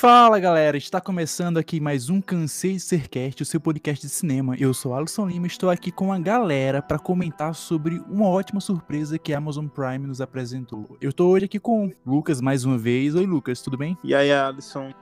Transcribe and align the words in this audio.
Fala 0.00 0.38
galera, 0.38 0.76
está 0.76 1.00
começando 1.00 1.58
aqui 1.58 1.80
mais 1.80 2.08
um 2.08 2.20
Cansei 2.20 2.74
de 2.74 2.80
Ser 2.80 3.08
Cast, 3.08 3.42
o 3.42 3.44
seu 3.44 3.60
podcast 3.60 4.06
de 4.06 4.12
cinema. 4.12 4.54
Eu 4.56 4.72
sou 4.72 4.94
Alisson 4.94 5.26
Lima 5.26 5.46
e 5.46 5.48
estou 5.48 5.68
aqui 5.68 5.90
com 5.90 6.12
a 6.12 6.20
galera 6.20 6.80
para 6.80 7.00
comentar 7.00 7.52
sobre 7.52 7.98
uma 8.08 8.28
ótima 8.28 8.60
surpresa 8.60 9.18
que 9.18 9.34
a 9.34 9.38
Amazon 9.38 9.66
Prime 9.66 10.06
nos 10.06 10.20
apresentou. 10.20 10.96
Eu 11.00 11.10
estou 11.10 11.32
hoje 11.32 11.46
aqui 11.46 11.58
com 11.58 11.88
o 11.88 11.92
Lucas 12.06 12.40
mais 12.40 12.64
uma 12.64 12.78
vez. 12.78 13.16
Oi 13.16 13.26
Lucas, 13.26 13.60
tudo 13.60 13.76
bem? 13.76 13.98
E 14.04 14.14
aí 14.14 14.32
Alisson, 14.32 14.94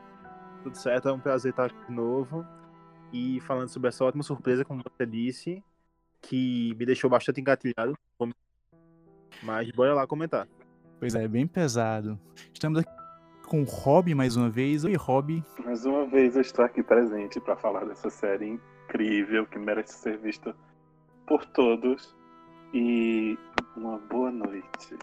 tudo 0.62 0.78
certo? 0.78 1.10
É 1.10 1.12
um 1.12 1.20
prazer 1.20 1.50
estar 1.50 1.66
aqui 1.66 1.86
de 1.86 1.92
novo 1.92 2.42
e 3.12 3.38
falando 3.42 3.68
sobre 3.68 3.90
essa 3.90 4.02
ótima 4.02 4.22
surpresa, 4.22 4.64
como 4.64 4.82
você 4.82 5.04
disse, 5.04 5.62
que 6.22 6.74
me 6.78 6.86
deixou 6.86 7.10
bastante 7.10 7.38
engatilhado. 7.38 7.94
Mas 9.42 9.70
bora 9.72 9.92
lá 9.92 10.06
comentar. 10.06 10.48
Pois 10.98 11.14
é, 11.14 11.28
bem 11.28 11.46
pesado. 11.46 12.18
Estamos 12.50 12.78
aqui 12.78 13.05
com 13.46 13.62
o 13.62 13.64
Rob 13.64 14.14
mais 14.14 14.36
uma 14.36 14.50
vez. 14.50 14.84
Oi, 14.84 14.94
Rob. 14.94 15.42
Mais 15.64 15.86
uma 15.86 16.04
vez 16.04 16.34
eu 16.34 16.42
estou 16.42 16.64
aqui 16.64 16.82
presente 16.82 17.40
para 17.40 17.56
falar 17.56 17.84
dessa 17.84 18.10
série 18.10 18.46
incrível 18.46 19.46
que 19.46 19.58
merece 19.58 19.94
ser 19.94 20.18
vista 20.18 20.54
por 21.26 21.44
todos. 21.46 22.14
E 22.74 23.38
uma 23.76 23.98
boa 23.98 24.30
noite. 24.30 24.96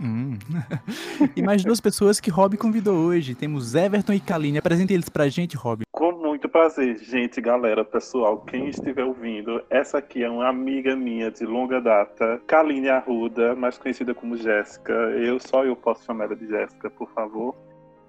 Hum. 0.00 0.36
e 1.36 1.42
mais 1.42 1.62
duas 1.62 1.80
pessoas 1.80 2.18
que 2.18 2.30
Rob 2.30 2.56
convidou 2.56 2.96
hoje. 2.96 3.34
Temos 3.34 3.74
Everton 3.74 4.14
e 4.14 4.20
Kaline. 4.20 4.58
Apresente 4.58 4.92
eles 4.92 5.08
pra 5.08 5.28
gente, 5.28 5.56
Rob. 5.56 5.82
Com 5.92 6.12
muito 6.12 6.48
prazer, 6.48 6.98
gente, 6.98 7.40
galera, 7.40 7.84
pessoal, 7.84 8.40
quem 8.40 8.68
estiver 8.68 9.04
ouvindo, 9.04 9.62
essa 9.70 9.98
aqui 9.98 10.24
é 10.24 10.28
uma 10.28 10.48
amiga 10.48 10.96
minha 10.96 11.30
de 11.30 11.44
longa 11.46 11.80
data, 11.80 12.40
Kaline 12.46 12.88
Arruda, 12.88 13.54
mais 13.54 13.78
conhecida 13.78 14.14
como 14.14 14.36
Jéssica. 14.36 14.92
Eu 14.92 15.38
só 15.38 15.64
eu 15.64 15.76
posso 15.76 16.04
chamar 16.04 16.24
ela 16.24 16.36
de 16.36 16.48
Jéssica, 16.48 16.90
por 16.90 17.08
favor. 17.10 17.54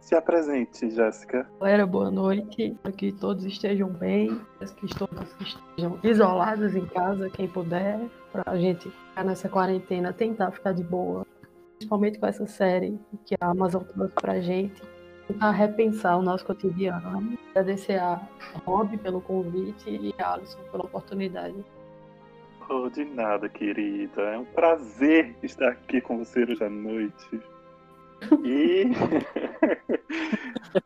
Se 0.05 0.13
apresente, 0.13 0.87
Jéssica. 0.91 1.49
Galera, 1.59 1.83
boa 1.83 2.11
noite. 2.11 2.73
Espero 2.73 2.95
que 2.95 3.11
todos 3.11 3.43
estejam 3.43 3.89
bem, 3.89 4.39
que 4.77 4.95
todos 4.95 5.35
estejam 5.41 5.99
isolados 6.03 6.75
em 6.75 6.85
casa, 6.85 7.27
quem 7.31 7.47
puder, 7.47 7.99
para 8.31 8.43
a 8.45 8.55
gente 8.55 8.87
ficar 8.87 9.23
nessa 9.23 9.49
quarentena, 9.49 10.13
tentar 10.13 10.51
ficar 10.51 10.73
de 10.73 10.83
boa. 10.83 11.25
Principalmente 11.77 12.19
com 12.19 12.27
essa 12.27 12.45
série 12.45 12.99
que 13.25 13.33
a 13.41 13.49
Amazon 13.49 13.81
trouxe 13.81 14.13
pra 14.13 14.39
gente. 14.39 14.79
Tentar 15.27 15.49
repensar 15.49 16.19
o 16.19 16.21
nosso 16.21 16.45
cotidiano. 16.45 17.35
Agradecer 17.49 17.99
a 17.99 18.21
Rob 18.63 18.95
pelo 18.99 19.19
convite 19.21 19.89
e 19.89 20.13
a 20.19 20.33
Alisson 20.33 20.59
pela 20.71 20.85
oportunidade. 20.85 21.65
Oh, 22.69 22.87
de 22.91 23.05
nada, 23.05 23.49
querida. 23.49 24.21
É 24.21 24.37
um 24.37 24.45
prazer 24.45 25.35
estar 25.41 25.69
aqui 25.69 25.99
com 25.99 26.19
você 26.19 26.43
hoje 26.43 26.63
à 26.63 26.69
noite. 26.69 27.41
E, 28.43 28.91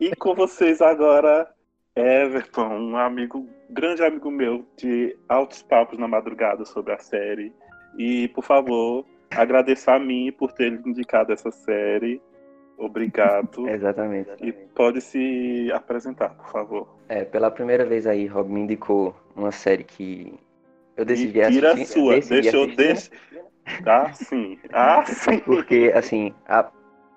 e 0.00 0.16
com 0.16 0.34
vocês 0.34 0.80
agora, 0.80 1.48
Everton, 1.94 2.68
um 2.68 2.96
amigo, 2.96 3.48
grande 3.68 4.02
amigo 4.02 4.30
meu 4.30 4.66
de 4.76 5.16
altos 5.28 5.62
papos 5.62 5.98
na 5.98 6.08
madrugada 6.08 6.64
sobre 6.64 6.92
a 6.92 6.98
série. 6.98 7.52
E, 7.98 8.28
por 8.28 8.44
favor, 8.44 9.04
agradecer 9.30 9.90
a 9.90 9.98
mim 9.98 10.32
por 10.32 10.52
ter 10.52 10.72
indicado 10.72 11.32
essa 11.32 11.50
série. 11.50 12.20
Obrigado. 12.78 13.66
exatamente, 13.68 14.30
E 14.40 14.52
pode 14.52 15.00
se 15.00 15.70
apresentar, 15.72 16.30
por 16.30 16.48
favor. 16.48 16.88
É, 17.08 17.24
pela 17.24 17.50
primeira 17.50 17.84
vez 17.84 18.06
aí, 18.06 18.26
Rob 18.26 18.50
me 18.50 18.60
indicou 18.60 19.14
uma 19.36 19.52
série 19.52 19.84
que 19.84 20.32
eu 20.96 21.04
decidi 21.04 21.40
e 21.40 21.50
tira 21.50 21.72
assistir. 21.72 21.98
a 21.98 22.02
sua, 22.02 22.20
deixa 22.20 22.56
eu 22.56 22.74
deixa. 22.74 23.10
Ah, 23.86 24.12
sim. 24.12 24.58
Ah, 24.72 25.04
sim. 25.06 25.38
Porque, 25.40 25.92
assim, 25.94 26.34
a, 26.46 26.70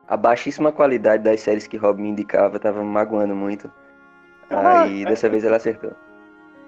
a 0.08 0.18
baixíssima 0.18 0.72
qualidade 0.72 1.24
das 1.24 1.42
séries 1.42 1.68
que 1.68 1.78
Rob 1.78 2.02
me 2.02 2.10
indicava 2.10 2.60
tava 2.60 2.84
me 2.84 2.90
magoando 2.90 3.36
muito. 3.36 3.72
Ah, 4.50 4.84
Aí, 4.84 5.06
dessa 5.06 5.30
vez 5.30 5.44
ela 5.44 5.58
acertou. 5.58 5.94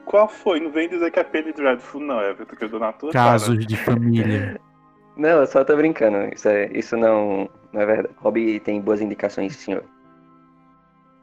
Qual 0.05 0.27
foi? 0.27 0.59
Não 0.59 0.71
vem 0.71 0.87
dizer 0.87 1.11
que 1.11 1.19
é 1.19 1.23
Penny 1.23 1.51
Dreadful, 1.51 2.01
não, 2.01 2.21
Everton, 2.21 2.55
que 2.55 2.63
eu 2.63 2.69
dou 2.69 2.79
na 2.79 2.93
tua 2.93 3.11
Casos 3.11 3.55
cara. 3.55 3.65
de 3.65 3.77
família. 3.77 4.61
Não, 5.17 5.29
eu 5.29 5.47
só 5.47 5.63
tô 5.63 5.77
brincando. 5.77 6.17
Isso, 6.35 6.49
é, 6.49 6.69
isso 6.77 6.97
não, 6.97 7.49
não 7.71 7.81
é 7.81 7.85
verdade. 7.85 8.13
Rob 8.17 8.59
tem 8.59 8.81
boas 8.81 8.99
indicações, 8.99 9.55
senhor. 9.55 9.85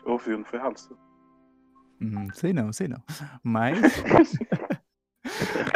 Ouviu, 0.02 0.38
não 0.38 0.46
foi, 0.46 0.58
Alisson? 0.58 0.94
Hum, 2.00 2.26
sei 2.32 2.54
não, 2.54 2.72
sei 2.72 2.88
não. 2.88 3.02
Mas. 3.42 3.78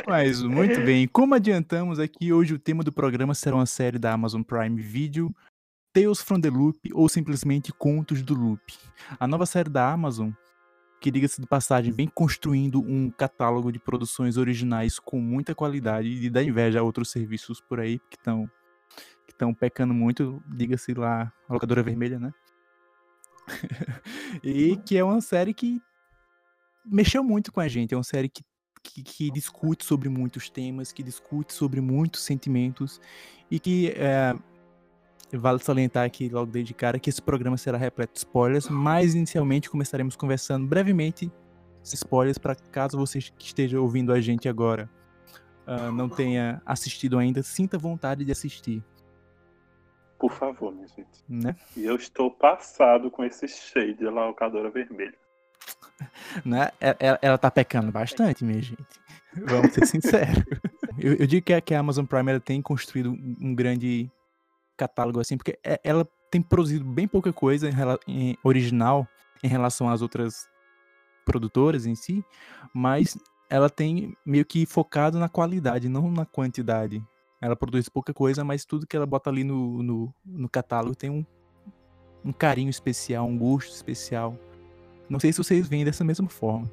Mas, 0.08 0.42
muito 0.42 0.80
bem. 0.80 1.06
Como 1.06 1.34
adiantamos 1.34 1.98
aqui, 1.98 2.32
hoje 2.32 2.54
o 2.54 2.58
tema 2.58 2.82
do 2.82 2.92
programa 2.92 3.34
será 3.34 3.56
uma 3.56 3.66
série 3.66 3.98
da 3.98 4.12
Amazon 4.12 4.42
Prime 4.42 4.80
Video, 4.80 5.34
Tales 5.96 6.20
from 6.20 6.38
the 6.38 6.50
Loop, 6.50 6.78
ou 6.92 7.08
simplesmente 7.08 7.72
Contos 7.72 8.22
do 8.22 8.34
Loop. 8.34 8.60
A 9.18 9.26
nova 9.26 9.46
série 9.46 9.70
da 9.70 9.90
Amazon, 9.90 10.30
que 11.00 11.10
diga-se 11.10 11.40
de 11.40 11.46
passagem, 11.46 11.90
vem 11.90 12.06
construindo 12.06 12.82
um 12.82 13.10
catálogo 13.10 13.72
de 13.72 13.78
produções 13.78 14.36
originais 14.36 14.98
com 14.98 15.18
muita 15.18 15.54
qualidade 15.54 16.06
e 16.06 16.28
dá 16.28 16.42
inveja 16.42 16.80
a 16.80 16.82
outros 16.82 17.10
serviços 17.10 17.62
por 17.62 17.80
aí 17.80 17.98
que 18.10 18.16
estão 18.18 18.46
que 19.26 19.32
estão 19.32 19.54
pecando 19.54 19.94
muito, 19.94 20.42
diga-se 20.46 20.92
lá, 20.92 21.32
a 21.48 21.52
locadora 21.54 21.82
vermelha, 21.82 22.18
né? 22.18 22.30
e 24.44 24.76
que 24.76 24.98
é 24.98 25.02
uma 25.02 25.22
série 25.22 25.54
que 25.54 25.80
mexeu 26.84 27.24
muito 27.24 27.50
com 27.50 27.60
a 27.60 27.68
gente. 27.68 27.94
É 27.94 27.96
uma 27.96 28.04
série 28.04 28.28
que, 28.28 28.42
que, 28.82 29.02
que 29.02 29.30
discute 29.30 29.82
sobre 29.82 30.10
muitos 30.10 30.50
temas, 30.50 30.92
que 30.92 31.02
discute 31.02 31.54
sobre 31.54 31.80
muitos 31.80 32.22
sentimentos 32.22 33.00
e 33.50 33.58
que 33.58 33.92
é, 33.96 34.34
vale 35.32 35.58
salientar 35.58 36.04
aqui 36.04 36.28
logo 36.28 36.50
desde 36.50 36.72
cara 36.74 36.98
que 36.98 37.10
esse 37.10 37.20
programa 37.20 37.56
será 37.56 37.76
repleto 37.76 38.12
de 38.12 38.18
spoilers, 38.18 38.68
mas 38.68 39.14
inicialmente 39.14 39.68
começaremos 39.68 40.16
conversando 40.16 40.66
brevemente 40.66 41.30
spoilers 41.82 42.38
para 42.38 42.54
caso 42.54 42.96
você 42.96 43.20
que 43.20 43.46
esteja 43.46 43.80
ouvindo 43.80 44.12
a 44.12 44.20
gente 44.20 44.48
agora 44.48 44.90
ah, 45.66 45.90
não 45.90 46.08
tenha 46.08 46.62
assistido 46.64 47.18
ainda, 47.18 47.42
sinta 47.42 47.76
vontade 47.76 48.24
de 48.24 48.30
assistir, 48.30 48.84
Por 50.18 50.32
favor, 50.32 50.72
minha 50.72 50.86
gente. 50.86 51.24
né? 51.28 51.56
E 51.76 51.84
eu 51.84 51.96
estou 51.96 52.30
passado 52.30 53.10
com 53.10 53.24
esse 53.24 53.48
shade 53.48 54.04
da 54.04 54.10
locadora 54.10 54.70
vermelha. 54.70 55.16
né? 56.44 56.70
Ela, 56.80 57.18
ela 57.20 57.38
tá 57.38 57.50
pecando 57.50 57.90
bastante, 57.90 58.44
minha 58.44 58.62
gente. 58.62 58.86
Vamos 59.34 59.72
ser 59.72 59.86
sinceros. 59.86 60.44
Eu, 60.98 61.12
eu 61.12 61.26
digo 61.26 61.44
que 61.44 61.52
a, 61.52 61.60
que 61.60 61.74
a 61.74 61.80
Amazon 61.80 62.06
Prime 62.06 62.30
ela 62.30 62.40
tem 62.40 62.62
construído 62.62 63.10
um 63.10 63.54
grande 63.54 64.10
catálogo 64.76 65.20
assim, 65.20 65.36
porque 65.36 65.58
é- 65.64 65.80
ela 65.82 66.06
tem 66.30 66.42
produzido 66.42 66.84
bem 66.84 67.08
pouca 67.08 67.32
coisa 67.32 67.68
em, 67.68 67.74
em 68.06 68.38
original 68.42 69.06
em 69.42 69.48
relação 69.48 69.88
às 69.88 70.02
outras 70.02 70.48
produtoras 71.24 71.86
em 71.86 71.94
si, 71.94 72.24
mas 72.72 73.18
ela 73.50 73.68
tem 73.68 74.16
meio 74.24 74.44
que 74.44 74.66
focado 74.66 75.18
na 75.18 75.28
qualidade, 75.28 75.88
não 75.88 76.10
na 76.10 76.24
quantidade. 76.24 77.02
Ela 77.40 77.56
produz 77.56 77.88
pouca 77.88 78.14
coisa, 78.14 78.44
mas 78.44 78.64
tudo 78.64 78.86
que 78.86 78.96
ela 78.96 79.06
bota 79.06 79.30
ali 79.30 79.44
no, 79.44 79.82
no, 79.82 80.14
no 80.24 80.48
catálogo 80.48 80.94
tem 80.94 81.10
um, 81.10 81.24
um 82.24 82.32
carinho 82.32 82.70
especial, 82.70 83.26
um 83.26 83.36
gosto 83.36 83.72
especial. 83.72 84.36
Não 85.08 85.20
sei 85.20 85.32
se 85.32 85.38
vocês 85.38 85.68
veem 85.68 85.84
dessa 85.84 86.02
mesma 86.02 86.28
forma. 86.28 86.70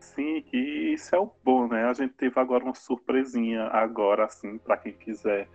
Sim, 0.00 0.44
e 0.52 0.94
isso 0.94 1.14
é 1.14 1.18
o 1.18 1.30
bom, 1.44 1.68
né? 1.68 1.84
A 1.84 1.92
gente 1.92 2.14
teve 2.14 2.38
agora 2.38 2.64
uma 2.64 2.74
surpresinha 2.74 3.64
agora, 3.64 4.24
assim, 4.24 4.58
para 4.58 4.76
quem 4.76 4.92
quiser 4.92 5.48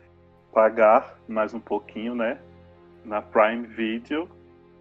pagar 0.54 1.18
mais 1.28 1.54
um 1.54 1.60
pouquinho, 1.60 2.16
né? 2.16 2.40
Na 3.04 3.22
Prime 3.22 3.66
Video, 3.68 4.30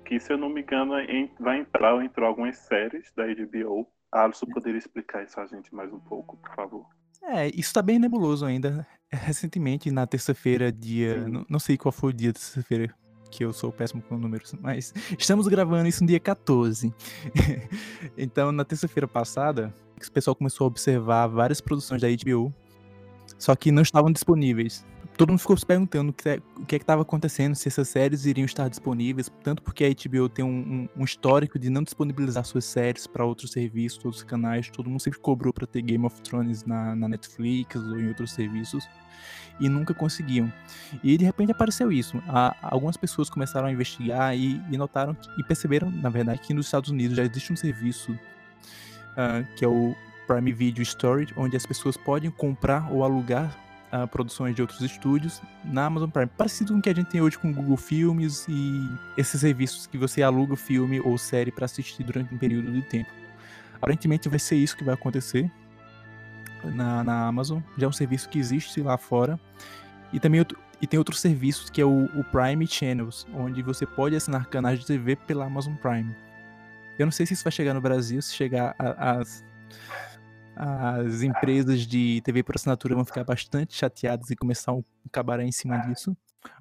que 0.04 0.20
se 0.20 0.32
eu 0.32 0.38
não 0.38 0.48
me 0.48 0.62
engano 0.62 0.92
vai 1.38 1.58
entrar 1.58 1.94
ou 1.94 2.02
entrou 2.02 2.28
algumas 2.28 2.56
séries 2.58 3.12
da 3.16 3.24
HBO. 3.26 3.86
A 4.12 4.24
Alisson 4.24 4.46
poderia 4.46 4.78
explicar 4.78 5.22
isso 5.22 5.40
a 5.40 5.46
gente 5.46 5.74
mais 5.74 5.92
um 5.92 6.00
pouco, 6.00 6.36
por 6.36 6.54
favor. 6.54 6.86
É, 7.22 7.48
isso 7.54 7.72
tá 7.72 7.80
bem 7.80 7.98
nebuloso 7.98 8.44
ainda. 8.44 8.86
Recentemente, 9.10 9.90
na 9.90 10.06
terça-feira, 10.06 10.72
dia. 10.72 11.28
Não, 11.28 11.46
não 11.48 11.58
sei 11.58 11.76
qual 11.76 11.92
foi 11.92 12.10
o 12.10 12.12
dia 12.12 12.32
da 12.32 12.38
terça-feira, 12.38 12.92
que 13.30 13.44
eu 13.44 13.52
sou 13.52 13.70
péssimo 13.70 14.02
com 14.02 14.16
números, 14.16 14.54
mas 14.60 14.92
estamos 15.18 15.46
gravando 15.46 15.88
isso 15.88 16.02
no 16.02 16.08
dia 16.08 16.18
14. 16.18 16.92
então, 18.18 18.50
na 18.50 18.64
terça-feira 18.64 19.06
passada, 19.06 19.72
o 19.96 20.12
pessoal 20.12 20.34
começou 20.34 20.64
a 20.64 20.68
observar 20.68 21.28
várias 21.28 21.60
produções 21.60 22.00
da 22.00 22.08
HBO, 22.08 22.52
só 23.38 23.54
que 23.54 23.70
não 23.70 23.82
estavam 23.82 24.10
disponíveis. 24.10 24.84
Todo 25.20 25.28
mundo 25.32 25.38
ficou 25.40 25.54
se 25.54 25.66
perguntando 25.66 26.08
o 26.08 26.12
que 26.14 26.26
é- 26.30 26.40
o 26.56 26.64
que 26.64 26.74
é 26.74 26.78
estava 26.78 27.02
acontecendo, 27.02 27.54
se 27.54 27.68
essas 27.68 27.86
séries 27.90 28.24
iriam 28.24 28.46
estar 28.46 28.68
disponíveis, 28.70 29.30
tanto 29.44 29.62
porque 29.62 29.84
a 29.84 29.88
HBO 29.90 30.30
tem 30.30 30.42
um, 30.42 30.48
um- 30.48 31.02
um 31.02 31.04
histórico 31.04 31.58
de 31.58 31.68
não 31.68 31.82
disponibilizar 31.82 32.42
suas 32.42 32.64
séries 32.64 33.06
para 33.06 33.22
outros 33.22 33.50
serviços, 33.52 34.02
outros 34.02 34.22
canais. 34.22 34.70
Todo 34.70 34.88
mundo 34.88 34.98
sempre 35.00 35.18
cobrou 35.18 35.52
para 35.52 35.66
ter 35.66 35.82
Game 35.82 36.06
of 36.06 36.22
Thrones 36.22 36.64
na, 36.64 36.96
na 36.96 37.06
Netflix 37.06 37.76
ou 37.76 38.00
em 38.00 38.08
outros 38.08 38.32
serviços 38.32 38.88
e 39.60 39.68
nunca 39.68 39.92
conseguiam. 39.92 40.50
E 41.04 41.18
de 41.18 41.24
repente 41.26 41.52
apareceu 41.52 41.92
isso. 41.92 42.16
A- 42.26 42.56
algumas 42.62 42.96
pessoas 42.96 43.28
começaram 43.28 43.66
a 43.66 43.72
investigar 43.72 44.34
e, 44.34 44.58
e 44.70 44.78
notaram 44.78 45.12
que- 45.12 45.28
e 45.38 45.44
perceberam, 45.44 45.90
na 45.90 46.08
verdade, 46.08 46.40
que 46.40 46.54
nos 46.54 46.64
Estados 46.64 46.88
Unidos 46.88 47.14
já 47.18 47.24
existe 47.24 47.52
um 47.52 47.56
serviço 47.56 48.18
ah, 49.18 49.42
que 49.54 49.66
é 49.66 49.68
o 49.68 49.94
Prime 50.26 50.50
Video 50.50 50.82
Storage, 50.82 51.34
onde 51.36 51.58
as 51.58 51.66
pessoas 51.66 51.94
podem 51.98 52.30
comprar 52.30 52.90
ou 52.90 53.04
alugar 53.04 53.54
produções 54.10 54.54
de 54.54 54.62
outros 54.62 54.80
estúdios 54.80 55.42
na 55.64 55.86
Amazon 55.86 56.10
Prime. 56.10 56.30
Parecido 56.36 56.72
com 56.72 56.78
o 56.78 56.82
que 56.82 56.90
a 56.90 56.94
gente 56.94 57.08
tem 57.08 57.20
hoje 57.20 57.38
com 57.38 57.50
o 57.50 57.54
Google 57.54 57.76
Filmes 57.76 58.46
e 58.48 58.88
esses 59.16 59.40
serviços 59.40 59.86
que 59.86 59.98
você 59.98 60.22
aluga 60.22 60.56
filme 60.56 61.00
ou 61.00 61.18
série 61.18 61.50
para 61.50 61.64
assistir 61.64 62.04
durante 62.04 62.32
um 62.34 62.38
período 62.38 62.70
de 62.72 62.82
tempo. 62.82 63.10
Aparentemente 63.74 64.28
vai 64.28 64.38
ser 64.38 64.56
isso 64.56 64.76
que 64.76 64.84
vai 64.84 64.94
acontecer 64.94 65.50
na, 66.64 67.02
na 67.02 67.26
Amazon. 67.26 67.60
Já 67.76 67.86
é 67.86 67.88
um 67.88 67.92
serviço 67.92 68.28
que 68.28 68.38
existe 68.38 68.80
lá 68.80 68.96
fora. 68.96 69.40
E 70.12 70.20
também 70.20 70.44
e 70.80 70.86
tem 70.86 70.98
outros 70.98 71.20
serviços 71.20 71.68
que 71.68 71.80
é 71.80 71.84
o, 71.84 72.04
o, 72.14 72.24
Prime 72.24 72.66
Channels, 72.66 73.26
onde 73.34 73.62
você 73.62 73.84
pode 73.84 74.16
assinar 74.16 74.46
canais 74.46 74.80
de 74.80 74.86
TV 74.86 75.14
pela 75.14 75.44
Amazon 75.44 75.74
Prime. 75.74 76.14
Eu 76.98 77.06
não 77.06 77.12
sei 77.12 77.26
se 77.26 77.34
isso 77.34 77.44
vai 77.44 77.52
chegar 77.52 77.74
no 77.74 77.80
Brasil, 77.80 78.20
se 78.22 78.34
chegar 78.34 78.74
as 78.78 79.44
as 80.62 81.22
empresas 81.22 81.86
de 81.86 82.20
TV 82.20 82.42
por 82.42 82.54
assinatura 82.54 82.94
vão 82.94 83.04
ficar 83.04 83.24
bastante 83.24 83.74
chateadas 83.74 84.30
e 84.30 84.36
começar 84.36 84.74
um 84.74 84.84
cabaré 85.10 85.42
em 85.42 85.52
cima 85.52 85.78
disso. 85.78 86.14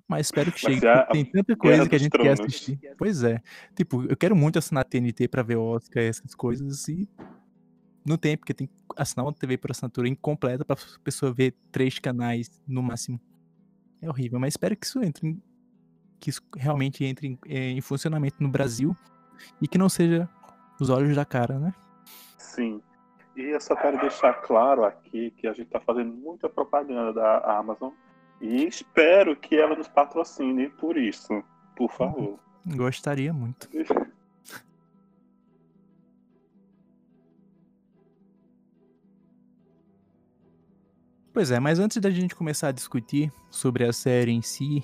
Mas 0.08 0.28
espero 0.28 0.52
que 0.54 0.60
chegue, 0.60 0.80
porque 0.80 1.12
tem 1.12 1.26
tanta 1.26 1.56
coisa 1.56 1.88
que 1.88 1.96
a 1.96 2.00
gente 2.00 2.12
tronos. 2.12 2.40
quer 2.40 2.46
assistir. 2.46 2.80
Pois 2.98 3.24
é. 3.24 3.42
Tipo, 3.76 4.06
eu 4.06 4.16
quero 4.16 4.38
muito 4.38 4.58
assinar 4.58 4.86
TNT 4.86 5.28
pra 5.28 5.44
ver 5.44 5.58
Oscar, 5.58 6.02
essas 6.02 6.34
coisas, 6.34 6.88
e 6.88 7.10
não 8.06 8.18
tem, 8.18 8.38
porque 8.38 8.54
tem 8.54 8.68
que 8.68 8.74
assinar 8.96 9.26
uma 9.26 9.34
TV 9.34 9.58
por 9.58 9.72
assinatura 9.72 10.08
incompleta 10.08 10.64
pra 10.64 10.78
pessoa 11.04 11.34
ver 11.34 11.54
três 11.70 12.00
canais 12.00 12.50
no 12.66 12.82
máximo. 12.82 13.20
É 14.02 14.10
horrível, 14.10 14.40
mas 14.40 14.54
espero 14.54 14.78
que 14.78 14.86
isso 14.86 15.04
entre, 15.04 15.38
que 16.22 16.30
isso 16.30 16.42
realmente 16.56 17.04
entre 17.04 17.28
em, 17.28 17.40
eh, 17.48 17.72
em 17.72 17.82
funcionamento 17.82 18.42
no 18.42 18.50
Brasil 18.50 18.96
e 19.62 19.68
que 19.68 19.78
não 19.78 19.90
seja 19.90 20.30
os 20.80 20.90
olhos 20.90 21.14
da 21.16 21.26
cara, 21.26 21.60
né? 21.60 21.74
Sim. 22.38 22.82
E 23.40 23.52
eu 23.52 23.62
só 23.62 23.74
quero 23.74 23.98
deixar 24.02 24.34
claro 24.34 24.84
aqui 24.84 25.32
que 25.32 25.48
a 25.48 25.54
gente 25.54 25.68
está 25.68 25.80
fazendo 25.80 26.12
muita 26.12 26.50
propaganda 26.50 27.14
da 27.14 27.58
Amazon 27.58 27.94
e 28.42 28.66
espero 28.66 29.34
que 29.34 29.56
ela 29.56 29.78
nos 29.78 29.88
patrocine 29.88 30.68
por 30.68 30.98
isso, 30.98 31.42
por 31.74 31.90
favor. 31.90 32.38
Gostaria 32.66 33.32
muito. 33.32 33.70
Pois 41.32 41.50
é, 41.50 41.62
mas 41.62 41.80
antes 41.80 41.96
da 42.02 42.10
gente 42.10 42.36
começar 42.36 42.68
a 42.68 42.74
discutir 42.74 43.32
sobre 43.50 43.86
a 43.86 43.94
série 43.94 44.34
em 44.34 44.42
si, 44.42 44.84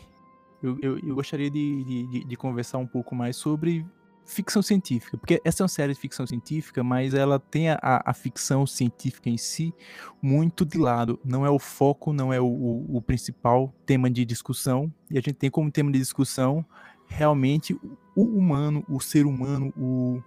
eu, 0.64 0.78
eu, 0.82 0.98
eu 1.00 1.14
gostaria 1.14 1.50
de, 1.50 1.84
de, 1.84 2.24
de, 2.24 2.36
conversar 2.38 2.78
um 2.78 2.88
pouco 2.88 3.14
mais 3.14 3.36
sobre 3.36 3.86
ficção 4.26 4.62
científica, 4.62 5.18
porque 5.18 5.40
essa 5.46 5.62
é 5.62 5.64
uma 5.64 5.70
série 5.70 5.94
de 5.94 6.00
ficção 6.00 6.26
científica, 6.26 6.84
mas 6.84 7.14
ela 7.14 7.40
tem 7.40 7.70
a, 7.70 7.80
a 7.82 8.14
ficção 8.14 8.66
científica 8.66 9.30
em 9.30 9.38
si 9.38 9.74
muito 10.22 10.66
de 10.66 10.78
lado. 10.78 11.20
Não 11.24 11.46
é 11.46 11.50
o 11.50 11.60
foco, 11.60 12.12
não 12.12 12.34
é 12.34 12.42
o, 12.42 12.46
o, 12.46 12.98
o, 12.98 13.02
principal 13.02 13.74
tema 13.86 14.10
de 14.10 14.26
discussão, 14.26 14.92
e 15.10 15.18
a 15.18 15.22
gente 15.22 15.36
tem 15.36 15.50
como 15.50 15.72
tema 15.72 15.92
de 15.92 16.00
discussão 16.00 16.66
realmente 17.08 17.80
o 18.16 18.24
humano, 18.24 18.84
o 18.90 19.00
ser 19.00 19.26
humano, 19.26 19.72
o 19.78 20.22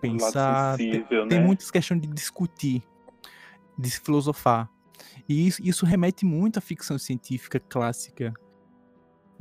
pensar. 0.00 0.76
Sensível, 0.78 1.28
tem, 1.28 1.38
né? 1.38 1.44
muitas 1.44 1.70
questões 1.70 2.00
de 2.00 2.08
discutir, 2.08 2.82
de 3.78 3.90
se 3.90 4.00
filosofar. 4.00 4.70
E 5.28 5.46
isso, 5.46 5.62
isso 5.62 5.84
remete 5.84 6.24
muito 6.24 6.58
à 6.58 6.60
ficção 6.60 6.98
científica 6.98 7.60
clássica, 7.60 8.32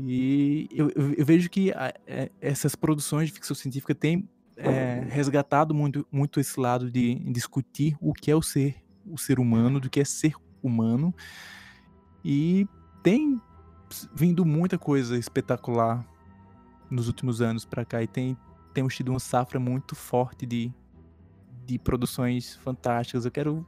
e 0.08 0.68
eu, 0.72 0.90
eu, 0.90 1.26
vejo 1.26 1.50
que 1.50 1.72
a, 1.72 1.94
é, 2.08 2.30
essas 2.40 2.76
produções 2.76 3.28
de 3.28 3.34
ficção 3.34 3.56
científica 3.56 3.94
têm 3.94 4.28
é, 4.58 5.06
resgatado 5.10 5.74
muito, 5.74 6.06
muito 6.12 6.40
esse 6.40 6.60
lado 6.60 6.92
de 6.92 7.16
discutir 7.32 7.96
o 8.00 8.14
que 8.14 8.30
é 8.30 8.36
o 8.36 8.42
ser, 8.42 8.76
o 9.06 9.18
ser 9.18 9.40
humano, 9.40 9.80
do 9.80 9.90
que 9.90 10.00
é 10.00 10.06
ser 10.06 10.34
humano. 10.62 11.14
E 12.24 12.68
tem 13.02 13.42
vindo 14.14 14.46
muita 14.46 14.78
coisa 14.78 15.18
espetacular 15.18 16.06
nos 16.90 17.08
últimos 17.08 17.42
anos 17.42 17.66
para 17.66 17.84
cá 17.84 18.02
e 18.02 18.08
tem 18.08 18.38
temos 18.74 18.96
tido 18.96 19.10
uma 19.10 19.20
safra 19.20 19.60
muito 19.60 19.96
forte 19.96 20.46
de, 20.46 20.72
de 21.66 21.78
produções 21.78 22.56
fantásticas. 22.56 23.26
Eu 23.26 23.32
quero 23.32 23.66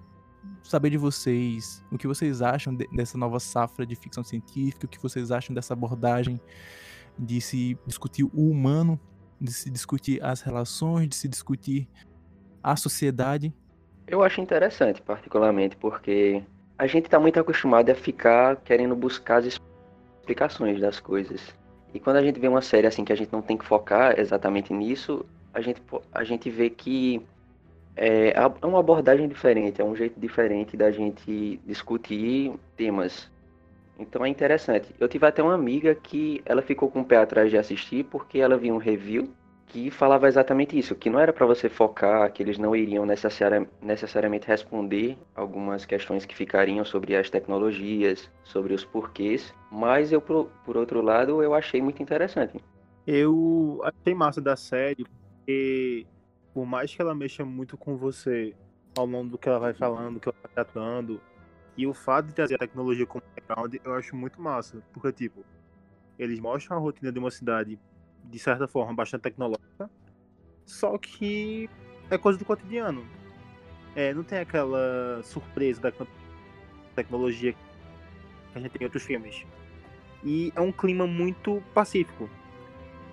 saber 0.63 0.89
de 0.89 0.97
vocês 0.97 1.83
o 1.91 1.97
que 1.97 2.07
vocês 2.07 2.41
acham 2.41 2.73
de, 2.73 2.87
dessa 2.87 3.17
nova 3.17 3.39
safra 3.39 3.85
de 3.85 3.95
ficção 3.95 4.23
científica, 4.23 4.85
o 4.85 4.89
que 4.89 5.01
vocês 5.01 5.31
acham 5.31 5.53
dessa 5.53 5.73
abordagem 5.73 6.39
de 7.17 7.39
se 7.41 7.77
discutir 7.85 8.23
o 8.23 8.49
humano, 8.49 8.99
de 9.39 9.51
se 9.51 9.69
discutir 9.69 10.23
as 10.23 10.41
relações, 10.41 11.09
de 11.09 11.15
se 11.15 11.27
discutir 11.27 11.87
a 12.61 12.75
sociedade. 12.75 13.53
Eu 14.07 14.23
acho 14.23 14.41
interessante, 14.41 15.01
particularmente, 15.01 15.75
porque 15.77 16.43
a 16.77 16.87
gente 16.87 17.05
está 17.05 17.19
muito 17.19 17.39
acostumado 17.39 17.89
a 17.89 17.95
ficar 17.95 18.57
querendo 18.57 18.95
buscar 18.95 19.37
as 19.37 19.59
explicações 20.19 20.79
das 20.79 20.99
coisas. 20.99 21.53
E 21.93 21.99
quando 21.99 22.17
a 22.17 22.23
gente 22.23 22.39
vê 22.39 22.47
uma 22.47 22.61
série 22.61 22.87
assim 22.87 23.05
que 23.05 23.13
a 23.13 23.15
gente 23.15 23.31
não 23.31 23.41
tem 23.41 23.57
que 23.57 23.65
focar 23.65 24.19
exatamente 24.19 24.73
nisso, 24.73 25.25
a 25.53 25.61
gente, 25.61 25.81
a 26.11 26.23
gente 26.23 26.49
vê 26.49 26.69
que 26.69 27.21
é, 27.95 28.33
é 28.35 28.65
uma 28.65 28.79
abordagem 28.79 29.27
diferente, 29.27 29.81
é 29.81 29.85
um 29.85 29.95
jeito 29.95 30.19
diferente 30.19 30.75
da 30.75 30.91
gente 30.91 31.59
discutir 31.65 32.53
temas. 32.75 33.31
Então 33.97 34.25
é 34.25 34.29
interessante. 34.29 34.93
Eu 34.99 35.07
tive 35.07 35.25
até 35.25 35.43
uma 35.43 35.53
amiga 35.53 35.93
que 35.93 36.41
ela 36.45 36.61
ficou 36.61 36.89
com 36.89 37.01
o 37.01 37.05
pé 37.05 37.17
atrás 37.17 37.49
de 37.51 37.57
assistir 37.57 38.03
porque 38.05 38.39
ela 38.39 38.57
viu 38.57 38.73
um 38.73 38.79
review 38.79 39.29
que 39.67 39.89
falava 39.89 40.27
exatamente 40.27 40.77
isso, 40.77 40.93
que 40.93 41.09
não 41.09 41.19
era 41.19 41.33
para 41.33 41.47
você 41.47 41.67
focar, 41.67 42.31
que 42.31 42.43
eles 42.43 42.59
não 42.59 42.75
iriam 42.75 43.07
necessariamente 43.07 44.47
responder 44.47 45.17
algumas 45.35 45.83
questões 45.83 46.25
que 46.25 46.35
ficariam 46.35 46.85
sobre 46.85 47.15
as 47.15 47.27
tecnologias, 47.27 48.29
sobre 48.43 48.75
os 48.75 48.85
porquês, 48.85 49.51
mas 49.71 50.11
eu, 50.11 50.21
por, 50.21 50.51
por 50.63 50.77
outro 50.77 51.01
lado, 51.01 51.41
eu 51.41 51.55
achei 51.55 51.81
muito 51.81 52.03
interessante. 52.03 52.63
Eu 53.07 53.81
achei 53.83 54.13
massa 54.13 54.39
da 54.39 54.55
série 54.55 55.05
porque 55.05 56.05
por 56.53 56.65
mais 56.65 56.93
que 56.93 57.01
ela 57.01 57.15
mexa 57.15 57.43
muito 57.43 57.75
com 57.77 57.97
você 57.97 58.55
ao 58.95 59.05
longo 59.05 59.31
do 59.31 59.37
que 59.37 59.49
ela 59.49 59.59
vai 59.59 59.73
falando, 59.73 60.15
do 60.15 60.19
que 60.19 60.29
ela 60.29 60.37
vai 60.41 60.51
tratando, 60.53 61.19
e 61.75 61.87
o 61.87 61.93
fato 61.93 62.27
de 62.27 62.33
trazer 62.33 62.55
a 62.55 62.59
tecnologia 62.59 63.05
como 63.05 63.23
background, 63.35 63.75
eu 63.83 63.93
acho 63.95 64.15
muito 64.15 64.39
massa. 64.39 64.83
Porque, 64.93 65.11
tipo, 65.11 65.43
eles 66.19 66.39
mostram 66.39 66.77
a 66.77 66.79
rotina 66.79 67.11
de 67.11 67.17
uma 67.17 67.31
cidade, 67.31 67.79
de 68.23 68.39
certa 68.39 68.67
forma, 68.67 68.93
bastante 68.93 69.21
tecnológica, 69.21 69.89
só 70.65 70.97
que 70.97 71.67
é 72.09 72.17
coisa 72.17 72.37
do 72.37 72.45
cotidiano. 72.45 73.03
É, 73.95 74.13
não 74.13 74.23
tem 74.23 74.39
aquela 74.39 75.21
surpresa 75.23 75.81
da 75.81 75.91
tecnologia 76.95 77.53
que 77.53 77.59
a 78.55 78.59
gente 78.59 78.71
tem 78.71 78.81
em 78.81 78.85
outros 78.85 79.03
filmes. 79.03 79.45
E 80.23 80.53
é 80.55 80.61
um 80.61 80.71
clima 80.71 81.05
muito 81.05 81.61
pacífico 81.73 82.29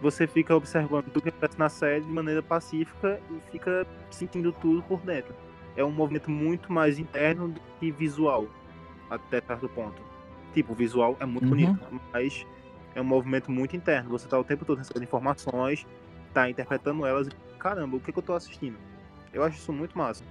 você 0.01 0.27
fica 0.27 0.57
observando 0.57 1.07
tudo 1.07 1.23
que 1.23 1.29
acontece 1.29 1.59
na 1.59 1.69
série 1.69 2.03
de 2.03 2.11
maneira 2.11 2.43
pacífica 2.43 3.21
e 3.31 3.51
fica 3.51 3.87
sentindo 4.11 4.53
tudo 4.53 4.83
por 4.83 5.01
dentro. 5.01 5.35
É 5.77 5.85
um 5.85 5.91
movimento 5.91 6.31
muito 6.31 6.73
mais 6.73 6.99
interno 6.99 7.49
do 7.49 7.61
que 7.79 7.91
visual, 7.91 8.47
até 9.09 9.41
certo 9.41 9.69
ponto. 9.69 10.03
Tipo, 10.55 10.73
o 10.73 10.77
visual 10.77 11.17
é 11.21 11.27
muito 11.27 11.45
uhum. 11.45 11.51
bonito, 11.51 12.01
mas 12.13 12.47
é 12.95 13.01
um 13.01 13.05
movimento 13.05 13.51
muito 13.53 13.77
interno. 13.77 14.11
Você 14.11 14.27
tá 14.27 14.39
o 14.39 14.45
tempo 14.45 14.65
todo 14.65 14.79
recebendo 14.79 15.05
informações, 15.05 15.87
tá 16.33 16.49
interpretando 16.49 17.07
elas 17.07 17.29
e, 17.29 17.31
caramba, 17.59 17.97
o 17.97 18.01
que, 18.01 18.11
que 18.13 18.19
eu 18.19 18.23
tô 18.23 18.33
assistindo? 18.33 18.77
Eu 19.33 19.45
acho 19.45 19.59
isso 19.59 19.73
muito 19.73 19.97
massa. 19.97 20.25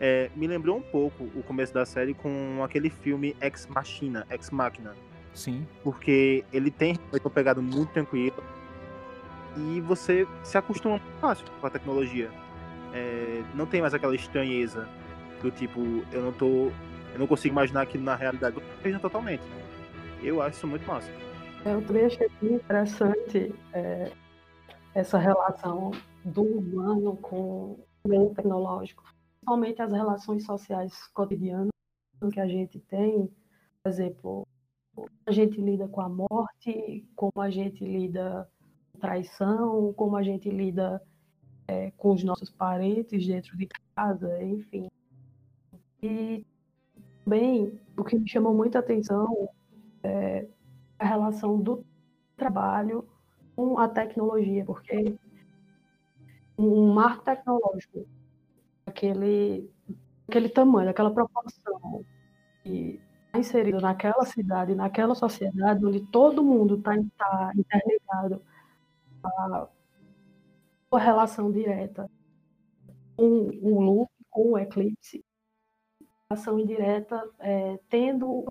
É, 0.00 0.30
me 0.34 0.46
lembrou 0.46 0.76
um 0.76 0.82
pouco 0.82 1.24
o 1.24 1.42
começo 1.42 1.72
da 1.72 1.86
série 1.86 2.12
com 2.12 2.60
aquele 2.62 2.90
filme 2.90 3.36
Ex 3.40 3.66
Machina, 3.68 4.26
Ex 4.30 4.50
Machina. 4.50 4.94
Sim. 5.32 5.66
Porque 5.82 6.44
ele 6.52 6.70
tem 6.70 6.98
uma 7.12 7.30
pegada 7.30 7.62
muito 7.62 7.92
tranquila, 7.92 8.36
e 9.56 9.80
você 9.80 10.26
se 10.42 10.56
acostuma 10.56 10.98
fácil 11.20 11.46
com 11.60 11.66
a 11.66 11.70
tecnologia. 11.70 12.30
É, 12.92 13.42
não 13.54 13.66
tem 13.66 13.80
mais 13.80 13.94
aquela 13.94 14.14
estranheza 14.14 14.88
do 15.40 15.50
tipo, 15.50 15.80
eu 16.12 16.22
não 16.22 16.32
tô. 16.32 16.70
Eu 17.12 17.18
não 17.18 17.26
consigo 17.26 17.52
imaginar 17.52 17.82
aquilo 17.82 18.04
na 18.04 18.14
realidade. 18.14 18.56
Veja 18.82 18.98
totalmente. 18.98 19.42
Eu 20.22 20.40
acho 20.40 20.56
isso 20.56 20.66
muito 20.66 20.86
massa. 20.86 21.10
Eu 21.64 21.84
também 21.86 22.06
achei 22.06 22.28
interessante 22.42 23.54
é, 23.72 24.10
essa 24.94 25.18
relação 25.18 25.90
do 26.24 26.42
humano 26.42 27.16
com 27.16 27.78
o 28.04 28.08
meio 28.08 28.30
tecnológico. 28.34 29.04
Principalmente 29.36 29.82
as 29.82 29.92
relações 29.92 30.44
sociais 30.44 31.06
cotidianas 31.08 31.68
que 32.32 32.40
a 32.40 32.46
gente 32.46 32.78
tem. 32.80 33.30
Por 33.82 33.88
exemplo, 33.88 34.46
a 35.26 35.32
gente 35.32 35.60
lida 35.60 35.88
com 35.88 36.00
a 36.00 36.08
morte, 36.08 37.06
como 37.14 37.40
a 37.40 37.50
gente 37.50 37.84
lida 37.84 38.48
traição, 39.02 39.92
como 39.94 40.16
a 40.16 40.22
gente 40.22 40.48
lida 40.48 41.02
é, 41.66 41.90
com 41.96 42.12
os 42.12 42.22
nossos 42.22 42.48
parentes 42.48 43.26
dentro 43.26 43.56
de 43.58 43.68
casa, 43.96 44.40
enfim. 44.42 44.88
E 46.00 46.46
também 47.24 47.80
o 47.96 48.04
que 48.04 48.16
me 48.16 48.28
chamou 48.28 48.54
muita 48.54 48.78
atenção 48.78 49.48
é 50.04 50.46
a 51.00 51.04
relação 51.04 51.60
do 51.60 51.84
trabalho 52.36 53.04
com 53.56 53.76
a 53.76 53.88
tecnologia, 53.88 54.64
porque 54.64 55.18
um 56.56 56.92
marco 56.94 57.24
tecnológico, 57.24 58.06
aquele, 58.86 59.68
aquele 60.28 60.48
tamanho, 60.48 60.90
aquela 60.90 61.12
proporção, 61.12 62.04
e 62.64 63.00
inserido 63.34 63.80
naquela 63.80 64.24
cidade, 64.24 64.76
naquela 64.76 65.14
sociedade, 65.16 65.84
onde 65.84 66.00
todo 66.00 66.44
mundo 66.44 66.76
está 66.76 66.94
tá 67.18 67.52
interligado 67.56 68.40
a 69.24 69.68
uma 70.90 71.00
relação 71.00 71.50
direta 71.50 72.10
com 73.16 73.48
o 73.62 73.80
loop, 73.80 74.10
com 74.30 74.52
o 74.52 74.58
eclipse, 74.58 75.24
relação 76.30 76.58
indireta, 76.58 77.22
é, 77.38 77.78
tendo 77.88 78.44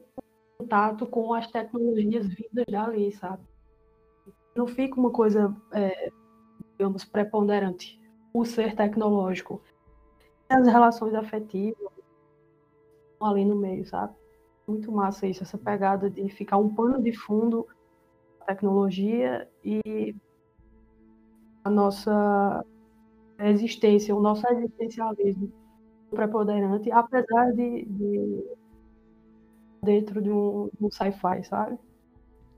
contato 0.58 1.06
com 1.08 1.34
as 1.34 1.48
tecnologias 1.52 2.28
vindas 2.28 2.66
dali, 2.70 3.12
sabe? 3.12 3.44
Não 4.56 4.68
fica 4.68 5.00
uma 5.00 5.12
coisa, 5.12 5.56
é, 5.72 6.12
digamos, 6.72 7.06
preponderante 7.06 8.00
o 8.34 8.46
ser 8.46 8.76
tecnológico. 8.76 9.62
As 10.50 10.68
relações 10.68 11.14
afetivas 11.14 11.92
ali 13.22 13.46
no 13.46 13.56
meio, 13.56 13.86
sabe? 13.86 14.14
Muito 14.68 14.92
massa 14.92 15.28
isso, 15.28 15.44
essa 15.44 15.58
pegada 15.58 16.10
de 16.10 16.28
ficar 16.30 16.58
um 16.58 16.74
pano 16.74 17.02
de 17.02 17.14
fundo 17.14 17.68
tecnologia 18.46 19.50
e 19.64 20.16
a 21.64 21.70
nossa 21.70 22.66
existência, 23.40 24.16
o 24.16 24.22
nosso 24.22 24.48
existencialismo 24.48 25.52
preponderante, 26.10 26.92
apesar 26.92 27.52
de, 27.52 27.86
de 27.86 28.44
dentro 29.84 30.22
de 30.22 30.30
um, 30.30 30.70
um 30.80 30.92
sci-fi, 30.92 31.44
sabe? 31.44 31.78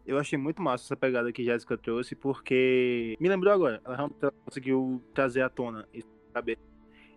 Eu 0.06 0.18
achei 0.18 0.38
muito 0.38 0.62
massa 0.62 0.86
essa 0.86 0.98
pegada 0.98 1.32
que 1.32 1.44
Jéssica 1.44 1.78
trouxe, 1.78 2.16
porque 2.16 3.16
me 3.20 3.30
lembrou 3.30 3.54
agora, 3.54 3.82
ela 3.86 3.96
realmente 3.96 4.18
conseguiu 4.44 5.02
trazer 5.14 5.42
à 5.42 5.50
tona 5.50 5.88
saber 6.34 6.58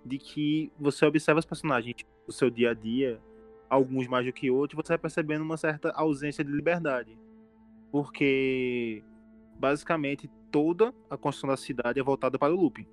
de 0.05 0.19
que 0.19 0.71
você 0.79 1.05
observa 1.05 1.41
os 1.41 1.47
personagens 1.47 1.97
do 2.27 2.33
seu 2.33 2.49
dia 2.49 2.71
a 2.71 2.75
dia, 2.75 3.21
alguns 3.69 4.07
mais 4.07 4.25
do 4.25 4.33
que 4.33 4.51
outros, 4.51 4.77
você 4.77 4.93
vai 4.93 4.99
percebendo 4.99 5.43
uma 5.43 5.57
certa 5.57 5.91
ausência 5.91 6.45
de 6.45 6.53
liberdade. 6.53 7.19
Porque 7.91 9.03
basicamente 9.59 10.31
toda 10.57 10.95
a 11.11 11.19
construção 11.19 11.51
da 11.51 11.57
cidade 11.59 12.01
é 12.01 12.03
voltada 12.03 12.39
para 12.39 12.55
o 12.55 12.57
looping. 12.57 12.87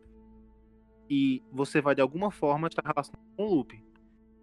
E 1.09 1.41
você 1.49 1.79
vai 1.79 1.95
de 1.95 2.01
alguma 2.01 2.29
forma 2.29 2.67
estar 2.67 2.83
relacionado 2.85 3.23
com 3.37 3.45
o 3.45 3.55
looping. 3.55 3.81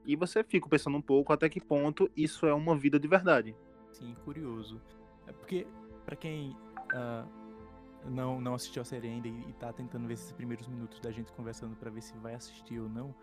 E 0.06 0.16
você 0.16 0.42
fica 0.42 0.66
pensando 0.66 0.96
um 0.96 1.02
pouco 1.02 1.30
até 1.30 1.46
que 1.46 1.60
ponto 1.60 2.10
isso 2.16 2.46
é 2.46 2.54
uma 2.54 2.74
vida 2.74 2.98
de 2.98 3.06
verdade. 3.06 3.54
Sim, 3.92 4.16
curioso. 4.24 4.80
É 5.26 5.32
porque, 5.32 5.66
para 6.06 6.16
quem 6.16 6.56
uh, 6.94 7.28
não, 8.08 8.40
não 8.40 8.54
assistiu 8.54 8.80
a 8.80 8.86
série 8.86 9.08
ainda 9.08 9.28
e, 9.28 9.50
e 9.50 9.52
tá 9.52 9.70
tentando 9.70 10.06
ver 10.08 10.14
esses 10.14 10.32
primeiros 10.32 10.66
minutos 10.66 10.98
da 10.98 11.10
gente 11.10 11.30
conversando 11.32 11.76
para 11.76 11.90
ver 11.90 12.00
se 12.00 12.16
vai 12.16 12.32
assistir 12.32 12.80
ou 12.80 12.88
não, 12.88 13.14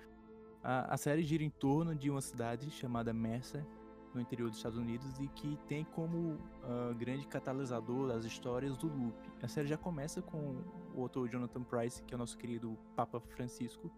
a, 0.63 0.93
a 0.93 0.97
série 0.97 1.23
gira 1.23 1.43
em 1.43 1.49
torno 1.49 1.95
de 1.95 2.11
uma 2.11 2.21
cidade 2.21 2.69
chamada 2.69 3.11
Mercer, 3.11 3.65
no 4.13 4.21
interior 4.21 4.49
dos 4.49 4.57
Estados 4.57 4.77
Unidos, 4.77 5.19
e 5.19 5.27
que 5.27 5.57
tem 5.67 5.83
como 5.83 6.33
uh, 6.63 6.95
grande 6.97 7.27
catalisador 7.27 8.11
as 8.11 8.25
histórias 8.25 8.77
do 8.77 8.87
loop. 8.87 9.15
A 9.41 9.47
série 9.47 9.67
já 9.67 9.77
começa 9.77 10.21
com 10.21 10.63
o 10.95 11.01
autor 11.01 11.29
Jonathan 11.29 11.63
Price, 11.63 12.01
que 12.03 12.13
é 12.13 12.15
o 12.15 12.17
nosso 12.17 12.37
querido 12.37 12.77
Papa 12.95 13.19
Francisco, 13.19 13.91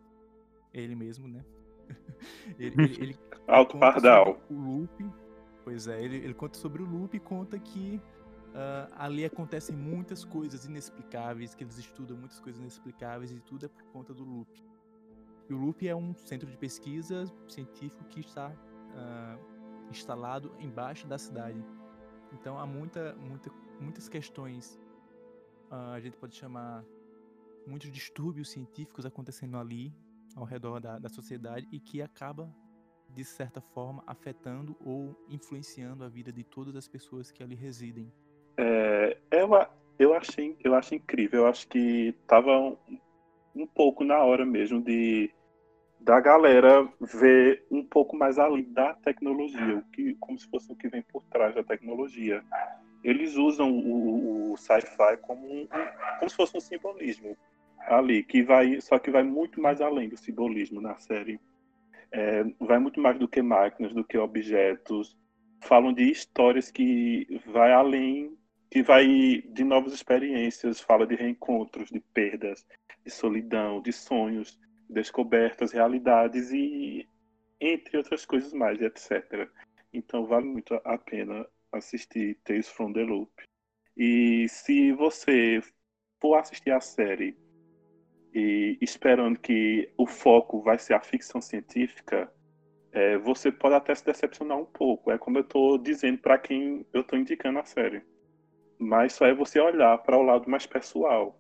ele 0.74 0.96
mesmo, 0.96 1.28
né? 1.28 1.44
ele, 2.60 2.76
ele, 2.84 3.04
ele 3.04 3.20
Alto 3.48 3.78
Pardal. 3.78 4.40
O 4.50 4.54
loop 4.54 5.04
Pois 5.70 5.88
é, 5.88 6.04
ele, 6.04 6.18
ele 6.18 6.34
conta 6.34 6.58
sobre 6.58 6.82
o 6.82 6.86
loop 6.86 7.16
e 7.16 7.20
conta 7.20 7.60
que 7.60 8.02
uh, 8.48 8.92
ali 8.98 9.24
acontecem 9.24 9.76
muitas 9.76 10.26
coisas 10.26 10.66
inexplicáveis, 10.66 11.54
que 11.54 11.64
eles 11.64 11.78
estudam 11.78 12.18
muitas 12.18 12.40
coisas 12.40 12.60
inexplicáveis 12.60 13.32
e 13.32 13.40
tudo 13.42 13.68
é 13.68 13.70
por 13.70 13.84
conta 13.94 14.12
do 14.12 14.24
loop. 14.24 14.50
E 15.48 15.54
o 15.54 15.58
loop 15.58 15.88
é 15.88 15.96
um 15.96 16.16
centro 16.16 16.50
de 16.50 16.58
pesquisa 16.58 17.26
científico 17.48 18.04
que 18.06 18.20
está 18.20 18.50
uh, 18.50 19.49
instalado 19.90 20.54
embaixo 20.60 21.08
da 21.08 21.18
cidade. 21.18 21.64
Então 22.34 22.60
há 22.60 22.66
muita, 22.66 23.16
muita, 23.16 23.52
muitas 23.80 24.08
questões, 24.08 24.80
uh, 25.72 25.94
a 25.94 26.00
gente 26.00 26.18
pode 26.18 26.36
chamar 26.36 26.84
muitos 27.66 27.92
distúrbios 27.92 28.50
científicos 28.50 29.06
acontecendo 29.06 29.58
ali 29.58 29.94
ao 30.36 30.44
redor 30.44 30.80
da, 30.80 31.00
da 31.00 31.10
sociedade 31.10 31.68
e 31.72 31.80
que 31.80 32.02
acaba 32.02 32.54
de 33.14 33.24
certa 33.24 33.60
forma, 33.60 34.04
afetando 34.06 34.76
ou 34.86 35.16
influenciando 35.28 36.04
a 36.04 36.10
vida 36.10 36.32
de 36.32 36.44
todas 36.44 36.76
as 36.76 36.88
pessoas 36.88 37.32
que 37.32 37.44
ali 37.44 37.56
residem. 37.56 38.12
É, 38.58 39.18
eu, 39.32 39.50
eu, 39.98 40.14
achei, 40.14 40.58
eu 40.64 40.76
achei 40.76 40.98
incrível. 40.98 41.42
Eu 41.42 41.48
acho 41.48 41.68
que 41.68 42.16
estava 42.22 42.52
um, 42.58 42.78
um 43.56 43.68
pouco 43.68 44.04
na 44.04 44.24
hora 44.24 44.46
mesmo 44.46 44.82
de 44.82 45.32
da 46.00 46.20
galera 46.20 46.88
ver 47.00 47.66
um 47.70 47.84
pouco 47.84 48.16
mais 48.16 48.40
além 48.40 48.64
da 48.72 48.94
tecnologia, 48.94 49.78
o 49.78 49.84
que, 49.92 50.16
como 50.16 50.38
se 50.38 50.50
fosse 50.50 50.72
o 50.72 50.76
que 50.76 50.88
vem 50.88 51.02
por 51.02 51.24
trás 51.26 51.54
da 51.54 51.64
tecnologia. 51.64 52.44
Eles 53.04 53.36
usam 53.36 53.72
o, 53.72 54.54
o 54.54 54.58
sci-fi 54.58 55.18
como, 55.22 55.46
um, 55.46 55.68
como 56.20 56.30
se 56.30 56.36
fosse 56.36 56.58
um 56.58 56.62
simbolismo 56.62 57.38
ali, 57.88 58.24
que 58.24 58.44
vai, 58.44 58.80
só 58.82 59.00
que 59.00 59.10
vai 59.10 59.24
muito 59.24 59.62
mais 59.62 59.82
além 59.82 60.10
do 60.10 60.18
simbolismo 60.18 60.82
na 60.82 60.98
série 60.98 61.40
é, 62.12 62.44
vai 62.60 62.80
muito 62.80 63.00
mais 63.00 63.18
do 63.18 63.28
que 63.28 63.42
máquinas, 63.42 63.94
do 63.94 64.04
que 64.04 64.18
objetos. 64.18 65.18
Falam 65.62 65.94
de 65.94 66.10
histórias 66.10 66.72
que 66.72 67.42
vai 67.48 67.72
além, 67.72 68.36
que 68.70 68.82
vai 68.82 69.42
de 69.42 69.64
novas 69.64 69.94
experiências, 69.94 70.80
fala 70.80 71.06
de 71.06 71.16
reencontros, 71.16 71.90
de 71.90 72.00
perdas, 72.00 72.66
de 73.04 73.12
solidão, 73.12 73.82
de 73.82 73.92
sonhos, 73.92 74.60
descobertas, 74.90 75.72
realidades 75.72 76.52
e 76.52 77.08
entre 77.62 77.98
outras 77.98 78.26
coisas 78.26 78.54
mais, 78.54 78.82
etc. 78.82 79.50
Então 79.94 80.26
vale 80.26 80.46
muito 80.46 80.74
a 80.84 80.98
pena 80.98 81.46
assistir 81.72 82.40
Tales 82.44 82.70
from 82.70 82.94
the 82.94 83.04
Loop. 83.04 83.32
E 83.96 84.48
se 84.48 84.92
você 84.94 85.62
for 86.20 86.36
assistir 86.36 86.72
a 86.72 86.80
série 86.80 87.38
e 88.34 88.78
esperando 88.82 89.40
que 89.40 89.92
o 89.98 90.06
foco 90.08 90.62
vai 90.62 90.78
ser 90.78 90.94
a 90.94 91.02
ficção 91.02 91.42
científica, 91.42 92.32
é, 92.92 93.18
você 93.18 93.52
pode 93.52 93.76
até 93.76 93.94
se 93.94 94.06
decepcionar 94.06 94.58
um 94.58 94.66
pouco. 94.66 95.12
É 95.12 95.18
como 95.18 95.38
eu 95.38 95.42
estou 95.42 95.78
dizendo 95.78 96.20
para 96.20 96.38
quem 96.38 96.86
eu 96.94 97.02
estou 97.02 97.20
indicando 97.20 97.60
a 97.60 97.66
série. 97.66 98.02
Mas 98.78 99.14
só 99.14 99.26
é 99.26 99.34
você 99.34 99.60
olhar 99.60 99.98
para 100.00 100.18
o 100.18 100.24
lado 100.24 100.50
mais 100.50 100.66
pessoal, 100.66 101.38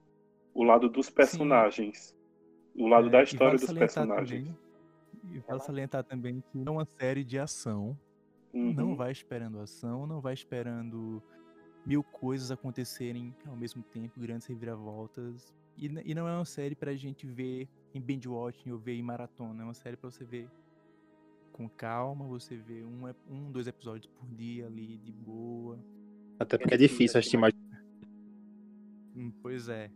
o 0.54 0.64
lado 0.64 0.90
dos 0.90 1.10
personagens, 1.10 2.10
Sim. 2.10 2.19
O 2.80 2.88
lado 2.88 3.08
é, 3.08 3.12
da 3.12 3.24
história 3.24 3.58
vale 3.58 3.68
dos 3.68 3.78
personagens. 3.78 4.48
Também, 4.48 4.58
e 5.32 5.40
vale 5.40 5.60
salientar 5.60 6.04
também 6.04 6.42
que 6.52 6.64
é 6.66 6.70
uma 6.70 6.86
série 6.86 7.24
de 7.24 7.38
ação. 7.38 7.98
Uhum. 8.54 8.74
Não 8.74 8.96
vai 8.96 9.12
esperando 9.12 9.60
ação, 9.60 10.08
não 10.08 10.20
vai 10.22 10.34
esperando 10.34 11.22
mil 11.86 12.02
coisas 12.04 12.50
acontecerem 12.50 13.36
ao 13.46 13.56
mesmo 13.56 13.84
tempo, 13.84 14.20
grandes 14.20 14.48
reviravoltas. 14.48 15.54
E, 15.78 15.86
e 16.06 16.16
não 16.16 16.28
é 16.28 16.36
uma 16.36 16.46
série 16.46 16.74
pra 16.74 16.96
gente 16.96 17.28
ver 17.28 17.68
em 17.94 18.02
binge 18.02 18.28
watching 18.28 18.72
ou 18.72 18.80
ver 18.80 18.96
em 18.96 19.04
maratona. 19.04 19.62
É 19.62 19.66
uma 19.66 19.74
série 19.74 19.98
pra 19.98 20.10
você 20.10 20.24
ver 20.24 20.50
com 21.52 21.70
calma, 21.70 22.26
você 22.26 22.56
vê 22.56 22.84
um, 22.84 23.14
um 23.30 23.52
dois 23.52 23.68
episódios 23.68 24.12
por 24.14 24.28
dia 24.30 24.66
ali, 24.66 24.98
de 24.98 25.12
boa. 25.12 25.78
Até 26.40 26.58
porque 26.58 26.74
é 26.74 26.78
difícil 26.78 27.20
assistir 27.20 27.38
mais. 27.38 27.54
Hum, 29.16 29.32
pois 29.42 29.68
é. 29.68 29.92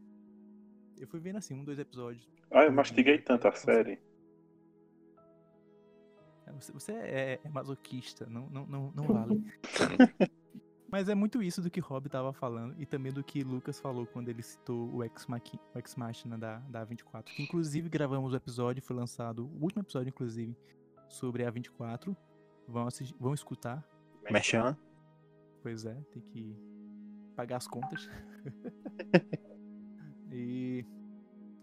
Eu 0.99 1.07
fui 1.07 1.19
vendo 1.19 1.37
assim, 1.37 1.53
um, 1.53 1.63
dois 1.63 1.79
episódios. 1.79 2.27
Ah, 2.51 2.63
eu 2.63 2.71
mastiguei 2.71 3.17
tanto 3.17 3.47
a 3.47 3.51
série. 3.51 3.99
É, 6.45 6.51
você, 6.51 6.71
você 6.71 6.91
é, 6.93 7.39
é, 7.43 7.49
masoquista, 7.49 8.25
não, 8.25 8.49
não, 8.49 8.65
não, 8.65 8.91
não 8.95 9.03
vale. 9.05 9.43
Mas 10.89 11.09
é 11.09 11.15
muito 11.15 11.41
isso 11.41 11.59
do 11.59 11.71
que 11.71 11.79
Rob 11.79 12.07
tava 12.07 12.31
falando 12.31 12.75
e 12.79 12.85
também 12.85 13.11
do 13.11 13.23
que 13.23 13.43
Lucas 13.43 13.79
falou 13.79 14.05
quando 14.05 14.29
ele 14.29 14.43
citou 14.43 14.93
o 14.93 15.03
Ex, 15.03 15.25
Machina, 15.25 15.63
o 15.73 15.79
Ex 15.79 15.95
Machina 15.95 16.37
da, 16.37 16.59
da 16.59 16.83
24. 16.83 17.33
Que 17.33 17.41
inclusive 17.41 17.89
gravamos 17.89 18.31
o 18.31 18.35
episódio, 18.35 18.83
foi 18.83 18.95
lançado 18.95 19.47
o 19.47 19.63
último 19.63 19.81
episódio, 19.81 20.09
inclusive, 20.09 20.55
sobre 21.09 21.45
a 21.45 21.49
24. 21.49 22.15
Vão, 22.67 22.85
assistir, 22.85 23.15
vão 23.19 23.33
escutar. 23.33 23.83
Mechan. 24.29 24.77
Pois 25.63 25.83
é, 25.83 25.95
tem 26.11 26.21
que 26.21 26.55
pagar 27.35 27.57
as 27.57 27.67
contas. 27.67 28.07
e 30.33 30.85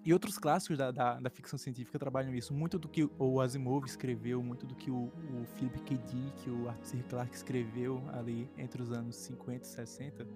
e 0.03 0.15
outros 0.15 0.39
clássicos 0.39 0.79
da, 0.79 0.91
da, 0.91 1.21
da, 1.21 1.29
ficção 1.29 1.59
científica 1.59 1.99
trabalham 1.99 2.35
isso. 2.35 2.55
Muito 2.55 2.79
do 2.79 2.89
que 2.89 3.09
o 3.19 3.41
Asimov 3.41 3.85
escreveu, 3.85 4.43
muito 4.43 4.67
do 4.67 4.75
que 4.75 4.91
o, 4.91 5.05
o 5.05 5.45
Philip 5.57 5.79
K. 5.83 5.99
Dick, 5.99 6.51
o 6.51 6.69
Arthur 6.69 6.87
C. 6.87 7.03
Clarke 7.09 7.37
escreveu 7.37 8.03
ali 8.15 8.49
entre 8.57 8.81
os 8.81 8.93
anos 8.93 9.17
50 9.17 9.63
e 9.63 9.69
60, 9.69 10.27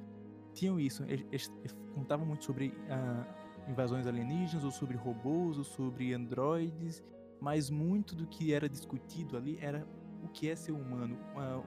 tinham 0.52 0.78
isso. 0.78 1.02
Eles, 1.04 1.50
eles 1.60 1.74
contavam 1.94 2.26
muito 2.26 2.44
sobre 2.44 2.68
uh, 2.68 3.70
invasões 3.70 4.06
alienígenas, 4.06 4.64
ou 4.64 4.70
sobre 4.70 4.98
robôs, 4.98 5.56
ou 5.56 5.64
sobre 5.64 6.12
androides, 6.12 7.02
mas 7.40 7.70
muito 7.70 8.14
do 8.14 8.26
que 8.26 8.52
era 8.52 8.68
discutido 8.68 9.34
ali 9.34 9.58
era 9.62 9.86
o 10.22 10.28
que 10.28 10.50
é 10.50 10.54
ser 10.54 10.72
humano. 10.72 11.16
Uh, 11.34 11.64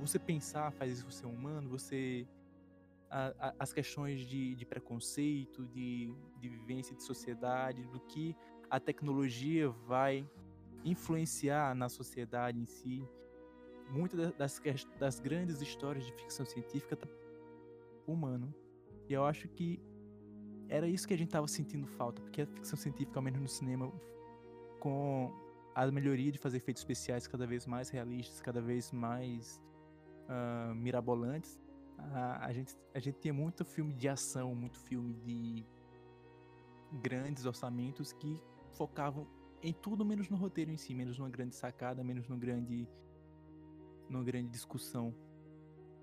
você 0.00 0.18
pensar 0.18 0.72
faz 0.72 0.98
isso 0.98 1.10
ser 1.10 1.26
humano, 1.26 1.68
você 1.68 2.26
a, 3.14 3.32
a, 3.38 3.54
as 3.60 3.72
questões 3.72 4.26
de, 4.26 4.56
de 4.56 4.66
preconceito, 4.66 5.64
de, 5.66 6.12
de 6.40 6.48
vivência 6.48 6.96
de 6.96 7.02
sociedade, 7.04 7.86
do 7.86 8.00
que 8.00 8.36
a 8.68 8.80
tecnologia 8.80 9.68
vai 9.68 10.28
influenciar 10.84 11.76
na 11.76 11.88
sociedade 11.88 12.58
em 12.58 12.66
si. 12.66 13.06
muitas 13.88 14.32
das, 14.32 14.60
das 14.98 15.20
grandes 15.20 15.60
histórias 15.62 16.04
de 16.04 16.12
ficção 16.12 16.44
científica 16.44 16.96
tá 16.96 17.08
humano. 18.04 18.52
E 19.08 19.12
eu 19.12 19.24
acho 19.24 19.46
que 19.48 19.80
era 20.68 20.88
isso 20.88 21.06
que 21.06 21.14
a 21.14 21.18
gente 21.18 21.30
tava 21.30 21.46
sentindo 21.46 21.86
falta, 21.86 22.20
porque 22.20 22.42
a 22.42 22.46
ficção 22.46 22.76
científica, 22.76 23.16
ao 23.16 23.22
menos 23.22 23.40
no 23.40 23.48
cinema, 23.48 23.92
com 24.80 25.32
a 25.72 25.86
melhoria 25.86 26.32
de 26.32 26.38
fazer 26.38 26.56
efeitos 26.56 26.80
especiais 26.80 27.28
cada 27.28 27.46
vez 27.46 27.64
mais 27.64 27.90
realistas, 27.90 28.40
cada 28.40 28.60
vez 28.60 28.90
mais 28.90 29.62
uh, 30.28 30.74
mirabolantes, 30.74 31.60
a, 31.98 32.52
gente, 32.52 32.74
a 32.94 32.98
gente 32.98 33.18
tinha 33.18 33.34
muito 33.34 33.64
filme 33.64 33.92
de 33.94 34.08
ação, 34.08 34.54
muito 34.54 34.78
filme 34.78 35.14
de 35.14 35.64
grandes 37.00 37.44
orçamentos 37.44 38.12
que 38.12 38.40
focavam 38.72 39.26
em 39.62 39.72
tudo 39.72 40.04
menos 40.04 40.28
no 40.28 40.36
roteiro 40.36 40.70
em 40.70 40.76
si, 40.76 40.94
menos 40.94 41.18
numa 41.18 41.30
grande 41.30 41.54
sacada, 41.54 42.04
menos 42.04 42.28
numa 42.28 42.38
grande, 42.38 42.86
numa 44.08 44.22
grande 44.22 44.50
discussão. 44.50 45.14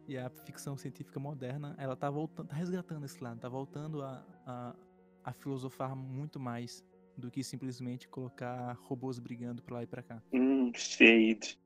E 0.07 0.17
a 0.17 0.29
ficção 0.29 0.75
científica 0.75 1.19
moderna, 1.19 1.75
ela 1.77 1.95
tá 1.95 2.09
voltando, 2.09 2.47
tá 2.47 2.55
resgatando 2.55 3.05
esse 3.05 3.23
lado, 3.23 3.39
tá 3.39 3.47
voltando 3.47 4.01
a, 4.01 4.25
a, 4.45 4.75
a 5.23 5.33
filosofar 5.33 5.95
muito 5.95 6.39
mais 6.39 6.83
do 7.15 7.29
que 7.29 7.43
simplesmente 7.43 8.09
colocar 8.09 8.73
robôs 8.81 9.19
brigando 9.19 9.61
pra 9.61 9.75
lá 9.75 9.83
e 9.83 9.87
pra 9.87 10.01
cá. 10.01 10.21
Hum, 10.33 10.71
shade. 10.73 11.59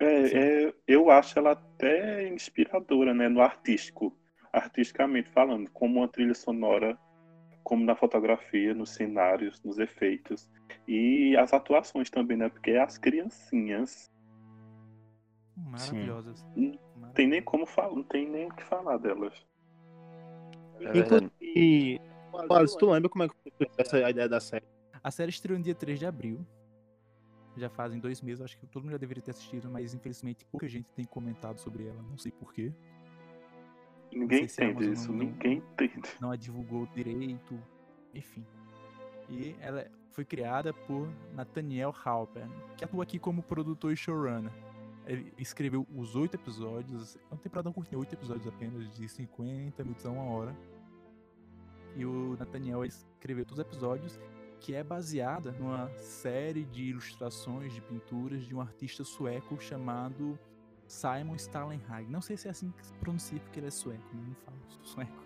É, 0.00 0.66
é, 0.66 0.74
eu 0.86 1.10
acho 1.10 1.38
ela 1.38 1.52
até 1.52 2.28
inspiradora, 2.28 3.12
né, 3.12 3.28
no 3.28 3.40
artístico, 3.40 4.16
artisticamente 4.52 5.28
falando, 5.30 5.68
como 5.70 5.98
uma 5.98 6.08
trilha 6.08 6.34
sonora, 6.34 6.96
como 7.64 7.84
na 7.84 7.96
fotografia, 7.96 8.72
nos 8.74 8.90
cenários, 8.90 9.62
nos 9.62 9.78
efeitos 9.78 10.48
e 10.86 11.36
as 11.36 11.52
atuações 11.52 12.08
também, 12.10 12.36
né, 12.36 12.48
porque 12.48 12.72
as 12.72 12.96
criancinhas 12.96 14.10
maravilhosas. 15.56 16.46
Não 16.56 17.12
tem 17.14 17.26
nem 17.26 17.42
como 17.42 17.66
falar, 17.66 17.94
não 17.94 18.04
tem 18.04 18.28
nem 18.28 18.46
o 18.46 18.54
que 18.54 18.64
falar 18.64 18.98
delas. 18.98 19.34
É 20.80 21.98
Wallace, 22.32 22.78
tu 22.78 22.90
lembra 22.90 23.08
como 23.08 23.24
é 23.24 23.28
que 23.28 23.34
foi 23.56 23.68
essa 23.76 24.10
ideia 24.10 24.28
da 24.28 24.38
série? 24.38 24.64
A 25.02 25.10
série 25.10 25.30
estreou 25.30 25.58
no 25.58 25.64
dia 25.64 25.74
3 25.74 25.98
de 25.98 26.06
abril. 26.06 26.46
Já 27.58 27.68
fazem 27.68 27.98
dois 27.98 28.22
meses, 28.22 28.40
acho 28.40 28.56
que 28.56 28.66
todo 28.66 28.84
mundo 28.84 28.92
já 28.92 28.98
deveria 28.98 29.22
ter 29.22 29.32
assistido, 29.32 29.68
mas 29.68 29.92
infelizmente 29.94 30.44
pouca 30.44 30.68
gente 30.68 30.88
tem 30.94 31.04
comentado 31.04 31.58
sobre 31.58 31.86
ela, 31.86 32.00
não 32.02 32.16
sei 32.16 32.30
porquê. 32.30 32.72
Ninguém 34.12 34.44
entende 34.44 34.90
isso, 34.90 35.12
não, 35.12 35.18
ninguém 35.18 35.58
entende. 35.58 36.08
Não 36.20 36.30
a 36.30 36.36
divulgou 36.36 36.86
direito, 36.86 37.58
enfim. 38.14 38.44
E 39.28 39.54
ela 39.60 39.86
foi 40.12 40.24
criada 40.24 40.72
por 40.72 41.08
Nathaniel 41.34 41.94
Halper, 42.04 42.46
que 42.76 42.84
atua 42.84 43.02
aqui 43.02 43.18
como 43.18 43.42
produtor 43.42 43.92
e 43.92 43.96
showrunner. 43.96 44.52
Ele 45.06 45.32
escreveu 45.38 45.86
os 45.94 46.14
oito 46.16 46.34
episódios, 46.34 47.16
é 47.16 47.34
uma 47.34 47.40
temporada 47.40 47.72
curtinha, 47.72 47.98
oito 47.98 48.14
episódios 48.14 48.46
apenas, 48.46 48.90
de 48.94 49.08
50 49.08 49.82
minutos 49.82 50.04
a 50.04 50.10
uma 50.10 50.24
hora. 50.24 50.56
E 51.96 52.04
o 52.04 52.36
Nathaniel 52.38 52.84
escreveu 52.84 53.44
todos 53.44 53.58
os 53.58 53.66
episódios, 53.66 54.20
que 54.60 54.74
é 54.74 54.82
baseada 54.82 55.52
numa 55.52 55.88
série 55.96 56.64
de 56.64 56.84
ilustrações, 56.84 57.72
de 57.72 57.80
pinturas 57.80 58.44
de 58.44 58.54
um 58.54 58.60
artista 58.60 59.04
sueco 59.04 59.60
chamado 59.60 60.38
Simon 60.86 61.36
Stalenhag. 61.36 62.10
Não 62.10 62.20
sei 62.20 62.36
se 62.36 62.48
é 62.48 62.50
assim 62.50 62.70
que 62.72 62.86
se 62.86 62.92
pronuncia, 62.94 63.38
porque 63.40 63.60
ele 63.60 63.68
é 63.68 63.70
sueco, 63.70 64.04
não 64.14 64.34
falo 64.34 64.58
sueco. 64.82 65.24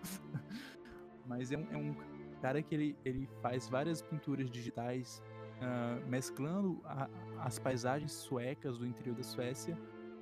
Mas 1.25 1.51
é 1.51 1.57
um, 1.57 1.67
é 1.71 1.77
um, 1.77 1.95
cara 2.41 2.61
que 2.61 2.75
ele, 2.75 2.97
ele 3.05 3.29
faz 3.41 3.69
várias 3.69 4.01
pinturas 4.01 4.49
digitais 4.49 5.21
uh, 5.61 6.05
mesclando 6.09 6.81
a, 6.83 7.09
as 7.39 7.57
paisagens 7.57 8.11
suecas 8.11 8.77
do 8.77 8.85
interior 8.85 9.15
da 9.15 9.23
Suécia 9.23 9.77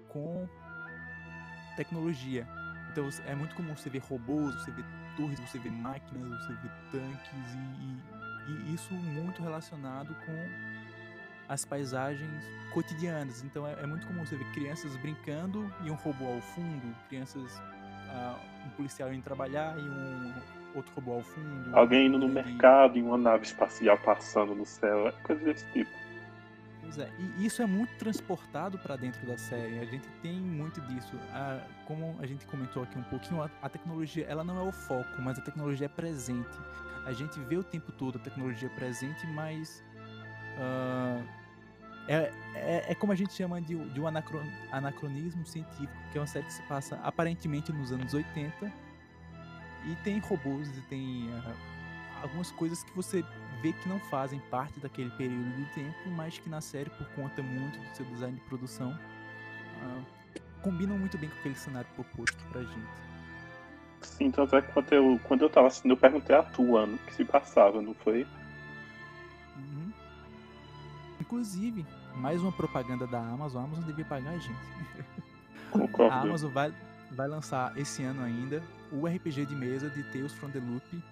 com 0.07 0.47
tecnologia. 1.75 2.47
Então 2.91 3.09
é 3.25 3.33
muito 3.33 3.55
comum 3.55 3.75
você 3.75 3.89
ver 3.89 4.03
robôs, 4.03 4.53
você 4.53 4.71
ver 4.71 4.85
torres, 5.15 5.39
você 5.39 5.57
ver 5.57 5.71
máquinas, 5.71 6.45
você 6.45 6.53
ver 6.53 6.71
tanques 6.91 7.55
e, 7.55 7.57
e, 7.57 8.20
e 8.51 8.73
isso 8.73 8.93
muito 8.93 9.41
relacionado 9.41 10.15
com 10.25 10.49
as 11.47 11.65
paisagens 11.65 12.43
cotidianas. 12.73 13.43
Então 13.43 13.67
é, 13.67 13.73
é, 13.81 13.85
muito 13.85 14.07
comum 14.07 14.25
você 14.25 14.35
ver 14.35 14.49
crianças 14.53 14.95
brincando 14.97 15.71
e 15.83 15.91
um 15.91 15.95
robô 15.95 16.25
ao 16.25 16.41
fundo, 16.41 16.95
crianças, 17.09 17.57
uh, 17.57 18.39
um 18.65 18.69
policial 18.71 19.13
indo 19.13 19.23
trabalhar 19.23 19.77
e 19.77 19.81
um 19.81 20.33
outro 20.75 20.93
robô 20.95 21.13
ao 21.13 21.21
fundo. 21.21 21.75
Alguém 21.75 22.07
indo 22.07 22.17
no 22.17 22.29
e... 22.29 22.31
mercado 22.31 22.97
e 22.97 23.01
uma 23.01 23.17
nave 23.17 23.43
espacial 23.43 23.97
passando 23.97 24.55
no 24.55 24.65
céu, 24.65 25.09
é 25.09 25.11
coisa 25.23 25.43
desse 25.43 25.65
tipo. 25.73 25.91
Pois 26.93 27.07
é, 27.07 27.09
e 27.37 27.45
isso 27.45 27.61
é 27.61 27.65
muito 27.65 27.95
transportado 27.95 28.77
para 28.77 28.97
dentro 28.97 29.25
da 29.25 29.37
série. 29.37 29.79
A 29.79 29.85
gente 29.85 30.09
tem 30.21 30.33
muito 30.33 30.81
disso. 30.81 31.15
A, 31.31 31.65
como 31.85 32.17
a 32.19 32.25
gente 32.25 32.45
comentou 32.45 32.83
aqui 32.83 32.99
um 32.99 33.03
pouquinho, 33.03 33.41
a, 33.41 33.49
a, 33.61 33.69
tecnologia 33.69 34.25
ela 34.27 34.43
não 34.43 34.57
é 34.57 34.61
o 34.61 34.73
foco, 34.73 35.21
mas 35.21 35.39
a 35.39 35.41
tecnologia 35.41 35.85
é 35.85 35.89
presente. 35.89 36.49
A 37.05 37.13
gente 37.13 37.39
vê 37.39 37.55
o 37.55 37.63
tempo 37.63 37.93
todo 37.93 38.17
a 38.17 38.19
tecnologia 38.19 38.69
presente, 38.71 39.25
mas 39.27 39.81
uh, 40.57 41.25
é, 42.09 42.33
é, 42.55 42.85
é, 42.89 42.95
como 42.95 43.13
a 43.13 43.15
gente 43.15 43.31
chama 43.31 43.61
de, 43.61 43.73
de 43.73 44.01
um 44.01 44.05
anacron, 44.05 44.43
anacronismo 44.73 45.45
científico, 45.45 45.93
que 46.11 46.17
é 46.17 46.21
uma 46.21 46.27
série 46.27 46.45
que 46.45 46.53
se 46.53 46.63
passa 46.63 46.97
aparentemente 47.03 47.71
nos 47.71 47.93
anos 47.93 48.13
80 48.13 48.69
e 49.85 49.95
tem 50.03 50.19
robôs 50.19 50.67
e 50.77 50.81
tem 50.81 51.29
uh, 51.29 51.55
algumas 52.21 52.51
coisas 52.51 52.83
que 52.83 52.93
você 52.93 53.23
vê 53.61 53.73
que 53.73 53.87
não 53.87 53.99
fazem 53.99 54.39
parte 54.49 54.79
daquele 54.79 55.09
período 55.11 55.55
de 55.55 55.65
tempo, 55.73 56.09
mas 56.09 56.37
que 56.37 56.49
na 56.49 56.61
série, 56.61 56.89
por 56.89 57.07
conta 57.09 57.41
muito 57.41 57.79
do 57.79 57.95
seu 57.95 58.05
design 58.05 58.35
de 58.35 58.41
produção, 58.41 58.91
uh, 58.91 60.03
combinam 60.61 60.97
muito 60.97 61.17
bem 61.17 61.29
com 61.29 61.39
aquele 61.39 61.55
cenário 61.55 61.89
proposto 61.95 62.37
pra 62.51 62.61
gente. 62.61 63.01
Sim, 64.01 64.31
tanto 64.31 64.55
é 64.55 64.61
que 64.61 64.71
quando 64.71 64.93
eu, 64.93 65.19
quando 65.23 65.41
eu 65.43 65.49
tava 65.49 65.67
assistindo, 65.67 65.91
eu 65.91 65.97
perguntei 65.97 66.35
a 66.35 66.43
tu 66.43 66.75
ano 66.75 66.97
que 66.99 67.13
se 67.13 67.23
passava, 67.23 67.81
não 67.81 67.93
foi? 67.93 68.25
Uhum. 69.55 69.91
Inclusive, 71.19 71.85
mais 72.15 72.41
uma 72.41 72.51
propaganda 72.51 73.05
da 73.05 73.19
Amazon, 73.19 73.61
a 73.61 73.65
Amazon 73.65 73.85
devia 73.85 74.05
pagar 74.05 74.31
a 74.31 74.37
gente. 74.37 74.59
Concordo. 75.71 76.13
A 76.13 76.21
Amazon 76.21 76.51
vai, 76.51 76.73
vai 77.11 77.27
lançar 77.27 77.77
esse 77.77 78.03
ano 78.03 78.23
ainda 78.23 78.61
o 78.91 79.07
RPG 79.07 79.45
de 79.45 79.55
mesa 79.55 79.89
de 79.89 80.03
Tales 80.03 80.33
from 80.33 80.49
the 80.49 80.59
Loop, 80.59 81.03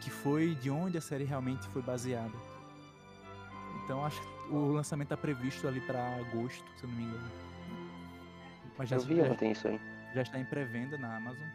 que 0.00 0.10
foi 0.10 0.54
de 0.54 0.70
onde 0.70 0.98
a 0.98 1.00
série 1.00 1.24
realmente 1.24 1.66
foi 1.68 1.82
baseada. 1.82 2.32
Então 3.84 4.04
acho 4.04 4.20
que 4.20 4.52
o 4.52 4.72
lançamento 4.72 5.06
está 5.06 5.16
previsto 5.16 5.68
ali 5.68 5.80
para 5.80 6.16
agosto, 6.16 6.64
se 6.76 6.84
eu 6.84 6.90
não 6.90 6.96
me 6.96 7.04
engano. 7.04 7.30
Mas 8.78 8.88
já, 8.88 8.96
eu 8.96 9.02
vi 9.02 9.16
já, 9.16 9.50
isso 9.50 9.68
aí. 9.68 9.80
Já 10.14 10.22
está 10.22 10.38
em 10.38 10.44
pré-venda 10.44 10.96
na 10.96 11.16
Amazon. 11.16 11.46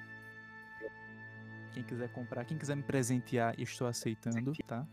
Quem 1.74 1.84
quiser 1.84 2.12
comprar, 2.14 2.46
quem 2.46 2.58
quiser 2.58 2.76
me 2.76 2.84
presentear, 2.84 3.60
estou 3.60 3.88
aceitando, 3.88 4.54
tá? 4.66 4.88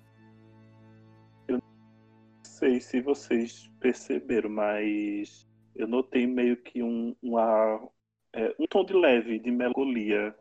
Eu 1.47 1.59
não 1.59 1.63
sei 2.43 2.81
se 2.81 3.01
vocês 3.01 3.71
perceberam, 3.79 4.51
mas 4.51 5.47
eu 5.77 5.87
notei 5.87 6.27
meio 6.27 6.57
que 6.57 6.83
um, 6.83 7.15
uma, 7.23 7.89
é, 8.33 8.55
um 8.59 8.67
tom 8.67 8.85
de 8.85 8.95
leve, 8.95 9.39
de 9.39 9.51
melancolia 9.51 10.35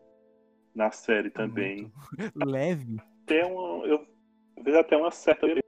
na 0.73 0.91
série 0.91 1.29
também. 1.29 1.91
Muito 2.17 2.39
leve? 2.45 2.97
Tem 3.25 3.43
uma, 3.43 3.85
eu 3.85 4.05
vejo 4.61 4.77
até 4.77 4.97
uma 4.97 5.11
certa 5.11 5.47
beleza 5.47 5.63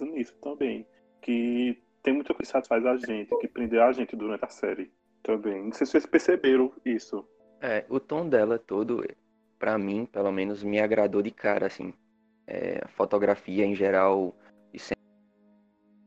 nisso 0.00 0.34
também. 0.40 0.86
Que 1.20 1.78
tem 2.02 2.14
muita 2.14 2.34
coisa 2.34 2.42
que 2.42 2.52
satisfaz 2.52 2.84
a 2.84 2.96
gente, 2.96 3.36
que 3.38 3.48
prendeu 3.48 3.82
a 3.82 3.92
gente 3.92 4.14
durante 4.14 4.44
a 4.44 4.48
série 4.48 4.90
também. 5.22 5.64
Não 5.64 5.72
sei 5.72 5.86
se 5.86 5.92
vocês 5.92 6.06
perceberam 6.06 6.72
isso. 6.84 7.26
É, 7.60 7.84
o 7.88 7.98
tom 7.98 8.28
dela 8.28 8.58
todo, 8.58 9.02
para 9.58 9.78
mim, 9.78 10.06
pelo 10.06 10.30
menos, 10.30 10.62
me 10.62 10.78
agradou 10.78 11.22
de 11.22 11.30
cara, 11.30 11.66
assim. 11.66 11.94
É, 12.46 12.80
a 12.84 12.88
fotografia 12.88 13.64
em 13.64 13.74
geral, 13.74 14.36
os 14.74 14.90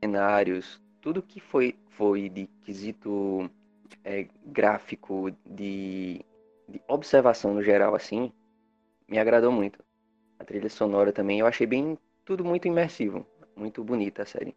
cenários, 0.04 0.80
tudo 1.02 1.24
que 1.24 1.40
foi, 1.40 1.76
foi 1.90 2.30
de 2.30 2.46
quesito 2.62 3.50
é, 4.04 4.28
gráfico, 4.46 5.32
de 5.44 6.24
de 6.68 6.82
observação 6.88 7.54
no 7.54 7.64
geral, 7.64 7.96
assim, 7.96 8.32
me 9.08 9.18
agradou 9.18 9.52
muito. 9.52 9.84
A 10.40 10.44
trilha 10.44 10.70
sonora 10.70 11.12
também, 11.12 11.40
eu 11.40 11.48
achei 11.48 11.66
bem 11.66 11.98
tudo 12.26 12.44
muito 12.44 12.68
imersivo, 12.68 13.26
muito 13.56 13.84
bonita 13.84 14.24
a 14.24 14.26
série. 14.26 14.56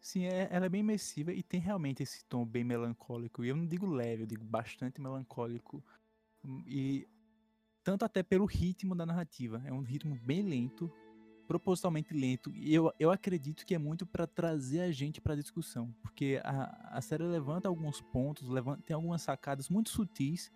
Sim, 0.00 0.26
é, 0.26 0.48
ela 0.52 0.66
é 0.66 0.68
bem 0.68 0.82
imersiva 0.82 1.32
e 1.32 1.42
tem 1.42 1.58
realmente 1.58 2.02
esse 2.02 2.24
tom 2.26 2.44
bem 2.44 2.62
melancólico. 2.62 3.44
E 3.44 3.48
eu 3.48 3.56
não 3.56 3.66
digo 3.66 3.86
leve, 3.86 4.22
eu 4.22 4.26
digo 4.26 4.44
bastante 4.44 5.00
melancólico. 5.00 5.82
E 6.64 7.08
tanto 7.82 8.04
até 8.04 8.22
pelo 8.22 8.44
ritmo 8.44 8.94
da 8.94 9.04
narrativa. 9.04 9.60
É 9.64 9.72
um 9.72 9.80
ritmo 9.80 10.16
bem 10.22 10.42
lento, 10.42 10.88
propositalmente 11.46 12.12
lento. 12.12 12.52
E 12.54 12.74
eu, 12.74 12.92
eu 12.98 13.10
acredito 13.10 13.64
que 13.64 13.74
é 13.74 13.78
muito 13.78 14.04
para 14.04 14.26
trazer 14.26 14.80
a 14.80 14.92
gente 14.92 15.20
para 15.20 15.34
a 15.34 15.36
discussão, 15.36 15.94
porque 16.02 16.40
a, 16.44 16.96
a 16.98 17.00
série 17.00 17.24
levanta 17.24 17.68
alguns 17.68 18.00
pontos, 18.00 18.48
levanta, 18.48 18.82
tem 18.82 18.94
algumas 18.94 19.22
sacadas 19.22 19.68
muito 19.68 19.90
sutis, 19.90 20.50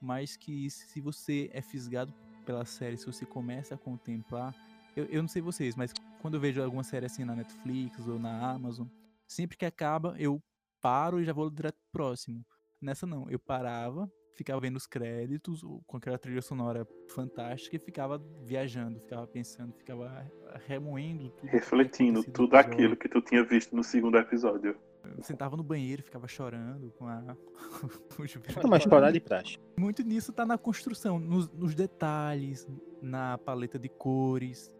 mas 0.00 0.36
que 0.36 0.68
se 0.70 1.00
você 1.00 1.50
é 1.52 1.60
fisgado 1.60 2.12
pela 2.44 2.64
série, 2.64 2.96
se 2.96 3.06
você 3.06 3.24
começa 3.24 3.74
a 3.74 3.78
contemplar, 3.78 4.54
eu, 4.96 5.04
eu 5.06 5.22
não 5.22 5.28
sei 5.28 5.40
vocês, 5.40 5.76
mas 5.76 5.92
quando 6.20 6.34
eu 6.34 6.40
vejo 6.40 6.62
alguma 6.62 6.82
série 6.82 7.06
assim 7.06 7.24
na 7.24 7.36
Netflix 7.36 8.06
ou 8.08 8.18
na 8.18 8.50
Amazon, 8.50 8.86
sempre 9.26 9.56
que 9.56 9.64
acaba 9.64 10.14
eu 10.18 10.42
paro 10.80 11.20
e 11.20 11.24
já 11.24 11.32
vou 11.32 11.48
direto 11.48 11.76
pro 11.76 11.92
próximo. 11.92 12.44
Nessa 12.80 13.06
não, 13.06 13.30
eu 13.30 13.38
parava, 13.38 14.10
ficava 14.34 14.60
vendo 14.60 14.76
os 14.76 14.86
créditos, 14.86 15.62
com 15.86 15.96
aquela 15.96 16.18
trilha 16.18 16.42
sonora 16.42 16.86
fantástica 17.08 17.76
e 17.76 17.78
ficava 17.78 18.22
viajando, 18.42 19.00
ficava 19.00 19.26
pensando, 19.26 19.72
ficava 19.74 20.30
remoendo 20.66 21.30
tudo. 21.30 21.48
Refletindo 21.48 22.24
tudo 22.24 22.56
aquilo 22.56 22.96
que 22.96 23.08
tu 23.08 23.20
tinha 23.20 23.44
visto 23.44 23.74
no 23.74 23.84
segundo 23.84 24.18
episódio. 24.18 24.76
Eu 25.04 25.22
sentava 25.22 25.56
no 25.56 25.62
banheiro, 25.62 26.02
ficava 26.02 26.28
chorando 26.28 26.90
com 26.92 27.06
a. 27.06 27.36
Mas 28.68 28.82
chorar 28.82 29.10
de 29.10 29.20
praxe. 29.20 29.58
Muito 29.76 30.02
nisso 30.02 30.32
tá 30.32 30.46
na 30.46 30.56
construção, 30.56 31.18
nos, 31.18 31.50
nos 31.50 31.74
detalhes, 31.74 32.66
na 33.00 33.36
paleta 33.38 33.78
de 33.78 33.88
cores, 33.88 34.70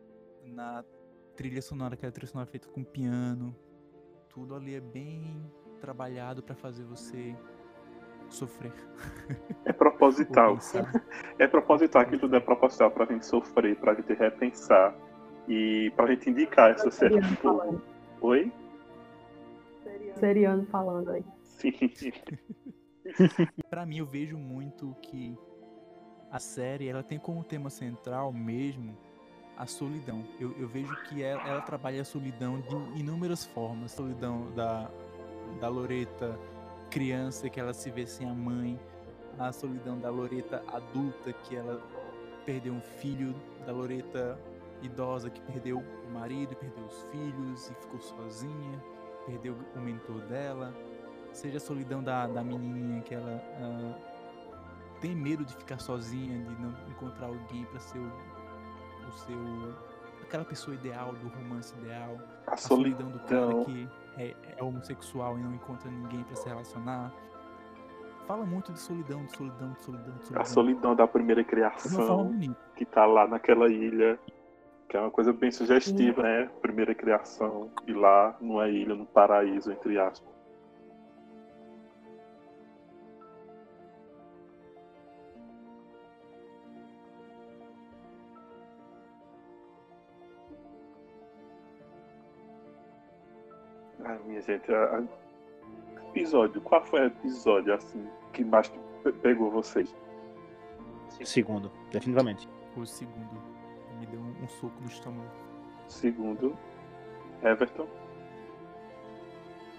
na 0.45 0.85
trilha 1.37 1.61
sonora, 1.61 1.95
aquela 1.95 2.12
trilha 2.12 2.31
sonora 2.31 2.49
feita 2.49 2.69
com 2.69 2.85
piano. 2.85 3.55
Tudo 4.29 4.55
ali 4.55 4.75
é 4.75 4.81
bem 4.81 5.45
trabalhado 5.81 6.43
para 6.43 6.55
fazer 6.55 6.85
você 6.85 7.37
sofrer. 8.33 8.73
É 9.64 9.73
proposital. 9.73 10.59
é 11.38 11.47
proposital, 11.47 12.03
aquilo 12.03 12.21
tudo 12.21 12.37
é 12.37 12.40
proposital 12.40 12.90
pra 12.90 13.07
gente 13.07 13.27
sofrer, 13.27 13.77
pra 13.77 13.95
gente 13.95 14.12
repensar 14.14 14.95
e 15.49 15.92
pra 15.97 16.07
gente 16.07 16.31
indicar 16.31 16.71
essa 16.71 16.90
série. 16.90 17.21
Tipo... 17.21 17.81
Oi? 18.21 18.53
Seriano 20.18 20.66
falando 20.66 21.11
aí. 21.11 21.25
Sim. 21.42 21.73
pra 23.68 23.85
mim, 23.85 23.99
eu 23.99 24.07
vejo 24.07 24.37
muito 24.37 24.95
que 25.03 25.37
a 26.31 26.38
série 26.38 26.88
ela 26.88 27.03
tem 27.03 27.18
como 27.18 27.45
tema 27.45 27.71
central 27.71 28.33
mesmo 28.33 28.97
a 29.57 29.66
solidão. 29.66 30.25
Eu, 30.40 30.53
eu 30.59 30.66
vejo 30.66 30.95
que 31.05 31.23
ela, 31.23 31.47
ela, 31.47 31.61
trabalha 31.61 32.01
a 32.01 32.05
solidão 32.05 32.61
de 32.61 33.01
inúmeras 33.01 33.45
formas. 33.45 33.92
A 33.92 33.97
solidão 33.97 34.51
da, 34.53 34.90
da 35.61 35.68
Loreta 35.68 36.38
criança, 36.92 37.48
que 37.48 37.59
ela 37.59 37.72
se 37.72 37.90
vê 37.90 38.07
sem 38.07 38.28
a 38.28 38.35
mãe. 38.35 38.78
A 39.38 39.50
solidão 39.50 39.98
da 39.98 40.11
Loreta 40.11 40.62
adulta, 40.68 41.33
que 41.33 41.57
ela 41.57 41.83
perdeu 42.44 42.72
um 42.72 42.81
filho. 42.81 43.35
Da 43.66 43.72
Loreta 43.72 44.38
idosa, 44.83 45.31
que 45.31 45.40
perdeu 45.42 45.78
o 45.78 46.11
marido, 46.11 46.55
perdeu 46.57 46.85
os 46.85 47.02
filhos 47.11 47.70
e 47.70 47.74
ficou 47.74 48.00
sozinha. 48.00 48.85
Perdeu 49.26 49.57
o 49.74 49.81
mentor 49.81 50.20
dela. 50.22 50.74
Seja 51.33 51.57
a 51.57 51.61
solidão 51.61 52.02
da, 52.02 52.26
da 52.26 52.44
menininha, 52.44 53.00
que 53.00 53.14
ela 53.14 53.42
uh, 53.59 55.00
tem 55.00 55.14
medo 55.14 55.44
de 55.44 55.55
ficar 55.57 55.78
sozinha, 55.78 56.38
de 56.38 56.62
não 56.62 56.74
encontrar 56.90 57.28
alguém 57.28 57.64
para 57.64 57.81
ser 57.81 57.98
o 57.98 58.12
o 59.09 59.12
seu 59.12 59.92
aquela 60.22 60.44
pessoa 60.44 60.74
ideal, 60.74 61.12
do 61.14 61.28
romance 61.28 61.74
ideal, 61.78 62.18
a, 62.46 62.55
a 62.55 62.57
solidão. 62.57 63.11
do 63.11 63.18
cara 63.20 63.64
que 63.64 63.88
é, 64.16 64.35
é 64.57 64.62
homossexual 64.62 65.38
e 65.38 65.42
não 65.42 65.55
encontra 65.55 65.90
ninguém 65.90 66.22
para 66.25 66.37
se 66.37 66.48
relacionar. 66.48 67.12
Fala 68.27 68.46
muito 68.46 68.72
de 68.72 68.79
solidão, 68.79 69.25
de 69.25 69.37
solidão, 69.37 69.72
de 69.72 69.83
solidão, 69.83 70.14
de 70.14 70.25
solidão. 70.25 70.42
A 70.42 70.44
solidão 70.44 70.94
da 70.94 71.07
primeira 71.07 71.42
criação, 71.42 72.33
que 72.77 72.85
tá 72.85 73.05
lá 73.05 73.27
naquela 73.27 73.68
ilha, 73.68 74.18
que 74.88 74.96
é 74.96 75.01
uma 75.01 75.11
coisa 75.11 75.33
bem 75.33 75.51
sugestiva, 75.51 76.22
né? 76.22 76.51
Primeira 76.61 76.94
criação, 76.94 77.70
e 77.87 77.92
lá 77.92 78.37
numa 78.40 78.68
ilha, 78.68 78.94
no 78.94 79.07
paraíso, 79.07 79.72
entre 79.72 79.98
aspas. 79.98 80.32
Gente, 94.46 94.72
a, 94.72 94.96
a... 94.96 95.02
episódio, 96.09 96.61
qual 96.62 96.85
foi 96.85 97.02
o 97.02 97.07
episódio 97.07 97.74
assim 97.74 98.07
que 98.33 98.44
mais 98.44 98.72
pegou 99.22 99.50
vocês? 99.50 99.94
Segundo, 101.24 101.70
definitivamente. 101.90 102.48
O 102.76 102.85
segundo. 102.85 103.40
Me 104.00 104.07
deu 104.07 104.20
um, 104.20 104.35
um 104.42 104.48
soco 104.48 104.74
no 104.81 104.88
estômago. 104.88 105.31
Segundo, 105.88 106.57
Everton. 107.42 107.87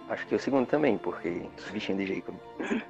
Acho 0.09 0.27
que 0.27 0.35
é 0.35 0.37
o 0.37 0.39
segundo 0.39 0.67
também, 0.67 0.97
porque 0.97 1.49
os 1.57 1.71
bichinhos 1.71 2.05
de 2.05 2.15
Jacob. 2.15 2.35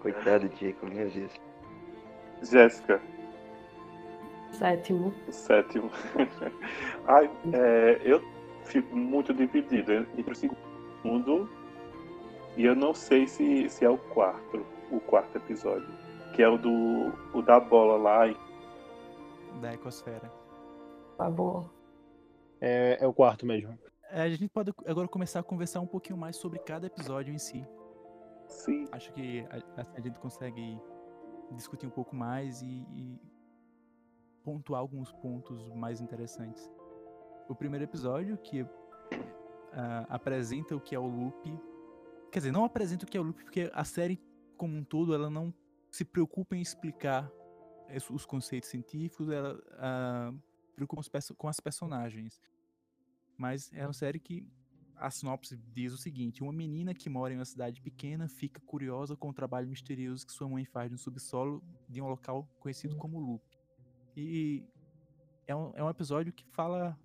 Coitado 0.00 0.48
de 0.48 0.68
Jacob, 0.68 0.92
meu 0.92 1.10
Deus. 1.10 1.32
Jéssica. 2.42 3.00
Sétimo. 4.52 5.12
Sétimo. 5.30 5.90
Ai, 7.08 7.28
é, 7.52 8.00
eu 8.04 8.22
fico 8.64 8.96
muito 8.96 9.32
dividido 9.32 9.92
entre 10.16 10.32
o 10.32 10.34
segundo 10.34 11.48
e 12.56 12.64
eu 12.64 12.74
não 12.74 12.94
sei 12.94 13.26
se, 13.26 13.68
se 13.68 13.84
é 13.84 13.90
o 13.90 13.98
quarto, 13.98 14.64
o 14.90 15.00
quarto 15.00 15.36
episódio, 15.36 15.88
que 16.34 16.42
é 16.42 16.48
o 16.48 16.56
do 16.56 17.12
o 17.32 17.42
da 17.42 17.58
bola 17.58 17.96
lá. 17.96 18.34
Da 19.60 19.74
ecosfera. 19.74 20.30
Tá 21.16 21.30
bom. 21.30 21.68
É, 22.60 22.98
é 23.00 23.06
o 23.06 23.12
quarto 23.12 23.44
mesmo. 23.44 23.76
É, 24.10 24.22
a 24.22 24.28
gente 24.28 24.48
pode 24.48 24.72
agora 24.86 25.08
começar 25.08 25.40
a 25.40 25.42
conversar 25.42 25.80
um 25.80 25.86
pouquinho 25.86 26.18
mais 26.18 26.36
sobre 26.36 26.58
cada 26.60 26.86
episódio 26.86 27.34
em 27.34 27.38
si. 27.38 27.66
Sim. 28.46 28.86
Acho 28.92 29.12
que 29.12 29.44
a, 29.76 29.86
a 29.96 30.00
gente 30.00 30.18
consegue 30.20 30.78
discutir 31.52 31.86
um 31.86 31.90
pouco 31.90 32.14
mais 32.14 32.62
e, 32.62 32.86
e 32.92 33.20
pontuar 34.44 34.80
alguns 34.80 35.10
pontos 35.12 35.68
mais 35.74 36.00
interessantes 36.00 36.70
o 37.48 37.54
primeiro 37.54 37.84
episódio, 37.84 38.36
que 38.38 38.62
uh, 38.62 38.68
apresenta 40.08 40.74
o 40.74 40.80
que 40.80 40.94
é 40.94 40.98
o 40.98 41.06
loop. 41.06 41.58
Quer 42.30 42.38
dizer, 42.40 42.52
não 42.52 42.64
apresenta 42.64 43.04
o 43.04 43.08
que 43.08 43.16
é 43.16 43.20
o 43.20 43.24
loop, 43.24 43.42
porque 43.44 43.70
a 43.72 43.84
série 43.84 44.20
como 44.56 44.76
um 44.76 44.84
todo, 44.84 45.14
ela 45.14 45.28
não 45.28 45.52
se 45.90 46.04
preocupa 46.04 46.56
em 46.56 46.60
explicar 46.60 47.30
os 48.10 48.24
conceitos 48.24 48.70
científicos, 48.70 49.28
ela 49.28 49.54
uh, 49.54 50.42
preocupa 50.74 51.02
com 51.36 51.48
as 51.48 51.60
personagens. 51.60 52.40
Mas 53.36 53.70
é 53.72 53.86
uma 53.86 53.92
série 53.92 54.18
que 54.18 54.46
a 54.96 55.10
sinopse 55.10 55.56
diz 55.72 55.92
o 55.92 55.98
seguinte: 55.98 56.42
uma 56.42 56.52
menina 56.52 56.94
que 56.94 57.08
mora 57.08 57.32
em 57.32 57.36
uma 57.36 57.44
cidade 57.44 57.80
pequena 57.80 58.28
fica 58.28 58.60
curiosa 58.62 59.16
com 59.16 59.28
o 59.28 59.34
trabalho 59.34 59.68
misterioso 59.68 60.26
que 60.26 60.32
sua 60.32 60.48
mãe 60.48 60.64
faz 60.64 60.90
no 60.90 60.98
subsolo 60.98 61.62
de 61.88 62.00
um 62.00 62.08
local 62.08 62.48
conhecido 62.58 62.96
como 62.96 63.20
Loop. 63.20 63.44
E 64.16 64.64
é 65.46 65.54
um, 65.54 65.72
é 65.74 65.84
um 65.84 65.90
episódio 65.90 66.32
que 66.32 66.46
fala 66.46 66.98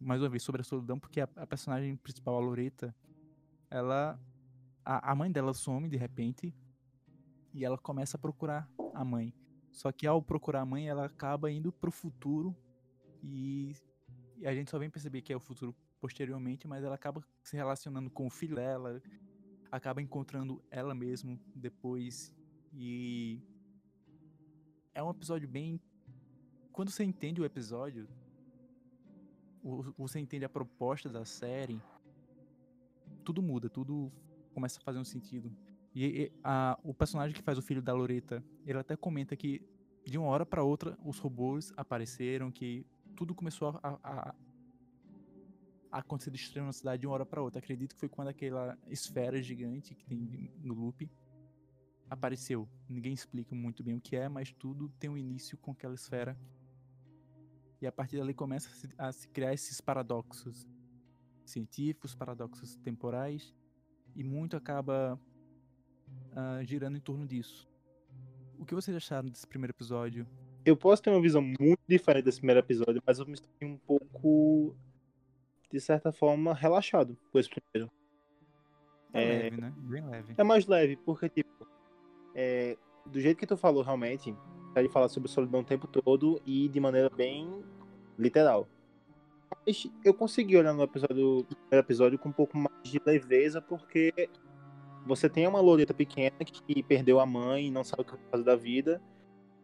mais 0.00 0.20
uma 0.20 0.28
vez, 0.28 0.42
sobre 0.42 0.60
a 0.60 0.64
solidão, 0.64 0.98
porque 0.98 1.20
a, 1.20 1.28
a 1.36 1.46
personagem 1.46 1.96
principal, 1.96 2.36
a 2.36 2.40
Loreta, 2.40 2.94
ela. 3.70 4.18
A, 4.84 5.10
a 5.10 5.14
mãe 5.16 5.30
dela 5.32 5.52
some 5.52 5.88
de 5.88 5.96
repente 5.96 6.54
e 7.52 7.64
ela 7.64 7.76
começa 7.76 8.16
a 8.16 8.20
procurar 8.20 8.70
a 8.94 9.04
mãe. 9.04 9.34
Só 9.72 9.90
que 9.90 10.06
ao 10.06 10.22
procurar 10.22 10.60
a 10.60 10.66
mãe, 10.66 10.88
ela 10.88 11.06
acaba 11.06 11.50
indo 11.50 11.72
pro 11.72 11.90
futuro 11.90 12.54
e, 13.22 13.74
e 14.36 14.46
a 14.46 14.54
gente 14.54 14.70
só 14.70 14.78
vem 14.78 14.88
perceber 14.88 15.22
que 15.22 15.32
é 15.32 15.36
o 15.36 15.40
futuro 15.40 15.74
posteriormente, 16.00 16.68
mas 16.68 16.84
ela 16.84 16.94
acaba 16.94 17.24
se 17.42 17.56
relacionando 17.56 18.08
com 18.10 18.26
o 18.26 18.30
filho 18.30 18.54
dela, 18.54 19.02
acaba 19.72 20.00
encontrando 20.00 20.62
ela 20.70 20.94
mesmo 20.94 21.40
depois 21.54 22.32
e 22.72 23.42
é 24.94 25.02
um 25.02 25.10
episódio 25.10 25.48
bem 25.48 25.80
quando 26.72 26.90
você 26.90 27.04
entende 27.04 27.40
o 27.40 27.44
episódio, 27.44 28.06
você 29.96 30.20
entende 30.20 30.44
a 30.44 30.48
proposta 30.48 31.08
da 31.08 31.24
série, 31.24 31.80
tudo 33.24 33.42
muda, 33.42 33.68
tudo 33.68 34.12
começa 34.54 34.78
a 34.78 34.82
fazer 34.82 34.98
um 34.98 35.04
sentido. 35.04 35.52
E, 35.94 36.04
e 36.04 36.32
a, 36.44 36.78
o 36.84 36.94
personagem 36.94 37.34
que 37.34 37.42
faz 37.42 37.58
o 37.58 37.62
filho 37.62 37.82
da 37.82 37.92
Loreta, 37.92 38.44
ele 38.64 38.78
até 38.78 38.96
comenta 38.96 39.34
que 39.36 39.62
de 40.04 40.16
uma 40.18 40.28
hora 40.28 40.46
para 40.46 40.62
outra 40.62 40.96
os 41.04 41.18
robôs 41.18 41.72
apareceram, 41.76 42.50
que 42.50 42.86
tudo 43.16 43.34
começou 43.34 43.80
a, 43.82 43.98
a, 44.02 44.34
a 45.90 45.98
acontecer 45.98 46.30
de 46.30 46.36
estranho 46.36 46.66
na 46.66 46.72
cidade 46.72 47.00
de 47.00 47.06
uma 47.06 47.14
hora 47.14 47.26
para 47.26 47.42
outra. 47.42 47.58
Acredito 47.58 47.94
que 47.94 48.00
foi 48.00 48.08
quando 48.08 48.28
aquela 48.28 48.78
esfera 48.86 49.42
gigante 49.42 49.94
que 49.94 50.04
tem 50.04 50.50
no 50.62 50.74
loop 50.74 51.10
apareceu. 52.08 52.68
Ninguém 52.88 53.12
explica 53.12 53.54
muito 53.54 53.82
bem 53.82 53.96
o 53.96 54.00
que 54.00 54.14
é, 54.14 54.28
mas 54.28 54.52
tudo 54.52 54.88
tem 55.00 55.10
um 55.10 55.16
início 55.16 55.58
com 55.58 55.72
aquela 55.72 55.94
esfera 55.94 56.38
e 57.80 57.86
a 57.86 57.92
partir 57.92 58.18
dali 58.18 58.34
começa 58.34 58.68
a 58.98 59.12
se, 59.12 59.28
criar 59.28 59.52
esses 59.52 59.80
paradoxos 59.80 60.66
científicos, 61.44 62.14
paradoxos 62.14 62.76
temporais, 62.76 63.54
e 64.14 64.24
muito 64.24 64.56
acaba 64.56 65.20
uh, 66.32 66.64
girando 66.64 66.96
em 66.96 67.00
torno 67.00 67.26
disso. 67.26 67.68
O 68.58 68.64
que 68.64 68.74
vocês 68.74 68.96
acharam 68.96 69.28
desse 69.28 69.46
primeiro 69.46 69.72
episódio? 69.72 70.26
Eu 70.64 70.76
posso 70.76 71.02
ter 71.02 71.10
uma 71.10 71.20
visão 71.20 71.42
muito 71.42 71.80
diferente 71.86 72.24
desse 72.24 72.38
primeiro 72.38 72.60
episódio, 72.60 73.02
mas 73.06 73.18
eu 73.18 73.26
me 73.26 73.36
senti 73.36 73.64
um 73.64 73.76
pouco, 73.78 74.74
de 75.70 75.80
certa 75.80 76.10
forma, 76.10 76.54
relaxado 76.54 77.16
com 77.30 77.38
esse 77.38 77.50
primeiro. 77.50 77.92
É, 79.12 79.22
é 79.22 79.42
leve, 79.42 79.60
né? 79.60 79.74
Bem 79.76 80.06
leve. 80.06 80.34
É 80.36 80.42
mais 80.42 80.66
leve, 80.66 80.96
porque, 80.96 81.28
tipo, 81.28 81.68
é, 82.34 82.76
do 83.06 83.20
jeito 83.20 83.38
que 83.38 83.46
tu 83.46 83.56
falou, 83.56 83.82
realmente, 83.82 84.34
ele 84.82 84.88
fala 84.88 85.08
sobre 85.08 85.28
solidão 85.28 85.60
o 85.60 85.64
tempo 85.64 85.86
todo 85.86 86.40
e 86.44 86.68
de 86.68 86.80
maneira 86.80 87.10
bem 87.10 87.62
literal. 88.18 88.66
Mas 89.66 89.90
eu 90.04 90.12
consegui 90.12 90.56
olhar 90.56 90.72
no 90.72 90.82
episódio, 90.82 91.44
primeiro 91.44 91.86
episódio 91.86 92.18
com 92.18 92.28
um 92.28 92.32
pouco 92.32 92.56
mais 92.56 92.82
de 92.82 93.00
leveza, 93.04 93.60
porque 93.60 94.12
você 95.06 95.28
tem 95.28 95.46
uma 95.46 95.60
Loreta 95.60 95.94
pequena 95.94 96.36
que 96.44 96.82
perdeu 96.82 97.20
a 97.20 97.26
mãe 97.26 97.66
e 97.66 97.70
não 97.70 97.84
sabe 97.84 98.02
o 98.02 98.04
que 98.04 98.16
fazer 98.30 98.44
da 98.44 98.56
vida. 98.56 99.00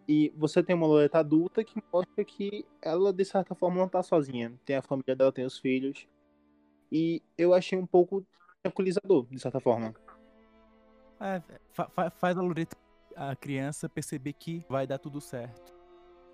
E 0.08 0.32
você 0.36 0.62
tem 0.62 0.74
uma 0.74 0.86
Loreta 0.86 1.18
adulta 1.18 1.62
que 1.64 1.80
mostra 1.92 2.24
que 2.24 2.66
ela, 2.80 3.12
de 3.12 3.24
certa 3.24 3.54
forma, 3.54 3.76
não 3.76 3.88
tá 3.88 4.02
sozinha. 4.02 4.52
Tem 4.64 4.76
a 4.76 4.82
família 4.82 5.14
dela, 5.14 5.32
tem 5.32 5.44
os 5.44 5.58
filhos. 5.58 6.08
E 6.90 7.22
eu 7.38 7.54
achei 7.54 7.78
um 7.78 7.86
pouco 7.86 8.24
tranquilizador, 8.62 9.26
de 9.30 9.40
certa 9.40 9.60
forma. 9.60 9.94
É, 11.20 11.40
fa- 11.72 12.10
faz 12.10 12.36
a 12.36 12.42
Loreta, 12.42 12.76
a 13.16 13.34
criança, 13.36 13.88
perceber 13.88 14.32
que 14.32 14.64
vai 14.68 14.86
dar 14.86 14.98
tudo 14.98 15.20
certo. 15.20 15.72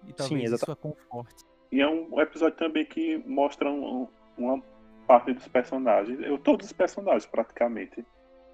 E 0.06 0.12
talvez 0.12 0.44
exata- 0.44 0.62
isso 0.64 0.72
a 0.72 0.76
conforte. 0.76 1.44
E 1.72 1.80
é 1.80 1.88
um 1.88 2.20
episódio 2.20 2.56
também 2.56 2.84
que 2.84 3.18
mostra 3.26 3.70
um- 3.70 4.08
uma 4.36 4.62
parte 5.06 5.32
dos 5.32 5.48
personagens, 5.48 6.18
eu, 6.20 6.38
todos 6.38 6.66
os 6.66 6.72
personagens 6.72 7.26
praticamente. 7.26 8.04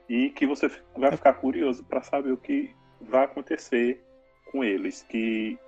E 0.08 0.30
que 0.30 0.46
você 0.46 0.68
vai 0.96 1.10
ficar 1.12 1.34
curioso 1.34 1.82
para 1.84 2.02
saber 2.02 2.32
o 2.32 2.36
que 2.36 2.74
vai 3.00 3.24
acontecer 3.24 4.02
com 4.50 4.62
eles. 4.62 5.02
Que 5.02 5.58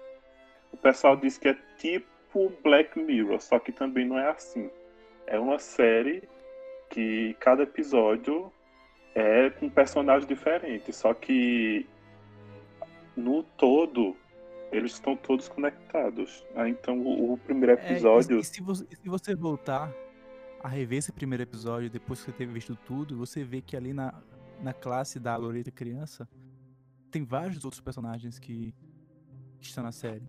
o 0.73 0.77
pessoal 0.77 1.16
diz 1.16 1.38
que 1.38 1.49
é 1.49 1.55
tipo 1.79 2.53
Black 2.62 2.99
Mirror, 2.99 3.40
só 3.40 3.59
que 3.59 3.73
também 3.73 4.07
não 4.07 4.19
é 4.19 4.29
assim. 4.31 4.71
É 5.27 5.38
uma 5.38 5.59
série 5.59 6.23
que 6.90 7.35
cada 7.40 7.62
episódio 7.62 8.53
é 9.14 9.51
com 9.51 9.66
um 9.66 9.71
personagem 9.71 10.29
diferente, 10.29 10.92
só 10.92 11.14
que 11.14 11.87
no 13.16 13.42
todo 13.42 14.16
eles 14.72 14.92
estão 14.92 15.16
todos 15.16 15.48
conectados. 15.48 16.44
Ah, 16.55 16.68
então 16.68 17.00
o, 17.00 17.33
o 17.35 17.38
primeiro 17.38 17.72
É, 17.72 17.76
e- 17.76 17.92
episódio 17.92 18.38
e, 18.40 18.44
se 18.44 18.61
você, 18.61 18.85
se 19.00 19.09
você 19.09 19.35
voltar 19.35 19.92
a 20.62 20.68
rever 20.68 20.98
esse 20.98 21.12
primeiro 21.12 21.42
episódio, 21.42 21.88
depois 21.88 22.18
que 22.20 22.26
você 22.26 22.33
ter 22.37 22.46
visto 22.46 22.74
tudo, 22.85 23.16
você 23.16 23.44
vê 23.44 23.61
que 23.62 23.76
ali 23.76 23.92
na, 23.92 24.12
na 24.61 24.72
classe 24.72 25.20
da 25.20 25.37
Loreta 25.37 25.70
criança, 25.70 26.29
tem 27.11 27.24
vários 27.24 27.64
outros 27.64 27.81
personagens 27.81 28.38
que, 28.38 28.74
que 29.61 29.66
estão 29.66 29.85
na 29.85 29.92
série. 29.92 30.29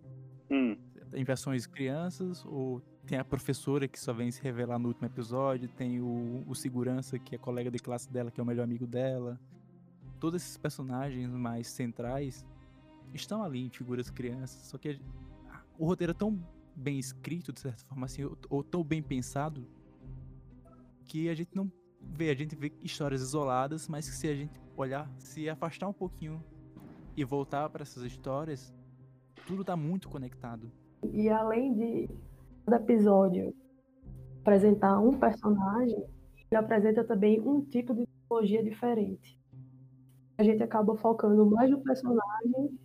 Hum, 0.52 0.78
Tem 1.10 1.24
versões 1.24 1.66
crianças, 1.66 2.46
ou 2.46 2.80
tem 3.08 3.18
a 3.18 3.26
professora 3.26 3.88
que 3.88 4.00
só 4.00 4.14
vem 4.14 4.30
se 4.30 4.42
revelar 4.44 4.78
no 4.78 4.90
último 4.90 5.08
episódio, 5.08 5.68
tem 5.70 6.00
o, 6.00 6.44
o 6.48 6.54
segurança 6.54 7.18
que 7.18 7.34
é 7.36 7.38
colega 7.38 7.72
de 7.72 7.80
classe 7.80 8.12
dela, 8.12 8.30
que 8.30 8.40
é 8.40 8.44
o 8.44 8.46
melhor 8.46 8.64
amigo 8.64 8.86
dela. 8.86 9.40
Todos 10.20 10.44
esses 10.44 10.58
personagens 10.58 11.32
mais 11.32 11.68
centrais 11.68 12.46
estão 13.14 13.44
ali 13.44 13.66
em 13.66 13.70
figuras 13.70 14.10
crianças, 14.10 14.68
só 14.68 14.78
que 14.78 15.00
o 15.78 15.86
roteiro 15.86 16.12
é 16.12 16.14
tão 16.14 16.40
bem 16.76 17.00
escrito, 17.00 17.52
de 17.52 17.60
certa 17.60 17.84
forma, 17.86 18.06
assim, 18.06 18.24
ou, 18.50 18.64
tão 18.64 18.84
bem 18.84 19.02
pensado, 19.02 19.68
que 21.06 21.30
a 21.30 21.36
gente 21.36 21.56
não 21.56 21.72
vê, 22.00 22.30
a 22.30 22.36
gente 22.36 22.56
vê 22.56 22.72
histórias 22.82 23.22
isoladas, 23.22 23.88
mas 23.88 24.10
que 24.10 24.16
se 24.16 24.28
a 24.28 24.36
gente 24.36 24.60
olhar, 24.76 25.10
se 25.18 25.50
afastar 25.50 25.88
um 25.88 25.94
pouquinho 25.94 26.44
e 27.16 27.24
voltar 27.24 27.70
para 27.70 27.82
essas 27.82 28.04
histórias, 28.04 28.74
tudo 29.48 29.64
tá 29.64 29.76
muito 29.76 30.08
conectado. 30.08 30.72
E 31.12 31.30
além 31.30 31.74
de 31.74 32.10
cada 32.66 32.78
episódio 32.78 33.56
apresentar 34.42 35.00
um 35.00 35.18
personagem, 35.18 36.06
ele 36.52 36.60
apresenta 36.60 37.04
também 37.04 37.40
um 37.42 37.62
tipo 37.62 37.94
de 37.94 38.06
psicologia 38.06 38.64
diferente. 38.64 39.40
A 40.38 40.44
gente 40.44 40.62
acaba 40.62 40.96
focando 40.96 41.46
mais 41.50 41.72
no 41.72 41.82
personagem 41.82 42.78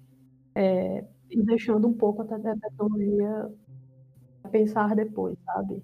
é, 0.55 1.05
e 1.31 1.43
deixando 1.43 1.89
um 1.89 1.95
pouco 1.95 2.23
a 2.23 2.27
te- 2.27 2.35
a 2.49 2.57
tecnologia 2.57 3.51
a 4.45 4.49
pensar 4.49 4.95
depois, 4.95 5.37
sabe? 5.45 5.83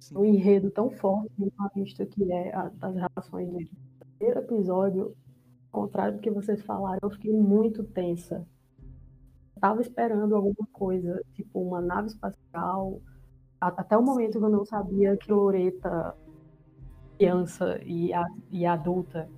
Sim. 0.00 0.18
Um 0.18 0.24
enredo 0.24 0.70
tão 0.70 0.90
forte, 0.90 1.30
uma 1.38 1.70
vista 1.74 2.04
que 2.04 2.30
é 2.32 2.54
a, 2.54 2.68
das 2.70 2.94
relações 2.96 3.50
dele. 3.52 3.70
No 4.00 4.06
primeiro 4.18 4.40
episódio, 4.40 5.16
ao 5.72 5.82
contrário 5.82 6.16
do 6.16 6.20
que 6.20 6.30
vocês 6.30 6.62
falaram, 6.62 7.00
eu 7.02 7.10
fiquei 7.10 7.32
muito 7.32 7.84
tensa 7.84 8.46
tava 9.60 9.80
esperando 9.80 10.34
alguma 10.34 10.66
coisa, 10.72 11.20
tipo 11.34 11.60
uma 11.60 11.80
nave 11.80 12.08
espacial. 12.08 13.00
Até 13.60 13.96
o 13.96 14.02
momento 14.02 14.38
que 14.38 14.44
eu 14.44 14.50
não 14.50 14.64
sabia 14.64 15.16
que 15.16 15.32
Loreta, 15.32 16.16
criança 17.16 17.80
e, 17.84 18.12
a, 18.12 18.24
e 18.50 18.66
adulta, 18.66 19.28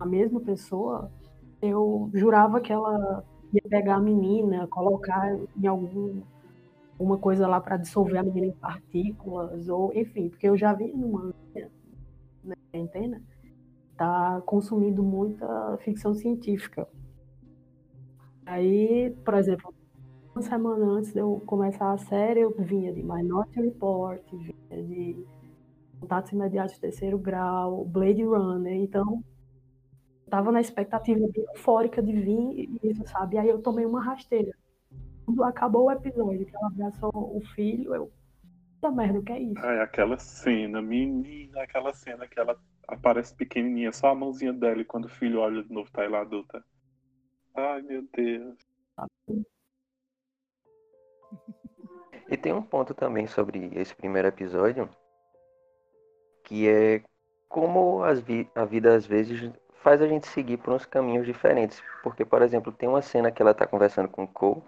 a 0.00 0.06
mesma 0.06 0.40
pessoa, 0.40 1.10
eu 1.62 2.10
jurava 2.14 2.60
que 2.60 2.72
ela 2.72 3.24
ia 3.52 3.62
pegar 3.68 3.96
a 3.96 4.00
menina, 4.00 4.66
colocar 4.68 5.36
em 5.56 5.66
algum 5.66 6.20
uma 6.98 7.16
coisa 7.16 7.46
lá 7.46 7.60
para 7.60 7.76
dissolver 7.76 8.18
a 8.18 8.22
menina 8.22 8.46
em 8.48 8.52
partículas, 8.52 9.68
ou 9.68 9.92
enfim, 9.94 10.28
porque 10.28 10.48
eu 10.48 10.56
já 10.56 10.72
vi 10.72 10.88
numa 10.92 11.32
na 12.42 12.56
quarentena, 12.56 13.22
tá 13.96 14.42
consumindo 14.44 15.02
muita 15.02 15.78
ficção 15.78 16.14
científica. 16.14 16.88
Aí, 18.44 19.14
por 19.24 19.34
exemplo, 19.34 19.72
uma 20.34 20.42
semana 20.42 20.84
antes 20.86 21.12
de 21.12 21.20
eu 21.20 21.42
começar 21.46 21.92
a 21.92 21.98
série, 21.98 22.40
eu 22.40 22.54
vinha 22.58 22.92
de 22.92 23.02
Minority 23.02 23.60
Report, 23.60 24.22
vinha 24.32 24.82
de 24.84 25.24
Contatos 26.00 26.32
Imediatos 26.32 26.78
Terceiro 26.78 27.18
Grau, 27.18 27.84
Blade 27.84 28.24
Runner, 28.24 28.74
então 28.74 29.22
tava 30.28 30.52
na 30.52 30.60
expectativa 30.60 31.20
eufórica 31.34 32.02
de 32.02 32.12
vir 32.12 32.78
isso, 32.82 33.06
sabe? 33.06 33.38
Aí 33.38 33.48
eu 33.48 33.60
tomei 33.60 33.84
uma 33.84 34.02
rasteira. 34.02 34.52
Quando 35.24 35.42
acabou 35.44 35.86
o 35.86 35.90
episódio, 35.90 36.46
que 36.46 36.56
ela 36.56 36.68
abraçou 36.68 37.10
o 37.14 37.40
filho, 37.54 37.94
eu. 37.94 38.12
Puta 38.80 38.94
merda, 38.94 39.18
o 39.18 39.22
que 39.24 39.32
é 39.32 39.40
isso? 39.40 39.58
ai, 39.58 39.80
aquela 39.80 40.16
cena, 40.18 40.80
menina, 40.80 41.62
aquela 41.62 41.92
cena 41.92 42.28
que 42.28 42.38
ela 42.38 42.56
aparece 42.86 43.34
pequenininha, 43.34 43.92
só 43.92 44.08
a 44.08 44.14
mãozinha 44.14 44.52
dela 44.52 44.80
e 44.80 44.84
quando 44.84 45.06
o 45.06 45.10
filho 45.10 45.40
olha 45.40 45.64
de 45.64 45.72
novo 45.72 45.90
tá 45.90 46.04
ela 46.04 46.20
adulta. 46.20 46.64
Ai, 47.56 47.82
meu 47.82 48.04
Deus. 48.14 48.56
E 52.30 52.36
tem 52.36 52.52
um 52.52 52.62
ponto 52.62 52.94
também 52.94 53.26
sobre 53.26 53.70
esse 53.74 53.94
primeiro 53.94 54.28
episódio, 54.28 54.88
que 56.44 56.68
é 56.68 57.02
como 57.48 58.02
as 58.04 58.20
vi- 58.20 58.48
a 58.54 58.64
vida 58.64 58.94
às 58.94 59.06
vezes 59.06 59.50
faz 59.88 60.02
a 60.02 60.06
gente 60.06 60.26
seguir 60.26 60.58
por 60.58 60.74
uns 60.74 60.84
caminhos 60.84 61.24
diferentes. 61.24 61.82
Porque, 62.02 62.22
por 62.22 62.42
exemplo, 62.42 62.70
tem 62.70 62.86
uma 62.86 63.00
cena 63.00 63.30
que 63.30 63.40
ela 63.40 63.54
tá 63.54 63.66
conversando 63.66 64.06
com 64.06 64.24
o 64.24 64.28
Cole 64.28 64.62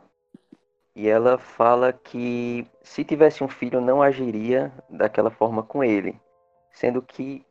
e 0.97 1.09
ela 1.09 1.37
fala 1.37 1.93
que 1.93 2.67
se 2.83 3.05
tivesse 3.05 3.45
um 3.45 3.49
filho 3.49 3.83
não 3.83 4.03
agiria 4.03 4.73
daquela 4.89 5.31
forma 5.31 5.63
com 5.63 5.85
ele, 5.85 6.19
sendo 6.73 7.03
que 7.03 7.45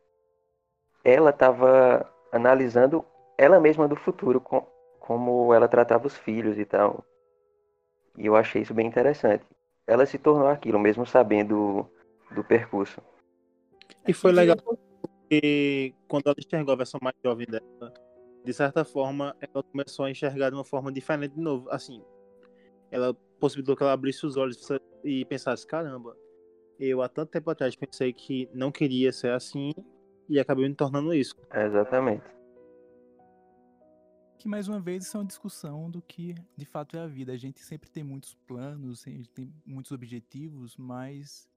ela 1.04 1.30
estava 1.30 2.10
analisando 2.32 3.04
ela 3.38 3.60
mesma 3.60 3.86
do 3.86 3.94
futuro, 3.94 4.40
com- 4.40 4.66
como 4.98 5.54
ela 5.54 5.68
tratava 5.68 6.08
os 6.08 6.16
filhos 6.16 6.58
e 6.58 6.64
tal. 6.64 7.04
E 8.18 8.26
eu 8.26 8.34
achei 8.34 8.62
isso 8.62 8.74
bem 8.74 8.86
interessante 8.88 9.44
ela 9.86 10.06
se 10.06 10.18
tornou 10.18 10.46
aquilo, 10.46 10.78
mesmo 10.78 11.04
sabendo 11.04 11.90
do 12.30 12.44
percurso. 12.44 13.00
E 14.06 14.12
foi 14.12 14.30
legal 14.30 14.56
porque 15.30 15.94
quando 16.08 16.26
ela 16.26 16.34
enxergou 16.36 16.72
a 16.72 16.76
versão 16.76 16.98
mais 17.00 17.14
jovem 17.24 17.46
dela, 17.46 17.94
de 18.44 18.52
certa 18.52 18.84
forma, 18.84 19.36
ela 19.40 19.62
começou 19.62 20.04
a 20.04 20.10
enxergar 20.10 20.50
de 20.50 20.56
uma 20.56 20.64
forma 20.64 20.90
diferente 20.90 21.34
de 21.34 21.40
novo. 21.40 21.70
Assim, 21.70 22.02
ela 22.90 23.14
possibilitou 23.38 23.76
que 23.76 23.82
ela 23.84 23.92
abrisse 23.92 24.26
os 24.26 24.36
olhos 24.36 24.68
e 25.04 25.24
pensasse, 25.26 25.64
caramba, 25.64 26.16
eu 26.80 27.00
há 27.00 27.08
tanto 27.08 27.30
tempo 27.30 27.48
atrás 27.48 27.76
pensei 27.76 28.12
que 28.12 28.48
não 28.52 28.72
queria 28.72 29.12
ser 29.12 29.30
assim 29.30 29.72
e 30.28 30.40
acabei 30.40 30.68
me 30.68 30.74
tornando 30.74 31.14
isso. 31.14 31.36
Exatamente. 31.54 32.24
Que 34.36 34.48
mais 34.48 34.66
uma 34.66 34.80
vez 34.80 35.04
isso 35.04 35.16
é 35.16 35.20
uma 35.20 35.26
discussão 35.26 35.90
do 35.90 36.02
que 36.02 36.34
de 36.56 36.64
fato 36.64 36.96
é 36.96 37.00
a 37.00 37.06
vida. 37.06 37.32
A 37.32 37.36
gente 37.36 37.60
sempre 37.60 37.88
tem 37.88 38.02
muitos 38.02 38.34
planos, 38.48 39.04
a 39.06 39.10
gente 39.10 39.28
tem 39.30 39.54
muitos 39.64 39.92
objetivos, 39.92 40.76
mas 40.76 41.48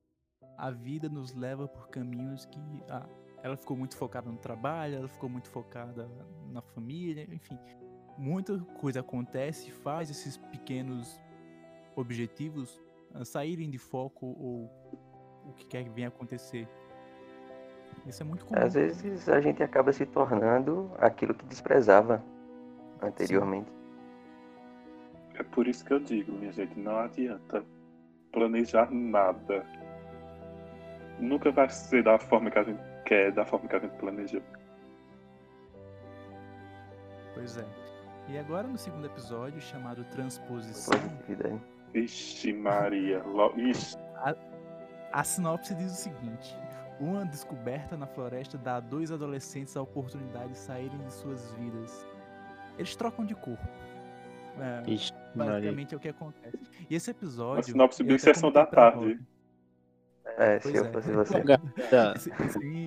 a 0.58 0.70
vida 0.70 1.10
nos 1.10 1.34
leva 1.34 1.68
por 1.68 1.88
caminhos 1.88 2.46
que 2.46 2.60
ah, 2.90 3.08
ela 3.44 3.58
ficou 3.58 3.76
muito 3.76 3.98
focada 3.98 4.32
no 4.32 4.38
trabalho, 4.38 4.96
ela 4.96 5.08
ficou 5.10 5.30
muito 5.30 5.50
focada 5.50 6.10
na 6.50 6.62
família, 6.62 7.28
enfim, 7.30 7.60
muita 8.18 8.58
coisa 8.80 9.02
acontece, 9.02 9.70
faz 9.70 10.10
esses 10.10 10.38
pequenos 10.38 11.22
objetivos 11.94 12.82
ah, 13.14 13.26
saírem 13.26 13.70
de 13.70 13.78
foco 13.78 14.26
ou 14.26 14.72
o 15.46 15.54
que 15.58 15.66
quer 15.66 15.84
que 15.84 15.90
venha 15.90 16.08
acontecer. 16.08 16.70
Isso 18.08 18.24
é 18.24 18.26
muito 18.26 18.46
comum. 18.46 18.62
Às 18.62 18.76
vezes 18.76 19.28
a 19.28 19.42
gente 19.42 19.62
acaba 19.62 19.92
se 19.92 20.06
tornando 20.06 20.90
aquilo 20.98 21.34
que 21.34 21.46
desprezava 21.46 22.24
anteriormente. 23.02 23.70
É 25.36 25.44
por 25.44 25.68
isso 25.68 25.84
que 25.84 25.92
eu 25.92 26.00
digo, 26.00 26.32
minha 26.32 26.54
gente, 26.54 26.80
não 26.80 26.98
adianta 26.98 27.62
planejar 28.32 28.90
nada. 28.90 29.66
Nunca 31.20 31.52
vai 31.52 31.70
ser 31.70 32.04
da 32.04 32.18
forma 32.18 32.50
que 32.50 32.58
a 32.58 32.64
gente 32.64 32.93
quer, 33.04 33.32
da 33.32 33.46
forma 33.46 33.68
que 33.68 33.76
a 33.76 33.80
gente 33.80 33.96
planejou. 33.98 34.42
Pois 37.34 37.58
é. 37.58 37.66
E 38.30 38.38
agora 38.38 38.68
no 38.68 38.78
segundo 38.78 39.06
episódio, 39.06 39.60
chamado 39.62 40.04
Transposição. 40.06 40.94
Ixi, 41.94 42.54
Maria. 42.54 43.22
Lo... 43.24 43.54
Ixi, 43.58 43.98
A 45.12 45.24
sinopse 45.24 45.76
diz 45.76 45.92
o 45.92 45.96
seguinte: 45.96 46.56
uma 47.00 47.26
descoberta 47.26 47.98
na 47.98 48.08
floresta 48.08 48.58
dá 48.58 48.78
a 48.78 48.80
dois 48.80 49.12
adolescentes 49.12 49.76
a 49.76 49.82
oportunidade 49.82 50.50
de 50.50 50.58
saírem 50.58 50.98
de 51.00 51.12
suas 51.14 51.52
vidas. 51.54 52.08
Eles 52.78 52.96
trocam 52.96 53.26
de 53.26 53.36
corpo. 53.36 53.68
É, 54.60 54.90
Ixi, 54.90 55.12
Maria. 55.36 55.54
basicamente 55.54 55.94
é 55.94 55.98
o 55.98 56.00
que 56.00 56.10
acontece. 56.10 56.58
E 56.90 56.96
esse 56.96 57.12
episódio. 57.12 57.60
A 57.60 57.64
sinopse 57.64 58.04
bem 58.04 58.18
sessão 58.18 58.52
da 58.52 58.66
tarde. 58.66 58.98
Rob. 58.98 59.20
É, 60.38 60.60
Pois 60.60 60.72
se 60.74 60.76
eu 60.80 60.86
é. 60.86 60.92
fosse 60.92 61.12
você. 61.12 61.44
Tá. 61.90 62.16
sem, 62.20 62.86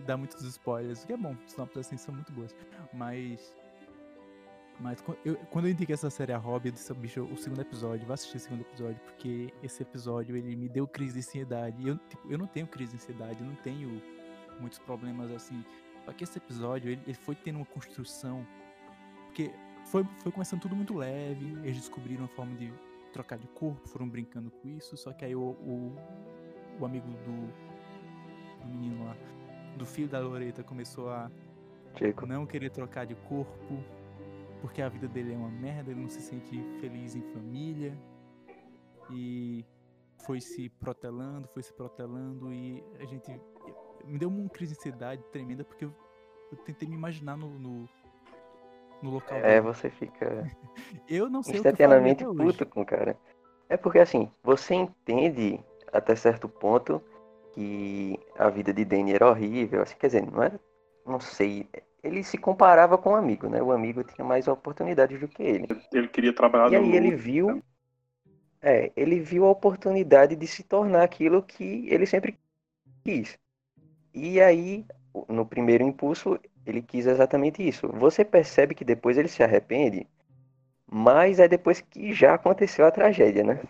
dar 0.00 0.16
muitos 0.16 0.42
spoilers, 0.42 1.02
o 1.02 1.06
que 1.06 1.12
é 1.12 1.16
bom, 1.16 1.34
sinopses 1.46 1.78
assim 1.78 1.96
são 1.96 2.14
muito 2.14 2.32
boas. 2.32 2.54
Mas. 2.92 3.54
Mas 4.78 5.02
eu- 5.24 5.36
quando 5.50 5.64
eu 5.66 5.70
indiquei 5.70 5.94
essa 5.94 6.10
série 6.10 6.32
a 6.32 6.36
Rob, 6.36 6.66
eu 6.66 6.72
disse, 6.72 6.92
bicho, 6.92 7.22
o 7.22 7.36
segundo 7.38 7.62
episódio, 7.62 8.04
vou 8.06 8.12
assistir 8.12 8.36
o 8.36 8.40
segundo 8.40 8.60
episódio, 8.60 9.00
porque 9.06 9.50
esse 9.62 9.82
episódio 9.82 10.36
ele 10.36 10.54
me 10.54 10.68
deu 10.68 10.86
crise 10.86 11.14
de 11.14 11.20
ansiedade. 11.20 11.88
Eu, 11.88 11.96
tipo, 12.10 12.30
eu 12.30 12.36
não 12.36 12.46
tenho 12.46 12.66
crise 12.66 12.90
de 12.90 12.96
ansiedade, 13.02 13.40
eu 13.40 13.46
não 13.46 13.54
tenho 13.56 14.02
muitos 14.60 14.78
problemas 14.78 15.30
assim. 15.30 15.64
Só 16.04 16.12
que 16.12 16.24
esse 16.24 16.36
episódio, 16.36 16.90
ele, 16.90 17.00
ele 17.06 17.14
foi 17.14 17.34
tendo 17.34 17.56
uma 17.56 17.64
construção. 17.64 18.46
Porque 19.28 19.50
foi, 19.86 20.04
foi 20.22 20.30
começando 20.30 20.60
tudo 20.60 20.76
muito 20.76 20.94
leve, 20.94 21.56
eles 21.62 21.76
descobriram 21.76 22.22
uma 22.24 22.28
forma 22.28 22.54
de 22.56 22.70
trocar 23.14 23.38
de 23.38 23.46
corpo, 23.48 23.88
foram 23.88 24.06
brincando 24.06 24.50
com 24.50 24.68
isso, 24.68 24.94
só 24.96 25.10
que 25.12 25.24
aí 25.24 25.34
o, 25.34 25.40
o, 25.40 25.96
o 26.80 26.84
amigo 26.84 27.06
do, 27.08 28.62
do 28.62 28.66
menino 28.68 29.04
lá, 29.04 29.16
do 29.76 29.86
filho 29.86 30.08
da 30.08 30.18
Loreta, 30.20 30.62
começou 30.62 31.08
a 31.10 31.30
Jacob. 31.94 32.28
não 32.28 32.46
querer 32.46 32.70
trocar 32.70 33.06
de 33.06 33.14
corpo, 33.14 33.82
porque 34.60 34.82
a 34.82 34.88
vida 34.88 35.08
dele 35.08 35.32
é 35.34 35.36
uma 35.36 35.50
merda, 35.50 35.90
ele 35.90 36.00
não 36.00 36.08
se 36.08 36.20
sente 36.20 36.58
feliz 36.80 37.14
em 37.14 37.22
família. 37.32 37.96
E 39.10 39.64
foi 40.24 40.40
se 40.40 40.68
protelando, 40.68 41.46
foi 41.48 41.62
se 41.62 41.72
protelando 41.72 42.52
e 42.52 42.82
a 43.00 43.04
gente 43.04 43.30
me 44.04 44.18
deu 44.18 44.28
uma 44.28 44.48
crise 44.48 44.72
de 44.74 44.78
ansiedade 44.80 45.22
tremenda 45.30 45.64
porque 45.64 45.84
eu, 45.84 45.94
eu 46.50 46.58
tentei 46.58 46.88
me 46.88 46.96
imaginar 46.96 47.36
no, 47.36 47.48
no, 47.58 47.88
no 49.02 49.10
local 49.10 49.42
É, 49.42 49.42
dele. 49.44 49.60
você 49.60 49.90
fica 49.90 50.50
Eu 51.08 51.28
não 51.30 51.42
sei 51.42 51.60
o 51.60 51.64
que 51.64 51.80
eu 51.84 51.86
instantaneamente 51.86 52.24
até 52.24 52.28
hoje. 52.28 52.58
puto 52.58 52.66
com 52.66 52.82
o 52.82 52.86
cara. 52.86 53.16
É 53.68 53.76
porque 53.76 53.98
assim, 54.00 54.30
você 54.42 54.74
entende 54.74 55.60
até 55.96 56.14
certo 56.16 56.48
ponto 56.48 57.02
que 57.52 58.18
a 58.38 58.50
vida 58.50 58.72
de 58.72 58.84
Danny 58.84 59.14
era 59.14 59.28
horrível, 59.28 59.82
assim, 59.82 59.96
quer 59.98 60.08
dizer, 60.08 60.30
não 60.30 60.42
era, 60.42 60.60
não 61.06 61.18
sei, 61.18 61.66
ele 62.02 62.22
se 62.22 62.38
comparava 62.38 62.96
com 62.98 63.10
o 63.10 63.16
amigo, 63.16 63.48
né? 63.48 63.62
O 63.62 63.72
amigo 63.72 64.04
tinha 64.04 64.24
mais 64.24 64.46
oportunidades 64.46 65.18
do 65.18 65.28
que 65.28 65.42
ele. 65.42 65.66
Ele 65.92 66.08
queria 66.08 66.32
trabalhar 66.32 66.70
E 66.70 66.78
no 66.78 66.84
aí 66.84 66.96
ele 66.96 67.14
viu, 67.14 67.62
é, 68.60 68.92
ele 68.96 69.20
viu 69.20 69.44
a 69.46 69.50
oportunidade 69.50 70.36
de 70.36 70.46
se 70.46 70.62
tornar 70.62 71.02
aquilo 71.02 71.42
que 71.42 71.86
ele 71.88 72.06
sempre 72.06 72.38
quis. 73.04 73.38
E 74.14 74.40
aí, 74.40 74.84
no 75.28 75.44
primeiro 75.46 75.84
impulso, 75.84 76.38
ele 76.64 76.82
quis 76.82 77.06
exatamente 77.06 77.66
isso. 77.66 77.88
Você 77.88 78.24
percebe 78.24 78.74
que 78.74 78.84
depois 78.84 79.18
ele 79.18 79.28
se 79.28 79.42
arrepende, 79.42 80.06
mas 80.86 81.38
é 81.38 81.48
depois 81.48 81.80
que 81.80 82.12
já 82.12 82.34
aconteceu 82.34 82.86
a 82.86 82.90
tragédia, 82.90 83.44
né? 83.44 83.60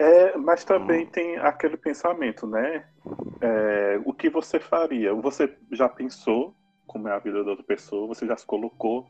É, 0.00 0.34
mas 0.38 0.64
também 0.64 1.04
Hum. 1.04 1.10
tem 1.10 1.36
aquele 1.36 1.76
pensamento, 1.76 2.46
né? 2.46 2.86
É, 3.40 4.00
o 4.04 4.14
que 4.14 4.30
você 4.30 4.58
faria? 4.58 5.12
Você 5.14 5.54
já 5.72 5.88
pensou 5.90 6.54
como 6.86 7.06
é 7.06 7.12
a 7.12 7.18
vida 7.18 7.44
da 7.44 7.50
outra 7.50 7.64
pessoa? 7.64 8.06
Você 8.08 8.26
já 8.26 8.34
se 8.36 8.46
colocou 8.46 9.06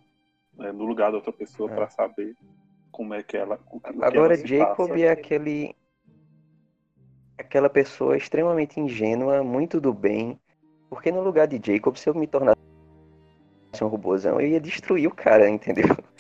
né, 0.59 0.73
no 0.73 0.85
lugar 0.85 1.13
da 1.13 1.19
outra 1.19 1.33
pessoa 1.33 1.71
É. 1.71 1.75
para 1.75 1.89
saber 1.89 2.35
como 2.91 3.15
é 3.15 3.23
que 3.23 3.37
ela. 3.37 3.59
O, 3.71 3.79
que- 3.81 3.91
o 3.91 3.93
que 3.99 4.05
Agora, 4.05 4.35
ela 4.35 4.47
Jacob 4.47 4.91
passa? 4.91 4.99
é 4.99 5.11
aquele. 5.11 5.77
aquela 7.39 7.71
pessoa 7.71 8.17
extremamente 8.17 8.81
ingênua, 8.81 9.45
muito 9.45 9.81
do 9.81 9.93
bem. 9.95 10.41
Porque 10.89 11.13
no 11.13 11.23
lugar 11.23 11.47
de 11.47 11.61
Jacob, 11.73 11.97
se 11.97 12.09
eu 12.09 12.15
me 12.15 12.27
tornasse 12.27 12.59
um 13.81 13.87
robôzão, 13.87 14.41
eu 14.41 14.49
ia 14.49 14.61
destruir 14.61 15.07
o 15.07 15.15
cara, 15.15 15.49
entendeu? 15.49 15.85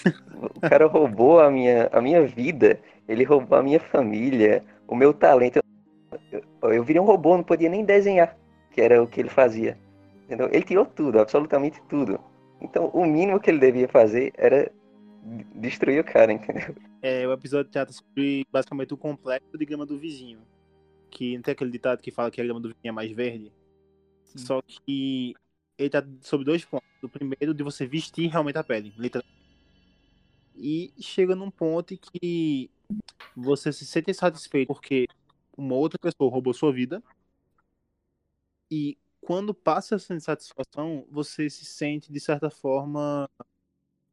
O 0.55 0.61
cara 0.61 0.87
roubou 0.87 1.39
a 1.41 1.51
minha, 1.51 1.89
a 1.93 2.01
minha 2.01 2.25
vida, 2.27 2.81
ele 3.11 3.25
roubou 3.25 3.59
a 3.59 3.63
minha 3.63 3.81
família, 3.81 4.65
o 4.87 4.95
meu 4.95 5.13
talento. 5.13 5.59
Eu, 6.31 6.71
eu 6.71 6.85
virei 6.85 7.03
um 7.03 7.05
robô, 7.05 7.37
não 7.37 7.43
podia 7.43 7.69
nem 7.69 7.85
desenhar, 7.85 8.39
que 8.71 8.81
era 8.81 9.03
o 9.03 9.07
que 9.07 9.21
ele 9.21 9.29
fazia. 9.29 9.77
Entendeu? 10.25 10.49
Ele 10.53 10.63
tirou 10.63 10.87
tudo, 10.87 11.19
absolutamente 11.19 11.83
tudo. 11.89 12.21
Então, 12.61 12.87
o 12.95 13.05
mínimo 13.05 13.41
que 13.41 13.51
ele 13.51 13.59
devia 13.59 13.89
fazer 13.89 14.33
era 14.37 14.71
destruir 15.57 16.01
o 16.01 16.05
cara, 16.05 16.33
entendeu? 16.33 16.75
É, 17.03 17.27
o 17.27 17.33
episódio 17.33 17.73
trata 17.73 17.93
sobre 17.93 18.47
basicamente 18.53 18.95
o 18.95 18.97
complexo 18.97 19.59
de 19.59 19.65
grama 19.65 19.85
do 19.85 19.99
vizinho. 19.99 20.39
Que 21.11 21.35
não 21.35 21.43
tem 21.43 21.53
aquele 21.53 21.71
ditado 21.71 22.01
que 22.01 22.13
fala 22.13 22.31
que 22.31 22.41
a 22.41 22.45
grama 22.45 22.61
do 22.61 22.69
vizinho 22.69 22.91
é 22.91 22.93
mais 22.93 23.11
verde. 23.11 23.51
Sim. 24.25 24.39
Só 24.39 24.63
que 24.63 25.35
ele 25.77 25.91
tá 25.91 26.05
sobre 26.21 26.47
dois 26.47 26.65
pontos. 26.65 26.87
O 27.03 27.09
primeiro, 27.09 27.53
de 27.55 27.65
você 27.65 27.87
vestir 27.87 28.29
realmente 28.29 28.59
a 28.59 28.63
pele, 28.63 28.93
literalmente. 28.97 29.41
E 30.55 30.93
chega 31.01 31.35
num 31.35 31.51
ponto 31.51 31.95
em 31.95 31.97
que 31.97 32.71
você 33.37 33.73
se 33.73 33.87
sente 33.87 34.13
satisfeito 34.15 34.69
porque 34.69 35.07
uma 35.57 35.75
outra 35.75 35.99
pessoa 35.99 36.31
roubou 36.31 36.55
sua 36.55 36.73
vida. 36.73 37.03
E 38.71 38.97
quando 39.21 39.53
passa 39.53 39.97
essa 39.97 40.15
insatisfação, 40.15 41.07
você 41.11 41.51
se 41.51 41.65
sente, 41.65 42.13
de 42.13 42.21
certa 42.21 42.51
forma. 42.51 43.29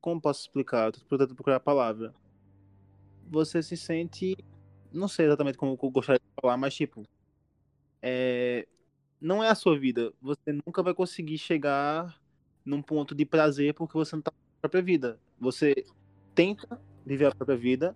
Como 0.02 0.22
posso 0.22 0.42
explicar? 0.42 0.92
Tô 0.92 1.00
tentando 1.00 1.36
procurar 1.36 1.58
a 1.58 1.60
palavra. 1.60 2.14
Você 3.30 3.62
se 3.62 3.78
sente. 3.78 4.38
Não 4.92 5.08
sei 5.08 5.26
exatamente 5.26 5.58
como 5.58 5.78
eu 5.82 5.90
gostaria 5.90 6.20
de 6.20 6.42
falar, 6.42 6.58
mas 6.58 6.76
tipo. 6.76 7.04
É, 8.02 8.68
não 9.20 9.44
é 9.44 9.50
a 9.50 9.56
sua 9.56 9.78
vida. 9.78 10.14
Você 10.22 10.52
nunca 10.66 10.84
vai 10.84 10.94
conseguir 10.94 11.38
chegar 11.38 12.20
num 12.64 12.82
ponto 12.82 13.16
de 13.16 13.26
prazer 13.26 13.74
porque 13.74 13.94
você 13.94 14.16
não 14.16 14.22
tá 14.22 14.32
na 14.32 14.62
própria 14.62 14.82
vida. 14.82 15.20
Você 15.40 15.86
tenta 16.36 16.80
viver 17.06 17.26
a 17.26 17.36
própria 17.36 17.58
vida, 17.58 17.96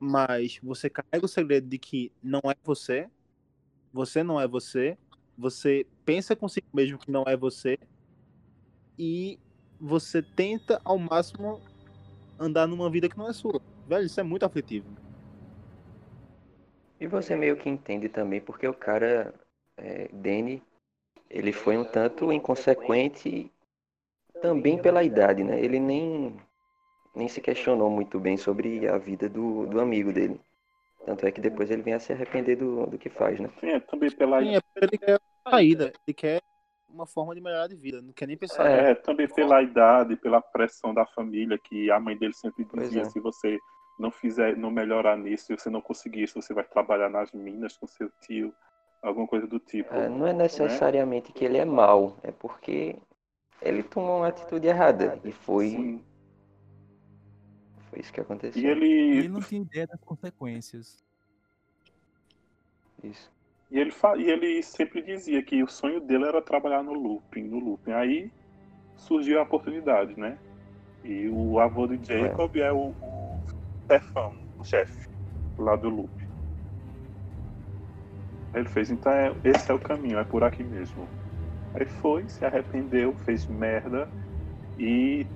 mas 0.00 0.58
você 0.62 0.88
carrega 0.88 1.26
o 1.26 1.28
segredo 1.28 1.68
de 1.68 1.78
que 1.78 2.10
não 2.22 2.40
é 2.46 2.56
você, 2.64 3.08
você 3.92 4.22
não 4.22 4.40
é 4.40 4.48
você, 4.48 4.96
você 5.36 5.86
pensa 6.04 6.34
consigo 6.34 6.66
mesmo 6.72 6.98
que 6.98 7.10
não 7.10 7.24
é 7.26 7.36
você, 7.36 7.78
e 8.98 9.38
você 9.78 10.22
tenta 10.22 10.80
ao 10.84 10.98
máximo 10.98 11.60
andar 12.38 12.66
numa 12.66 12.90
vida 12.90 13.08
que 13.08 13.18
não 13.18 13.28
é 13.28 13.32
sua. 13.32 13.60
Velho, 13.86 14.06
isso 14.06 14.18
é 14.18 14.22
muito 14.22 14.44
aflitivo. 14.44 14.86
E 16.98 17.06
você 17.06 17.36
meio 17.36 17.56
que 17.56 17.68
entende 17.68 18.08
também 18.08 18.40
porque 18.40 18.66
o 18.66 18.74
cara, 18.74 19.34
é, 19.76 20.08
Danny, 20.08 20.62
ele 21.30 21.52
foi 21.52 21.78
um 21.78 21.84
tanto 21.84 22.32
inconsequente 22.32 23.50
também 24.42 24.80
pela 24.80 25.02
idade, 25.02 25.42
né? 25.42 25.62
Ele 25.62 25.78
nem, 25.78 26.36
nem 27.14 27.28
se 27.28 27.40
questionou 27.40 27.90
muito 27.90 28.18
bem 28.18 28.36
sobre 28.36 28.86
a 28.88 28.98
vida 28.98 29.28
do, 29.28 29.66
do 29.66 29.80
amigo 29.80 30.12
dele. 30.12 30.40
Tanto 31.04 31.26
é 31.26 31.32
que 31.32 31.40
depois 31.40 31.70
ele 31.70 31.82
vem 31.82 31.94
a 31.94 31.98
se 31.98 32.12
arrepender 32.12 32.56
do, 32.56 32.86
do 32.86 32.98
que 32.98 33.08
faz, 33.08 33.40
né? 33.40 33.50
Sim, 33.60 33.70
é 33.70 33.80
também 33.80 34.10
pela, 34.10 34.40
Sim, 34.40 34.56
é 34.56 34.60
porque 34.60 34.84
ele 34.84 34.98
quer 34.98 35.20
uma 35.44 35.50
saída, 35.50 35.92
ele 36.06 36.14
quer 36.14 36.42
uma 36.88 37.06
forma 37.06 37.34
de 37.34 37.40
melhorar 37.40 37.68
de 37.68 37.76
vida, 37.76 38.02
não 38.02 38.12
quer 38.12 38.26
nem 38.26 38.36
pensar. 38.36 38.68
É. 38.68 38.90
é, 38.90 38.94
também 38.94 39.28
pela 39.28 39.62
idade, 39.62 40.16
pela 40.16 40.40
pressão 40.40 40.92
da 40.92 41.06
família, 41.06 41.58
que 41.58 41.90
a 41.90 41.98
mãe 41.98 42.16
dele 42.16 42.34
sempre 42.34 42.66
dizia, 42.74 43.02
é. 43.02 43.04
se 43.04 43.20
você 43.20 43.58
não 43.98 44.10
fizer, 44.10 44.56
não 44.56 44.70
melhorar 44.70 45.16
nisso, 45.16 45.46
se 45.46 45.56
você 45.56 45.70
não 45.70 45.80
conseguir 45.80 46.24
isso, 46.24 46.40
você 46.40 46.52
vai 46.52 46.64
trabalhar 46.64 47.08
nas 47.08 47.32
minas 47.32 47.76
com 47.76 47.86
seu 47.86 48.10
tio, 48.20 48.52
alguma 49.02 49.26
coisa 49.26 49.46
do 49.46 49.58
tipo. 49.58 49.94
É, 49.94 50.08
não 50.08 50.26
é 50.26 50.32
necessariamente 50.32 51.32
que 51.32 51.44
ele 51.44 51.58
é 51.58 51.64
mau, 51.64 52.16
é 52.22 52.32
porque 52.32 52.96
ele 53.62 53.82
tomou 53.82 54.18
uma 54.18 54.28
atitude 54.28 54.66
errada. 54.66 55.18
E 55.24 55.32
foi, 55.32 55.70
Sim. 55.70 56.04
Foi 57.90 58.00
isso 58.00 58.12
que 58.12 58.20
aconteceu. 58.20 58.62
E 58.62 58.66
ele, 58.66 59.18
ele 59.18 59.28
não 59.28 59.40
tinha 59.40 59.60
ideia 59.60 59.86
das 59.86 60.00
consequências. 60.00 61.04
Isso. 63.02 63.30
E 63.70 63.78
ele, 63.78 63.90
fa- 63.90 64.16
e 64.16 64.30
ele 64.30 64.62
sempre 64.62 65.02
dizia 65.02 65.42
que 65.42 65.62
o 65.62 65.68
sonho 65.68 66.00
dele 66.00 66.24
era 66.24 66.40
trabalhar 66.40 66.82
no 66.82 66.92
looping, 66.92 67.44
no 67.44 67.58
looping. 67.58 67.92
Aí 67.92 68.32
surgiu 68.96 69.38
a 69.40 69.42
oportunidade, 69.42 70.18
né? 70.18 70.38
E 71.02 71.28
o 71.28 71.58
avô 71.58 71.86
de 71.86 72.04
Jacob 72.04 72.54
é, 72.56 72.72
o, 72.72 72.94
o 73.00 73.44
Stefan, 73.84 74.30
o 74.58 74.64
chefe 74.64 75.08
lá 75.58 75.76
do 75.76 75.88
looping. 75.88 76.26
Aí 78.52 78.60
Ele 78.60 78.68
fez, 78.68 78.90
então 78.90 79.12
é, 79.12 79.34
esse 79.44 79.70
é 79.70 79.74
o 79.74 79.78
caminho, 79.78 80.18
é 80.18 80.24
por 80.24 80.42
aqui 80.42 80.62
mesmo. 80.62 81.08
Aí 81.72 81.86
foi, 81.86 82.28
se 82.28 82.44
arrependeu, 82.44 83.14
fez 83.14 83.46
merda 83.46 84.10
e 84.76 85.26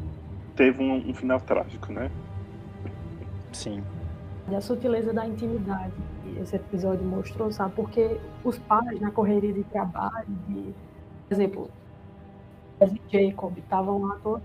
teve 0.56 0.82
um, 0.82 1.10
um 1.10 1.14
final 1.14 1.40
trágico, 1.40 1.92
né? 1.92 2.10
Sim. 3.54 3.82
E 4.50 4.54
a 4.54 4.60
sutileza 4.60 5.12
da 5.12 5.26
intimidade 5.26 5.94
que 6.22 6.38
esse 6.40 6.56
episódio 6.56 7.04
mostrou, 7.04 7.50
sabe? 7.50 7.74
Porque 7.74 8.20
os 8.44 8.58
pais, 8.58 9.00
na 9.00 9.10
correria 9.10 9.52
de 9.52 9.64
trabalho, 9.64 10.26
de, 10.48 10.74
por 11.28 11.34
exemplo, 11.34 11.70
Jacob 13.08 13.56
estavam 13.56 14.02
lá 14.02 14.18
todos 14.22 14.42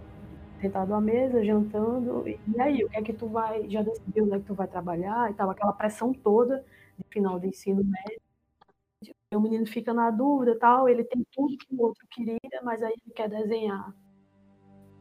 sentados 0.62 0.93
à 0.93 1.01
mesa, 1.01 1.43
jantando, 1.43 2.28
e, 2.28 2.39
e 2.55 2.62
aí, 2.62 2.84
o 2.84 2.89
que 2.89 2.97
é 2.97 3.01
que 3.01 3.14
tu 3.14 3.28
vai, 3.28 3.68
já 3.70 3.82
decidiu 3.82 4.26
onde 4.26 4.36
é 4.36 4.39
que 4.39 4.45
tu 4.45 4.53
vai 4.53 4.68
trabalhar 4.68 5.32
e 5.32 5.34
tal, 5.34 5.49
aquela 5.49 5.74
pressão 5.74 6.14
toda 6.14 6.64
de 6.97 7.03
final 7.10 7.39
de 7.39 7.47
ensino 7.47 7.82
médio. 7.84 9.16
o 9.34 9.39
menino 9.39 9.66
fica 9.66 9.93
na 9.93 10.12
dúvida 10.12 10.57
tal, 10.60 10.88
ele 10.88 11.03
tem 11.03 11.26
tudo 11.32 11.57
que 11.57 11.74
o 11.76 11.82
outro 11.82 12.05
queria, 12.10 12.62
mas 12.64 12.84
aí 12.84 12.93
ele 13.05 13.14
quer 13.14 13.30
desenhar. 13.30 13.93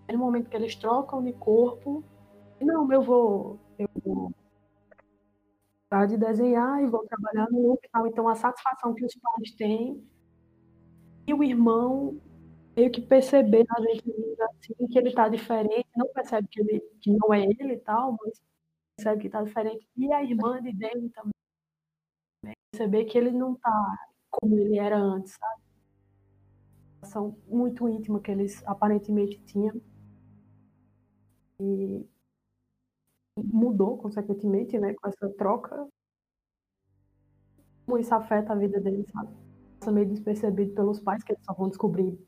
É 0.06 0.12
no 0.12 0.18
momento 0.18 0.48
que 0.48 0.56
eles 0.56 0.74
trocam 0.76 1.22
de 1.22 1.32
corpo, 1.32 2.04
não, 2.60 2.90
eu 2.92 3.02
vou, 3.02 3.58
parar 5.88 6.06
de 6.06 6.16
desenhar 6.16 6.82
e 6.82 6.86
vou 6.86 7.06
trabalhar 7.06 7.50
no 7.50 7.78
tal. 7.92 8.06
Então 8.06 8.28
a 8.28 8.34
satisfação 8.34 8.94
que 8.94 9.04
os 9.04 9.14
pais 9.14 9.52
têm 9.52 10.02
e 11.26 11.34
o 11.34 11.42
irmão 11.42 12.20
meio 12.76 12.90
que 12.90 13.00
perceber 13.00 13.64
na 13.68 13.80
gente 13.80 14.04
assim, 14.42 14.86
que 14.86 14.98
ele 14.98 15.08
está 15.08 15.28
diferente, 15.28 15.88
não 15.96 16.06
percebe 16.12 16.46
que, 16.48 16.60
ele, 16.60 16.80
que 17.00 17.10
não 17.10 17.34
é 17.34 17.42
ele 17.42 17.74
e 17.74 17.80
tal, 17.80 18.16
mas 18.22 18.40
percebe 18.96 19.22
que 19.22 19.26
está 19.26 19.42
diferente. 19.42 19.86
E 19.96 20.12
a 20.12 20.22
irmã 20.22 20.62
de 20.62 20.72
dele 20.72 21.10
também 21.10 21.32
perceber 22.72 23.04
que 23.06 23.18
ele 23.18 23.32
não 23.32 23.54
está 23.54 23.98
como 24.30 24.58
ele 24.58 24.78
era 24.78 24.96
antes, 24.96 25.36
sabe? 27.04 27.34
Muito 27.48 27.88
íntima 27.88 28.20
que 28.20 28.30
eles 28.30 28.62
aparentemente 28.66 29.40
tinham. 29.40 29.80
E 31.60 32.06
mudou 33.44 33.98
consequentemente, 33.98 34.78
né, 34.78 34.94
com 34.94 35.08
essa 35.08 35.28
troca. 35.30 35.86
Como 37.86 37.98
isso 37.98 38.14
afeta 38.14 38.52
a 38.52 38.56
vida 38.56 38.80
deles, 38.80 39.06
sabe? 39.10 39.32
Passa 39.78 39.92
meio 39.92 40.08
despercebido 40.08 40.74
pelos 40.74 41.00
pais, 41.00 41.22
que 41.22 41.32
eles 41.32 41.44
só 41.44 41.54
vão 41.54 41.68
descobrir 41.68 42.18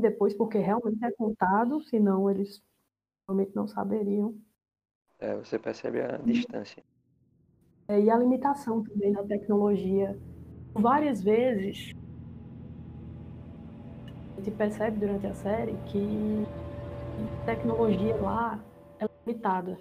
depois, 0.00 0.34
porque 0.34 0.58
realmente 0.58 1.04
é 1.04 1.10
contado, 1.10 1.80
senão 1.82 2.30
eles 2.30 2.62
realmente 3.26 3.54
não 3.54 3.66
saberiam. 3.66 4.36
É, 5.18 5.34
você 5.36 5.58
percebe 5.58 6.00
a 6.00 6.18
distância. 6.18 6.82
É, 7.88 8.00
e 8.00 8.10
a 8.10 8.18
limitação 8.18 8.82
também 8.82 9.12
da 9.12 9.24
tecnologia. 9.24 10.18
Várias 10.74 11.22
vezes 11.22 11.94
a 14.36 14.40
gente 14.40 14.50
percebe 14.50 14.98
durante 14.98 15.26
a 15.26 15.34
série 15.34 15.74
que 15.86 16.46
a 17.42 17.46
tecnologia 17.46 18.14
lá 18.16 18.62
limitada. 19.26 19.78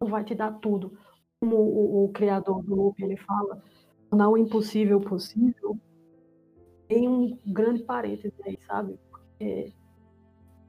Não 0.00 0.08
vai 0.08 0.24
te 0.24 0.34
dar 0.34 0.52
tudo. 0.60 0.96
Como 1.40 1.56
o, 1.56 2.04
o 2.04 2.08
criador 2.10 2.62
do 2.62 2.74
Loop 2.74 3.02
ele 3.02 3.16
fala, 3.16 3.62
tornar 4.10 4.28
o 4.28 4.36
impossível 4.36 5.00
possível 5.00 5.78
tem 6.88 7.06
um 7.06 7.38
grande 7.46 7.82
parêntese 7.82 8.34
aí, 8.44 8.58
sabe? 8.66 8.98
Porque 9.10 9.72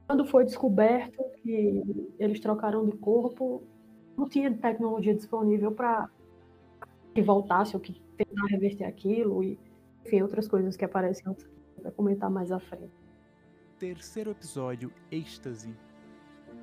quando 0.06 0.26
foi 0.26 0.44
descoberto 0.44 1.22
que 1.42 2.12
eles 2.18 2.40
trocaram 2.40 2.84
de 2.84 2.92
corpo, 2.98 3.62
não 4.16 4.28
tinha 4.28 4.54
tecnologia 4.54 5.14
disponível 5.14 5.72
para 5.72 6.08
que 7.14 7.22
voltasse 7.22 7.74
ou 7.74 7.80
que 7.80 8.00
tentar 8.16 8.46
reverter 8.48 8.84
aquilo 8.84 9.42
e 9.42 9.58
enfim, 10.04 10.22
outras 10.22 10.46
coisas 10.46 10.76
que 10.76 10.84
aparecem 10.84 11.24
para 11.80 11.90
comentar 11.92 12.30
mais 12.30 12.52
à 12.52 12.60
frente. 12.60 12.92
Terceiro 13.78 14.30
episódio, 14.30 14.92
êxtase. 15.10 15.74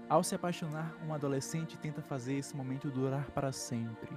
Ao 0.09 0.23
se 0.23 0.35
apaixonar, 0.35 0.95
um 1.05 1.13
adolescente 1.13 1.77
tenta 1.77 2.01
fazer 2.01 2.35
esse 2.35 2.55
momento 2.55 2.89
durar 2.89 3.29
para 3.31 3.51
sempre. 3.51 4.09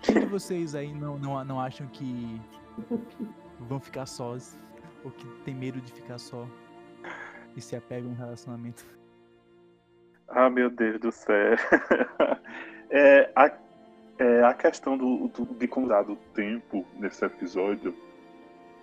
De 0.00 0.26
vocês 0.26 0.76
aí 0.76 0.94
não, 0.94 1.18
não, 1.18 1.44
não 1.44 1.60
acham 1.60 1.88
que 1.88 2.40
vão 3.58 3.80
ficar 3.80 4.06
sós? 4.06 4.56
Ou 5.04 5.10
que 5.10 5.26
tem 5.44 5.54
medo 5.54 5.80
de 5.80 5.92
ficar 5.92 6.18
só? 6.18 6.46
E 7.56 7.60
se 7.60 7.74
apegam 7.74 8.10
a 8.10 8.12
um 8.12 8.16
relacionamento? 8.16 8.86
Ah, 10.28 10.48
meu 10.48 10.70
Deus 10.70 11.00
do 11.00 11.10
céu. 11.10 11.56
é, 12.90 13.28
a, 13.34 13.50
é, 14.18 14.44
a 14.44 14.54
questão 14.54 14.96
do, 14.96 15.26
do, 15.28 15.46
de 15.46 15.66
contar 15.66 16.02
do 16.02 16.14
tempo 16.34 16.86
nesse 16.96 17.24
episódio 17.24 17.92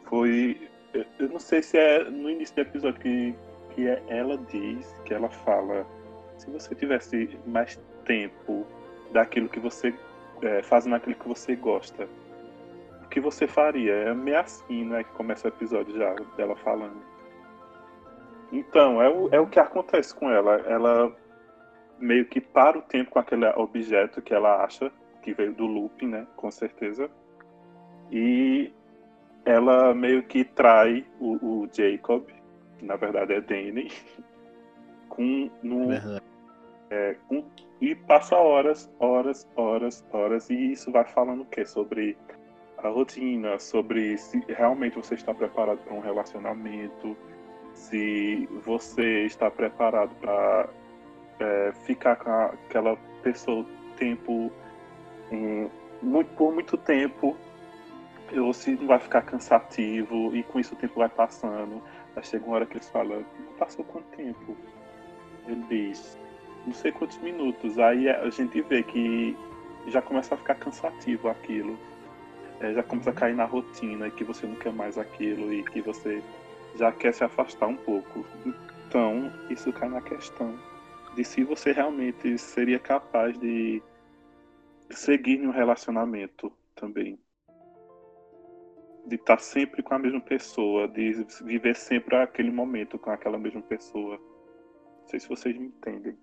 foi. 0.06 0.70
Eu 1.18 1.30
não 1.30 1.40
sei 1.40 1.62
se 1.62 1.78
é 1.78 2.04
no 2.10 2.30
início 2.30 2.56
do 2.56 2.62
episódio 2.62 3.00
que, 3.00 3.36
que 3.78 3.88
é, 3.88 4.02
ela 4.08 4.36
diz, 4.50 4.92
que 5.06 5.14
ela 5.14 5.30
fala. 5.30 5.86
Se 6.40 6.50
você 6.50 6.74
tivesse 6.74 7.40
mais 7.46 7.80
tempo 8.04 8.66
daquilo 9.12 9.48
que 9.48 9.60
você. 9.60 9.94
É, 10.42 10.62
fazendo 10.64 10.96
aquilo 10.96 11.16
que 11.16 11.28
você 11.28 11.56
gosta, 11.56 12.08
o 13.04 13.08
que 13.08 13.20
você 13.20 13.48
faria? 13.48 13.94
É 13.94 14.14
meio 14.14 14.40
assim, 14.40 14.84
né? 14.86 15.04
Que 15.04 15.12
começa 15.12 15.48
o 15.48 15.52
episódio 15.52 15.96
já, 15.96 16.14
dela 16.36 16.56
falando. 16.58 17.02
Então, 18.52 19.02
é 19.02 19.10
o, 19.10 19.30
é 19.32 19.40
o 19.40 19.48
que 19.48 19.60
acontece 19.60 20.14
com 20.14 20.30
ela. 20.30 20.56
Ela 20.68 21.16
meio 22.00 22.26
que 22.26 22.42
para 22.42 22.78
o 22.78 22.82
tempo 22.82 23.12
com 23.12 23.20
aquele 23.20 23.48
objeto 23.50 24.22
que 24.22 24.34
ela 24.34 24.64
acha 24.64 24.92
que 25.22 25.34
veio 25.34 25.54
do 25.54 25.66
loop, 25.66 26.06
né? 26.06 26.26
Com 26.36 26.50
certeza. 26.50 27.10
E 28.12 28.72
ela 29.46 29.94
meio 29.94 30.24
que 30.24 30.44
trai 30.44 31.06
o, 31.20 31.64
o 31.64 31.70
Jacob, 31.72 32.28
que 32.78 32.86
na 32.86 32.96
verdade 32.96 33.34
é 33.34 33.42
Danny, 33.42 33.92
com 35.10 35.50
no, 35.64 35.92
é, 36.90 37.16
com, 37.28 37.44
e 37.82 37.96
passa 37.96 38.36
horas, 38.36 38.90
horas, 39.00 39.48
horas, 39.56 40.06
horas, 40.12 40.50
e 40.50 40.72
isso 40.72 40.92
vai 40.92 41.06
falando 41.06 41.42
o 41.42 41.46
quê? 41.46 41.66
Sobre 41.66 42.18
a 42.78 42.90
rotina, 42.90 43.60
sobre 43.60 44.18
se 44.18 44.44
realmente 44.48 44.96
você 44.96 45.16
está 45.16 45.34
preparado 45.34 45.80
para 45.80 45.94
um 45.94 46.00
relacionamento, 46.00 47.18
se 47.74 48.48
você 48.66 49.26
está 49.26 49.50
preparado 49.50 50.14
para 50.22 50.70
é, 51.40 51.72
ficar 51.86 52.16
com 52.18 52.32
aquela 52.32 52.96
pessoa 53.22 53.66
tempo 53.98 54.52
um, 55.32 55.70
muito, 56.02 56.30
por 56.36 56.54
muito 56.54 56.78
tempo 56.78 57.36
ou 58.36 58.54
se 58.54 58.72
não 58.72 58.88
vai 58.88 59.00
ficar 59.00 59.22
cansativo 59.22 60.36
e 60.36 60.44
com 60.44 60.60
isso 60.60 60.74
o 60.74 60.78
tempo 60.78 61.00
vai 61.00 61.10
passando. 61.10 61.82
Aí 62.18 62.24
chega 62.24 62.46
uma 62.46 62.56
hora 62.56 62.66
que 62.66 62.74
eles 62.74 62.90
falam, 62.90 63.24
passou 63.60 63.86
quanto 63.86 64.08
tempo? 64.18 64.58
Ele 65.48 65.64
diz, 65.70 66.18
não 66.66 66.74
sei 66.74 66.92
quantos 66.92 67.18
minutos. 67.20 67.78
Aí 67.78 68.10
a 68.10 68.28
gente 68.32 68.60
vê 68.62 68.82
que 68.82 69.38
já 69.88 70.02
começa 70.02 70.34
a 70.34 70.38
ficar 70.38 70.56
cansativo 70.56 71.30
aquilo. 71.30 71.78
É, 72.60 72.74
já 72.74 72.82
começa 72.82 73.12
a 73.12 73.14
cair 73.14 73.36
na 73.36 73.46
rotina 73.46 74.08
e 74.08 74.12
que 74.12 74.24
você 74.24 74.48
não 74.48 74.56
quer 74.56 74.74
mais 74.74 74.98
aquilo 74.98 75.54
e 75.54 75.64
que 75.66 75.80
você 75.80 76.24
já 76.76 76.92
quer 76.92 77.14
se 77.14 77.24
afastar 77.24 77.68
um 77.68 77.78
pouco. 77.78 78.26
Então, 78.88 79.32
isso 79.52 79.72
cai 79.72 79.88
na 79.88 80.02
questão 80.02 80.58
de 81.16 81.24
se 81.24 81.44
você 81.44 81.72
realmente 81.72 82.36
seria 82.40 82.80
capaz 82.80 83.38
de 83.38 83.82
seguir 84.90 85.40
em 85.40 85.48
um 85.48 85.52
relacionamento 85.52 86.52
também. 86.74 87.20
De 89.08 89.16
estar 89.16 89.40
sempre 89.40 89.82
com 89.82 89.94
a 89.94 90.00
mesma 90.00 90.22
pessoa, 90.22 90.88
de 90.88 91.26
viver 91.44 91.76
sempre 91.76 92.16
aquele 92.18 92.52
momento 92.52 93.00
com 93.00 93.10
aquela 93.10 93.38
mesma 93.38 93.62
pessoa. 93.62 94.18
Não 94.18 95.08
sei 95.08 95.20
se 95.20 95.30
vocês 95.30 95.58
me 95.58 95.68
entendem. 95.68 96.18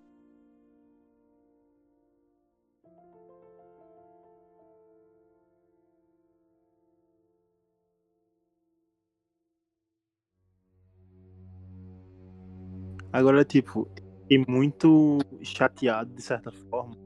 Agora, 13.10 13.44
tipo, 13.44 13.88
e 14.28 14.38
muito 14.38 15.18
chateado 15.42 16.12
de 16.14 16.22
certa 16.22 16.50
forma, 16.50 16.96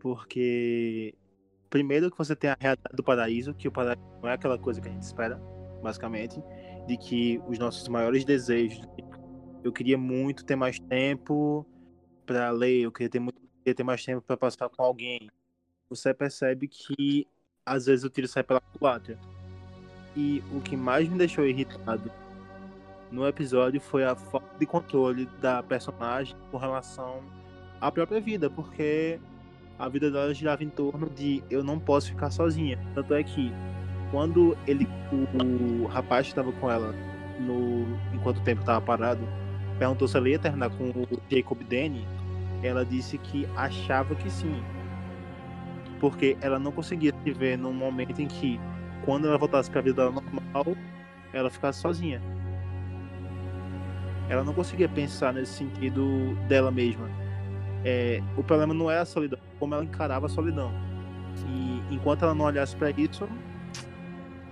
porque 0.00 1.14
primeiro 1.70 2.10
que 2.10 2.18
você 2.18 2.34
tem 2.34 2.50
a 2.50 2.56
realidade 2.58 2.94
do 2.94 3.02
paraíso, 3.02 3.54
que 3.54 3.68
o 3.68 3.72
paraíso 3.72 4.02
não 4.22 4.28
é 4.28 4.34
aquela 4.34 4.58
coisa 4.58 4.80
que 4.80 4.88
a 4.88 4.92
gente 4.92 5.02
espera, 5.02 5.36
basicamente, 5.82 6.42
de 6.86 6.96
que 6.96 7.40
os 7.46 7.58
nossos 7.58 7.86
maiores 7.88 8.24
desejos, 8.24 8.80
eu 9.62 9.72
queria 9.72 9.98
muito 9.98 10.44
ter 10.44 10.56
mais 10.56 10.78
tempo 10.78 11.66
para 12.24 12.50
ler, 12.50 12.80
eu 12.80 12.92
queria 12.92 13.10
ter 13.10 13.20
muito 13.20 13.48
queria 13.68 13.74
ter 13.74 13.82
mais 13.82 14.04
tempo 14.04 14.22
para 14.22 14.36
passar 14.36 14.68
com 14.68 14.82
alguém. 14.82 15.28
Você 15.90 16.14
percebe 16.14 16.68
que 16.68 17.26
às 17.64 17.86
vezes 17.86 18.04
o 18.04 18.10
tiro 18.10 18.26
sai 18.26 18.42
pela 18.42 18.60
culatra. 18.60 19.18
E 20.16 20.42
o 20.52 20.60
que 20.60 20.76
mais 20.76 21.08
me 21.08 21.18
deixou 21.18 21.46
irritado 21.46 22.10
no 23.10 23.26
episódio 23.26 23.80
foi 23.80 24.04
a 24.04 24.14
falta 24.14 24.58
de 24.58 24.66
controle 24.66 25.26
da 25.40 25.62
personagem 25.62 26.36
com 26.50 26.56
relação 26.56 27.22
à 27.80 27.90
própria 27.92 28.20
vida, 28.20 28.50
porque 28.50 29.20
a 29.78 29.88
vida 29.88 30.10
dela 30.10 30.32
girava 30.34 30.64
em 30.64 30.68
torno 30.68 31.08
de 31.08 31.42
eu 31.50 31.62
não 31.62 31.78
posso 31.78 32.08
ficar 32.08 32.30
sozinha. 32.30 32.78
Tanto 32.94 33.14
é 33.14 33.22
que 33.22 33.52
quando 34.10 34.56
ele, 34.66 34.88
o, 35.12 35.84
o 35.84 35.86
rapaz 35.86 36.26
que 36.26 36.32
estava 36.32 36.52
com 36.52 36.70
ela 36.70 36.94
no 37.38 37.86
enquanto 38.12 38.38
o 38.38 38.42
tempo 38.42 38.60
estava 38.60 38.80
parado, 38.80 39.20
perguntou 39.78 40.08
se 40.08 40.16
ela 40.16 40.28
ia 40.28 40.38
terminar 40.38 40.70
com 40.70 40.84
o 40.84 41.06
Jacob 41.30 41.62
Danny, 41.62 42.06
ela 42.62 42.84
disse 42.84 43.18
que 43.18 43.46
achava 43.56 44.14
que 44.14 44.30
sim. 44.30 44.62
Porque 46.00 46.36
ela 46.40 46.58
não 46.58 46.72
conseguia 46.72 47.12
se 47.22 47.30
ver 47.32 47.56
num 47.56 47.72
momento 47.72 48.20
em 48.20 48.26
que, 48.26 48.58
quando 49.04 49.26
ela 49.28 49.38
voltasse 49.38 49.70
para 49.70 49.80
a 49.80 49.82
vida 49.82 50.10
normal, 50.10 50.76
ela 51.32 51.50
ficasse 51.50 51.80
sozinha 51.80 52.20
ela 54.28 54.44
não 54.44 54.52
conseguia 54.52 54.88
pensar 54.88 55.32
nesse 55.32 55.52
sentido 55.52 56.34
dela 56.46 56.70
mesma. 56.70 57.08
É, 57.84 58.20
o 58.36 58.42
problema 58.42 58.74
não 58.74 58.90
é 58.90 58.98
a 58.98 59.04
solidão, 59.04 59.38
como 59.58 59.74
ela 59.74 59.84
encarava 59.84 60.26
a 60.26 60.28
solidão. 60.28 60.70
E 61.46 61.94
enquanto 61.94 62.24
ela 62.24 62.34
não 62.34 62.44
olhasse 62.44 62.76
para 62.76 62.90
isso, 62.90 63.28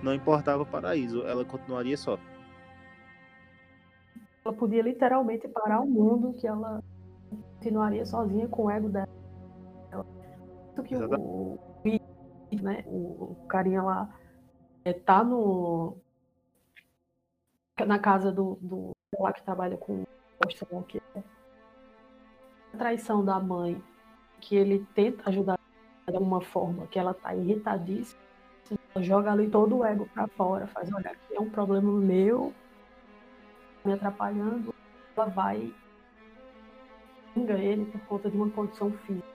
não 0.01 0.13
importava 0.13 0.63
o 0.63 0.65
paraíso, 0.65 1.25
ela 1.25 1.43
continuaria 1.43 1.97
só. 1.97 2.17
Ela 4.45 4.53
podia 4.55 4.81
literalmente 4.81 5.47
parar 5.47 5.81
o 5.81 5.85
mundo, 5.85 6.33
que 6.33 6.47
ela 6.47 6.81
continuaria 7.55 8.05
sozinha 8.05 8.47
com 8.47 8.65
o 8.65 8.71
ego 8.71 8.89
dela. 8.89 9.07
Tanto 10.75 10.83
que 10.83 10.95
o, 10.95 11.59
né, 12.61 12.83
o, 12.87 13.35
carinha 13.49 13.81
lá 13.81 14.09
é, 14.85 14.93
tá 14.93 15.23
no 15.23 15.97
na 17.85 17.99
casa 17.99 18.31
do, 18.31 18.57
do 18.61 18.91
lá 19.19 19.31
que 19.33 19.43
trabalha 19.43 19.77
com 19.77 20.03
o 20.71 20.83
que 20.83 21.01
é 21.15 21.23
traição 22.77 23.25
da 23.25 23.39
mãe, 23.39 23.81
que 24.39 24.55
ele 24.55 24.85
tenta 24.93 25.29
ajudar 25.29 25.59
de 26.07 26.15
alguma 26.15 26.39
forma, 26.39 26.87
que 26.87 26.97
ela 26.97 27.13
tá 27.13 27.35
irritadíssima, 27.35 28.21
joga 28.97 29.31
ali 29.31 29.49
todo 29.49 29.77
o 29.77 29.85
ego 29.85 30.07
para 30.13 30.27
fora, 30.27 30.67
faz, 30.67 30.91
olha, 30.93 31.11
aqui 31.11 31.35
é 31.35 31.39
um 31.39 31.49
problema 31.49 31.91
meu, 31.91 32.53
me 33.83 33.93
atrapalhando, 33.93 34.73
ela 35.15 35.27
vai 35.27 35.73
xinga 37.33 37.53
ele 37.53 37.85
por 37.85 38.01
conta 38.01 38.29
de 38.29 38.37
uma 38.37 38.49
condição 38.49 38.91
física. 39.05 39.27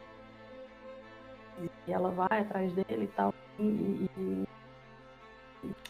E 1.87 1.93
ela 1.93 2.11
vai 2.11 2.41
atrás 2.41 2.73
dele 2.73 3.05
e 3.05 3.09
tal. 3.09 3.33
E, 3.59 3.63
e, 3.63 4.47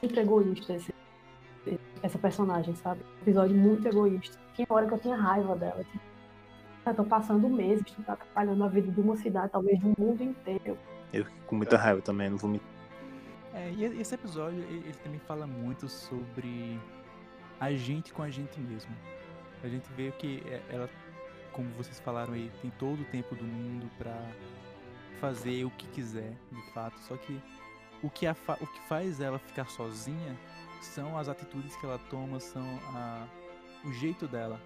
muito 0.03 0.21
egoísta 0.21 0.75
esse, 0.75 0.95
essa 2.03 2.19
personagem, 2.19 2.75
sabe? 2.75 3.03
Um 3.03 3.23
episódio 3.23 3.57
muito 3.57 3.87
egoísta. 3.89 4.39
Tinha 4.55 4.67
hora 4.69 4.87
que 4.87 4.95
eu 4.95 4.99
tinha 4.99 5.17
raiva 5.17 5.57
dela. 5.57 5.83
Tipo, 5.85 6.12
tô 6.91 7.05
passando 7.05 7.49
meses 7.49 7.85
tá 8.05 8.15
atrapalhando 8.15 8.65
a 8.65 8.69
vida 8.69 8.91
de 8.91 9.01
uma 9.01 9.17
cidade, 9.17 9.53
talvez 9.53 9.79
do 9.79 9.95
mundo 9.99 10.23
inteiro. 10.23 10.77
Eu 11.13 11.25
fico 11.25 11.47
com 11.47 11.57
muita 11.57 11.77
raiva 11.77 12.01
também, 12.01 12.31
não 12.31 12.37
vou 12.37 12.51
me. 12.51 12.61
É, 13.55 13.71
e 13.71 13.85
esse 14.01 14.15
episódio 14.15 14.59
ele, 14.59 14.93
também 15.05 15.21
fala 15.21 15.47
muito 15.47 15.89
sobre 15.89 16.81
a 17.61 17.73
gente 17.73 18.13
com 18.13 18.23
a 18.23 18.31
gente 18.31 18.59
mesmo. 18.59 18.91
A 19.63 19.69
gente 19.69 19.87
vê 19.93 20.11
que 20.13 20.43
é, 20.47 20.61
ela, 20.71 20.89
como 21.53 21.69
vocês 21.71 22.01
falaram 22.01 22.33
aí, 22.33 22.51
tem 22.61 22.71
todo 22.79 23.03
o 23.03 23.05
tempo 23.05 23.35
do 23.35 23.45
mundo 23.45 23.89
para 23.99 24.17
fazer 25.21 25.65
o 25.65 25.71
que 25.71 25.87
quiser, 25.89 26.33
de 26.51 26.73
fato. 26.73 26.99
Só 27.01 27.17
que 27.17 27.41
o 28.03 28.11
que, 28.11 28.27
a 28.27 28.35
o 28.61 28.67
que 28.67 28.81
faz 28.89 29.21
ela 29.21 29.39
ficar 29.39 29.69
sozinha 29.69 30.37
são 30.81 31.17
as 31.17 31.29
atitudes 31.29 31.77
que 31.77 31.87
ela 31.87 31.99
toma, 32.11 32.41
são 32.41 32.67
a, 32.95 33.27
o 33.85 33.93
jeito 33.93 34.27
dela. 34.27 34.61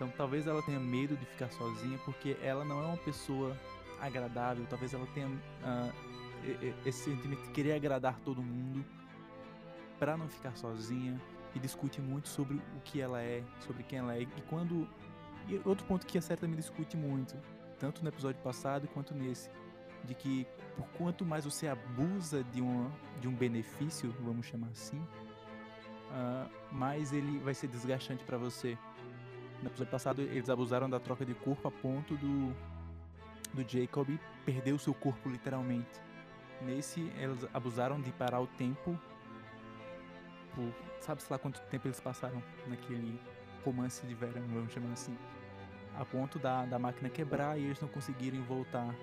Então 0.00 0.08
talvez 0.16 0.46
ela 0.46 0.62
tenha 0.62 0.80
medo 0.80 1.14
de 1.14 1.26
ficar 1.26 1.50
sozinha 1.50 1.98
porque 2.06 2.34
ela 2.42 2.64
não 2.64 2.82
é 2.82 2.86
uma 2.86 2.96
pessoa 2.96 3.54
agradável, 4.00 4.64
talvez 4.70 4.94
ela 4.94 5.06
tenha 5.12 5.26
uh, 5.28 5.92
esse 6.86 7.04
sentimento 7.04 7.42
de 7.42 7.50
querer 7.50 7.74
agradar 7.74 8.18
todo 8.20 8.42
mundo 8.42 8.82
para 9.98 10.16
não 10.16 10.26
ficar 10.26 10.56
sozinha 10.56 11.20
e 11.54 11.58
discute 11.58 12.00
muito 12.00 12.30
sobre 12.30 12.54
o 12.56 12.80
que 12.82 12.98
ela 12.98 13.20
é, 13.20 13.44
sobre 13.60 13.82
quem 13.82 13.98
ela 13.98 14.16
é. 14.16 14.22
E 14.22 14.26
quando. 14.48 14.88
E 15.46 15.60
outro 15.66 15.84
ponto 15.84 16.06
que 16.06 16.16
a 16.16 16.22
série 16.22 16.40
também 16.40 16.56
discute 16.56 16.96
muito, 16.96 17.36
tanto 17.78 18.02
no 18.02 18.08
episódio 18.08 18.40
passado 18.40 18.88
quanto 18.88 19.14
nesse, 19.14 19.50
de 20.04 20.14
que 20.14 20.46
por 20.76 20.86
quanto 20.96 21.26
mais 21.26 21.44
você 21.44 21.68
abusa 21.68 22.42
de, 22.44 22.62
uma, 22.62 22.90
de 23.20 23.28
um 23.28 23.34
benefício, 23.34 24.14
vamos 24.20 24.46
chamar 24.46 24.68
assim, 24.68 24.98
uh, 24.98 26.50
mais 26.72 27.12
ele 27.12 27.38
vai 27.40 27.52
ser 27.52 27.66
desgastante 27.66 28.24
para 28.24 28.38
você. 28.38 28.78
No 29.62 29.68
episódio 29.68 29.90
passado, 29.90 30.22
eles 30.22 30.48
abusaram 30.48 30.88
da 30.88 30.98
troca 30.98 31.24
de 31.24 31.34
corpo 31.34 31.68
a 31.68 31.70
ponto 31.70 32.14
do, 32.16 32.54
do 33.52 33.68
Jacob 33.68 34.08
perder 34.44 34.72
o 34.72 34.78
seu 34.78 34.94
corpo 34.94 35.28
literalmente. 35.28 36.00
Nesse, 36.62 37.00
eles 37.16 37.46
abusaram 37.52 38.00
de 38.00 38.10
parar 38.12 38.40
o 38.40 38.46
tempo. 38.46 38.98
Por, 40.54 40.72
sabe-se 41.00 41.30
lá 41.30 41.38
quanto 41.38 41.60
tempo 41.62 41.86
eles 41.86 42.00
passaram 42.00 42.42
naquele 42.66 43.20
romance 43.64 44.06
de 44.06 44.14
verão, 44.14 44.42
vamos 44.48 44.72
chamar 44.72 44.92
assim. 44.92 45.16
A 45.98 46.04
ponto 46.04 46.38
da, 46.38 46.64
da 46.64 46.78
máquina 46.78 47.10
quebrar 47.10 47.58
e 47.58 47.64
eles 47.64 47.80
não 47.80 47.88
conseguirem 47.88 48.40
voltar 48.42 48.94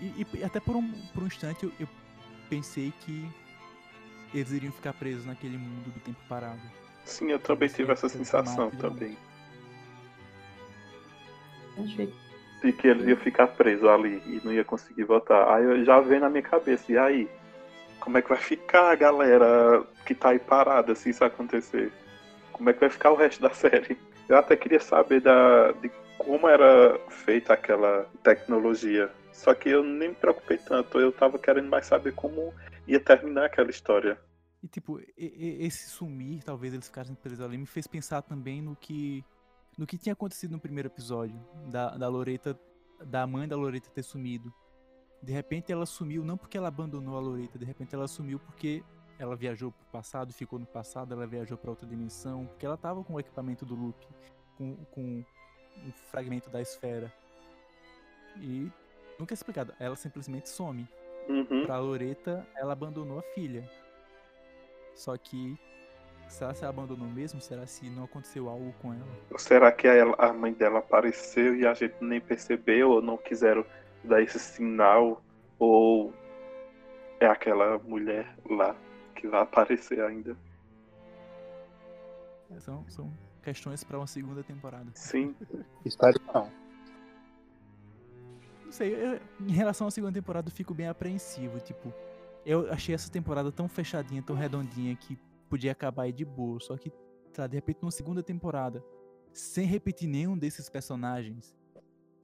e, 0.00 0.26
e, 0.34 0.44
até 0.44 0.58
por 0.58 0.74
um, 0.74 0.90
por 1.08 1.22
um 1.22 1.26
instante 1.26 1.64
eu, 1.64 1.72
eu, 1.78 1.88
pensei 2.48 2.92
que 3.02 3.30
eles 4.34 4.50
iriam 4.50 4.72
ficar 4.72 4.92
presos 4.94 5.24
naquele 5.24 5.56
mundo 5.56 5.92
do 5.92 6.00
tempo 6.00 6.18
parado. 6.28 6.60
Sim, 7.04 7.30
eu 7.30 7.38
também 7.38 7.68
tive 7.68 7.92
essa 7.92 8.08
sensação 8.08 8.70
também. 8.70 9.16
De 12.62 12.72
que 12.72 12.88
eles 12.88 13.06
iam 13.06 13.16
ficar 13.16 13.48
presos 13.48 13.88
ali 13.88 14.22
e 14.26 14.40
não 14.44 14.52
ia 14.52 14.64
conseguir 14.64 15.04
voltar. 15.04 15.54
Aí 15.54 15.64
eu 15.64 15.84
já 15.84 16.00
veio 16.00 16.20
na 16.20 16.28
minha 16.28 16.42
cabeça, 16.42 16.92
e 16.92 16.98
aí? 16.98 17.28
Como 18.00 18.16
é 18.16 18.22
que 18.22 18.28
vai 18.28 18.38
ficar 18.38 18.90
a 18.90 18.94
galera 18.94 19.84
que 20.06 20.14
tá 20.14 20.30
aí 20.30 20.38
parada 20.38 20.94
se 20.94 21.10
isso 21.10 21.24
acontecer? 21.24 21.92
Como 22.52 22.68
é 22.68 22.72
que 22.72 22.80
vai 22.80 22.90
ficar 22.90 23.10
o 23.10 23.16
resto 23.16 23.40
da 23.40 23.50
série? 23.54 23.98
Eu 24.28 24.38
até 24.38 24.56
queria 24.56 24.80
saber 24.80 25.20
da, 25.20 25.72
de 25.72 25.90
como 26.18 26.48
era 26.48 26.98
feita 27.08 27.54
aquela 27.54 28.06
tecnologia 28.22 29.10
só 29.40 29.54
que 29.54 29.70
eu 29.70 29.82
nem 29.82 30.10
me 30.10 30.14
preocupei 30.14 30.58
tanto, 30.58 31.00
eu 31.00 31.10
tava 31.10 31.38
querendo 31.38 31.68
mais 31.70 31.86
saber 31.86 32.12
como 32.12 32.52
ia 32.86 33.00
terminar 33.00 33.46
aquela 33.46 33.70
história. 33.70 34.18
E 34.62 34.68
tipo, 34.68 35.00
esse 35.16 35.88
sumir, 35.88 36.42
talvez 36.42 36.74
eles 36.74 36.86
ficassem 36.86 37.14
presos 37.14 37.40
ali, 37.40 37.56
me 37.56 37.66
fez 37.66 37.86
pensar 37.86 38.22
também 38.22 38.60
no 38.60 38.76
que 38.76 39.24
no 39.78 39.86
que 39.86 39.96
tinha 39.96 40.12
acontecido 40.12 40.50
no 40.50 40.60
primeiro 40.60 40.88
episódio, 40.88 41.40
da, 41.70 41.96
da 41.96 42.08
Loreta, 42.08 42.58
da 43.02 43.26
mãe 43.26 43.48
da 43.48 43.56
Loreta 43.56 43.88
ter 43.88 44.02
sumido. 44.02 44.52
De 45.22 45.32
repente 45.32 45.72
ela 45.72 45.86
sumiu, 45.86 46.22
não 46.22 46.36
porque 46.36 46.58
ela 46.58 46.68
abandonou 46.68 47.16
a 47.16 47.20
Loreta, 47.20 47.58
de 47.58 47.64
repente 47.64 47.94
ela 47.94 48.06
sumiu 48.06 48.38
porque 48.38 48.84
ela 49.18 49.36
viajou 49.36 49.72
pro 49.72 49.86
passado, 49.86 50.32
ficou 50.32 50.58
no 50.58 50.66
passado, 50.66 51.14
ela 51.14 51.26
viajou 51.26 51.56
para 51.56 51.70
outra 51.70 51.86
dimensão, 51.86 52.46
porque 52.46 52.66
ela 52.66 52.76
tava 52.76 53.02
com 53.04 53.14
o 53.14 53.20
equipamento 53.20 53.64
do 53.64 53.74
loop, 53.74 54.06
com, 54.56 54.76
com 54.86 55.24
um 55.84 55.92
fragmento 56.10 56.50
da 56.50 56.60
esfera. 56.60 57.12
E 58.36 58.70
nunca 59.18 59.32
é 59.32 59.36
explicado. 59.36 59.74
Ela 59.78 59.96
simplesmente 59.96 60.48
some. 60.48 60.88
Uhum. 61.28 61.64
Pra 61.64 61.78
Loreta, 61.78 62.46
ela 62.56 62.72
abandonou 62.72 63.18
a 63.18 63.22
filha. 63.34 63.68
Só 65.00 65.16
que. 65.16 65.58
Será 66.28 66.54
se 66.54 66.62
ela 66.62 66.72
abandonou 66.72 67.08
mesmo? 67.08 67.40
Será 67.40 67.66
se 67.66 67.88
não 67.90 68.04
aconteceu 68.04 68.48
algo 68.48 68.72
com 68.80 68.92
ela? 68.92 69.08
Ou 69.32 69.38
será 69.38 69.72
que 69.72 69.88
a, 69.88 70.04
a 70.16 70.32
mãe 70.32 70.52
dela 70.52 70.78
apareceu 70.78 71.56
e 71.56 71.66
a 71.66 71.74
gente 71.74 71.96
nem 72.00 72.20
percebeu 72.20 72.90
ou 72.90 73.02
não 73.02 73.16
quiseram 73.16 73.64
dar 74.04 74.22
esse 74.22 74.38
sinal? 74.38 75.22
Ou 75.58 76.12
é 77.18 77.26
aquela 77.26 77.78
mulher 77.78 78.32
lá 78.48 78.76
que 79.16 79.26
vai 79.26 79.40
aparecer 79.40 80.00
ainda? 80.02 80.36
É, 82.54 82.60
são, 82.60 82.84
são 82.88 83.12
questões 83.42 83.82
para 83.82 83.96
uma 83.98 84.06
segunda 84.06 84.44
temporada. 84.44 84.90
Sim. 84.94 85.34
Espero 85.84 86.20
não. 86.32 86.48
Não 88.66 88.72
sei, 88.72 88.94
eu, 88.94 89.18
em 89.40 89.52
relação 89.52 89.88
à 89.88 89.90
segunda 89.90 90.12
temporada 90.12 90.48
eu 90.48 90.52
fico 90.52 90.74
bem 90.74 90.86
apreensivo, 90.86 91.58
tipo, 91.58 91.92
eu 92.44 92.70
achei 92.72 92.94
essa 92.94 93.10
temporada 93.10 93.50
tão 93.52 93.68
fechadinha, 93.68 94.22
tão 94.22 94.36
redondinha 94.36 94.94
que 94.96 95.18
podia 95.48 95.72
acabar 95.72 96.04
aí 96.04 96.12
de 96.12 96.24
boa, 96.24 96.60
só 96.60 96.76
que, 96.76 96.90
tá, 97.32 97.46
de 97.46 97.56
repente 97.56 97.80
numa 97.82 97.90
segunda 97.90 98.22
temporada, 98.22 98.84
sem 99.32 99.66
repetir 99.66 100.08
nenhum 100.08 100.36
desses 100.36 100.68
personagens, 100.68 101.54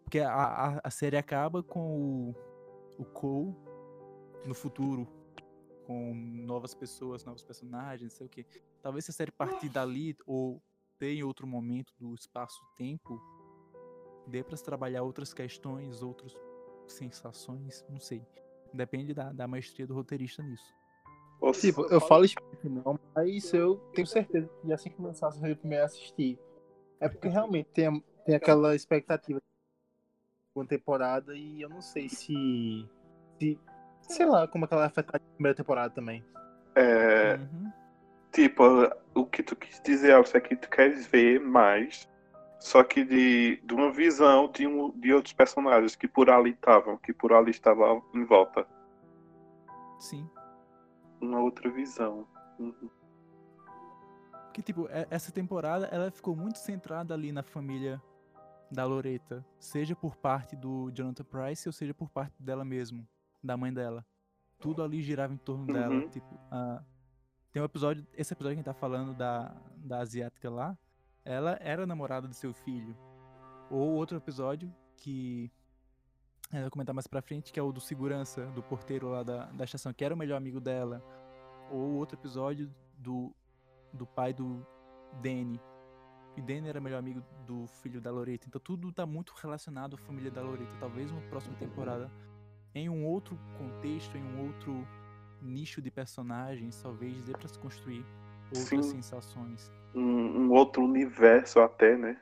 porque 0.05 0.21
a, 0.21 0.33
a, 0.33 0.81
a 0.85 0.91
série 0.91 1.17
acaba 1.17 1.63
com 1.63 2.35
o, 2.99 3.03
o 3.03 3.05
Cole 3.05 3.55
no 4.47 4.55
futuro, 4.55 5.07
com 5.85 6.15
novas 6.15 6.75
pessoas, 6.75 7.25
novos 7.25 7.45
personagens, 7.45 8.13
sei 8.13 8.27
o 8.27 8.31
que. 8.31 8.45
Talvez 8.83 9.05
se 9.05 9.11
a 9.11 9.15
série 9.15 9.33
partir 9.33 9.69
dali, 9.69 10.17
ou 10.27 10.63
ter 10.99 11.15
em 11.15 11.23
outro 11.23 11.47
momento 11.47 11.93
do 11.99 12.15
espaço-tempo, 12.15 13.21
dê 14.27 14.43
para 14.43 14.57
trabalhar 14.59 15.03
outras 15.03 15.33
questões, 15.33 16.03
outras 16.03 16.35
sensações, 16.87 17.85
não 17.89 18.01
sei. 18.01 18.27
Depende 18.77 19.15
da, 19.15 19.33
da 19.33 19.47
maestria 19.47 19.87
do 19.87 19.95
roteirista 19.95 20.43
nisso. 20.43 20.75
Tipo, 21.61 21.83
eu 21.87 22.01
falo 22.01 22.25
isso 22.25 22.35
não, 22.65 22.99
mas 23.15 23.53
eu 23.53 23.77
tenho 23.95 24.07
certeza 24.07 24.49
que 24.63 24.73
assim 24.73 24.91
que 24.91 25.01
lançasse 25.01 25.39
eu 25.47 25.57
primeiro 25.57 25.85
assistir. 25.85 26.39
É 26.99 27.09
porque 27.09 27.29
realmente 27.29 27.69
tem, 27.73 28.03
tem 28.25 28.35
aquela 28.35 28.75
expectativa 28.75 29.41
de 30.57 30.67
temporada 30.67 31.37
e 31.37 31.61
eu 31.61 31.69
não 31.69 31.83
sei 31.83 32.09
se, 32.09 32.89
se 33.39 33.59
sei 34.01 34.27
lá 34.27 34.49
como 34.49 34.65
é 34.65 34.69
que 34.69 34.75
ela 34.75 34.83
vai 34.83 34.89
afetar 34.89 35.17
a 35.17 35.35
primeira 35.35 35.55
temporada 35.55 35.95
também. 35.95 36.25
É, 36.75 37.35
uhum. 37.35 37.71
Tipo, 38.33 38.65
o 39.15 39.27
que 39.27 39.43
tu 39.43 39.55
quis 39.55 39.81
dizer, 39.83 40.13
Alce, 40.13 40.37
é 40.37 40.41
que 40.41 40.57
tu 40.57 40.69
queres 40.69 41.07
ver 41.07 41.41
mais 41.41 42.09
só 42.59 42.83
que 42.83 43.05
de, 43.05 43.57
de 43.65 43.75
uma 43.75 43.91
visão 43.93 44.51
de, 44.51 44.67
um, 44.67 44.91
de 44.99 45.13
outros 45.13 45.33
personagens 45.33 45.95
que 45.95 46.09
por 46.09 46.31
ali 46.31 46.51
estavam, 46.51 46.97
que 46.97 47.13
por 47.13 47.33
ali 47.33 47.51
estavam 47.51 48.03
em 48.15 48.25
volta. 48.25 48.67
Sim. 49.99 50.29
Uma 51.21 51.41
outra 51.41 51.71
visão. 51.71 52.27
Uhum. 52.59 52.91
Que 54.53 54.63
tipo, 54.63 54.89
essa 55.11 55.31
temporada 55.31 55.87
ela 55.87 56.11
ficou 56.11 56.35
muito 56.35 56.59
centrada 56.59 57.13
ali 57.13 57.31
na 57.31 57.43
família 57.43 58.01
da 58.71 58.85
Loreta, 58.85 59.45
seja 59.59 59.95
por 59.95 60.17
parte 60.17 60.57
do 60.57 60.91
Jonathan 60.91 61.25
Price 61.25 61.69
ou 61.69 61.73
seja 61.73 61.93
por 61.95 62.09
parte 62.11 62.35
dela 62.43 62.65
mesmo, 62.65 63.07
da 63.43 63.57
mãe 63.57 63.73
dela. 63.73 64.05
tudo 64.59 64.83
ali 64.83 65.03
girava 65.03 65.33
em 65.35 65.37
torno 65.37 65.67
dela. 65.67 65.95
Uhum. 65.95 66.09
Tipo, 66.09 66.35
a- 66.51 66.83
tem 67.53 67.61
um 67.61 67.65
episódio, 67.67 68.07
esse 68.15 68.33
episódio 68.33 68.57
que 68.57 68.61
a 68.61 68.63
gente 68.65 68.75
tá 68.75 68.81
falando 68.81 69.15
da, 69.15 69.55
da 69.77 69.99
asiática 70.01 70.49
lá, 70.51 70.77
ela 71.27 71.59
era 71.61 71.85
namorada 71.85 72.29
do 72.29 72.35
seu 72.35 72.55
filho. 72.55 72.97
Ou 73.69 73.95
outro 73.95 74.17
episódio 74.17 74.73
que 74.97 75.51
eu 76.53 76.63
vou 76.63 76.71
comentar 76.71 76.95
mais 76.95 77.09
pra 77.09 77.21
frente, 77.21 77.53
que 77.53 77.59
é 77.59 77.63
o 77.63 77.73
do 77.73 77.81
segurança, 77.81 78.47
do 78.47 78.63
porteiro 78.63 79.09
lá 79.09 79.25
da, 79.25 79.47
da 79.47 79.65
estação, 79.65 79.93
que 79.93 80.05
era 80.05 80.15
o 80.15 80.17
melhor 80.17 80.37
amigo 80.37 80.61
dela. 80.61 81.03
Ou 81.71 81.95
outro 81.97 82.17
episódio 82.17 82.73
do, 82.97 83.35
do 83.93 84.07
pai 84.07 84.33
do 84.33 84.65
Danny. 85.21 85.61
E 86.37 86.41
Danny 86.41 86.69
era 86.69 86.81
melhor 86.81 86.99
amigo 86.99 87.21
do 87.45 87.67
filho 87.67 88.01
da 88.01 88.13
Loreta. 88.13 88.47
Então 88.47 88.61
tudo 88.61 88.93
tá 88.93 89.05
muito 89.05 89.35
relacionado 89.35 89.97
à 89.97 89.99
família 89.99 90.31
da 90.31 90.43
Loreta. 90.43 90.77
Talvez 90.79 91.11
uma 91.11 91.23
próxima 91.23 91.57
temporada, 91.57 92.09
em 92.73 92.89
um 92.89 93.05
outro 93.05 93.37
contexto, 93.59 94.17
em 94.17 94.23
um 94.23 94.47
outro 94.47 94.87
nicho 95.43 95.83
de 95.83 95.91
personagens, 95.91 96.81
talvez 96.81 97.21
dê 97.25 97.33
pra 97.33 97.49
se 97.49 97.59
construir 97.59 98.05
outras 98.55 98.87
Sim. 98.87 99.03
sensações. 99.03 99.73
Um, 99.95 100.01
um 100.47 100.51
outro 100.53 100.83
universo 100.83 101.61
até, 101.61 101.97
né? 101.97 102.17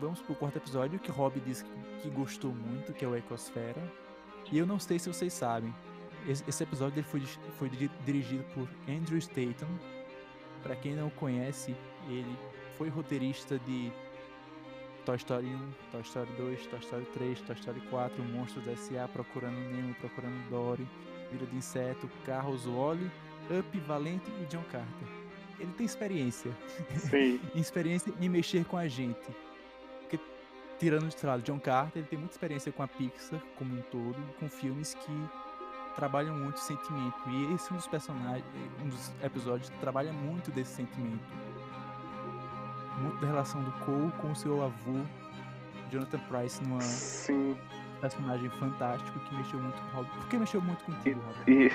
Vamos 0.00 0.20
pro 0.22 0.34
quarto 0.34 0.56
episódio, 0.56 0.98
que 0.98 1.10
Rob 1.10 1.38
disse 1.40 1.64
que, 2.02 2.08
gostou 2.10 2.52
muito, 2.52 2.92
que 2.92 3.04
é 3.04 3.08
o 3.08 3.14
Ecosfera. 3.16 3.82
E 4.50 4.56
eu 4.58 4.66
não 4.66 4.78
sei 4.78 4.98
se 4.98 5.12
vocês 5.12 5.32
sabem. 5.32 5.74
Esse, 6.26 6.62
episódio 6.62 6.98
ele 6.98 7.06
foi, 7.06 7.20
foi 7.58 7.68
di- 7.68 7.90
dirigido 8.04 8.44
por 8.54 8.68
Andrew 8.88 9.20
Statham. 9.20 9.68
Pra 10.62 10.76
quem 10.76 10.94
não 10.94 11.10
conhece, 11.10 11.74
ele 12.08 12.36
foi 12.76 12.88
roteirista 12.88 13.58
de 13.60 13.92
Toy 15.04 15.16
Story 15.16 15.46
1, 15.46 15.70
Toy 15.90 16.00
Story 16.02 16.30
2, 16.36 16.66
Toy 16.66 16.78
Story 16.80 17.04
3, 17.06 17.40
Toy 17.42 17.54
Story 17.56 17.80
4, 17.90 18.22
Monstros 18.24 18.68
S.A., 18.68 19.08
Procurando 19.08 19.56
Nemo, 19.56 19.94
Procurando 19.94 20.48
Dory, 20.50 20.86
Vida 21.30 21.46
de 21.46 21.56
Inseto, 21.56 22.08
Carros 22.24 22.66
Wally, 22.66 23.10
Up, 23.50 23.80
Valente 23.80 24.30
e 24.40 24.44
John 24.46 24.64
Carter. 24.70 25.08
Ele 25.58 25.72
tem 25.72 25.84
experiência 25.84 26.50
Sim. 26.96 27.40
experiência 27.54 28.12
em 28.20 28.28
mexer 28.28 28.64
com 28.64 28.76
a 28.76 28.88
gente. 28.88 29.30
Porque, 30.00 30.18
tirando 30.78 31.08
de 31.08 31.26
lado 31.26 31.42
John 31.42 31.60
Carter, 31.60 32.00
ele 32.00 32.08
tem 32.08 32.18
muita 32.18 32.34
experiência 32.34 32.72
com 32.72 32.82
a 32.82 32.88
Pixar 32.88 33.40
como 33.56 33.74
um 33.74 33.82
todo, 33.82 34.16
com 34.38 34.48
filmes 34.48 34.94
que 34.94 35.28
trabalham 35.94 36.34
muito 36.34 36.58
sentimento. 36.60 37.16
E 37.28 37.54
esse 37.54 37.70
é 37.70 37.74
um 37.74 37.76
dos 37.76 37.86
personagens, 37.86 38.44
um 38.82 38.88
dos 38.88 39.12
episódios 39.22 39.68
que 39.68 39.78
trabalha 39.78 40.12
muito 40.12 40.50
desse 40.50 40.76
sentimento. 40.76 41.22
Muito 42.98 43.20
da 43.20 43.26
relação 43.26 43.62
do 43.62 43.72
Cole 43.84 44.12
com 44.20 44.32
o 44.32 44.36
seu 44.36 44.62
avô, 44.62 45.04
Jonathan 45.90 46.20
Price, 46.20 46.62
numa 46.62 46.80
Sim. 46.80 47.56
Personagem 48.00 48.50
fantástico 48.50 49.18
que 49.20 49.34
mexeu 49.34 49.58
muito 49.58 49.80
com 49.80 49.88
o 49.88 49.90
Robert. 49.96 50.12
Por 50.14 50.28
que 50.28 50.38
mexeu 50.38 50.60
muito 50.60 50.84
contigo, 50.84 51.20
Robert? 51.20 51.44
E 51.48 51.70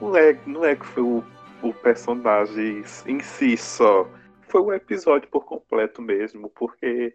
não 0.00 0.16
é, 0.16 0.40
não 0.46 0.64
é 0.64 0.76
que 0.76 0.86
foi 0.86 1.02
o, 1.02 1.24
o 1.62 1.72
personagem 1.74 2.82
em 3.06 3.20
si 3.20 3.56
só. 3.56 4.08
Foi 4.42 4.60
o 4.60 4.72
episódio 4.72 5.28
por 5.28 5.44
completo 5.44 6.02
mesmo, 6.02 6.50
porque, 6.50 7.14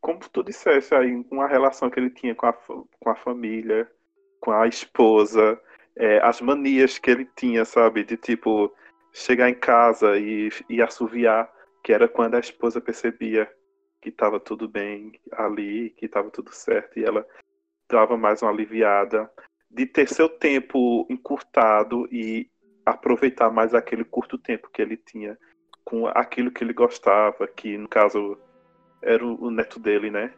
como 0.00 0.20
tu 0.20 0.42
disseste 0.42 0.94
aí, 0.94 1.24
com 1.24 1.40
a 1.40 1.48
relação 1.48 1.90
que 1.90 1.98
ele 1.98 2.10
tinha 2.10 2.34
com 2.34 2.46
a, 2.46 2.52
com 2.52 3.10
a 3.10 3.16
família, 3.16 3.90
com 4.40 4.52
a 4.52 4.68
esposa, 4.68 5.60
é, 5.96 6.20
as 6.22 6.40
manias 6.40 6.98
que 6.98 7.10
ele 7.10 7.28
tinha, 7.36 7.64
sabe? 7.64 8.04
De 8.04 8.16
tipo, 8.16 8.72
chegar 9.12 9.50
em 9.50 9.54
casa 9.54 10.16
e, 10.16 10.50
e 10.68 10.80
assoviar, 10.80 11.50
que 11.82 11.92
era 11.92 12.06
quando 12.06 12.34
a 12.36 12.40
esposa 12.40 12.80
percebia 12.80 13.50
que 14.06 14.10
estava 14.10 14.38
tudo 14.38 14.68
bem 14.68 15.18
ali, 15.32 15.90
que 15.90 16.06
estava 16.06 16.30
tudo 16.30 16.54
certo, 16.54 16.96
e 16.96 17.04
ela 17.04 17.26
dava 17.90 18.16
mais 18.16 18.40
uma 18.40 18.52
aliviada 18.52 19.28
de 19.68 19.84
ter 19.84 20.08
seu 20.08 20.28
tempo 20.28 21.04
encurtado 21.10 22.06
e 22.12 22.48
aproveitar 22.84 23.50
mais 23.50 23.74
aquele 23.74 24.04
curto 24.04 24.38
tempo 24.38 24.70
que 24.72 24.80
ele 24.80 24.96
tinha 24.96 25.36
com 25.84 26.06
aquilo 26.06 26.52
que 26.52 26.62
ele 26.62 26.72
gostava, 26.72 27.48
que 27.48 27.76
no 27.76 27.88
caso 27.88 28.38
era 29.02 29.26
o, 29.26 29.46
o 29.46 29.50
neto 29.50 29.80
dele, 29.80 30.08
né? 30.08 30.32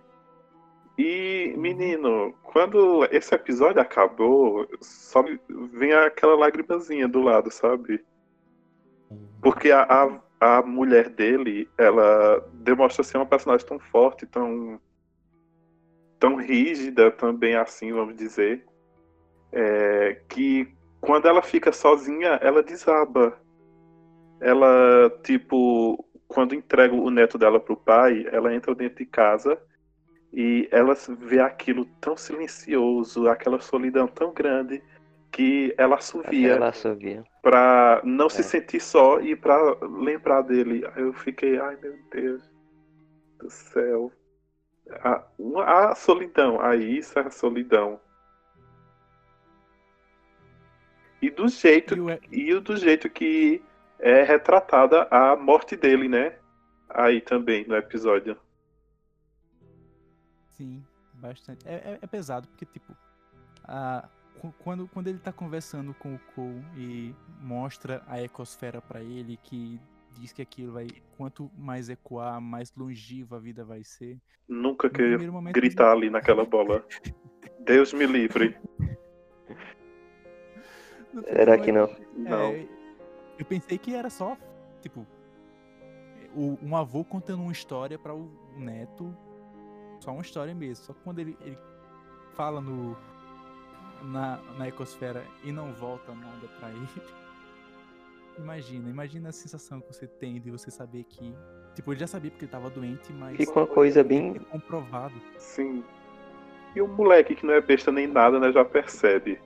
E, 0.96 1.54
menino, 1.58 2.32
quando 2.42 3.04
esse 3.10 3.34
episódio 3.34 3.82
acabou, 3.82 4.66
só 4.80 5.22
vem 5.72 5.92
aquela 5.92 6.34
lagrimazinha 6.34 7.06
do 7.06 7.20
lado, 7.20 7.50
sabe? 7.50 8.02
Porque 9.42 9.70
a, 9.70 9.82
a, 9.82 10.20
a 10.40 10.62
mulher 10.62 11.08
dele, 11.08 11.68
ela 11.76 12.46
demonstra 12.54 13.02
ser 13.02 13.16
uma 13.16 13.26
personagem 13.26 13.66
tão 13.66 13.78
forte, 13.78 14.26
tão 14.26 14.80
tão 16.18 16.34
rígida 16.34 17.12
também 17.12 17.54
assim, 17.54 17.92
vamos 17.92 18.16
dizer, 18.16 18.64
é, 19.52 20.20
que 20.28 20.68
quando 21.00 21.28
ela 21.28 21.42
fica 21.42 21.72
sozinha, 21.72 22.38
ela 22.42 22.62
desaba. 22.62 23.38
Ela, 24.40 25.10
tipo, 25.22 26.04
quando 26.26 26.54
entrega 26.54 26.94
o 26.94 27.10
neto 27.10 27.38
dela 27.38 27.60
pro 27.60 27.76
pai, 27.76 28.26
ela 28.32 28.54
entra 28.54 28.74
dentro 28.74 28.98
de 28.98 29.06
casa 29.06 29.60
e 30.32 30.68
ela 30.70 30.94
vê 31.20 31.40
aquilo 31.40 31.84
tão 32.00 32.16
silencioso, 32.16 33.28
aquela 33.28 33.60
solidão 33.60 34.06
tão 34.06 34.32
grande 34.32 34.82
que 35.30 35.74
ela 35.76 35.96
assovia 35.96 36.52
Ela 36.54 36.68
assovia. 36.68 37.22
pra 37.42 38.00
não 38.04 38.28
se 38.28 38.40
É. 38.40 38.44
sentir 38.44 38.80
só 38.80 39.20
e 39.20 39.36
pra 39.36 39.56
lembrar 39.82 40.42
dele. 40.42 40.84
Aí 40.94 41.02
eu 41.02 41.12
fiquei, 41.12 41.58
ai 41.58 41.76
meu 41.80 41.98
Deus 42.10 42.42
do 43.38 43.50
céu. 43.50 44.12
A, 45.02 45.22
a 45.90 45.94
solidão, 45.94 46.60
aí 46.60 46.98
isso 46.98 47.18
é 47.18 47.22
a 47.22 47.30
solidão. 47.30 48.00
E 51.20 51.30
do 51.30 51.48
jeito 51.48 51.94
E 52.30 52.54
o 52.54 52.58
e- 52.58 52.60
do 52.60 52.76
jeito 52.76 53.10
que 53.10 53.62
é 53.98 54.22
retratada 54.22 55.06
a 55.10 55.36
morte 55.36 55.76
dele, 55.76 56.08
né? 56.08 56.38
Aí 56.88 57.20
também 57.20 57.66
no 57.66 57.76
episódio. 57.76 58.36
Sim, 60.56 60.82
bastante. 61.14 61.68
É, 61.68 61.74
é- 61.74 61.98
é 62.00 62.06
pesado, 62.06 62.48
porque, 62.48 62.64
tipo, 62.64 62.96
a, 63.64 64.08
quando, 64.58 64.86
quando 64.88 65.08
ele 65.08 65.18
tá 65.18 65.32
conversando 65.32 65.92
com 65.94 66.14
o 66.14 66.18
Cole 66.34 66.62
e 66.76 67.14
mostra 67.40 68.02
a 68.06 68.22
ecosfera 68.22 68.80
pra 68.80 69.02
ele, 69.02 69.36
que 69.42 69.80
diz 70.12 70.32
que 70.32 70.42
aquilo 70.42 70.72
vai. 70.72 70.86
Quanto 71.16 71.50
mais 71.56 71.88
ecoar, 71.88 72.40
mais 72.40 72.72
longiva 72.76 73.36
a 73.36 73.40
vida 73.40 73.64
vai 73.64 73.82
ser. 73.82 74.18
Nunca 74.48 74.86
No 74.86 74.92
que 74.92 75.02
primeiro 75.02 75.32
momento, 75.32 75.54
gritar 75.54 75.90
ali 75.92 76.08
naquela 76.10 76.44
bola. 76.46 76.84
Deus 77.60 77.92
me 77.92 78.06
livre. 78.06 78.56
Será 81.24 81.58
que 81.58 81.72
não? 81.72 81.86
momento, 81.88 82.08
Não. 82.16 82.50
é, 82.52 82.68
eu 83.38 83.44
pensei 83.44 83.78
que 83.78 83.94
era 83.94 84.10
só, 84.10 84.36
tipo, 84.80 85.06
o- 86.34 86.58
um 86.62 86.76
avô 86.76 87.04
contando 87.04 87.42
uma 87.42 87.52
história 87.52 87.98
para 87.98 88.14
o 88.14 88.30
neto, 88.56 89.14
só 90.00 90.12
uma 90.12 90.22
história 90.22 90.54
mesmo. 90.54 90.84
Só 90.84 90.92
que 90.92 91.00
quando 91.02 91.18
ele, 91.18 91.36
ele 91.40 91.58
fala 92.34 92.60
no 92.60 92.96
na, 94.02 94.38
na 94.56 94.68
ecosfera 94.68 95.24
e 95.44 95.52
não 95.52 95.72
volta 95.72 96.12
nada 96.14 96.48
pra 96.58 96.70
ele, 96.70 96.88
imagina, 98.38 98.88
imagina 98.88 99.28
a 99.28 99.32
sensação 99.32 99.80
que 99.80 99.92
você 99.92 100.06
tem 100.06 100.40
de 100.40 100.50
você 100.50 100.70
saber 100.70 101.04
que, 101.04 101.34
tipo, 101.74 101.92
ele 101.92 102.00
já 102.00 102.06
sabia 102.06 102.30
porque 102.30 102.44
ele 102.44 102.52
tava 102.52 102.70
doente, 102.70 103.12
mas 103.12 103.36
Fica 103.36 103.52
uma 103.60 103.66
coisa 103.66 104.02
bem. 104.04 104.36
é 104.36 104.38
comprovado. 104.38 105.14
Sim. 105.38 105.84
E 106.74 106.80
o 106.80 106.88
moleque 106.88 107.34
que 107.34 107.46
não 107.46 107.54
é 107.54 107.60
besta 107.60 107.90
nem 107.90 108.06
nada, 108.06 108.38
né, 108.38 108.52
já 108.52 108.64
percebe 108.64 109.40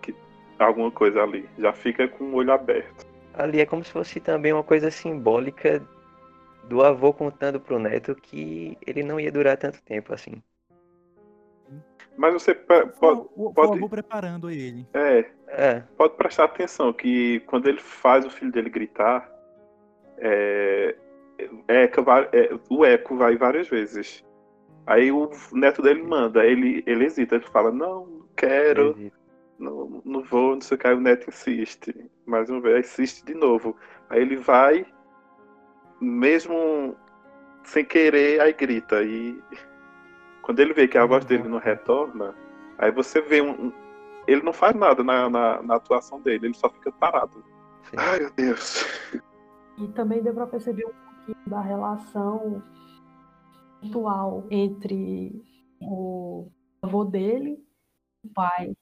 que 0.00 0.14
alguma 0.58 0.90
coisa 0.90 1.22
ali. 1.22 1.48
Já 1.58 1.72
fica 1.72 2.08
com 2.08 2.24
o 2.24 2.34
olho 2.36 2.52
aberto. 2.52 3.06
Ali 3.34 3.60
é 3.60 3.66
como 3.66 3.84
se 3.84 3.92
fosse 3.92 4.20
também 4.20 4.52
uma 4.52 4.64
coisa 4.64 4.90
simbólica 4.90 5.86
do 6.62 6.82
avô 6.82 7.12
contando 7.12 7.60
pro 7.60 7.78
neto 7.78 8.14
que 8.14 8.76
ele 8.86 9.02
não 9.02 9.18
ia 9.20 9.32
durar 9.32 9.56
tanto 9.56 9.82
tempo 9.82 10.12
assim. 10.14 10.42
Mas 12.16 12.34
você 12.34 12.54
pode, 12.54 12.92
o, 13.34 13.52
pode- 13.52 13.72
avô 13.78 13.88
preparando 13.88 14.50
ele. 14.50 14.86
é, 14.92 15.24
É, 15.48 15.82
pode 15.96 16.14
prestar 16.14 16.44
atenção 16.44 16.92
que 16.92 17.40
quando 17.40 17.66
ele 17.68 17.80
faz 17.80 18.24
o 18.26 18.30
filho 18.30 18.52
dele 18.52 18.68
gritar, 18.70 19.28
é, 20.18 20.94
eca 21.68 22.02
va- 22.02 22.28
é, 22.32 22.50
o 22.68 22.84
eco 22.84 23.16
vai 23.16 23.36
várias 23.36 23.68
vezes. 23.68 24.24
Aí 24.86 25.10
o 25.12 25.30
neto 25.52 25.82
dele 25.82 26.02
manda, 26.02 26.44
ele, 26.44 26.82
ele 26.86 27.04
hesita, 27.04 27.36
ele 27.36 27.46
fala, 27.46 27.70
não, 27.70 28.06
não 28.06 28.26
quero, 28.36 28.94
não, 29.58 30.02
não 30.04 30.22
vou, 30.22 30.54
não 30.54 30.60
sei 30.60 30.76
o 30.76 30.78
que, 30.78 30.86
aí 30.86 30.94
o 30.94 31.00
neto 31.00 31.28
insiste. 31.28 31.94
Mais 32.26 32.48
uma 32.50 32.60
vez, 32.60 32.86
insiste 32.88 33.24
de 33.24 33.34
novo. 33.34 33.76
Aí 34.08 34.20
ele 34.20 34.36
vai, 34.36 34.84
mesmo 36.00 36.96
sem 37.64 37.84
querer, 37.84 38.40
aí 38.40 38.52
grita. 38.52 39.02
E 39.02 39.38
quando 40.50 40.58
ele 40.58 40.74
vê 40.74 40.88
que 40.88 40.98
a 40.98 41.06
voz 41.06 41.24
dele 41.24 41.46
não 41.48 41.58
retorna, 41.58 42.34
aí 42.76 42.90
você 42.90 43.20
vê 43.20 43.40
um. 43.40 43.66
um- 43.66 43.72
ele 44.26 44.42
não 44.42 44.52
faz 44.52 44.74
nada 44.74 45.00
na, 45.00 45.30
na, 45.30 45.62
na 45.62 45.76
atuação 45.76 46.20
dele, 46.20 46.46
ele 46.48 46.54
só 46.54 46.68
fica 46.68 46.90
parado. 46.90 47.44
Sim. 47.84 47.96
Ai 47.96 48.18
meu 48.18 48.32
Deus. 48.32 48.84
E 49.78 49.86
também 49.92 50.20
deu 50.20 50.34
para 50.34 50.48
perceber 50.48 50.86
um 50.86 50.92
pouquinho 50.92 51.48
da 51.48 51.60
relação 51.60 52.60
atual 53.84 54.44
entre 54.50 55.40
o 55.80 56.50
avô 56.82 57.04
dele, 57.04 57.64
o 58.24 58.28
pai, 58.34 58.74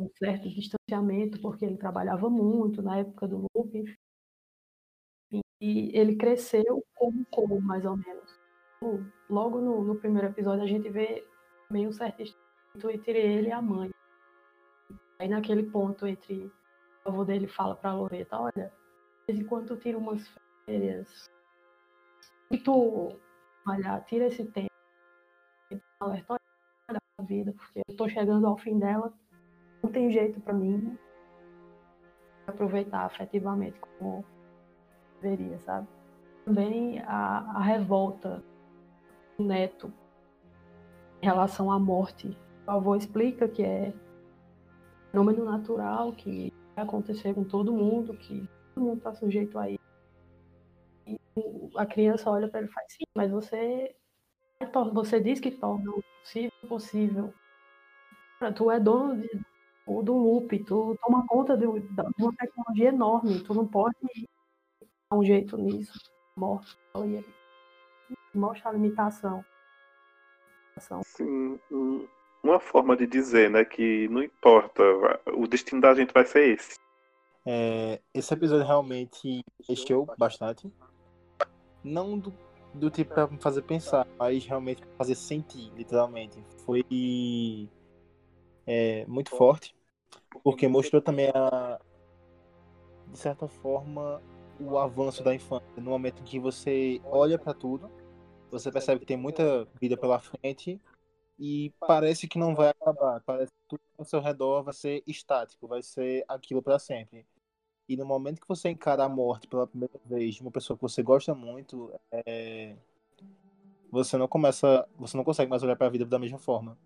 um 0.00 0.08
certo 0.18 0.48
distanciamento, 0.48 1.38
porque 1.42 1.66
ele 1.66 1.76
trabalhava 1.76 2.30
muito 2.30 2.80
na 2.80 2.96
época 2.96 3.28
do 3.28 3.46
loop, 3.54 3.84
e 5.60 5.90
ele 5.92 6.16
cresceu 6.16 6.82
como 6.94 7.26
como, 7.30 7.60
mais 7.60 7.84
ou 7.84 7.94
menos. 7.94 8.37
Logo 9.28 9.60
no, 9.60 9.82
no 9.82 9.96
primeiro 9.96 10.28
episódio, 10.28 10.62
a 10.62 10.66
gente 10.66 10.88
vê 10.88 11.26
meio 11.70 11.88
um 11.88 11.92
certo 11.92 12.18
distanciamento 12.18 12.90
entre 12.90 13.18
ele 13.18 13.48
e 13.48 13.52
a 13.52 13.60
mãe. 13.60 13.90
Aí 15.18 15.28
naquele 15.28 15.64
ponto 15.64 16.06
entre 16.06 16.52
o 17.04 17.08
avô 17.08 17.24
dele 17.24 17.48
fala 17.48 17.74
pra 17.74 17.94
Loreta, 17.94 18.38
olha, 18.38 18.72
de 19.26 19.32
vez 19.32 19.40
em 19.40 19.44
quando 19.44 19.66
tu 19.68 19.76
tira 19.76 19.98
umas 19.98 20.26
férias 20.64 21.28
e 22.50 22.58
tu, 22.58 23.18
olha, 23.66 24.00
tira 24.02 24.26
esse 24.26 24.44
tempo, 24.46 24.68
alerta, 26.00 26.36
olha 26.88 26.98
a 27.18 27.22
vida, 27.22 27.52
porque 27.52 27.82
eu 27.86 27.96
tô 27.96 28.08
chegando 28.08 28.46
ao 28.46 28.56
fim 28.56 28.78
dela, 28.78 29.12
não 29.82 29.90
tem 29.90 30.10
jeito 30.10 30.40
para 30.40 30.54
mim 30.54 30.96
aproveitar 32.46 33.04
afetivamente 33.04 33.78
como 33.80 34.24
deveria, 35.20 35.58
sabe? 35.60 35.86
Também 36.44 37.00
a, 37.00 37.40
a 37.56 37.60
revolta 37.60 38.42
neto 39.38 39.92
em 41.22 41.26
relação 41.26 41.70
à 41.70 41.78
morte. 41.78 42.36
O 42.66 42.70
avô 42.70 42.96
explica 42.96 43.48
que 43.48 43.62
é 43.62 43.92
fenômeno 45.10 45.44
natural, 45.44 46.12
que 46.12 46.52
vai 46.74 46.84
acontecer 46.84 47.34
com 47.34 47.44
todo 47.44 47.72
mundo, 47.72 48.14
que 48.14 48.48
todo 48.74 48.84
mundo 48.84 48.98
está 48.98 49.14
sujeito 49.14 49.58
a 49.58 49.70
isso. 49.70 49.78
E 51.06 51.18
a 51.76 51.86
criança 51.86 52.30
olha 52.30 52.48
para 52.48 52.60
ele 52.60 52.68
e 52.68 52.72
faz, 52.72 52.86
sim, 52.92 53.04
mas 53.16 53.30
você, 53.30 53.94
você 54.92 55.20
diz 55.20 55.40
que 55.40 55.50
torna 55.50 55.90
o 55.90 56.02
possível 56.22 56.52
possível. 56.68 57.34
Tu 58.54 58.70
é 58.70 58.78
dono 58.78 59.20
de, 59.20 59.28
do 59.86 60.12
loop, 60.12 60.64
tu 60.64 60.96
toma 61.02 61.26
conta 61.26 61.56
de, 61.56 61.64
de 61.64 62.22
uma 62.22 62.34
tecnologia 62.36 62.88
enorme, 62.88 63.42
tu 63.42 63.54
não 63.54 63.66
pode 63.66 63.96
dar 65.10 65.16
um 65.16 65.24
jeito 65.24 65.56
nisso. 65.56 65.98
Morte. 66.36 66.76
E 67.04 67.37
mostra 68.38 68.70
a 68.70 68.72
limitação. 68.72 69.44
Sim, 71.02 71.58
uma 72.42 72.60
forma 72.60 72.96
de 72.96 73.06
dizer, 73.06 73.50
né, 73.50 73.64
que 73.64 74.08
não 74.08 74.22
importa, 74.22 74.82
o 75.34 75.46
destino 75.46 75.80
da 75.80 75.94
gente 75.94 76.12
vai 76.12 76.24
ser 76.24 76.54
esse. 76.54 76.78
É, 77.44 78.00
esse 78.14 78.32
episódio 78.32 78.66
realmente 78.66 79.42
mexeu 79.68 80.06
bastante. 80.18 80.70
Não 81.82 82.18
do, 82.18 82.32
do 82.74 82.90
tipo 82.90 83.14
pra 83.14 83.26
me 83.26 83.40
fazer 83.40 83.62
pensar, 83.62 84.06
mas 84.18 84.44
realmente 84.44 84.82
pra 84.82 84.96
fazer 84.98 85.14
sentir, 85.14 85.72
literalmente. 85.74 86.42
Foi 86.64 86.84
é, 88.66 89.04
muito 89.06 89.30
forte, 89.30 89.74
porque 90.44 90.68
mostrou 90.68 91.00
também 91.00 91.30
a, 91.34 91.80
de 93.06 93.18
certa 93.18 93.48
forma, 93.48 94.22
o 94.60 94.78
avanço 94.78 95.22
da 95.22 95.34
infância. 95.34 95.66
No 95.76 95.90
momento 95.90 96.20
em 96.20 96.24
que 96.24 96.38
você 96.38 97.00
olha 97.04 97.38
para 97.38 97.54
tudo, 97.54 97.90
você 98.50 98.70
percebe 98.70 99.00
que 99.00 99.06
tem 99.06 99.16
muita 99.16 99.66
vida 99.80 99.96
pela 99.96 100.18
frente 100.18 100.80
e 101.38 101.72
parece 101.86 102.26
que 102.26 102.38
não 102.38 102.54
vai 102.54 102.70
acabar. 102.70 103.20
Parece 103.22 103.52
que 103.52 103.68
tudo 103.68 103.80
ao 103.96 104.04
seu 104.04 104.20
redor 104.20 104.62
vai 104.62 104.74
ser 104.74 105.02
estático, 105.06 105.68
vai 105.68 105.82
ser 105.82 106.24
aquilo 106.28 106.62
para 106.62 106.78
sempre. 106.78 107.24
E 107.88 107.96
no 107.96 108.04
momento 108.04 108.40
que 108.40 108.48
você 108.48 108.68
encara 108.68 109.04
a 109.04 109.08
morte 109.08 109.46
pela 109.46 109.66
primeira 109.66 109.98
vez 110.04 110.34
de 110.34 110.42
uma 110.42 110.50
pessoa 110.50 110.76
que 110.76 110.82
você 110.82 111.02
gosta 111.02 111.34
muito, 111.34 111.92
é... 112.10 112.76
você 113.90 114.16
não 114.18 114.28
começa, 114.28 114.86
você 114.96 115.16
não 115.16 115.24
consegue 115.24 115.48
mais 115.48 115.62
olhar 115.62 115.76
para 115.76 115.86
a 115.86 115.90
vida 115.90 116.04
da 116.04 116.18
mesma 116.18 116.38
forma. 116.38 116.76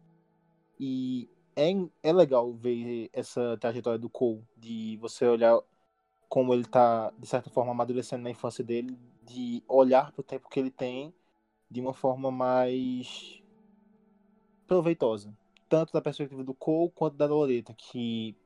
E 0.79 1.29
é, 1.57 1.71
é 2.03 2.13
legal 2.13 2.53
ver 2.53 3.11
essa 3.13 3.57
trajetória 3.59 3.99
do 3.99 4.09
Cole, 4.09 4.45
de 4.57 4.97
você 4.99 5.27
olhar 5.27 5.59
como 6.29 6.55
ele 6.55 6.63
está 6.63 7.13
de 7.19 7.27
certa 7.27 7.51
forma 7.51 7.73
amadurecendo 7.73 8.23
na 8.23 8.31
infância 8.31 8.63
dele, 8.63 8.97
de 9.23 9.63
olhar 9.67 10.13
para 10.13 10.21
o 10.21 10.25
tempo 10.25 10.49
que 10.49 10.61
ele 10.61 10.71
tem 10.71 11.13
de 11.73 11.81
uma 11.81 11.95
forma 11.95 12.31
mais 12.31 13.43
proveitosa, 14.67 15.35
tanto 15.69 15.93
da 15.93 16.03
perspectiva 16.03 16.45
do 16.45 16.55
Cole 16.55 16.93
quanto 16.95 17.17
da 17.17 17.27
Loreta, 17.27 17.75
que 17.75 18.37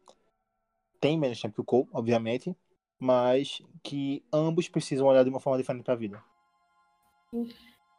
tem 1.01 1.19
menos 1.19 1.41
tempo 1.41 1.55
que 1.55 1.61
o 1.61 1.65
Cole, 1.65 1.89
obviamente, 1.93 2.57
mas 2.99 3.61
que 3.83 4.25
ambos 4.33 4.69
precisam 4.69 5.09
olhar 5.09 5.25
de 5.25 5.31
uma 5.31 5.41
forma 5.41 5.59
diferente 5.59 5.85
para 5.85 5.95
a 5.95 5.97
vida. 5.97 6.23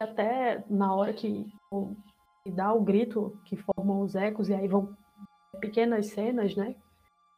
Até 0.00 0.64
na 0.70 0.94
hora 0.94 1.12
que, 1.12 1.46
que 2.42 2.50
dá 2.50 2.72
o 2.72 2.80
grito, 2.80 3.38
que 3.44 3.56
formam 3.56 4.00
os 4.00 4.14
ecos, 4.14 4.48
e 4.48 4.54
aí 4.54 4.66
vão 4.66 4.96
pequenas 5.60 6.06
cenas, 6.06 6.56
né? 6.56 6.74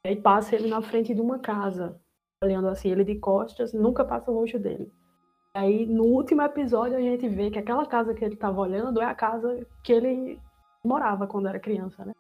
E 0.04 0.10
aí 0.10 0.16
passa 0.16 0.54
ele 0.54 0.68
na 0.68 0.80
frente 0.80 1.14
de 1.14 1.20
uma 1.20 1.38
casa, 1.38 2.00
olhando 2.42 2.68
assim, 2.68 2.90
ele 2.90 3.04
de 3.04 3.18
costas, 3.18 3.72
nunca 3.72 4.04
passa 4.04 4.30
longe 4.30 4.58
dele. 4.58 4.92
Aí 5.52 5.84
no 5.84 6.04
último 6.04 6.42
episódio 6.42 6.96
a 6.96 7.00
gente 7.00 7.28
vê 7.28 7.50
que 7.50 7.58
aquela 7.58 7.84
casa 7.84 8.14
que 8.14 8.24
ele 8.24 8.34
estava 8.34 8.60
olhando 8.60 9.00
é 9.00 9.04
a 9.04 9.14
casa 9.14 9.66
que 9.82 9.92
ele 9.92 10.40
morava 10.84 11.26
quando 11.26 11.48
era 11.48 11.58
criança, 11.58 12.04
né? 12.04 12.12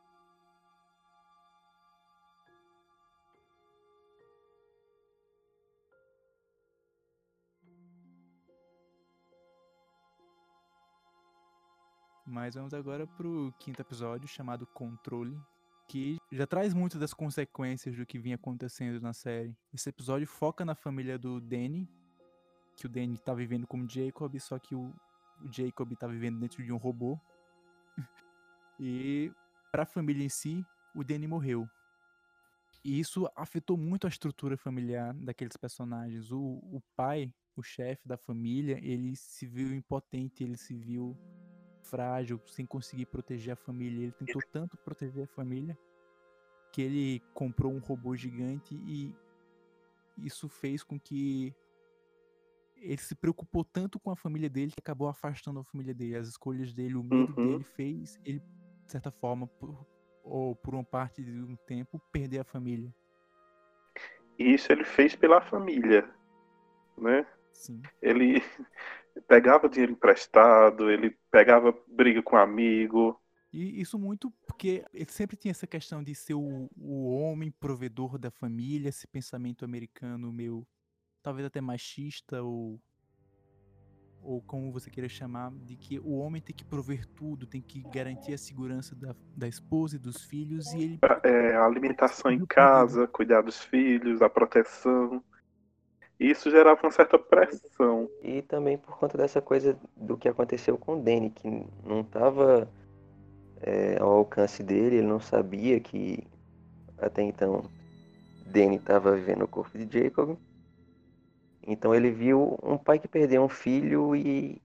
Mas 12.26 12.54
vamos 12.54 12.74
agora 12.74 13.06
pro 13.06 13.52
quinto 13.58 13.80
episódio, 13.82 14.28
chamado 14.28 14.66
Controle, 14.66 15.36
que 15.88 16.16
já 16.30 16.46
traz 16.46 16.72
muitas 16.72 17.00
das 17.00 17.12
consequências 17.12 17.96
do 17.96 18.06
que 18.06 18.18
vinha 18.18 18.36
acontecendo 18.36 19.00
na 19.00 19.12
série. 19.12 19.56
Esse 19.74 19.88
episódio 19.88 20.28
foca 20.28 20.64
na 20.64 20.76
família 20.76 21.18
do 21.18 21.40
Danny, 21.40 21.88
que 22.80 22.86
o 22.86 22.88
Danny 22.88 23.18
tá 23.18 23.34
vivendo 23.34 23.66
como 23.66 23.86
Jacob, 23.86 24.34
só 24.40 24.58
que 24.58 24.74
o, 24.74 24.90
o 25.42 25.52
Jacob 25.52 25.94
tá 25.96 26.06
vivendo 26.06 26.40
dentro 26.40 26.64
de 26.64 26.72
um 26.72 26.78
robô. 26.78 27.20
e 28.80 29.30
para 29.70 29.82
a 29.82 29.86
família 29.86 30.24
em 30.24 30.30
si, 30.30 30.64
o 30.94 31.04
Danny 31.04 31.26
morreu. 31.26 31.68
E 32.82 32.98
isso 32.98 33.30
afetou 33.36 33.76
muito 33.76 34.06
a 34.06 34.08
estrutura 34.08 34.56
familiar 34.56 35.12
daqueles 35.12 35.58
personagens. 35.58 36.32
O, 36.32 36.40
o 36.40 36.80
pai, 36.96 37.30
o 37.54 37.62
chefe 37.62 38.08
da 38.08 38.16
família, 38.16 38.78
ele 38.82 39.14
se 39.14 39.46
viu 39.46 39.74
impotente, 39.74 40.42
ele 40.42 40.56
se 40.56 40.74
viu 40.74 41.14
frágil, 41.82 42.40
sem 42.46 42.64
conseguir 42.64 43.04
proteger 43.04 43.52
a 43.52 43.56
família. 43.56 44.04
Ele 44.04 44.12
tentou 44.12 44.40
tanto 44.50 44.78
proteger 44.78 45.24
a 45.24 45.34
família 45.34 45.78
que 46.72 46.80
ele 46.80 47.20
comprou 47.34 47.74
um 47.74 47.78
robô 47.78 48.16
gigante 48.16 48.74
e 48.86 49.14
isso 50.16 50.48
fez 50.48 50.82
com 50.82 50.98
que 50.98 51.54
ele 52.80 53.00
se 53.00 53.14
preocupou 53.14 53.64
tanto 53.64 54.00
com 54.00 54.10
a 54.10 54.16
família 54.16 54.48
dele 54.48 54.72
que 54.72 54.80
acabou 54.80 55.08
afastando 55.08 55.60
a 55.60 55.64
família 55.64 55.94
dele. 55.94 56.16
As 56.16 56.28
escolhas 56.28 56.72
dele, 56.72 56.94
o 56.94 57.02
medo 57.02 57.34
uhum. 57.38 57.52
dele 57.52 57.64
fez 57.64 58.18
ele, 58.24 58.40
de 58.84 58.90
certa 58.90 59.10
forma, 59.10 59.46
por, 59.46 59.86
ou 60.24 60.56
por 60.56 60.74
uma 60.74 60.84
parte 60.84 61.22
de 61.22 61.30
um 61.30 61.56
tempo, 61.66 62.00
perder 62.12 62.40
a 62.40 62.44
família. 62.44 62.92
Isso 64.38 64.72
ele 64.72 64.84
fez 64.84 65.14
pela 65.14 65.40
família, 65.40 66.08
né? 66.96 67.26
Sim. 67.52 67.82
Ele 68.00 68.42
pegava 69.28 69.68
dinheiro 69.68 69.92
emprestado, 69.92 70.90
ele 70.90 71.16
pegava 71.30 71.76
briga 71.86 72.22
com 72.22 72.36
amigo. 72.36 73.20
E 73.52 73.80
isso 73.80 73.98
muito 73.98 74.32
porque 74.46 74.84
ele 74.94 75.10
sempre 75.10 75.36
tinha 75.36 75.50
essa 75.50 75.66
questão 75.66 76.02
de 76.02 76.14
ser 76.14 76.34
o, 76.34 76.70
o 76.76 77.10
homem 77.10 77.50
provedor 77.50 78.16
da 78.16 78.30
família, 78.30 78.88
esse 78.88 79.06
pensamento 79.06 79.64
americano 79.64 80.32
meio 80.32 80.66
talvez 81.22 81.46
até 81.46 81.60
machista 81.60 82.42
ou 82.42 82.80
ou 84.22 84.42
como 84.42 84.70
você 84.70 84.90
queira 84.90 85.08
chamar, 85.08 85.50
de 85.64 85.76
que 85.76 85.98
o 85.98 86.18
homem 86.18 86.42
tem 86.42 86.54
que 86.54 86.64
prover 86.64 87.06
tudo, 87.06 87.46
tem 87.46 87.62
que 87.62 87.82
garantir 87.84 88.34
a 88.34 88.38
segurança 88.38 88.94
da, 88.94 89.14
da 89.34 89.48
esposa 89.48 89.96
e 89.96 89.98
dos 89.98 90.22
filhos 90.22 90.72
e 90.74 90.82
ele 90.82 90.98
é, 91.22 91.54
a 91.54 91.64
alimentação 91.64 92.30
em 92.30 92.44
casa, 92.44 93.06
cuidar 93.06 93.40
dos 93.40 93.64
filhos, 93.64 94.20
a 94.20 94.28
proteção. 94.28 95.24
Isso 96.18 96.50
gerava 96.50 96.78
uma 96.82 96.92
certa 96.92 97.18
pressão. 97.18 98.10
E 98.22 98.42
também 98.42 98.76
por 98.76 98.98
conta 98.98 99.16
dessa 99.16 99.40
coisa 99.40 99.78
do 99.96 100.18
que 100.18 100.28
aconteceu 100.28 100.76
com 100.76 100.98
o 100.98 101.02
Danny, 101.02 101.30
que 101.30 101.48
não 101.82 102.02
estava 102.02 102.70
é, 103.62 103.98
ao 103.98 104.10
alcance 104.10 104.62
dele, 104.62 104.96
ele 104.96 105.06
não 105.06 105.18
sabia 105.18 105.80
que 105.80 106.22
até 106.98 107.22
então 107.22 107.64
Danny 108.46 108.76
estava 108.76 109.16
vivendo 109.16 109.42
o 109.42 109.48
corpo 109.48 109.78
de 109.78 109.98
Jacob. 109.98 110.36
Então 111.66 111.94
ele 111.94 112.10
viu 112.10 112.58
um 112.62 112.76
pai 112.76 112.98
que 112.98 113.08
perdeu 113.08 113.42
um 113.42 113.48
filho 113.48 114.16
e 114.16 114.60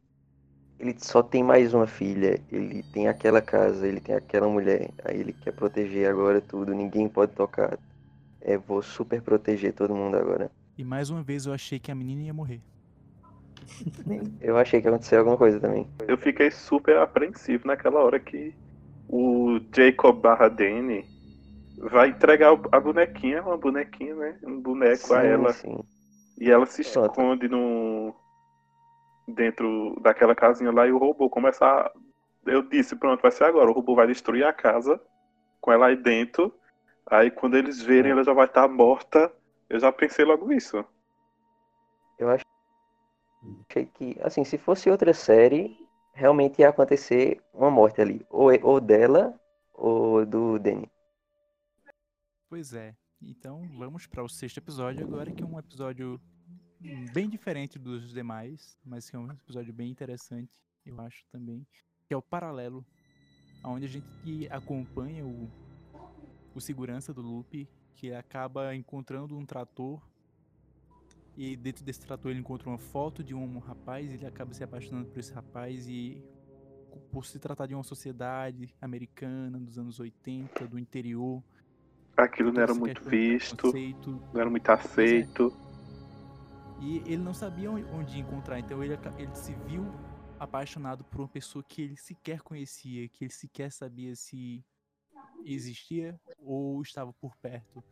ele 0.79 0.95
só 0.99 1.21
tem 1.23 1.43
mais 1.43 1.73
uma 1.73 1.87
filha. 1.87 2.39
Ele 2.51 2.83
tem 2.83 3.07
aquela 3.07 3.41
casa, 3.41 3.87
ele 3.87 3.99
tem 3.99 4.15
aquela 4.15 4.47
mulher. 4.47 4.89
Aí 5.03 5.19
ele 5.19 5.33
quer 5.33 5.51
proteger 5.51 6.09
agora 6.09 6.41
tudo, 6.41 6.73
ninguém 6.73 7.07
pode 7.07 7.33
tocar. 7.33 7.77
É, 8.41 8.57
vou 8.57 8.81
super 8.81 9.21
proteger 9.21 9.73
todo 9.73 9.95
mundo 9.95 10.17
agora. 10.17 10.51
E 10.77 10.83
mais 10.83 11.09
uma 11.09 11.23
vez 11.23 11.45
eu 11.45 11.53
achei 11.53 11.79
que 11.79 11.91
a 11.91 11.95
menina 11.95 12.23
ia 12.23 12.33
morrer. 12.33 12.59
Eu 14.41 14.57
achei 14.57 14.81
que 14.81 14.87
aconteceu 14.87 15.19
alguma 15.19 15.37
coisa 15.37 15.59
também. 15.59 15.87
Eu 16.07 16.17
fiquei 16.17 16.51
super 16.51 16.97
apreensivo 16.97 17.65
naquela 17.67 17.99
hora 18.03 18.19
que 18.19 18.53
o 19.09 19.59
Jacob 19.75 20.21
barra 20.21 20.47
Danny 20.49 21.03
vai 21.77 22.09
entregar 22.09 22.57
a 22.71 22.79
bonequinha, 22.79 23.41
uma 23.41 23.57
bonequinha, 23.57 24.15
né? 24.15 24.35
Um 24.43 24.59
boneco 24.61 25.13
a 25.13 25.21
Sim, 25.21 25.27
ela. 25.27 25.53
sim. 25.53 25.94
E 26.39 26.51
ela 26.51 26.65
se 26.65 26.83
Pronto. 26.83 27.11
esconde 27.11 27.47
no. 27.47 28.13
dentro 29.27 29.97
daquela 30.01 30.36
casinha 30.36 30.71
lá 30.71 30.86
e 30.88 30.91
o 30.91 30.97
robô 30.97 31.29
começa 31.29 31.65
a. 31.65 31.91
Eu 32.45 32.61
disse, 32.61 32.95
pronto, 32.95 33.21
vai 33.21 33.31
ser 33.31 33.45
agora. 33.45 33.69
O 33.69 33.73
robô 33.73 33.95
vai 33.95 34.05
destruir 34.07 34.43
a 34.45 34.53
casa 34.53 35.01
com 35.59 35.71
ela 35.71 35.88
aí 35.88 35.95
dentro. 35.95 36.53
Aí 37.07 37.31
quando 37.31 37.55
eles 37.55 37.81
verem, 37.81 38.11
ela 38.11 38.23
já 38.23 38.33
vai 38.33 38.45
estar 38.45 38.67
morta. 38.67 39.31
Eu 39.69 39.79
já 39.79 39.91
pensei 39.91 40.25
logo 40.25 40.51
isso. 40.51 40.83
Eu 42.19 42.29
acho- 42.29 42.43
achei 43.69 43.86
que, 43.86 44.15
assim, 44.21 44.43
se 44.43 44.57
fosse 44.57 44.89
outra 44.89 45.13
série, 45.13 45.75
realmente 46.13 46.59
ia 46.61 46.69
acontecer 46.69 47.41
uma 47.53 47.71
morte 47.71 47.99
ali. 47.99 48.25
Ou, 48.29 48.49
ou 48.63 48.79
dela, 48.79 49.33
ou 49.73 50.25
do 50.25 50.59
Danny. 50.59 50.89
Pois 52.47 52.73
é. 52.73 52.95
Então 53.28 53.67
vamos 53.76 54.05
para 54.05 54.23
o 54.23 54.30
sexto 54.30 54.59
episódio 54.59 55.03
agora, 55.03 55.32
que 55.32 55.41
é 55.41 55.45
um 55.45 55.57
episódio 55.57 56.21
bem 57.11 57.28
diferente 57.28 57.80
dos 57.80 58.13
demais, 58.13 58.78
mas 58.86 59.09
que 59.09 59.15
é 59.15 59.19
um 59.19 59.32
episódio 59.32 59.73
bem 59.73 59.89
interessante, 59.89 60.61
eu 60.86 61.01
acho 61.01 61.26
também, 61.32 61.65
que 62.07 62.13
é 62.13 62.17
o 62.17 62.21
Paralelo, 62.21 62.86
onde 63.63 63.86
a 63.86 63.89
gente 63.89 64.47
acompanha 64.51 65.26
o, 65.26 65.49
o 66.53 66.61
segurança 66.61 67.11
do 67.11 67.23
Loop, 67.23 67.67
que 67.95 68.13
acaba 68.13 68.76
encontrando 68.76 69.36
um 69.36 69.43
trator 69.43 69.99
e 71.36 71.57
dentro 71.57 71.84
desse 71.84 72.01
trator 72.01 72.30
ele 72.30 72.41
encontra 72.41 72.69
uma 72.69 72.78
foto 72.78 73.23
de 73.23 73.34
um 73.34 73.57
rapaz, 73.57 74.07
ele 74.07 74.28
acaba 74.28 74.53
se 74.53 74.63
apaixonando 74.63 75.09
por 75.09 75.19
esse 75.19 75.34
rapaz 75.34 75.88
e 75.88 76.23
por 77.11 77.26
se 77.26 77.39
tratar 77.39 77.65
de 77.65 77.73
uma 77.73 77.84
sociedade 77.84 78.73
americana 78.80 79.59
dos 79.59 79.80
anos 79.80 79.99
80, 79.99 80.67
do 80.67 80.78
interior, 80.78 81.43
Aquilo 82.18 82.51
não 82.51 82.61
era 82.61 82.74
muito 82.74 83.03
visto, 83.03 83.55
preconceito, 83.57 84.22
não 84.34 84.41
era 84.41 84.49
muito 84.49 84.70
aceito. 84.70 85.53
E 86.80 86.97
ele 86.99 87.18
não 87.18 87.34
sabia 87.34 87.72
on- 87.72 87.84
onde 87.93 88.20
encontrar, 88.20 88.59
então 88.59 88.84
ele, 88.84 88.97
ele 89.18 89.36
se 89.36 89.53
viu 89.68 89.86
apaixonado 90.39 91.03
por 91.03 91.22
uma 91.22 91.28
pessoa 91.28 91.63
que 91.63 91.82
ele 91.82 91.97
sequer 91.97 92.41
conhecia, 92.41 93.07
que 93.09 93.24
ele 93.26 93.34
sequer 93.34 93.72
sabia 93.72 94.16
se 94.16 94.63
existia 95.43 96.20
ou 96.38 96.82
estava 96.82 97.13
por 97.13 97.36
perto. 97.38 97.84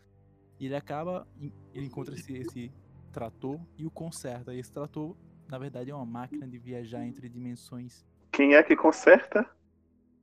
E 0.59 0.65
ele 0.65 0.75
acaba, 0.75 1.27
ele 1.73 1.85
encontra 1.87 2.13
esse, 2.15 2.33
esse 2.33 2.71
trator 3.11 3.59
e 3.77 3.85
o 3.85 3.91
conserta. 3.91 4.53
E 4.53 4.59
esse 4.59 4.71
trator, 4.71 5.15
na 5.47 5.57
verdade, 5.57 5.91
é 5.91 5.95
uma 5.95 6.05
máquina 6.05 6.47
de 6.47 6.57
viajar 6.57 7.05
entre 7.05 7.27
dimensões. 7.29 8.05
Quem 8.31 8.55
é 8.55 8.63
que 8.63 8.75
conserta? 8.75 9.49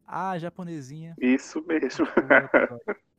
Ah, 0.06 0.38
japonesinha. 0.38 1.14
Isso 1.20 1.64
mesmo. 1.66 2.06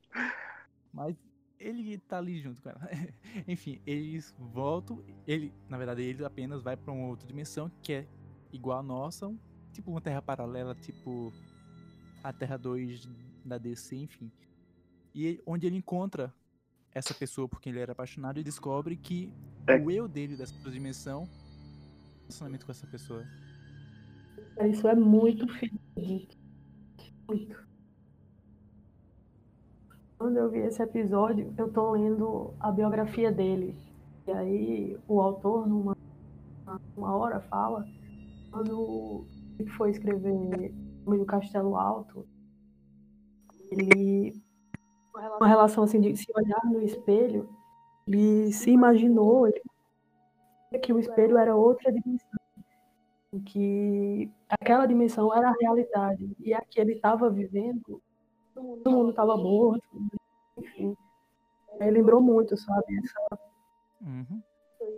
Mas 0.94 1.16
ele 1.60 1.98
tá 2.00 2.18
ali 2.18 2.40
junto 2.42 2.62
com 2.62 2.70
ela. 2.70 2.82
Enfim, 3.48 3.82
eles 3.86 4.36
voltam. 4.38 5.04
Ele, 5.28 5.54
na 5.70 5.78
verdade, 5.78 6.02
ele 6.02 6.24
apenas 6.26 6.62
vai 6.64 6.76
pra 6.76 6.92
uma 6.92 7.08
outra 7.08 7.28
dimensão 7.28 7.72
que 7.82 7.94
é 7.94 8.08
igual 8.52 8.80
a 8.80 8.84
nossa, 8.84 9.34
tipo 9.72 9.92
uma 9.92 10.02
terra 10.02 10.22
paralela, 10.22 10.76
tipo 10.76 11.32
a 12.24 12.32
Terra 12.34 12.58
2 12.58 13.08
da 13.46 13.58
DC, 13.58 13.96
enfim. 13.96 14.32
E 15.16 15.42
onde 15.46 15.66
ele 15.68 15.78
encontra 15.78 16.34
essa 16.94 17.14
pessoa 17.14 17.48
por 17.48 17.60
quem 17.62 17.72
ele 17.72 17.80
era 17.80 17.94
apaixonado 17.94 18.40
e 18.40 18.44
descobre 18.44 18.96
que 18.96 19.34
É. 19.68 19.78
o 19.78 19.90
eu 19.90 20.08
dele 20.08 20.36
dessa 20.36 20.54
outra 20.56 20.72
dimensão 20.72 21.24
é 21.24 22.22
relacionamento 22.24 22.66
com 22.66 22.72
essa 22.72 22.86
pessoa. 22.88 23.26
Isso 24.70 24.88
é 24.88 24.96
muito 24.96 25.48
fidedigno. 25.48 26.42
Muito. 27.28 27.71
Quando 30.22 30.38
eu 30.38 30.52
vi 30.52 30.60
esse 30.60 30.84
episódio, 30.84 31.52
eu 31.58 31.74
tô 31.74 31.94
lendo 31.94 32.54
a 32.60 32.72
biografia 32.72 33.32
dele. 33.32 33.76
E 34.28 34.32
aí 34.32 35.00
o 35.08 35.20
autor, 35.20 35.68
numa 35.68 35.98
uma 36.96 37.16
hora, 37.16 37.40
fala 37.40 37.84
quando 38.52 39.26
ele 39.58 39.68
foi 39.72 39.90
escrever 39.90 40.30
O 40.32 41.08
Homem 41.08 41.20
do 41.22 41.26
Castelo 41.26 41.76
Alto, 41.76 42.24
ele 43.72 44.40
uma 45.40 45.48
relação 45.48 45.86
assim 45.86 46.00
de 46.00 46.16
se 46.16 46.32
olhar 46.36 46.62
no 46.66 46.84
espelho, 46.84 47.50
ele 48.08 48.54
se 48.54 48.70
imaginou 48.70 49.48
ele, 49.48 50.80
que 50.84 50.94
o 50.94 51.00
espelho 51.00 51.36
era 51.36 51.56
outra 51.56 51.92
dimensão, 51.92 52.40
que 53.44 54.30
aquela 54.48 54.86
dimensão 54.86 55.36
era 55.36 55.50
a 55.50 55.56
realidade 55.60 56.32
e 56.40 56.54
a 56.54 56.62
que 56.62 56.80
ele 56.80 56.94
estava 56.94 57.28
vivendo, 57.28 58.00
todo 58.84 58.92
mundo 58.92 59.10
estava 59.12 59.36
morto, 59.38 59.84
enfim. 60.58 60.96
Aí 61.80 61.90
lembrou 61.92 62.22
muito, 62.22 62.56
sabe, 62.58 62.86
essa 63.04 63.40
Uhum. 64.02 64.42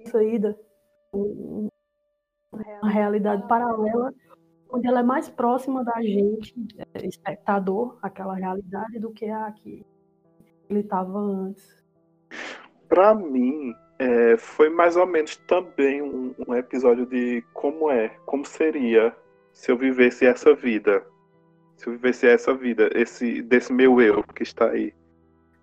saída, 0.08 0.58
um- 1.14 1.68
uma 2.52 2.90
realidade 2.90 3.48
paralela, 3.48 4.14
onde 4.70 4.88
ela 4.88 5.00
é 5.00 5.04
mais 5.04 5.30
próxima 5.30 5.84
da 5.84 6.02
gente, 6.02 6.54
é, 6.94 7.06
espectador, 7.06 7.98
aquela 8.02 8.34
realidade, 8.36 9.00
do 9.00 9.12
que 9.12 9.26
a 9.26 9.52
que 9.52 9.86
ele 10.70 10.80
estava 10.80 11.18
antes. 11.20 11.84
Pra 12.88 13.14
mim, 13.14 13.74
é, 14.00 14.38
foi 14.38 14.70
mais 14.70 14.96
ou 14.96 15.06
menos 15.06 15.36
também 15.48 16.02
um, 16.02 16.34
um 16.48 16.54
episódio 16.56 17.06
de 17.06 17.42
como 17.54 17.90
é, 17.90 18.10
como 18.26 18.46
seria 18.46 19.16
se 19.52 19.72
eu 19.72 19.78
vivesse 19.78 20.26
essa 20.26 20.54
vida. 20.54 21.06
Se 21.78 21.88
eu 21.88 21.94
vivesse 21.94 22.28
essa 22.28 22.54
vida, 22.54 22.90
esse 22.94 23.42
desse 23.42 23.74
meu 23.74 24.02
eu 24.02 24.24
que 24.24 24.44
está 24.44 24.70
aí. 24.70 24.94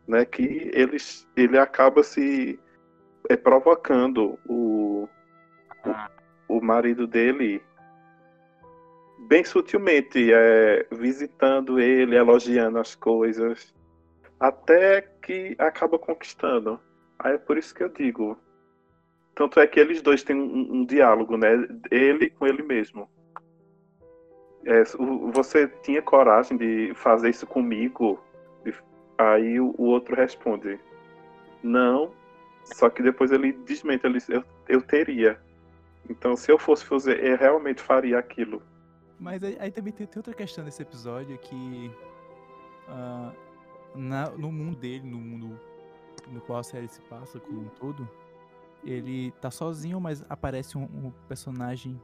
Né, 0.08 0.24
que 0.24 0.70
eles, 0.74 1.28
ele 1.36 1.56
acaba 1.56 2.02
se 2.02 2.58
é, 3.28 3.36
provocando 3.36 4.36
o, 4.44 5.08
o, 6.48 6.56
o 6.56 6.60
marido 6.60 7.06
dele 7.06 7.62
bem 9.28 9.44
sutilmente, 9.44 10.32
é, 10.32 10.84
visitando 10.90 11.78
ele, 11.78 12.16
elogiando 12.16 12.78
as 12.78 12.96
coisas, 12.96 13.72
até 14.40 15.02
que 15.22 15.54
acaba 15.58 15.98
conquistando. 15.98 16.80
Aí 17.18 17.34
é 17.34 17.38
por 17.38 17.56
isso 17.56 17.72
que 17.72 17.84
eu 17.84 17.88
digo. 17.88 18.36
Tanto 19.34 19.60
é 19.60 19.66
que 19.66 19.78
eles 19.78 20.02
dois 20.02 20.22
têm 20.22 20.36
um, 20.36 20.80
um 20.80 20.84
diálogo, 20.84 21.36
né? 21.36 21.50
Ele 21.90 22.30
com 22.30 22.46
ele 22.46 22.62
mesmo. 22.62 23.08
É, 24.64 24.84
você 25.32 25.68
tinha 25.82 26.02
coragem 26.02 26.56
de 26.56 26.92
fazer 26.94 27.30
isso 27.30 27.46
comigo? 27.46 28.22
Aí 29.18 29.60
o, 29.60 29.74
outro 29.78 30.14
responde: 30.14 30.78
Não. 31.62 32.12
Só 32.64 32.90
que 32.90 33.02
depois 33.02 33.32
ele 33.32 33.52
desmente, 33.52 34.06
ele 34.06 34.18
eu, 34.28 34.44
eu 34.68 34.82
teria. 34.82 35.40
Então, 36.08 36.36
se 36.36 36.50
eu 36.52 36.58
fosse 36.58 36.84
fazer, 36.84 37.22
eu 37.24 37.36
realmente 37.36 37.80
faria 37.82 38.18
aquilo. 38.18 38.62
Mas 39.18 39.42
aí, 39.42 39.56
aí 39.60 39.70
também 39.70 39.92
tem, 39.92 40.06
tem 40.06 40.18
outra 40.18 40.34
questão 40.34 40.64
nesse 40.64 40.82
episódio 40.82 41.36
que 41.38 41.90
ah, 42.88 43.32
na- 43.94 44.30
no 44.30 44.50
mundo 44.50 44.76
dele, 44.76 45.08
no 45.08 45.18
mundo 45.18 45.58
no 46.28 46.40
qual 46.40 46.58
a 46.58 46.62
série 46.62 46.88
se 46.88 47.00
passa 47.02 47.40
como 47.40 47.62
um 47.62 47.68
todo, 47.68 48.08
ele 48.84 49.30
tá 49.40 49.50
sozinho, 49.50 50.00
mas 50.00 50.24
aparece 50.28 50.78
um, 50.78 50.82
um 50.84 51.12
personagem 51.28 52.00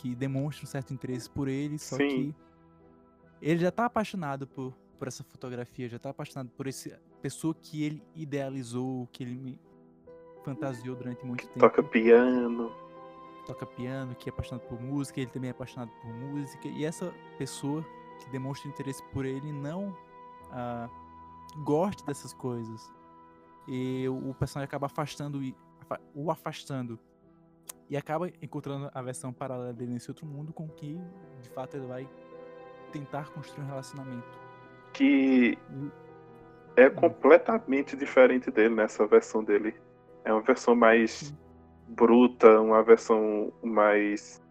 que 0.00 0.14
demonstra 0.14 0.64
um 0.64 0.68
certo 0.68 0.94
interesse 0.94 1.28
por 1.28 1.48
ele, 1.48 1.78
só 1.78 1.96
Sim. 1.96 2.08
que 2.08 2.34
ele 3.42 3.58
já 3.60 3.70
tá 3.70 3.84
apaixonado 3.86 4.46
por, 4.46 4.72
por 4.98 5.08
essa 5.08 5.24
fotografia, 5.24 5.88
já 5.88 5.98
tá 5.98 6.10
apaixonado 6.10 6.50
por 6.50 6.66
essa 6.68 7.00
pessoa 7.20 7.52
que 7.54 7.82
ele 7.84 8.02
idealizou, 8.14 9.08
que 9.12 9.24
ele 9.24 9.36
me 9.36 9.60
fantasiou 10.44 10.94
durante 10.94 11.24
muito 11.26 11.46
tempo 11.48 11.58
Toca 11.58 11.82
piano. 11.82 12.72
toca 13.46 13.66
piano, 13.66 14.14
que 14.14 14.28
é 14.28 14.32
apaixonado 14.32 14.66
por 14.68 14.80
música, 14.80 15.20
ele 15.20 15.30
também 15.30 15.48
é 15.48 15.50
apaixonado 15.50 15.90
por 16.00 16.12
música, 16.12 16.68
e 16.68 16.84
essa 16.84 17.12
pessoa 17.38 17.84
que 18.20 18.30
demonstra 18.30 18.68
interesse 18.68 19.02
por 19.12 19.24
ele 19.24 19.52
não 19.52 19.96
ah, 20.52 20.88
gosta 21.64 22.04
dessas 22.04 22.32
coisas. 22.32 22.92
E 23.66 24.08
o 24.08 24.32
personagem 24.34 24.64
acaba 24.66 24.86
afastando 24.86 25.42
e- 25.42 25.54
afa- 25.80 26.00
o 26.14 26.30
afastando 26.30 26.98
e 27.90 27.96
acaba 27.96 28.30
encontrando 28.42 28.90
a 28.92 29.02
versão 29.02 29.32
paralela 29.32 29.72
dele 29.72 29.92
nesse 29.92 30.10
outro 30.10 30.26
mundo 30.26 30.52
com 30.52 30.68
que 30.68 31.00
de 31.42 31.48
fato 31.50 31.76
ele 31.76 31.86
vai 31.86 32.08
tentar 32.92 33.30
construir 33.30 33.64
um 33.64 33.68
relacionamento. 33.68 34.38
Que 34.92 35.58
é 36.76 36.88
completamente 36.90 37.96
diferente 37.96 38.50
dele 38.50 38.74
nessa 38.74 39.06
versão 39.06 39.42
dele. 39.42 39.74
É 40.24 40.32
uma 40.32 40.42
versão 40.42 40.74
mais 40.74 41.34
bruta, 41.88 42.60
uma 42.60 42.82
versão 42.82 43.52
mais 43.62 44.42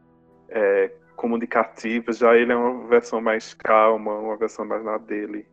é, 0.49 0.89
comunicativa. 1.15 2.11
Já 2.11 2.35
ele 2.35 2.51
é 2.51 2.55
uma 2.55 2.87
versão 2.87 3.21
mais 3.21 3.53
calma, 3.53 4.17
uma 4.17 4.35
versão 4.35 4.65
mais 4.65 4.83
na 4.83 4.97
dele. 4.97 5.47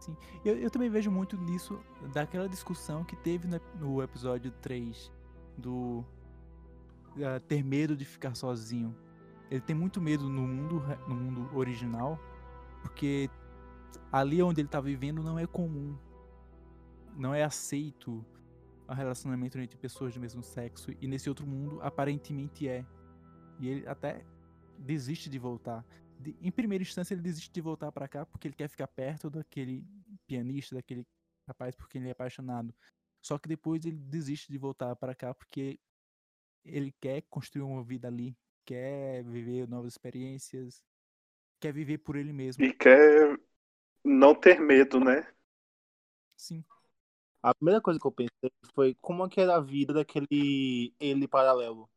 Sim. 0.00 0.16
Eu, 0.44 0.56
eu 0.56 0.70
também 0.70 0.88
vejo 0.88 1.10
muito 1.10 1.36
nisso, 1.36 1.78
daquela 2.14 2.48
discussão 2.48 3.04
que 3.04 3.14
teve 3.16 3.46
no, 3.46 3.60
no 3.78 4.02
episódio 4.02 4.50
3, 4.62 5.12
do 5.60 6.04
ah, 7.18 7.40
ter 7.40 7.62
medo 7.62 7.96
de 7.96 8.04
ficar 8.04 8.34
sozinho. 8.34 8.96
Ele 9.50 9.60
tem 9.60 9.74
muito 9.74 10.00
medo 10.00 10.28
no 10.28 10.46
mundo, 10.46 10.80
no 11.08 11.14
mundo 11.14 11.50
original 11.56 12.20
Porque 12.82 13.28
ali 14.12 14.40
onde 14.42 14.60
ele 14.60 14.68
tá 14.68 14.80
vivendo 14.80 15.22
não 15.22 15.38
é 15.38 15.46
comum. 15.46 15.96
Não 17.16 17.34
é 17.34 17.42
aceito 17.42 18.24
o 18.88 18.92
relacionamento 18.92 19.58
entre 19.58 19.76
pessoas 19.78 20.14
do 20.14 20.20
mesmo 20.20 20.42
sexo. 20.42 20.92
E 21.00 21.06
nesse 21.06 21.28
outro 21.28 21.46
mundo, 21.46 21.80
aparentemente 21.82 22.68
é. 22.68 22.84
E 23.58 23.68
ele 23.68 23.86
até 23.86 24.24
desiste 24.78 25.28
de 25.28 25.38
voltar. 25.38 25.84
De, 26.18 26.36
em 26.40 26.50
primeira 26.50 26.82
instância, 26.82 27.14
ele 27.14 27.22
desiste 27.22 27.52
de 27.52 27.60
voltar 27.60 27.90
para 27.92 28.08
cá 28.08 28.24
porque 28.24 28.48
ele 28.48 28.54
quer 28.54 28.68
ficar 28.68 28.86
perto 28.86 29.28
daquele 29.28 29.84
pianista, 30.26 30.76
daquele 30.76 31.06
rapaz, 31.46 31.74
porque 31.74 31.98
ele 31.98 32.08
é 32.08 32.12
apaixonado. 32.12 32.74
Só 33.22 33.38
que 33.38 33.48
depois 33.48 33.84
ele 33.84 33.98
desiste 33.98 34.50
de 34.50 34.58
voltar 34.58 34.94
para 34.96 35.14
cá 35.14 35.34
porque 35.34 35.78
ele 36.64 36.92
quer 37.00 37.22
construir 37.28 37.62
uma 37.62 37.82
vida 37.82 38.08
ali, 38.08 38.36
quer 38.64 39.22
viver 39.24 39.68
novas 39.68 39.92
experiências, 39.92 40.82
quer 41.58 41.72
viver 41.72 41.98
por 41.98 42.16
ele 42.16 42.32
mesmo. 42.32 42.64
E 42.64 42.72
quer 42.72 43.38
não 44.04 44.34
ter 44.34 44.60
medo, 44.60 44.98
né? 44.98 45.26
Sim. 46.36 46.64
A 47.42 47.54
primeira 47.54 47.80
coisa 47.80 47.98
que 47.98 48.06
eu 48.06 48.12
pensei 48.12 48.50
foi 48.74 48.94
como 49.00 49.24
é 49.24 49.28
que 49.28 49.40
era 49.40 49.56
a 49.56 49.60
vida 49.60 49.92
daquele 49.92 50.94
ele 50.98 51.28
paralelo. 51.28 51.88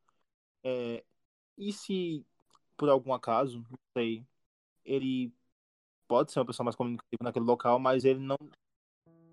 É, 0.63 1.03
e 1.57 1.73
se, 1.73 2.25
por 2.77 2.89
algum 2.89 3.13
acaso, 3.13 3.59
não 3.69 3.77
sei, 3.97 4.25
ele 4.85 5.33
pode 6.07 6.31
ser 6.31 6.39
uma 6.39 6.45
pessoa 6.45 6.65
mais 6.65 6.75
comunicativa 6.75 7.23
naquele 7.23 7.45
local, 7.45 7.79
mas 7.79 8.05
ele 8.05 8.19
não 8.19 8.37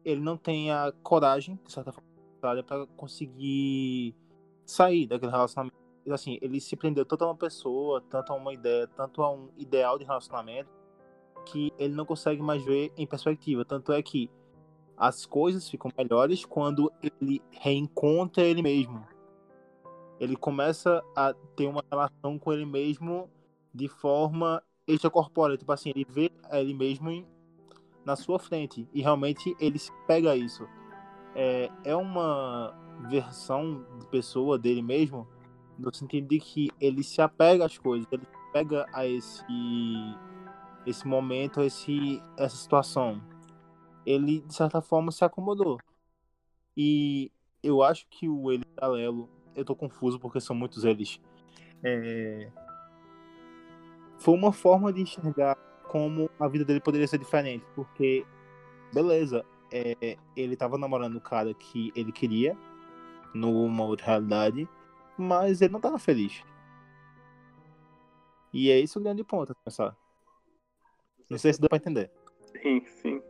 ele 0.05 0.21
não 0.21 0.37
tem 0.37 0.71
a 0.71 0.93
coragem, 1.03 1.59
de 1.65 1.73
certa 1.73 1.93
forma, 1.93 2.09
para 2.41 2.87
conseguir 2.97 4.15
sair 4.65 5.07
daquele 5.07 5.31
relacionamento. 5.31 5.77
Assim, 6.11 6.39
ele 6.41 6.61
se 6.61 6.75
prendeu 6.77 7.05
tanto 7.05 7.25
a 7.25 7.29
uma 7.29 7.37
pessoa, 7.37 8.01
tanto 8.01 8.33
a 8.33 8.37
uma 8.37 8.53
ideia, 8.53 8.87
tanto 8.89 9.23
a 9.23 9.31
um 9.31 9.51
ideal 9.57 9.99
de 9.99 10.05
relacionamento, 10.05 10.71
que 11.45 11.73
ele 11.79 11.95
não 11.95 12.05
consegue 12.05 12.43
mais 12.43 12.65
ver 12.65 12.93
em 12.97 13.07
perspectiva. 13.07 13.65
Tanto 13.65 13.93
é 13.93 14.03
que 14.03 14.31
as 14.97 15.25
coisas 15.25 15.69
ficam 15.69 15.91
melhores 15.97 16.45
quando 16.45 16.93
ele 17.03 17.41
reencontra 17.51 18.43
ele 18.43 18.63
mesmo. 18.63 19.07
Ele 20.19 20.37
começa 20.37 21.03
a 21.17 21.33
ter 21.57 21.67
uma 21.67 21.83
relação 21.91 22.39
com 22.39 22.53
ele 22.53 22.67
mesmo 22.67 23.31
de 23.73 23.89
forma 23.89 24.63
extracorpórea. 24.87 25.57
Tipo 25.57 25.73
assim, 25.73 25.91
ele 25.91 26.07
vê 26.09 26.31
ele 26.53 26.75
mesmo 26.75 27.11
em, 27.11 27.27
na 28.05 28.17
sua 28.17 28.39
frente. 28.39 28.89
E 28.93 29.01
realmente 29.01 29.57
ele 29.61 29.79
se 29.79 29.93
pega 30.07 30.37
isso. 30.37 30.67
É, 31.35 31.71
é 31.85 31.95
uma 31.95 32.75
versão 33.09 33.85
de 33.99 34.07
pessoa 34.07 34.59
dele 34.59 34.83
mesmo, 34.83 35.27
no 35.79 35.95
sentido 35.95 36.29
de 36.29 36.39
que 36.39 36.71
ele 36.81 37.03
se 37.03 37.23
apega 37.23 37.65
às 37.65 37.79
coisas, 37.79 38.07
ele 38.13 38.25
se 38.25 38.49
apega 38.49 38.87
a 38.93 39.07
esse 39.07 39.45
esse 40.87 41.07
momento, 41.07 41.61
esse 41.61 42.23
essa 42.37 42.57
situação. 42.57 43.21
Ele 44.05 44.41
de 44.41 44.55
certa 44.55 44.81
forma 44.81 45.13
se 45.13 45.25
acomodou. 45.25 45.79
E 46.77 47.31
eu 47.63 47.83
acho 47.83 48.07
que 48.09 48.29
o 48.29 48.51
ele 48.51 48.65
paralelo, 48.65 49.29
eu 49.55 49.65
tô 49.65 49.75
confuso 49.77 50.19
porque 50.19 50.41
são 50.41 50.57
muitos 50.57 50.85
eles. 50.85 51.21
É... 51.83 52.51
Foi 54.19 54.35
uma 54.35 54.53
forma 54.53 54.93
de 54.93 55.03
enxergar 55.03 55.57
como 55.91 56.31
a 56.39 56.47
vida 56.47 56.65
dele 56.65 56.79
poderia 56.79 57.09
ser 57.09 57.19
diferente, 57.19 57.67
porque 57.75 58.25
beleza, 58.95 59.45
é, 59.73 60.17
ele 60.37 60.55
tava 60.55 60.79
namorando 60.79 61.17
o 61.17 61.21
cara 61.21 61.53
que 61.53 61.93
ele 61.97 62.13
queria, 62.13 62.57
numa 63.35 63.85
outra 63.85 64.07
realidade, 64.07 64.69
mas 65.19 65.61
ele 65.61 65.73
não 65.73 65.81
tava 65.81 65.99
feliz. 65.99 66.45
E 68.53 68.71
é 68.71 68.79
isso 68.79 69.01
o 69.01 69.03
grande 69.03 69.25
ponto 69.25 69.51
a 69.51 69.55
pensar. 69.65 69.97
Não 71.29 71.39
sei 71.39 71.53
se 71.53 71.61
dá 71.61 71.69
pra 71.69 71.79
entender. 71.79 72.09
Sim, 72.63 72.85
sim. 72.87 73.21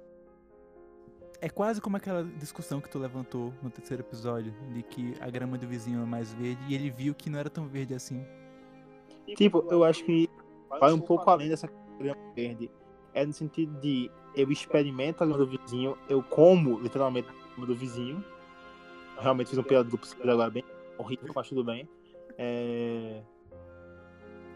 É 1.41 1.49
quase 1.49 1.81
como 1.81 1.97
aquela 1.97 2.23
discussão 2.25 2.79
que 2.79 2.91
tu 2.91 2.99
levantou 2.99 3.55
no 3.63 3.71
terceiro 3.71 4.03
episódio, 4.03 4.53
de 4.75 4.83
que 4.83 5.15
a 5.19 5.31
grama 5.31 5.57
do 5.57 5.67
vizinho 5.67 6.03
é 6.03 6.05
mais 6.05 6.35
verde 6.35 6.61
e 6.69 6.75
ele 6.75 6.91
viu 6.91 7.15
que 7.15 7.31
não 7.31 7.39
era 7.39 7.49
tão 7.49 7.67
verde 7.67 7.95
assim. 7.95 8.23
Tipo, 9.35 9.67
eu 9.71 9.83
acho 9.83 10.05
que 10.05 10.29
vai 10.79 10.93
um 10.93 11.01
pouco 11.01 11.29
além 11.31 11.49
dessa 11.49 11.67
verde. 12.35 12.71
É 13.13 13.27
no 13.27 13.33
sentido 13.33 13.79
de 13.81 14.11
eu 14.35 14.51
experimento 14.51 15.23
a 15.23 15.27
grama 15.27 15.45
do 15.45 15.59
vizinho, 15.59 15.99
eu 16.09 16.23
como 16.23 16.79
literalmente 16.81 17.29
a 17.29 17.33
grama 17.33 17.67
do 17.67 17.75
vizinho, 17.75 18.25
realmente 19.19 19.51
fiz 19.51 19.59
um 19.59 19.63
piada 19.63 19.89
duplo 19.89 20.09
agora 20.23 20.51
bem 20.51 20.65
horrível, 20.99 21.33
mas 21.35 21.49
tudo 21.49 21.65
bem. 21.65 21.89
É... 22.39 23.23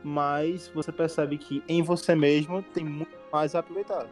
Mas 0.02 0.68
você 0.68 0.92
percebe 0.92 1.38
que 1.38 1.62
em 1.68 1.82
você 1.82 2.14
mesmo 2.14 2.62
tem 2.62 2.84
muito 2.84 3.16
mais 3.32 3.54
a 3.54 3.60
aproveitar. 3.60 4.06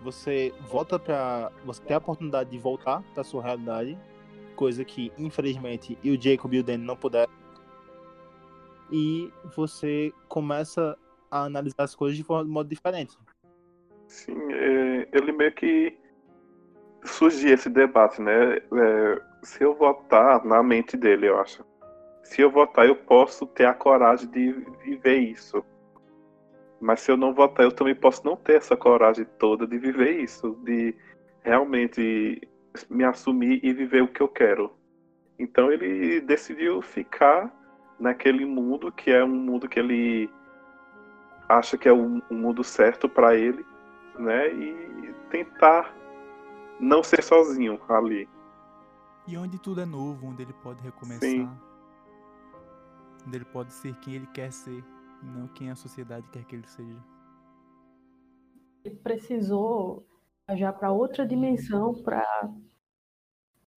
Você 0.00 0.52
volta 0.68 0.98
para, 0.98 1.52
você 1.64 1.82
tem 1.82 1.94
a 1.94 1.98
oportunidade 1.98 2.50
de 2.50 2.58
voltar 2.58 3.02
para 3.14 3.22
sua 3.22 3.42
realidade, 3.42 3.98
coisa 4.56 4.84
que 4.84 5.12
infelizmente 5.16 5.98
e 6.02 6.10
o 6.10 6.20
Jacob 6.20 6.52
e 6.54 6.60
o 6.60 6.64
Danny 6.64 6.84
não 6.84 6.96
puderam. 6.96 7.32
E 8.90 9.32
você 9.56 10.12
começa 10.28 10.98
a 11.32 11.44
analisar 11.44 11.84
as 11.84 11.94
coisas 11.94 12.16
de, 12.16 12.22
forma, 12.22 12.44
de 12.44 12.50
modo 12.50 12.68
diferente. 12.68 13.16
Sim, 14.06 14.36
é, 14.52 15.08
ele 15.12 15.32
meio 15.32 15.52
que 15.52 15.98
surgia 17.02 17.54
esse 17.54 17.70
debate, 17.70 18.20
né? 18.20 18.56
É, 18.56 19.22
se 19.42 19.64
eu 19.64 19.74
votar 19.74 20.44
na 20.44 20.62
mente 20.62 20.94
dele, 20.94 21.28
eu 21.28 21.40
acho. 21.40 21.64
Se 22.22 22.42
eu 22.42 22.50
votar, 22.50 22.86
eu 22.86 22.94
posso 22.94 23.46
ter 23.46 23.64
a 23.64 23.72
coragem 23.72 24.28
de 24.28 24.52
viver 24.84 25.18
isso. 25.18 25.64
Mas 26.78 27.00
se 27.00 27.10
eu 27.10 27.16
não 27.16 27.32
votar, 27.32 27.64
eu 27.64 27.72
também 27.72 27.94
posso 27.94 28.24
não 28.26 28.36
ter 28.36 28.56
essa 28.56 28.76
coragem 28.76 29.24
toda 29.38 29.66
de 29.66 29.78
viver 29.78 30.20
isso, 30.20 30.54
de 30.62 30.94
realmente 31.42 32.46
me 32.90 33.04
assumir 33.04 33.60
e 33.62 33.72
viver 33.72 34.02
o 34.02 34.08
que 34.08 34.20
eu 34.20 34.28
quero. 34.28 34.70
Então 35.38 35.72
ele 35.72 36.20
decidiu 36.20 36.82
ficar 36.82 37.50
naquele 37.98 38.44
mundo 38.44 38.92
que 38.92 39.10
é 39.10 39.24
um 39.24 39.28
mundo 39.28 39.68
que 39.68 39.78
ele 39.78 40.28
acha 41.58 41.76
que 41.78 41.88
é 41.88 41.92
o 41.92 41.96
um, 41.96 42.22
um 42.30 42.36
mundo 42.36 42.64
certo 42.64 43.08
para 43.08 43.36
ele, 43.36 43.64
né? 44.18 44.52
E 44.52 45.14
tentar 45.30 45.94
não 46.78 47.02
ser 47.02 47.22
sozinho 47.22 47.80
ali. 47.88 48.28
E 49.26 49.36
onde 49.36 49.58
tudo 49.58 49.80
é 49.80 49.86
novo, 49.86 50.26
onde 50.26 50.42
ele 50.42 50.52
pode 50.52 50.82
recomeçar. 50.82 51.28
Sim. 51.28 51.48
Onde 53.26 53.36
ele 53.36 53.44
pode 53.44 53.72
ser 53.72 53.94
quem 53.96 54.14
ele 54.14 54.26
quer 54.28 54.52
ser 54.52 54.84
e 55.22 55.26
não 55.26 55.46
quem 55.48 55.70
a 55.70 55.76
sociedade 55.76 56.28
quer 56.30 56.44
que 56.44 56.56
ele 56.56 56.66
seja. 56.66 56.98
Ele 58.84 58.96
precisou 58.96 60.04
já 60.56 60.72
para 60.72 60.90
outra 60.90 61.24
dimensão 61.24 61.94
para 62.02 62.26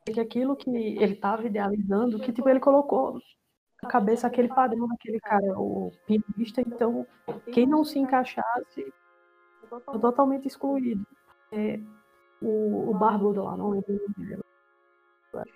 que 0.03 0.19
aquilo 0.19 0.55
que 0.55 0.69
ele 0.69 1.13
estava 1.13 1.45
idealizando, 1.45 2.19
que 2.19 2.31
tipo 2.31 2.49
ele 2.49 2.59
colocou 2.59 3.19
cabeça 3.85 4.27
aquele 4.27 4.47
padrão 4.47 4.87
daquele 4.87 5.19
cara, 5.19 5.59
o 5.59 5.91
pianista, 6.05 6.61
então 6.61 7.05
quem 7.51 7.65
não 7.65 7.83
se 7.83 7.99
encaixasse 7.99 8.93
foi 9.69 9.99
totalmente 9.99 10.47
excluído. 10.47 11.05
É, 11.51 11.79
o, 12.41 12.89
o 12.89 12.93
barbudo 12.93 13.43
lá, 13.43 13.55
não 13.55 13.69
lembro 13.69 13.93
o 13.93 14.21
nome. 14.21 14.43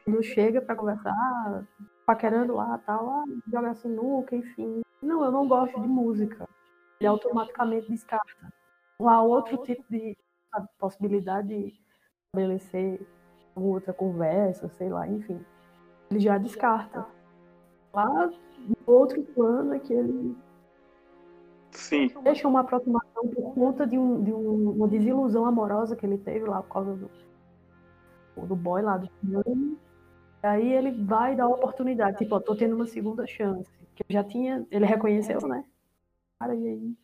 Quando 0.04 0.24
chega 0.24 0.62
para 0.62 0.76
conversar, 0.76 1.68
paquerando 2.06 2.56
lá 2.56 2.78
tal, 2.80 3.10
ah, 3.10 3.24
joga 3.52 3.74
sinuca, 3.76 4.36
enfim. 4.36 4.82
Não, 5.02 5.24
eu 5.24 5.32
não 5.32 5.48
gosto 5.48 5.80
de 5.80 5.88
música. 5.88 6.48
Ele 7.00 7.08
automaticamente 7.08 7.90
descarta. 7.90 8.54
Não 9.00 9.08
há 9.08 9.22
outro 9.22 9.58
tipo 9.64 9.84
de 9.90 10.18
possibilidade 10.78 11.48
de 11.48 11.74
estabelecer 12.26 13.08
outra 13.56 13.94
conversa, 13.94 14.68
sei 14.70 14.90
lá, 14.90 15.08
enfim. 15.08 15.40
Ele 16.12 16.20
já 16.20 16.38
descarta. 16.38 17.06
Lá, 17.94 18.32
no 18.88 18.94
outro 18.94 19.24
plano 19.24 19.74
é 19.74 19.80
que 19.80 19.94
ele 19.94 20.36
Sim. 21.72 22.10
deixa 22.24 22.48
uma 22.48 22.62
aproximação 22.62 23.28
por 23.28 23.54
conta 23.54 23.86
de, 23.86 23.98
um, 23.98 24.24
de 24.24 24.32
um, 24.32 24.72
uma 24.72 24.88
desilusão 24.88 25.46
amorosa 25.46 25.96
que 25.96 26.06
ele 26.06 26.18
teve 26.18 26.46
lá 26.46 26.62
por 26.62 26.74
causa 26.74 26.94
do, 26.96 27.10
do 28.46 28.56
boy 28.56 28.82
lá 28.82 28.98
do 28.98 29.10
aí 30.42 30.74
ele 30.74 30.92
vai 31.04 31.36
dar 31.36 31.46
a 31.46 31.50
oportunidade, 31.50 32.18
tipo, 32.18 32.36
eu 32.36 32.42
tô 32.42 32.56
tendo 32.56 32.76
uma 32.76 32.88
segunda 32.88 33.28
chance. 33.28 33.70
Que 33.96 34.04
já 34.10 34.24
tinha, 34.24 34.66
ele 34.72 34.86
reconheceu, 34.86 35.42
né? 35.42 35.66
Cara, 36.40 36.56
e 36.56 36.68
aí? 36.68 36.96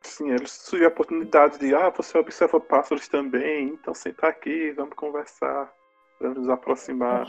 Sim, 0.00 0.30
ele 0.30 0.46
surgiu 0.46 0.86
a 0.86 0.90
oportunidade 0.90 1.58
de, 1.58 1.74
ah, 1.74 1.90
você 1.90 2.16
observa 2.18 2.60
pássaros 2.60 3.08
também, 3.08 3.70
então 3.70 3.94
senta 3.94 4.28
aqui, 4.28 4.70
vamos 4.72 4.94
conversar, 4.94 5.72
vamos 6.20 6.38
nos 6.38 6.48
aproximar. 6.48 7.26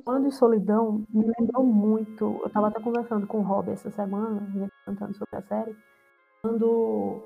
Falando 0.00 0.28
de 0.28 0.34
solidão, 0.34 1.04
me 1.10 1.30
lembrou 1.38 1.62
muito. 1.64 2.40
Eu 2.42 2.48
tava 2.48 2.68
até 2.68 2.80
conversando 2.80 3.26
com 3.26 3.38
o 3.38 3.42
Rob 3.42 3.70
essa 3.70 3.90
semana, 3.90 4.70
cantando 4.86 5.14
sobre 5.14 5.36
a 5.36 5.42
série. 5.42 5.76
Quando 6.40 7.20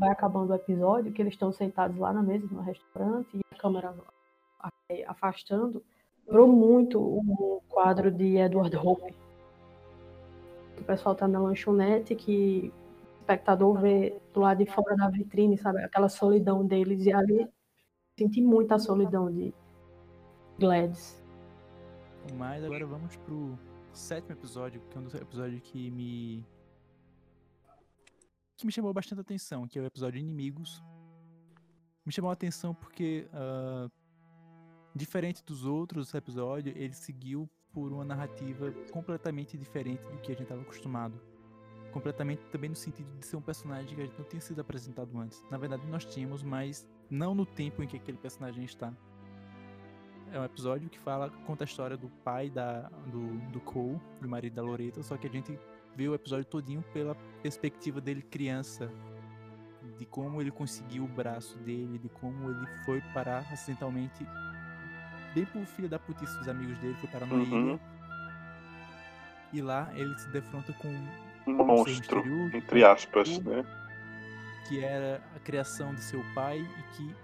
vai 0.00 0.10
acabando 0.10 0.50
o 0.50 0.54
episódio, 0.54 1.12
que 1.12 1.22
eles 1.22 1.34
estão 1.34 1.52
sentados 1.52 1.96
lá 1.96 2.12
na 2.12 2.22
mesa 2.22 2.44
no 2.50 2.60
restaurante 2.60 3.28
e 3.36 3.40
a 3.54 3.56
câmera 3.56 3.94
afastando, 5.06 5.80
lembrou 6.26 6.48
muito 6.48 7.00
o 7.00 7.62
quadro 7.68 8.10
de 8.10 8.36
Edward 8.36 8.76
Hope. 8.76 9.14
O 10.80 10.84
pessoal 10.84 11.14
tá 11.14 11.28
na 11.28 11.38
lanchonete 11.38 12.16
que 12.16 12.72
espectador 13.20 13.78
vê 13.78 14.20
do 14.34 14.40
lado 14.40 14.58
de 14.58 14.70
fora 14.70 14.96
da 14.96 15.08
vitrine, 15.08 15.56
sabe? 15.56 15.78
Aquela 15.84 16.08
solidão 16.08 16.66
deles. 16.66 17.06
E 17.06 17.12
ali 17.12 17.48
senti 18.18 18.42
muita 18.42 18.76
solidão 18.76 19.30
de 19.30 19.54
Gladys. 20.58 21.24
Mas 22.34 22.64
agora 22.64 22.86
vamos 22.86 23.16
pro 23.16 23.58
sétimo 23.92 24.32
episódio, 24.32 24.80
que 24.90 24.96
é 24.96 25.00
um 25.00 25.04
dos 25.04 25.14
episódios 25.14 25.60
que 25.62 25.90
me. 25.90 26.44
que 28.56 28.66
me 28.66 28.72
chamou 28.72 28.92
bastante 28.92 29.20
atenção, 29.20 29.66
que 29.66 29.78
é 29.78 29.82
o 29.82 29.86
episódio 29.86 30.18
Inimigos. 30.18 30.82
Me 32.04 32.12
chamou 32.12 32.30
a 32.30 32.34
atenção 32.34 32.74
porque, 32.74 33.28
uh, 33.32 33.90
diferente 34.94 35.44
dos 35.44 35.64
outros 35.64 36.14
episódios, 36.14 36.74
ele 36.76 36.94
seguiu 36.94 37.48
por 37.72 37.92
uma 37.92 38.04
narrativa 38.04 38.72
completamente 38.92 39.58
diferente 39.58 40.02
do 40.04 40.18
que 40.18 40.32
a 40.32 40.34
gente 40.34 40.44
estava 40.44 40.62
acostumado. 40.62 41.20
Completamente 41.92 42.44
também 42.46 42.70
no 42.70 42.76
sentido 42.76 43.10
de 43.18 43.26
ser 43.26 43.36
um 43.36 43.42
personagem 43.42 43.94
que 43.94 44.02
a 44.02 44.06
gente 44.06 44.18
não 44.18 44.24
tinha 44.26 44.40
sido 44.40 44.60
apresentado 44.60 45.18
antes. 45.18 45.42
Na 45.50 45.58
verdade, 45.58 45.86
nós 45.86 46.04
tínhamos, 46.04 46.42
mas 46.42 46.86
não 47.10 47.34
no 47.34 47.44
tempo 47.44 47.82
em 47.82 47.86
que 47.86 47.96
aquele 47.96 48.18
personagem 48.18 48.64
está. 48.64 48.94
É 50.32 50.40
um 50.40 50.44
episódio 50.44 50.88
que 50.90 50.98
fala, 50.98 51.30
conta 51.46 51.64
a 51.64 51.66
história 51.66 51.96
do 51.96 52.08
pai 52.24 52.50
da, 52.50 52.82
do, 53.06 53.38
do 53.52 53.60
Cole, 53.60 54.00
do 54.20 54.28
marido 54.28 54.54
da 54.54 54.62
Loreta, 54.62 55.02
só 55.02 55.16
que 55.16 55.26
a 55.26 55.30
gente 55.30 55.58
vê 55.94 56.08
o 56.08 56.14
episódio 56.14 56.44
todinho 56.44 56.82
pela 56.92 57.14
perspectiva 57.42 58.00
dele 58.00 58.22
criança, 58.22 58.90
de 59.98 60.04
como 60.04 60.40
ele 60.40 60.50
conseguiu 60.50 61.04
o 61.04 61.08
braço 61.08 61.56
dele, 61.58 61.98
de 61.98 62.08
como 62.08 62.50
ele 62.50 62.66
foi 62.84 63.00
parar 63.14 63.46
acidentalmente 63.52 64.26
bem 65.34 65.44
pro 65.46 65.64
filho 65.64 65.88
da 65.88 65.98
putice 65.98 66.36
dos 66.38 66.48
amigos 66.48 66.76
dele, 66.78 66.94
foi 66.96 67.08
parar 67.08 67.26
numa 67.26 67.44
Uhum. 67.44 67.70
ilha. 67.70 67.80
E 69.52 69.62
lá 69.62 69.88
ele 69.94 70.18
se 70.18 70.28
defronta 70.30 70.72
com 70.74 70.88
Um 71.46 71.64
monstro, 71.64 72.20
entre 72.52 72.84
aspas, 72.84 73.38
né? 73.38 73.64
que 74.68 74.82
era 74.82 75.22
a 75.36 75.38
criação 75.38 75.94
de 75.94 76.00
seu 76.02 76.20
pai 76.34 76.58
e 76.58 76.82
que 76.96 77.14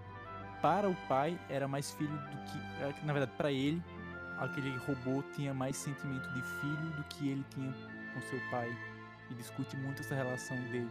para 0.62 0.88
o 0.88 0.94
pai 1.08 1.38
era 1.50 1.68
mais 1.68 1.90
filho 1.90 2.16
do 2.16 2.36
que, 2.44 3.04
na 3.04 3.12
verdade, 3.12 3.36
para 3.36 3.50
ele, 3.52 3.82
aquele 4.38 4.74
robô 4.78 5.22
tinha 5.34 5.52
mais 5.52 5.76
sentimento 5.76 6.28
de 6.32 6.42
filho 6.60 6.90
do 6.96 7.04
que 7.04 7.28
ele 7.28 7.44
tinha 7.50 7.72
com 8.14 8.20
seu 8.22 8.40
pai 8.50 8.74
e 9.30 9.34
discute 9.34 9.76
muito 9.76 10.00
essa 10.00 10.14
relação 10.14 10.56
dele. 10.70 10.90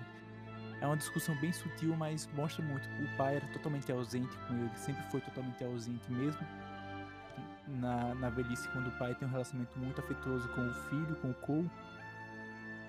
É 0.82 0.86
uma 0.86 0.98
discussão 0.98 1.36
bem 1.36 1.54
sutil, 1.54 1.96
mas 1.96 2.28
mostra 2.34 2.64
muito. 2.64 2.88
O 3.04 3.18
pai 3.18 3.38
era 3.38 3.48
totalmente 3.48 3.92
ausente 3.92 4.36
com 4.48 4.54
ele, 4.56 4.72
sempre 4.76 5.04
foi 5.10 5.22
totalmente 5.22 5.64
ausente, 5.64 6.12
mesmo 6.12 6.46
na, 7.68 8.14
na 8.16 8.30
velhice, 8.30 8.68
quando 8.70 8.88
o 8.88 8.92
pai 8.98 9.16
tem 9.16 9.28
um 9.28 9.32
relacionamento 9.32 9.78
muito 9.80 10.00
afetuoso 10.02 10.48
com 10.50 10.68
o 10.68 10.74
filho, 10.74 11.16
com 11.18 11.30
o 11.30 11.34
Cole, 11.36 11.70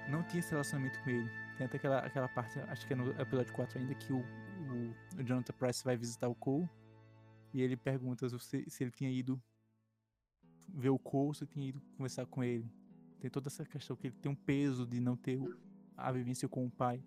não 0.09 0.22
tinha 0.24 0.41
esse 0.41 0.51
relacionamento 0.51 0.99
com 1.01 1.11
ele. 1.11 1.30
Tem 1.57 1.66
até 1.66 1.76
aquela, 1.76 1.99
aquela 1.99 2.28
parte, 2.28 2.59
acho 2.68 2.87
que 2.87 2.93
é 2.93 2.97
no 2.97 3.11
episódio 3.20 3.53
4 3.53 3.78
ainda, 3.78 3.95
que 3.95 4.12
o, 4.12 4.24
o, 4.73 5.20
o 5.20 5.25
Jonathan 5.25 5.53
Price 5.55 5.85
vai 5.85 5.97
visitar 5.97 6.29
o 6.29 6.35
Cole 6.35 6.68
e 7.53 7.61
ele 7.61 7.77
pergunta 7.77 8.29
se, 8.39 8.64
se 8.68 8.85
ele 8.85 8.91
tinha 8.91 9.11
ido 9.11 9.41
ver 10.68 10.91
o 10.91 10.99
Cole, 10.99 11.35
se 11.35 11.47
tinha 11.47 11.68
ido 11.68 11.81
conversar 11.97 12.27
com 12.27 12.43
ele. 12.43 12.70
Tem 13.20 13.31
toda 13.31 13.49
essa 13.49 13.64
questão 13.64 13.97
que 13.97 14.09
ele 14.09 14.16
tem 14.20 14.33
um 14.33 14.35
peso 14.35 14.87
de 14.87 15.01
não 15.01 15.16
ter 15.16 15.39
a 15.97 16.11
vivência 16.11 16.49
com 16.49 16.66
o 16.66 16.70
pai. 16.70 17.03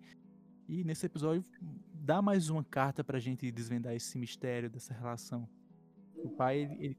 E 0.68 0.82
nesse 0.84 1.06
episódio 1.06 1.44
dá 1.92 2.22
mais 2.22 2.48
uma 2.48 2.64
carta 2.64 3.04
pra 3.04 3.18
gente 3.18 3.50
desvendar 3.50 3.94
esse 3.94 4.18
mistério 4.18 4.70
dessa 4.70 4.94
relação. 4.94 5.48
O 6.16 6.30
pai, 6.30 6.60
ele, 6.60 6.74
ele 6.80 6.98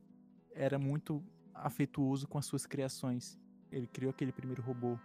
era 0.54 0.78
muito 0.78 1.24
afetuoso 1.54 2.28
com 2.28 2.38
as 2.38 2.46
suas 2.46 2.66
criações. 2.66 3.40
Ele 3.72 3.88
criou 3.88 4.12
aquele 4.12 4.32
primeiro 4.32 4.62
robô 4.62 4.98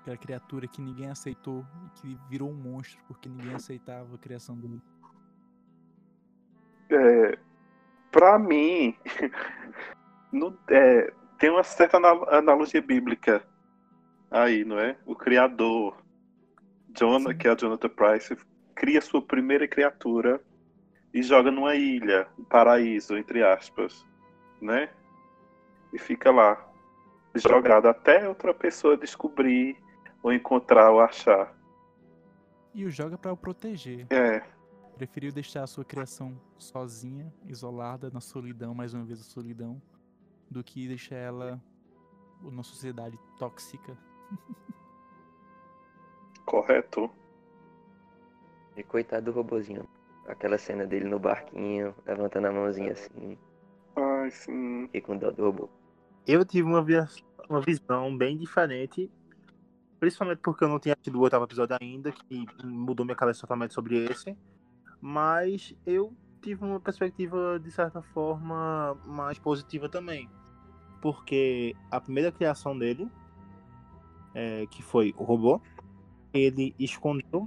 aquela 0.00 0.16
criatura 0.16 0.66
que 0.66 0.80
ninguém 0.80 1.10
aceitou 1.10 1.66
e 1.86 2.00
que 2.00 2.18
virou 2.28 2.50
um 2.50 2.54
monstro 2.54 2.98
porque 3.06 3.28
ninguém 3.28 3.54
aceitava 3.54 4.14
a 4.14 4.18
criação 4.18 4.56
dele. 4.56 4.80
É, 6.90 7.38
pra 8.10 8.38
mim, 8.38 8.96
no- 10.32 10.58
é, 10.68 11.12
tem 11.38 11.50
uma 11.50 11.62
certa 11.62 11.98
ana- 11.98 12.38
analogia 12.38 12.82
bíblica 12.82 13.46
aí, 14.30 14.64
não 14.64 14.78
é? 14.78 14.96
O 15.06 15.14
criador, 15.14 15.96
Jonah, 16.96 17.34
que 17.34 17.46
é 17.46 17.52
a 17.52 17.56
Jonathan 17.56 17.88
Price, 17.88 18.36
cria 18.74 19.00
sua 19.00 19.22
primeira 19.22 19.68
criatura 19.68 20.42
e 21.12 21.22
joga 21.22 21.50
numa 21.50 21.74
ilha, 21.74 22.28
um 22.38 22.44
paraíso, 22.44 23.16
entre 23.16 23.42
aspas, 23.42 24.06
né? 24.60 24.90
E 25.92 25.98
fica 25.98 26.30
lá, 26.30 26.64
jogado 27.34 27.86
até 27.86 28.28
outra 28.28 28.54
pessoa 28.54 28.96
descobrir, 28.96 29.76
ou 30.22 30.32
encontrar, 30.32 30.90
ou 30.90 31.00
achar. 31.00 31.54
E 32.74 32.84
o 32.84 32.90
joga 32.90 33.16
pra 33.18 33.32
o 33.32 33.36
proteger. 33.36 34.06
É, 34.10 34.42
Preferiu 34.96 35.32
deixar 35.32 35.62
a 35.62 35.66
sua 35.66 35.84
criação 35.84 36.38
sozinha, 36.58 37.32
isolada, 37.46 38.10
na 38.10 38.20
solidão, 38.20 38.74
mais 38.74 38.92
uma 38.92 39.04
vez 39.04 39.20
a 39.20 39.24
solidão, 39.24 39.80
do 40.50 40.62
que 40.62 40.86
deixar 40.86 41.16
ela 41.16 41.62
numa 42.42 42.62
sociedade 42.62 43.18
tóxica. 43.38 43.96
correto. 46.44 47.10
E 48.76 48.82
coitado 48.82 49.26
do 49.26 49.32
robozinho. 49.32 49.88
Aquela 50.26 50.58
cena 50.58 50.86
dele 50.86 51.06
no 51.08 51.18
barquinho, 51.18 51.94
levantando 52.06 52.46
a 52.48 52.52
mãozinha 52.52 52.92
assim, 52.92 53.36
Ai, 53.96 54.30
sim. 54.30 54.82
fiquei 54.86 55.00
com 55.00 55.16
dó 55.16 55.30
do 55.30 55.44
robô. 55.44 55.68
Eu 56.26 56.44
tive 56.44 56.68
uma, 56.68 56.82
vi- 56.82 56.94
uma 57.48 57.60
visão 57.60 58.16
bem 58.16 58.36
diferente, 58.36 59.10
principalmente 60.00 60.38
porque 60.38 60.64
eu 60.64 60.68
não 60.68 60.80
tinha 60.80 60.94
assistido 60.94 61.16
o 61.16 61.20
oitavo 61.20 61.44
episódio 61.44 61.76
ainda, 61.78 62.10
que 62.10 62.46
mudou 62.64 63.04
minha 63.04 63.14
cabeça 63.14 63.42
totalmente 63.42 63.74
sobre 63.74 64.02
esse. 64.06 64.36
Mas 65.00 65.76
eu 65.86 66.12
tive 66.40 66.64
uma 66.64 66.80
perspectiva, 66.80 67.60
de 67.62 67.70
certa 67.70 68.00
forma, 68.00 68.98
mais 69.04 69.38
positiva 69.38 69.88
também. 69.88 70.28
Porque 71.02 71.76
a 71.90 72.00
primeira 72.00 72.32
criação 72.32 72.76
dele, 72.76 73.08
é, 74.34 74.66
que 74.66 74.82
foi 74.82 75.14
o 75.18 75.22
robô, 75.22 75.60
ele 76.32 76.74
escondeu, 76.78 77.46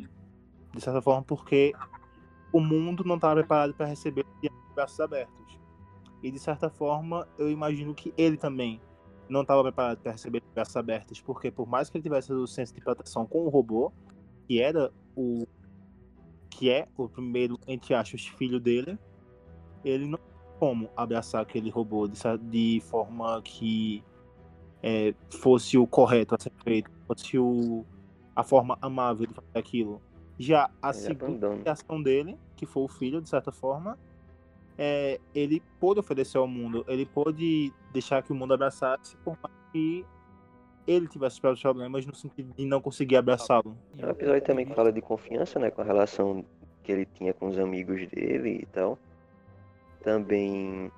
de 0.71 0.81
certa 0.81 1.01
forma, 1.01 1.23
porque 1.23 1.73
o 2.51 2.59
mundo 2.59 3.03
não 3.03 3.15
estava 3.15 3.35
preparado 3.35 3.73
para 3.73 3.87
receber 3.87 4.25
de 4.41 4.49
braços 4.75 4.99
abertos. 4.99 5.59
E 6.21 6.29
de 6.29 6.39
certa 6.39 6.69
forma, 6.69 7.27
eu 7.37 7.49
imagino 7.49 7.95
que 7.95 8.13
ele 8.15 8.37
também 8.37 8.79
não 9.29 9.41
estava 9.41 9.63
preparado 9.63 9.99
para 9.99 10.11
receber 10.11 10.41
de 10.41 10.47
braços 10.53 10.75
abertos, 10.75 11.21
porque 11.21 11.49
por 11.51 11.67
mais 11.67 11.89
que 11.89 11.97
ele 11.97 12.03
tivesse 12.03 12.31
o 12.31 12.47
senso 12.47 12.73
de 12.73 12.81
proteção 12.81 13.25
com 13.25 13.45
o 13.45 13.49
robô, 13.49 13.91
que 14.47 14.61
era 14.61 14.91
o 15.15 15.45
que 16.49 16.69
é 16.69 16.87
o 16.95 17.09
primeiro 17.09 17.59
entre 17.67 17.93
aspas 17.95 18.27
filho 18.27 18.59
dele, 18.59 18.97
ele 19.83 20.05
não 20.07 20.19
como 20.59 20.89
abraçar 20.95 21.41
aquele 21.41 21.69
robô 21.69 22.07
de, 22.07 22.17
de 22.49 22.81
forma 22.85 23.41
que 23.41 24.03
é, 24.81 25.13
fosse 25.29 25.77
o 25.77 25.87
correto 25.87 26.35
a 26.35 26.39
ser 26.39 26.51
feito, 26.63 26.91
fosse 27.07 27.37
o, 27.37 27.85
a 28.35 28.43
forma 28.43 28.77
amável 28.81 29.25
de 29.25 29.33
fazer 29.33 29.57
aquilo. 29.57 30.01
Já 30.37 30.69
a 30.81 30.89
Ele 30.89 30.97
segunda 30.97 31.57
criação 31.57 32.01
dele, 32.01 32.37
que 32.55 32.65
foi 32.65 32.83
o 32.83 32.87
filho, 32.87 33.21
de 33.21 33.29
certa 33.29 33.51
forma, 33.51 33.97
é, 34.77 35.19
ele 35.33 35.61
pôde 35.79 35.99
oferecer 35.99 36.37
ao 36.37 36.47
mundo, 36.47 36.83
ele 36.87 37.05
pôde 37.05 37.71
deixar 37.91 38.23
que 38.23 38.31
o 38.31 38.35
mundo 38.35 38.53
abraçasse, 38.53 39.15
por 39.17 39.37
mais 39.41 39.55
que 39.71 40.05
ele 40.85 41.07
tivesse 41.07 41.35
os 41.35 41.39
próprios 41.39 41.61
problemas 41.61 42.05
no 42.05 42.13
sentido 42.13 42.53
de 42.53 42.65
não 42.65 42.81
conseguir 42.81 43.15
abraçá-lo. 43.15 43.77
É 43.97 44.05
um 44.05 44.09
episódio 44.09 44.41
também 44.41 44.65
que 44.65 44.73
fala 44.73 44.91
de 44.91 45.01
confiança, 45.01 45.59
né? 45.59 45.71
Com 45.71 45.81
a 45.81 45.85
relação 45.85 46.43
que 46.83 46.91
ele 46.91 47.05
tinha 47.05 47.33
com 47.33 47.47
os 47.47 47.57
amigos 47.57 48.07
dele 48.09 48.59
e 48.61 48.65
tal. 48.67 48.99
Também 50.01 50.91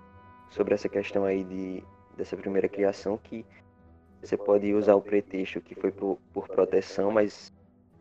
sobre 0.49 0.73
essa 0.73 0.89
questão 0.89 1.23
aí 1.23 1.43
de, 1.43 1.83
dessa 2.17 2.35
primeira 2.35 2.67
criação 2.67 3.17
que 3.17 3.45
você 4.21 4.35
pode 4.35 4.73
usar 4.73 4.95
o 4.95 5.01
pretexto 5.01 5.61
que 5.61 5.75
foi 5.75 5.91
por, 5.91 6.17
por 6.33 6.47
proteção, 6.47 7.11
mas 7.11 7.53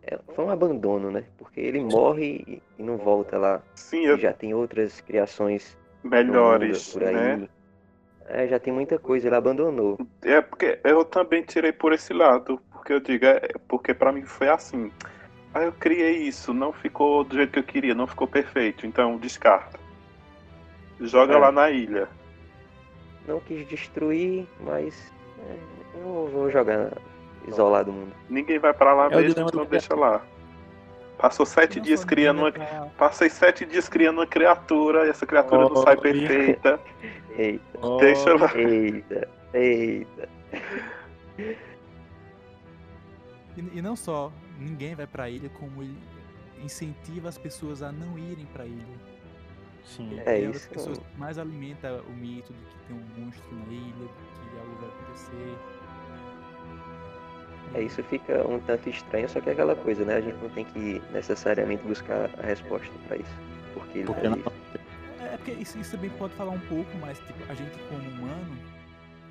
é- 0.07 0.19
foi 0.35 0.45
um 0.45 0.51
abandono, 0.51 1.11
né? 1.11 1.25
Porque 1.39 1.61
ele 1.61 1.81
morre 1.81 2.45
e, 2.79 2.83
não 2.83 2.97
volta 2.97 3.39
lá. 3.39 3.63
Sim, 3.75 4.05
eu, 4.07 4.19
já 4.19 4.33
tem 4.33 4.55
outras 4.55 5.01
criações 5.01 5.77
melhores, 6.03 6.93
por 6.93 7.05
aí. 7.05 7.15
né? 7.15 7.49
É, 8.27 8.47
já 8.49 8.59
tem 8.59 8.73
muita 8.73 8.99
coisa, 8.99 9.27
ele 9.29 9.37
abandonou. 9.37 9.99
É 10.23 10.41
porque 10.41 10.79
eu 10.83 11.05
também 11.05 11.43
tirei 11.43 11.73
por 11.73 11.93
esse 11.93 12.13
lado, 12.13 12.59
porque 12.73 12.93
eu 12.93 13.01
digo, 13.01 13.27
é 13.27 13.41
porque 13.69 13.93
pra 13.93 14.13
mim 14.13 14.23
foi 14.25 14.49
assim. 14.49 14.91
Ah, 15.53 15.63
eu 15.63 15.73
criei 15.73 16.17
isso, 16.17 16.53
não 16.55 16.73
ficou 16.73 17.23
do 17.23 17.37
jeito 17.37 17.53
que 17.53 17.59
eu 17.59 17.63
queria, 17.65 17.95
não 17.95 18.07
ficou 18.07 18.27
perfeito, 18.27 18.87
então 18.87 19.19
descarta. 19.19 19.79
Joga 21.01 21.35
É. 21.35 21.39
lá 21.39 21.53
na 21.53 21.71
ilha. 21.71 22.09
Não 23.29 23.41
quis 23.41 23.67
destruir, 23.69 24.47
mas 24.61 25.13
é, 25.39 25.99
eu 26.01 26.29
vou 26.33 26.51
jogar 26.51 26.93
isolado 27.47 27.91
o 27.91 27.95
mundo. 27.95 28.13
Ninguém 28.29 28.59
vai 28.59 28.73
pra 28.73 28.93
lá 28.95 29.07
É 29.07 29.17
mesmo, 29.17 29.35
do 29.45 29.49
então 29.49 29.65
deixa 29.67 29.95
lá. 29.95 30.23
Passou 31.19 31.47
sete 31.47 31.77
Não 31.77 31.85
dias 31.85 32.05
criando 32.05 32.39
uma. 32.41 32.51
pra- 32.53 32.89
Passei 32.99 33.31
sete 33.31 33.65
dias 33.65 33.89
criando 33.89 34.19
uma 34.19 34.27
criatura 34.27 35.07
e 35.07 35.11
essa 35.11 35.25
criatura 35.25 35.69
não 35.69 35.77
sai 35.77 35.95
Olha. 35.95 36.01
perfeita. 36.03 36.81
Eita, 37.37 37.79
Deixa 38.01 38.35
lá. 38.37 38.53
eita, 38.57 39.29
eita. 39.53 40.29
E, 43.57 43.61
e 43.79 43.83
não 43.83 43.97
só 43.97 44.33
ninguém 44.59 44.95
vai 44.95 45.07
pra 45.07 45.29
ilha 45.31 45.49
como 45.51 45.83
ele 45.83 45.97
incentiva 46.63 47.29
as 47.29 47.39
pessoas 47.39 47.83
a 47.83 47.91
não 47.93 48.19
irem 48.19 48.47
pra 48.47 48.65
ilha. 48.65 48.85
Sim. 49.85 50.19
É 50.25 50.39
uma 50.41 50.47
das 50.53 50.57
isso. 50.63 50.69
pessoas 50.71 50.99
que 50.99 51.05
mais 51.19 51.39
alimenta 51.39 52.03
o 52.09 52.13
mito 52.13 52.53
de 52.53 52.59
que 52.65 52.77
tem 52.89 52.97
um 52.97 53.25
monstro 53.25 53.55
na 53.55 53.73
ilha, 53.73 54.09
que 54.09 54.59
algo 54.59 54.77
vai 54.81 54.89
acontecer. 54.89 55.57
É, 57.73 57.83
isso 57.83 58.03
fica 58.05 58.47
um 58.47 58.61
tanto 58.61 58.89
estranho, 58.89 59.29
só 59.29 59.41
que 59.41 59.49
é 59.49 59.53
aquela 59.53 59.75
coisa, 59.75 60.05
né? 60.05 60.17
A 60.17 60.21
gente 60.21 60.37
não 60.43 60.51
tem 60.51 60.65
que 60.65 61.01
necessariamente 61.13 61.83
buscar 61.85 62.31
a 62.39 62.43
resposta 62.43 62.93
pra 63.07 63.17
isso. 63.17 63.31
Porque 63.73 63.99
ele 63.99 64.07
Porque 64.07 64.29
não- 64.29 64.35
ali. 64.35 64.45
É 65.21 65.37
porque 65.37 65.53
isso, 65.53 65.79
isso 65.79 65.93
também 65.93 66.11
pode 66.11 66.35
falar 66.35 66.51
um 66.53 66.61
pouco, 66.69 66.91
mas 67.01 67.19
tipo, 67.19 67.43
a 67.51 67.55
gente 67.55 67.77
como 67.89 68.09
humano, 68.09 68.57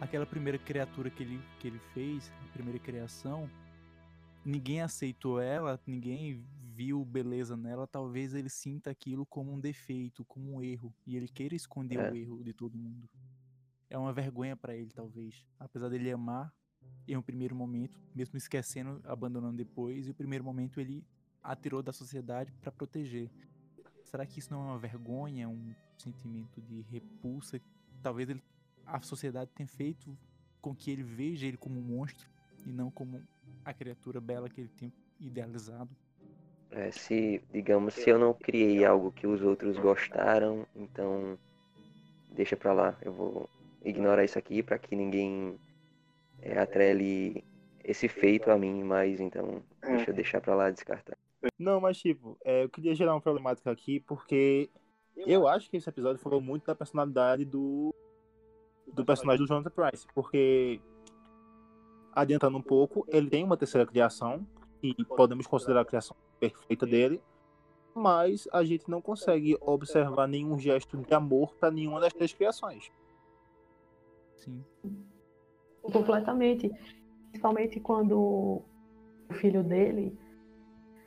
aquela 0.01 0.26
primeira 0.26 0.57
criatura 0.57 1.10
que 1.10 1.23
ele, 1.23 1.39
que 1.60 1.68
ele 1.68 1.80
fez, 1.93 2.30
a 2.49 2.51
primeira 2.51 2.77
criação, 2.80 3.49
ninguém 4.43 4.81
aceitou 4.81 5.39
ela, 5.39 5.80
ninguém 5.88 6.43
viu 6.76 7.05
beleza 7.05 7.55
nela, 7.55 7.85
talvez 7.88 8.34
ele 8.34 8.49
sinta 8.49 8.89
aquilo 8.89 9.26
como 9.26 9.53
um 9.53 9.60
defeito, 9.60 10.26
como 10.26 10.55
um 10.55 10.61
erro, 10.61 10.93
e 11.07 11.15
ele 11.15 11.27
queira 11.30 11.55
esconder 11.55 11.99
É. 11.99 12.11
o 12.11 12.15
erro 12.15 12.43
de 12.43 12.51
todo 12.51 12.77
mundo. 12.77 13.07
É 13.89 13.97
uma 13.97 14.11
vergonha 14.11 14.55
pra 14.57 14.76
ele, 14.76 14.89
talvez. 14.93 15.45
Apesar 15.60 15.88
dele 15.88 16.11
amar 16.11 16.51
em 17.07 17.18
um 17.18 17.22
primeiro 17.22 17.55
momento, 17.55 17.99
mesmo 18.15 18.38
esquecendo, 18.38 19.01
abandonando 19.05 19.57
depois, 19.57 20.07
e 20.07 20.11
o 20.11 20.14
primeiro 20.14 20.43
momento 20.43 20.80
ele 20.80 21.03
atirou 21.41 21.84
da 21.84 21.91
sociedade 21.91 22.51
pra 22.61 22.72
proteger. 22.72 23.30
Será 24.03 24.26
que 24.26 24.39
isso 24.39 24.53
não 24.53 24.61
é 24.61 24.65
uma 24.68 24.80
vergonha, 24.80 25.49
um 25.49 25.73
sentimento 25.97 26.61
de 26.61 26.81
repulsa? 26.81 27.60
Talvez 28.01 28.30
ele, 28.30 28.41
a 28.85 29.01
sociedade 29.01 29.51
tenha 29.53 29.68
feito 29.68 30.18
com 30.61 30.73
que 30.73 30.91
ele 30.91 31.03
veja 31.03 31.45
ele 31.45 31.57
como 31.57 31.80
um 31.80 31.84
monstro 31.84 32.30
e 32.65 32.72
não 32.72 32.89
como 32.89 33.22
a 33.65 33.73
criatura 33.73 34.22
bela 34.22 34.49
que 34.49 34.61
ele 34.61 34.69
tem 34.69 34.93
idealizado. 35.19 35.89
É, 36.72 36.89
se, 36.89 37.41
digamos, 37.51 37.93
se 37.93 38.10
eu 38.10 38.18
não 38.18 38.34
criei 38.34 38.84
algo 38.84 39.11
que 39.11 39.27
os 39.27 39.41
outros 39.41 39.77
gostaram, 39.77 40.65
então 40.76 41.38
deixa 42.31 42.57
pra 42.57 42.73
lá. 42.73 42.97
Eu 43.01 43.14
vou 43.14 43.49
ignorar 43.84 44.23
isso 44.23 44.39
aqui 44.39 44.64
pra 44.64 44.80
que 44.80 44.95
ninguém 44.95 45.60
é, 46.44 46.60
atrele 46.60 47.44
esse 47.84 48.07
feito 48.07 48.52
a 48.52 48.57
mim, 48.57 48.84
mas 48.84 49.20
então 49.20 49.61
deixa 49.82 50.11
eu 50.11 50.15
deixar 50.15 50.41
pra 50.41 50.56
lá 50.56 50.70
descartar. 50.70 51.18
Não, 51.57 51.82
mas 51.82 51.98
tipo, 51.98 52.38
é, 52.44 52.64
eu 52.64 52.70
queria 52.70 52.95
gerar 52.95 53.14
uma 53.14 53.22
problemática 53.22 53.72
aqui, 53.72 53.99
porque 53.99 54.70
eu 55.15 55.48
acho 55.48 55.70
que 55.70 55.78
esse 55.78 55.90
episódio 55.90 56.22
falou 56.22 56.40
muito 56.40 56.65
da 56.65 56.76
personalidade 56.76 57.45
do, 57.45 57.94
do 58.94 59.06
personagem 59.06 59.45
do 59.45 59.48
Jonathan 59.48 59.70
Price, 59.70 60.07
porque 60.14 60.80
adiantando 62.14 62.57
um 62.57 62.61
pouco, 62.61 63.06
ele 63.10 63.30
tem 63.30 63.44
uma 63.44 63.57
terceira 63.57 63.86
criação, 63.86 64.45
e 64.82 64.94
podemos 65.06 65.48
considerar 65.48 65.82
a 65.82 65.86
criação 65.86 66.15
perfeita 66.40 66.86
dele, 66.86 67.22
mas 67.95 68.48
a 68.52 68.64
gente 68.64 68.90
não 68.90 69.02
consegue 69.02 69.57
observar 69.61 70.28
nenhum 70.28 70.60
gesto 70.60 70.98
de 70.98 71.14
amor 71.14 71.56
para 71.56 71.72
nenhuma 71.72 71.99
das 71.99 72.14
três 72.14 72.34
criações. 72.34 72.91
Sim. 74.36 74.64
Completamente. 75.84 76.72
Principalmente 77.30 77.80
quando 77.80 78.18
o 79.30 79.34
filho 79.34 79.64
dele 79.64 80.18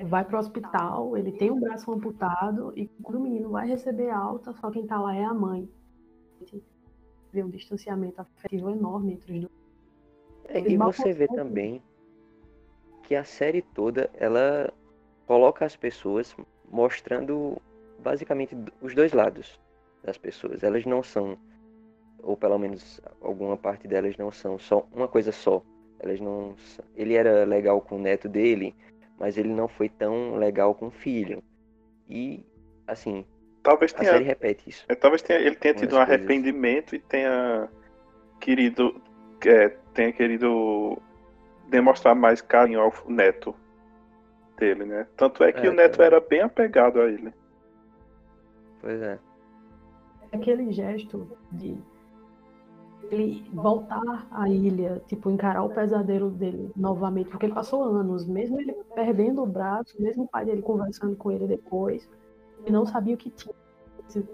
vai 0.05 0.25
pro 0.25 0.39
hospital, 0.39 1.17
ele 1.17 1.33
tem 1.33 1.51
um 1.51 1.61
braço 1.61 1.91
amputado 1.91 2.73
e 2.77 2.87
quando 3.03 3.17
o 3.17 3.23
menino 3.23 3.51
vai 3.51 3.67
receber 3.67 4.11
alta, 4.11 4.53
só 4.55 4.71
quem 4.71 4.87
tá 4.87 5.01
lá 5.01 5.15
é 5.15 5.25
a 5.25 5.33
mãe. 5.33 5.69
Vê 7.33 7.43
um 7.43 7.49
distanciamento 7.49 8.21
afetivo 8.21 8.71
enorme 8.71 9.15
entre 9.15 9.33
os 9.33 9.41
dois. 9.41 9.53
É, 10.49 10.61
e 10.61 10.77
você 10.77 11.13
vê 11.13 11.27
também 11.27 11.83
que 13.03 13.15
a 13.15 13.25
série 13.25 13.63
toda 13.63 14.11
ela 14.15 14.73
coloca 15.27 15.65
as 15.65 15.77
pessoas 15.77 16.37
mostrando 16.71 17.61
basicamente 18.01 18.57
os 18.81 18.95
dois 18.95 19.13
lados 19.13 19.59
das 20.03 20.19
pessoas. 20.19 20.63
Elas 20.63 20.85
não 20.85 21.03
são, 21.03 21.37
ou 22.23 22.37
pelo 22.37 22.59
menos 22.59 23.01
alguma 23.21 23.57
parte 23.57 23.87
delas 23.89 24.17
não 24.17 24.31
são 24.33 24.59
só 24.59 24.87
uma 24.93 25.09
coisa 25.09 25.33
só. 25.33 25.63
Elas 25.99 26.21
não. 26.21 26.55
Ele 26.95 27.15
era 27.15 27.45
legal 27.45 27.81
com 27.81 27.97
o 27.97 28.01
neto 28.01 28.29
dele, 28.29 28.75
mas 29.19 29.37
ele 29.39 29.49
não 29.49 29.69
foi 29.69 29.89
tão 29.89 30.37
legal 30.37 30.75
com 30.75 30.89
o 30.89 30.91
filho. 30.91 31.43
E 32.09 32.45
assim, 32.87 33.25
Talvez 33.63 33.93
a 33.95 33.99
tenha, 33.99 34.13
série 34.13 34.25
repete 34.25 34.69
isso. 34.71 34.85
é, 34.89 34.95
talvez 34.95 35.23
tenha, 35.23 35.41
ele 35.41 35.57
tenha 35.57 35.75
tido 35.75 35.97
um 35.97 35.99
coisas. 35.99 36.09
arrependimento 36.15 36.95
e 36.95 37.01
tenha 37.01 37.69
querido, 38.41 39.01
é, 39.45 39.69
tenha 39.95 40.13
querido 40.13 40.97
demonstrar 41.69 42.15
mais 42.15 42.41
carinho 42.41 42.81
ao 42.81 42.93
neto 43.09 43.55
dele, 44.57 44.85
né? 44.85 45.07
Tanto 45.17 45.43
é 45.43 45.53
que 45.53 45.67
É, 45.67 45.71
o 45.71 45.73
neto 45.73 45.97
também. 45.97 46.07
era 46.07 46.21
bem 46.21 46.41
apegado 46.43 47.01
a 47.01 47.07
ele. 47.11 47.33
Pois 48.81 49.01
é. 49.03 49.19
Aquele 50.33 50.73
gesto 50.73 51.37
de 51.51 51.77
ele 53.11 53.49
voltar 53.53 54.27
à 54.31 54.49
ilha, 54.49 55.03
tipo, 55.07 55.31
encarar 55.31 55.63
o 55.63 55.69
pesadelo 55.69 56.31
dele 56.31 56.71
novamente, 56.77 57.31
porque 57.31 57.47
ele 57.47 57.55
passou 57.55 57.83
anos, 57.83 58.27
mesmo 58.27 58.61
ele 58.61 58.75
perdendo 58.95 59.43
o 59.43 59.47
braço, 59.47 60.01
mesmo 60.01 60.25
o 60.25 60.29
pai 60.29 60.45
dele 60.45 60.63
conversando 60.63 61.17
com 61.17 61.31
ele 61.31 61.47
depois, 61.47 62.09
ele 62.63 62.73
não 62.73 62.85
sabia 62.85 63.15
o 63.15 63.19
que 63.19 63.31
tinha. 63.31 63.55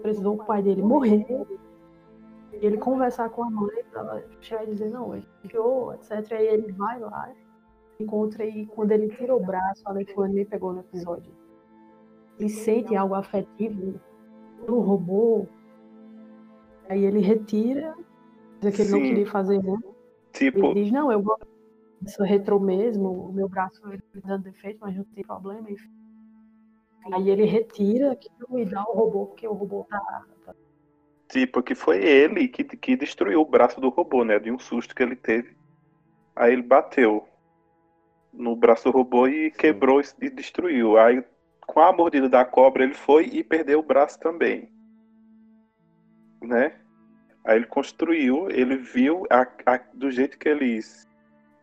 Precisou 0.01 0.35
o 0.35 0.45
pai 0.45 0.61
dele 0.61 0.81
morrer 0.81 1.25
e 2.53 2.65
ele 2.65 2.77
conversar 2.77 3.29
com 3.29 3.43
a 3.43 3.49
mãe 3.49 3.83
ela 3.93 4.23
chegar 4.39 4.63
e 4.63 4.67
dizer, 4.67 4.89
não, 4.89 5.15
ele 5.15 5.27
ficou, 5.41 5.93
etc. 5.93 6.31
Aí 6.33 6.47
ele 6.47 6.71
vai 6.71 6.99
lá, 6.99 7.31
encontra 7.99 8.45
e 8.45 8.65
quando 8.67 8.91
ele 8.91 9.09
tira 9.09 9.35
o 9.35 9.39
braço, 9.39 9.81
a 9.85 9.91
Letuane 9.91 10.35
me 10.35 10.45
pegou 10.45 10.73
no 10.73 10.79
episódio. 10.79 11.31
Ele 12.39 12.49
sente 12.49 12.95
algo 12.95 13.15
afetivo 13.15 13.99
pelo 14.65 14.79
robô. 14.81 15.47
Aí 16.89 17.03
ele 17.03 17.19
retira, 17.19 17.95
que 18.71 18.81
ele 18.81 18.91
não 18.91 18.99
Sim. 18.99 19.07
queria 19.07 19.27
fazer, 19.27 19.61
né? 19.61 19.77
Tipo, 20.33 20.71
Ele 20.71 20.83
diz, 20.83 20.91
não, 20.91 21.11
eu 21.11 21.21
gosto 21.21 21.47
dessa 22.01 22.23
retrô 22.25 22.59
mesmo, 22.59 23.09
o 23.09 23.31
meu 23.31 23.47
braço 23.47 23.81
ele 23.91 24.01
tá 24.01 24.19
dando 24.27 24.43
defeito, 24.43 24.79
mas 24.81 24.95
não 24.95 25.03
tem 25.03 25.23
problema, 25.23 25.69
enfim. 25.69 25.91
Aí 27.11 27.29
ele 27.29 27.45
retira 27.45 28.13
aquilo 28.13 28.59
e 28.59 28.65
dá 28.65 28.81
ao 28.81 28.95
robô, 28.95 29.27
porque 29.27 29.47
o 29.47 29.53
robô 29.53 29.85
tá. 29.89 29.99
tá- 30.45 30.55
tipo 31.27 31.61
que 31.61 31.75
foi 31.75 32.03
ele 32.03 32.47
que, 32.47 32.63
que 32.63 32.95
destruiu 32.95 33.41
o 33.41 33.45
braço 33.45 33.81
do 33.81 33.89
robô, 33.89 34.23
né? 34.23 34.39
De 34.39 34.51
um 34.51 34.59
susto 34.59 34.95
que 34.95 35.03
ele 35.03 35.15
teve. 35.15 35.55
Aí 36.35 36.53
ele 36.53 36.61
bateu 36.61 37.27
no 38.31 38.55
braço 38.55 38.85
do 38.85 38.91
robô 38.91 39.27
e 39.27 39.51
quebrou 39.51 40.01
e 40.21 40.29
destruiu. 40.29 40.97
Aí, 40.97 41.23
com 41.67 41.79
a 41.79 41.93
mordida 41.93 42.27
da 42.27 42.43
cobra, 42.43 42.83
ele 42.83 42.95
foi 42.95 43.25
e 43.25 43.43
perdeu 43.43 43.79
o 43.79 43.83
braço 43.83 44.19
também. 44.19 44.71
Né? 46.41 46.79
Aí 47.45 47.57
ele 47.57 47.65
construiu, 47.65 48.49
ele 48.49 48.77
viu 48.77 49.23
a- 49.29 49.47
a- 49.65 49.81
do 49.93 50.09
jeito 50.09 50.37
que 50.37 50.47
eles 50.47 51.07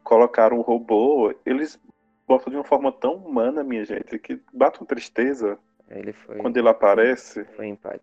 colocaram 0.05 0.59
o 0.59 0.63
robô, 0.63 1.35
eles 1.47 1.81
botam 2.27 2.51
de 2.51 2.57
uma 2.57 2.65
forma 2.65 2.93
tão 2.93 3.15
humana, 3.17 3.65
minha 3.65 3.85
gente, 3.85 4.19
que 4.19 4.41
bate 4.53 4.81
uma 4.81 4.87
tristeza 4.87 5.59
Ele 5.89 6.13
foi, 6.13 6.37
quando 6.39 6.57
ele 6.57 6.69
aparece. 6.69 7.45
foi 7.57 7.67
empate. 7.67 8.03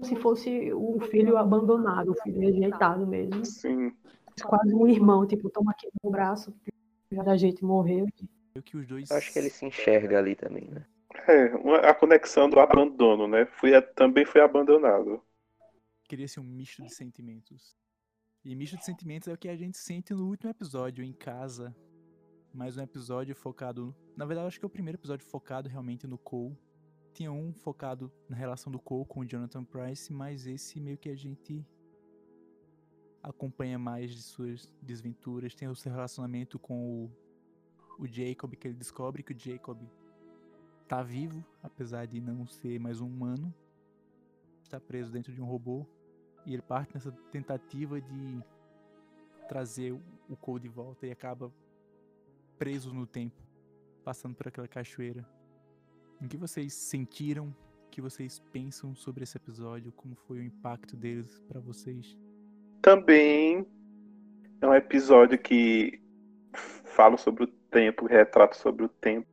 Se 0.00 0.16
fosse 0.16 0.72
o 0.72 0.98
filho 1.00 1.36
abandonado, 1.36 2.10
o 2.12 2.14
filho 2.22 2.40
rejeitado 2.40 3.06
mesmo. 3.06 3.44
Sim. 3.44 3.92
Quase 4.44 4.74
um 4.74 4.88
irmão, 4.88 5.26
tipo, 5.26 5.48
toma 5.50 5.70
aqui 5.70 5.88
no 6.02 6.10
braço, 6.10 6.52
já 7.12 7.22
da 7.22 7.36
gente 7.36 7.64
morreu. 7.64 8.06
Eu 8.54 8.62
que 8.62 8.76
os 8.76 8.86
dois. 8.86 9.10
Eu 9.10 9.16
acho 9.16 9.32
que 9.32 9.38
ele 9.38 9.50
se 9.50 9.64
enxerga 9.64 10.18
ali 10.18 10.34
também, 10.34 10.68
né? 10.70 10.84
É, 11.28 11.54
uma- 11.56 11.78
a 11.78 11.94
conexão 11.94 12.48
do 12.50 12.58
abandono, 12.58 13.28
né? 13.28 13.44
Fui, 13.46 13.80
também 13.94 14.24
foi 14.24 14.40
abandonado. 14.40 15.22
Queria 16.12 16.28
ser 16.28 16.40
um 16.40 16.44
misto 16.44 16.82
de 16.82 16.94
sentimentos. 16.94 17.74
E 18.44 18.54
misto 18.54 18.76
de 18.76 18.84
sentimentos 18.84 19.28
é 19.28 19.32
o 19.32 19.38
que 19.38 19.48
a 19.48 19.56
gente 19.56 19.78
sente 19.78 20.12
no 20.12 20.28
último 20.28 20.50
episódio, 20.50 21.02
em 21.02 21.10
casa. 21.10 21.74
Mais 22.52 22.76
um 22.76 22.82
episódio 22.82 23.34
focado. 23.34 23.96
Na 24.14 24.26
verdade, 24.26 24.48
acho 24.48 24.58
que 24.58 24.64
é 24.66 24.68
o 24.68 24.70
primeiro 24.70 24.98
episódio 24.98 25.24
focado 25.24 25.70
realmente 25.70 26.06
no 26.06 26.18
Cole. 26.18 26.54
Tinha 27.14 27.32
um 27.32 27.54
focado 27.54 28.12
na 28.28 28.36
relação 28.36 28.70
do 28.70 28.78
Cole 28.78 29.06
com 29.06 29.20
o 29.20 29.24
Jonathan 29.24 29.64
Price, 29.64 30.12
mas 30.12 30.46
esse 30.46 30.78
meio 30.78 30.98
que 30.98 31.08
a 31.08 31.16
gente 31.16 31.66
acompanha 33.22 33.78
mais 33.78 34.10
de 34.10 34.20
suas 34.20 34.70
desventuras. 34.82 35.54
Tem 35.54 35.66
o 35.66 35.74
seu 35.74 35.90
relacionamento 35.90 36.58
com 36.58 37.06
o, 37.06 37.10
o 37.98 38.06
Jacob, 38.06 38.54
que 38.54 38.68
ele 38.68 38.76
descobre 38.76 39.22
que 39.22 39.32
o 39.32 39.38
Jacob 39.38 39.80
tá 40.86 41.02
vivo, 41.02 41.42
apesar 41.62 42.04
de 42.04 42.20
não 42.20 42.46
ser 42.46 42.78
mais 42.78 43.00
um 43.00 43.06
humano. 43.06 43.54
Está 44.62 44.78
preso 44.78 45.10
dentro 45.10 45.32
de 45.32 45.40
um 45.40 45.46
robô. 45.46 45.86
E 46.46 46.52
ele 46.54 46.62
parte 46.62 46.94
nessa 46.94 47.12
tentativa 47.30 48.00
de 48.00 48.42
trazer 49.48 49.92
o- 49.92 50.36
Cole 50.40 50.60
de 50.60 50.68
volta 50.68 51.06
e 51.06 51.10
acaba 51.10 51.52
preso 52.58 52.92
no 52.94 53.06
tempo, 53.06 53.36
passando 54.02 54.34
por 54.34 54.48
aquela 54.48 54.66
cachoeira. 54.66 55.28
O 56.20 56.26
que 56.26 56.36
vocês 56.38 56.72
sentiram? 56.72 57.54
O 57.86 57.90
que 57.90 58.00
vocês 58.00 58.40
pensam 58.50 58.94
sobre 58.94 59.24
esse 59.24 59.36
episódio? 59.36 59.92
Como 59.92 60.14
foi 60.14 60.38
o 60.38 60.42
impacto 60.42 60.96
deles 60.96 61.38
pra 61.48 61.60
vocês? 61.60 62.16
Também 62.80 63.66
é 64.60 64.66
um 64.66 64.74
episódio 64.74 65.38
que 65.38 66.00
fala 66.84 67.16
sobre 67.18 67.44
o 67.44 67.46
tempo, 67.46 68.06
retrata 68.06 68.56
sobre 68.56 68.84
o 68.84 68.88
tempo. 68.88 69.26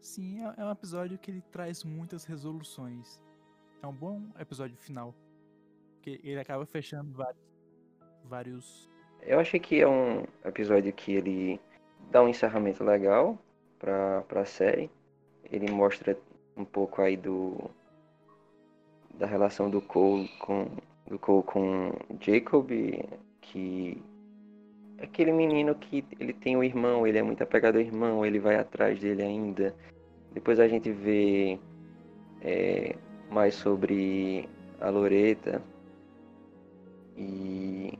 Sim, 0.00 0.42
é, 0.44 0.54
é 0.58 0.64
um 0.64 0.70
episódio 0.70 1.18
que 1.18 1.30
ele 1.30 1.42
traz 1.52 1.84
muitas 1.84 2.24
resoluções. 2.24 3.20
É 3.82 3.86
um 3.86 3.92
bom 3.94 4.22
episódio 4.38 4.76
final. 4.78 5.14
Porque 5.98 6.20
ele 6.22 6.38
acaba 6.38 6.64
fechando 6.64 7.12
vários. 7.12 7.42
vários... 8.24 8.90
Eu 9.22 9.40
achei 9.40 9.58
que 9.58 9.80
é 9.80 9.88
um 9.88 10.24
episódio 10.44 10.92
que 10.92 11.12
ele 11.12 11.60
dá 12.10 12.22
um 12.22 12.28
encerramento 12.28 12.84
legal 12.84 13.36
pra, 13.78 14.22
pra 14.22 14.44
série. 14.44 14.90
Ele 15.50 15.70
mostra 15.70 16.16
um 16.56 16.64
pouco 16.64 17.02
aí 17.02 17.16
do. 17.16 17.70
da 19.14 19.26
relação 19.26 19.68
do 19.68 19.82
Cole 19.82 20.28
com. 20.38 20.68
do 21.06 21.18
Cole 21.18 21.42
com 21.42 21.92
Jacob, 22.20 22.70
que 23.40 24.00
aquele 25.00 25.32
menino 25.32 25.74
que 25.74 26.04
ele 26.20 26.32
tem 26.32 26.56
um 26.56 26.62
irmão, 26.62 27.06
ele 27.06 27.18
é 27.18 27.22
muito 27.22 27.42
apegado 27.42 27.76
ao 27.76 27.82
irmão, 27.82 28.24
ele 28.24 28.38
vai 28.38 28.54
atrás 28.56 29.00
dele 29.00 29.22
ainda. 29.22 29.74
Depois 30.32 30.60
a 30.60 30.68
gente 30.68 30.92
vê 30.92 31.58
é, 32.40 32.94
mais 33.30 33.54
sobre 33.54 34.48
a 34.80 34.90
Loreta 34.90 35.60
e 37.18 37.98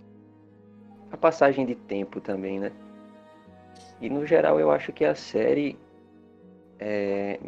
a 1.10 1.16
passagem 1.16 1.66
de 1.66 1.74
tempo 1.74 2.20
também, 2.20 2.60
né? 2.60 2.72
E 4.00 4.08
no 4.08 4.24
geral 4.24 4.60
eu 4.60 4.70
acho 4.70 4.92
que 4.92 5.04
a 5.04 5.14
série, 5.14 5.76
é, 6.78 7.38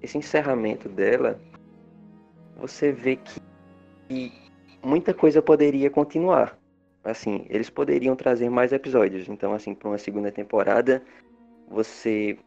esse 0.00 0.16
encerramento 0.16 0.88
dela, 0.88 1.40
você 2.56 2.92
vê 2.92 3.16
que, 3.16 3.40
que 4.08 4.32
muita 4.82 5.12
coisa 5.12 5.42
poderia 5.42 5.90
continuar 5.90 6.56
assim, 7.10 7.46
eles 7.48 7.70
poderiam 7.70 8.14
trazer 8.14 8.48
mais 8.50 8.72
episódios. 8.72 9.28
Então, 9.28 9.52
assim, 9.52 9.74
para 9.74 9.88
uma 9.88 9.98
segunda 9.98 10.30
temporada, 10.30 11.02
você. 11.68 12.38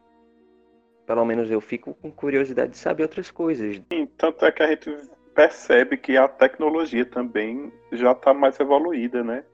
Pelo 1.06 1.24
menos 1.24 1.50
eu 1.50 1.60
fico 1.60 1.94
com 1.94 2.10
curiosidade 2.10 2.72
de 2.72 2.78
saber 2.78 3.02
outras 3.02 3.30
coisas. 3.30 3.82
Sim, 3.92 4.06
tanto 4.16 4.44
é 4.44 4.52
que 4.52 4.62
a 4.62 4.68
gente 4.68 4.88
percebe 5.34 5.96
que 5.96 6.16
a 6.16 6.28
tecnologia 6.28 7.04
também 7.04 7.72
já 7.92 8.12
está 8.12 8.32
mais 8.32 8.58
evoluída, 8.60 9.22
né? 9.22 9.44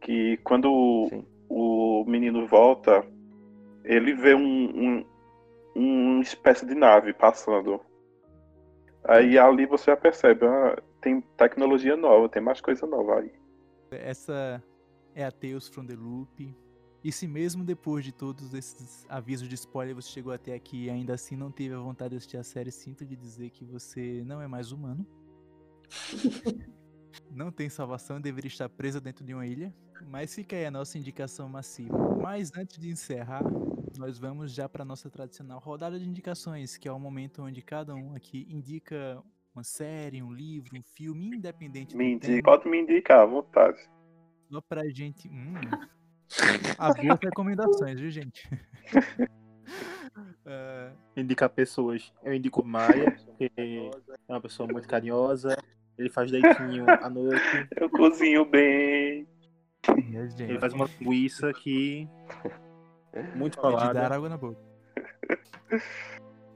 Que 0.00 0.36
quando 0.38 0.70
o, 0.70 1.24
o 1.48 2.04
menino 2.06 2.46
volta, 2.46 3.04
ele 3.84 4.14
vê 4.14 4.34
um, 4.34 4.42
um, 4.44 5.06
uma 5.74 6.22
espécie 6.22 6.66
de 6.66 6.74
nave 6.74 7.12
passando. 7.12 7.80
Aí 9.04 9.38
ali 9.38 9.66
você 9.66 9.90
já 9.90 9.96
percebe, 9.96 10.46
ah, 10.46 10.76
tem 11.00 11.20
tecnologia 11.36 11.96
nova, 11.96 12.28
tem 12.28 12.42
mais 12.42 12.60
coisa 12.60 12.86
nova 12.86 13.20
aí. 13.20 13.32
Essa 13.92 14.62
é 15.14 15.24
a 15.24 15.30
Tales 15.30 15.68
from 15.68 15.86
the 15.86 15.94
Loop. 15.94 16.54
E 17.06 17.12
se 17.12 17.28
mesmo 17.28 17.62
depois 17.62 18.04
de 18.04 18.10
todos 18.10 18.52
esses 18.52 19.06
avisos 19.08 19.48
de 19.48 19.54
spoiler 19.54 19.94
você 19.94 20.08
chegou 20.08 20.32
até 20.32 20.54
aqui 20.54 20.86
e 20.86 20.90
ainda 20.90 21.14
assim 21.14 21.36
não 21.36 21.52
teve 21.52 21.72
a 21.72 21.78
vontade 21.78 22.10
de 22.10 22.16
assistir 22.16 22.36
a 22.36 22.42
série, 22.42 22.72
sinto 22.72 23.06
de 23.06 23.14
dizer 23.14 23.50
que 23.50 23.64
você 23.64 24.24
não 24.26 24.42
é 24.42 24.48
mais 24.48 24.72
humano. 24.72 25.06
não 27.30 27.52
tem 27.52 27.68
salvação, 27.68 28.20
deveria 28.20 28.48
estar 28.48 28.68
presa 28.68 29.00
dentro 29.00 29.24
de 29.24 29.32
uma 29.32 29.46
ilha. 29.46 29.72
Mas 30.08 30.34
fica 30.34 30.56
aí 30.56 30.66
a 30.66 30.70
nossa 30.72 30.98
indicação 30.98 31.48
massiva. 31.48 31.96
Mas 32.20 32.50
antes 32.56 32.76
de 32.76 32.90
encerrar, 32.90 33.44
nós 33.96 34.18
vamos 34.18 34.52
já 34.52 34.68
para 34.68 34.84
nossa 34.84 35.08
tradicional 35.08 35.60
rodada 35.60 36.00
de 36.00 36.08
indicações, 36.08 36.76
que 36.76 36.88
é 36.88 36.92
o 36.92 36.98
momento 36.98 37.40
onde 37.40 37.62
cada 37.62 37.94
um 37.94 38.16
aqui 38.16 38.48
indica 38.50 39.22
uma 39.54 39.62
série, 39.62 40.20
um 40.20 40.32
livro, 40.32 40.76
um 40.76 40.82
filme, 40.82 41.36
independente 41.36 41.96
me 41.96 42.14
indica, 42.14 42.42
Pode 42.42 42.68
me 42.68 42.80
indicar 42.80 43.20
à 43.20 43.26
vontade. 43.26 43.78
Só 44.50 44.60
pra 44.60 44.88
gente. 44.88 45.28
Hum, 45.28 45.54
boas 46.78 47.18
recomendações, 47.22 48.00
viu, 48.00 48.10
gente? 48.10 48.48
uh... 50.46 50.96
Indicar 51.16 51.48
pessoas. 51.50 52.12
Eu 52.22 52.34
indico 52.34 52.64
Maia, 52.64 53.12
que 53.38 53.50
é 53.56 53.90
uma 54.28 54.40
pessoa 54.40 54.70
muito 54.70 54.88
carinhosa. 54.88 55.56
Ele 55.98 56.10
faz 56.10 56.30
deitinho 56.30 56.84
à 56.88 57.08
noite. 57.08 57.68
Eu 57.76 57.88
cozinho 57.88 58.44
bem. 58.44 59.26
Ele 60.38 60.58
faz 60.58 60.72
uma 60.74 60.88
linguiça 61.00 61.52
que. 61.54 62.06
Muito 63.34 63.56
falada. 63.56 63.88
De 63.88 63.94
dar 63.94 64.12
água 64.12 64.28
na 64.28 64.36
boca. 64.36 64.60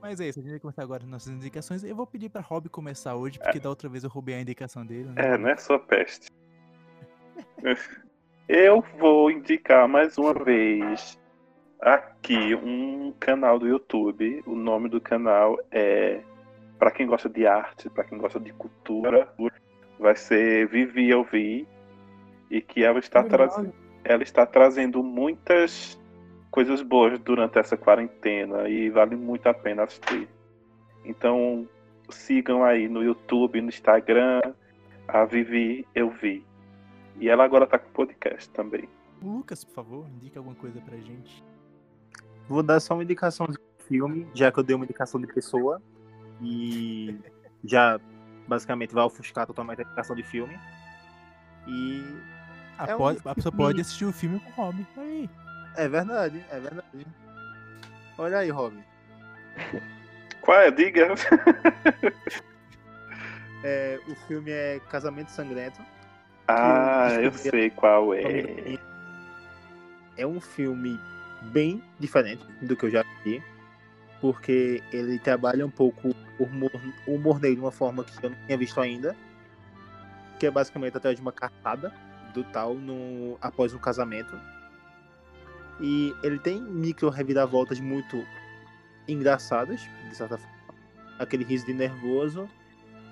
Mas 0.01 0.21
é 0.21 0.29
isso, 0.29 0.39
a 0.41 0.43
gente 0.43 0.51
vai 0.51 0.61
começar 0.61 0.83
agora 0.83 1.03
as 1.03 1.09
nossas 1.09 1.33
indicações. 1.33 1.85
Eu 1.85 1.95
vou 1.95 2.07
pedir 2.07 2.31
pra 2.31 2.41
Rob 2.41 2.69
começar 2.69 3.15
hoje, 3.15 3.39
porque 3.39 3.59
é. 3.59 3.61
da 3.61 3.69
outra 3.69 3.89
vez 3.89 4.03
eu 4.03 4.11
roubei 4.11 4.35
a 4.35 4.41
indicação 4.41 4.85
dele. 4.85 5.11
Né? 5.11 5.15
É, 5.17 5.39
não 5.39 5.49
é 5.49 5.57
sua 5.57 5.79
peste. 5.79 6.29
eu 8.53 8.85
vou 8.99 9.31
indicar 9.31 9.87
mais 9.87 10.19
uma 10.19 10.35
vez 10.35 11.17
aqui 11.81 12.53
um 12.57 13.15
canal 13.21 13.61
do 13.61 13.69
YouTube. 13.69 14.43
O 14.45 14.57
nome 14.57 14.89
do 14.89 15.01
canal 15.01 15.57
é 15.71 16.21
para 16.77 16.91
quem 16.91 17.07
gosta 17.07 17.29
de 17.29 17.47
arte, 17.47 17.89
para 17.89 18.03
quem 18.03 18.19
gosta 18.19 18.41
de 18.41 18.53
cultura, 18.53 19.33
vai 20.01 20.17
ser 20.17 20.67
Vivi 20.67 21.09
Eu 21.09 21.23
Vi 21.23 21.65
e 22.51 22.61
que 22.61 22.83
ela 22.83 22.99
está 22.99 23.23
trazendo 23.23 23.73
ela 24.03 24.23
está 24.25 24.45
trazendo 24.45 25.01
muitas 25.01 25.97
coisas 26.51 26.83
boas 26.83 27.21
durante 27.21 27.57
essa 27.57 27.77
quarentena 27.77 28.69
e 28.69 28.91
vale 28.91 29.15
muito 29.15 29.47
a 29.47 29.55
pena 29.55 29.85
assistir. 29.85 30.29
Então 31.05 31.69
sigam 32.09 32.65
aí 32.65 32.89
no 32.89 33.05
YouTube, 33.05 33.61
no 33.61 33.69
Instagram, 33.69 34.41
a 35.07 35.25
Vivi 35.25 35.87
Eu 35.95 36.11
Vi. 36.11 36.50
E 37.21 37.29
ela 37.29 37.45
agora 37.45 37.67
tá 37.67 37.79
com 37.79 37.91
podcast 37.91 38.49
também. 38.51 38.89
Lucas, 39.23 39.63
por 39.63 39.75
favor, 39.75 40.09
indica 40.09 40.41
alguma 40.41 40.57
coisa 40.57 40.81
pra 40.81 40.97
gente. 40.97 41.45
Vou 42.49 42.63
dar 42.63 42.81
só 42.81 42.95
uma 42.95 43.05
indicação 43.05 43.47
de 43.47 43.59
filme, 43.87 44.27
já 44.35 44.51
que 44.51 44.59
eu 44.59 44.65
dei 44.65 44.75
uma 44.75 44.87
indicação 44.87 45.21
de 45.21 45.27
pessoa. 45.27 45.83
E 46.41 47.15
já 47.63 48.01
basicamente 48.49 48.95
vai 48.95 49.05
ofuscar 49.05 49.47
totalmente 49.47 49.81
a 49.81 49.85
indicação 49.85 50.17
de 50.17 50.23
filme. 50.23 50.59
E. 51.69 52.03
Ah, 52.79 52.87
é 52.89 52.97
pode, 52.97 53.21
um... 53.25 53.31
a 53.31 53.35
pessoa 53.35 53.55
pode 53.55 53.81
assistir 53.83 54.07
o 54.07 54.13
filme 54.13 54.41
com 54.41 54.51
o 54.51 54.65
Robin. 54.65 54.87
Aí. 54.97 55.29
É 55.77 55.87
verdade, 55.87 56.43
é 56.51 56.59
verdade. 56.59 57.07
Olha 58.17 58.39
aí, 58.39 58.49
Robin. 58.51 58.83
Qual 60.41 60.59
é? 60.59 60.71
Diga. 60.71 61.15
é, 63.63 64.01
o 64.09 64.15
filme 64.27 64.51
é 64.51 64.81
Casamento 64.89 65.31
Sangrento. 65.31 65.81
Ah, 66.51 67.15
eu 67.21 67.33
sei 67.33 67.71
qual 67.71 68.15
é. 68.15 68.79
É 70.17 70.27
um 70.27 70.41
filme 70.41 70.99
bem 71.53 71.83
diferente 71.99 72.45
do 72.63 72.77
que 72.77 72.85
eu 72.85 72.91
já 72.91 73.05
vi, 73.25 73.43
porque 74.21 74.83
ele 74.93 75.19
trabalha 75.19 75.65
um 75.65 75.71
pouco 75.71 76.15
o 76.39 76.45
humor, 76.45 76.71
o 77.07 77.15
humor 77.15 77.41
negro 77.41 77.57
de 77.57 77.63
uma 77.63 77.73
forma 77.73 78.05
que 78.05 78.25
eu 78.25 78.31
não 78.31 78.37
tinha 78.47 78.59
visto 78.59 78.81
ainda, 78.81 79.17
que 80.39 80.47
é 80.47 80.51
basicamente 80.51 80.97
através 80.97 81.17
de 81.17 81.23
uma 81.23 81.33
cartada 81.33 81.93
do 82.35 82.45
tal 82.45 82.75
no 82.75 83.39
após 83.41 83.75
um 83.75 83.79
casamento 83.79 84.39
e 85.81 86.15
ele 86.23 86.39
tem 86.39 86.61
micro 86.61 87.09
reviravoltas 87.09 87.81
muito 87.81 88.25
engraçadas, 89.09 89.81
de 90.09 90.15
certa 90.15 90.37
forma. 90.37 90.59
Aquele 91.19 91.43
riso 91.43 91.67
de 91.67 91.73
nervoso. 91.73 92.49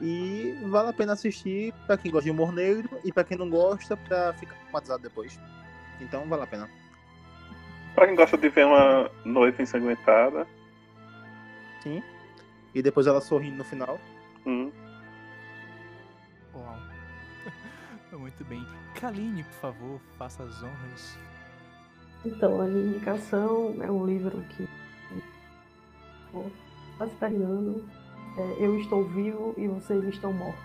E 0.00 0.56
vale 0.66 0.90
a 0.90 0.92
pena 0.92 1.12
assistir 1.14 1.72
para 1.86 1.96
quem 1.96 2.10
gosta 2.10 2.24
de 2.24 2.30
humor 2.30 2.52
negro 2.52 3.00
e 3.04 3.12
para 3.12 3.24
quem 3.24 3.36
não 3.36 3.50
gosta, 3.50 3.96
para 3.96 4.32
ficar 4.34 4.54
traumatizado 4.54 5.02
depois. 5.02 5.38
Então 6.00 6.26
vale 6.28 6.42
a 6.42 6.46
pena. 6.46 6.70
Pra 7.94 8.06
quem 8.06 8.14
gosta 8.14 8.38
de 8.38 8.48
ver 8.48 8.66
uma 8.66 9.10
noiva 9.24 9.60
ensanguentada. 9.60 10.46
Sim. 11.82 12.02
E 12.74 12.82
depois 12.82 13.06
ela 13.06 13.20
sorrindo 13.20 13.56
no 13.56 13.64
final. 13.64 13.98
Hum. 14.46 14.70
Uau. 16.54 16.76
Muito 18.18 18.44
bem. 18.44 18.64
Kaline, 18.94 19.42
por 19.42 19.52
favor, 19.54 20.00
faça 20.16 20.44
as 20.44 20.62
honras. 20.62 21.18
Então, 22.24 22.60
a 22.60 22.64
minha 22.64 22.86
indicação 22.86 23.76
é 23.80 23.90
um 23.90 24.06
livro 24.06 24.40
que 24.50 24.68
quase 26.98 27.14
terminando. 27.16 27.84
É 28.38 28.56
Eu 28.64 28.78
Estou 28.78 29.02
Vivo 29.02 29.52
e 29.56 29.66
Vocês 29.66 30.04
Estão 30.04 30.32
Mortos. 30.32 30.62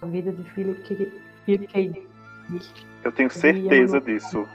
A 0.00 0.06
vida 0.06 0.32
de 0.32 0.42
Philip 0.52 0.80
K. 0.84 1.12
Philip 1.44 1.66
K. 1.66 2.06
Eu 3.04 3.12
tenho 3.12 3.30
certeza 3.30 4.00
disso. 4.00 4.48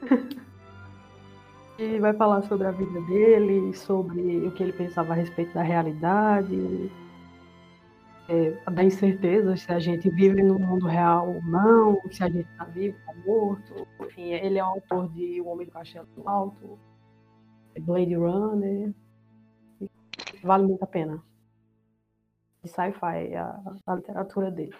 e 1.78 1.98
vai 1.98 2.14
falar 2.14 2.40
sobre 2.44 2.66
a 2.66 2.70
vida 2.70 2.98
dele, 3.02 3.74
sobre 3.74 4.46
o 4.46 4.52
que 4.52 4.62
ele 4.62 4.72
pensava 4.72 5.12
a 5.12 5.16
respeito 5.16 5.52
da 5.52 5.62
realidade, 5.62 6.90
é, 8.26 8.52
da 8.70 8.82
incerteza 8.82 9.54
se 9.54 9.70
a 9.70 9.78
gente 9.78 10.08
vive 10.08 10.42
no 10.42 10.58
mundo 10.58 10.86
real 10.86 11.28
ou 11.28 11.42
não, 11.42 12.00
se 12.10 12.24
a 12.24 12.28
gente 12.30 12.48
está 12.50 12.64
vivo 12.64 12.96
ou 13.06 13.14
morto. 13.26 13.86
Enfim, 14.00 14.32
ele 14.32 14.58
é 14.58 14.64
o 14.64 14.68
autor 14.68 15.08
de 15.10 15.42
O 15.42 15.48
Homem 15.48 15.66
do 15.66 15.72
Castelo 15.72 16.08
Alto, 16.24 16.78
Blade 17.80 18.14
Runner. 18.14 18.94
Vale 20.44 20.66
muito 20.66 20.82
a 20.82 20.86
pena. 20.86 21.24
De 22.62 22.68
sci-fi, 22.68 23.34
a, 23.34 23.62
a, 23.86 23.94
literatura 23.94 24.50
dele. 24.50 24.74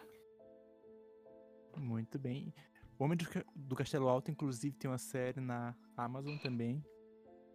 Muito 1.77 2.19
bem. 2.19 2.53
O 2.99 3.05
Homem 3.05 3.17
do, 3.17 3.25
do 3.57 3.75
Castelo 3.75 4.09
Alto, 4.09 4.31
inclusive, 4.31 4.77
tem 4.77 4.91
uma 4.91 4.99
série 4.99 5.41
na 5.41 5.75
Amazon 5.97 6.37
também. 6.39 6.85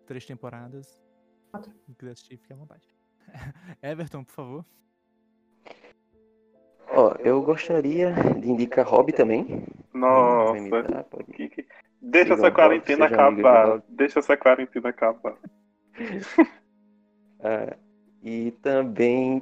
três 0.07 0.25
temporadas. 0.25 0.99
Quatro. 1.51 1.71
Se 1.85 1.93
quiser 1.95 2.11
assistir, 2.13 2.37
fique 2.37 2.51
à 2.51 2.55
vontade. 2.55 2.83
Everton, 3.81 4.23
por 4.23 4.33
favor. 4.33 4.65
Ó, 6.91 7.11
eu 7.19 7.41
gostaria 7.43 8.11
de 8.39 8.49
indicar 8.49 8.87
Hobby 8.87 9.13
também. 9.13 9.63
Nossa, 9.93 10.51
Vai 10.53 10.59
imitar, 10.81 11.03
pode. 11.05 11.31
que- 11.31 11.49
que- 11.49 11.67
deixa 12.01 12.33
essa 12.33 12.51
quarentena 12.51 13.05
acabar. 13.05 13.83
Deixa 13.87 14.17
essa 14.19 14.35
quarentena 14.35 14.89
acabar. 14.89 15.37
Ah, 17.41 17.77
e 18.23 18.51
também 18.61 19.41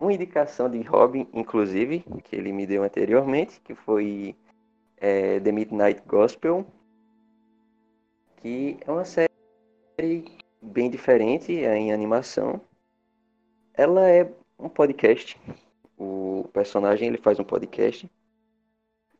uma 0.00 0.12
indicação 0.12 0.70
de 0.70 0.80
Robin, 0.82 1.26
inclusive, 1.32 2.04
que 2.24 2.36
ele 2.36 2.52
me 2.52 2.66
deu 2.66 2.84
anteriormente, 2.84 3.60
que 3.60 3.74
foi 3.74 4.36
é, 4.96 5.40
The 5.40 5.52
Midnight 5.52 6.02
Gospel, 6.06 6.66
que 8.36 8.78
é 8.86 8.90
uma 8.90 9.04
série 9.04 9.28
bem 10.60 10.90
diferente 10.90 11.64
é 11.64 11.76
em 11.76 11.92
animação. 11.92 12.60
Ela 13.74 14.08
é 14.08 14.30
um 14.58 14.68
podcast. 14.68 15.38
O 15.96 16.48
personagem 16.52 17.08
ele 17.08 17.18
faz 17.18 17.38
um 17.38 17.44
podcast 17.44 18.08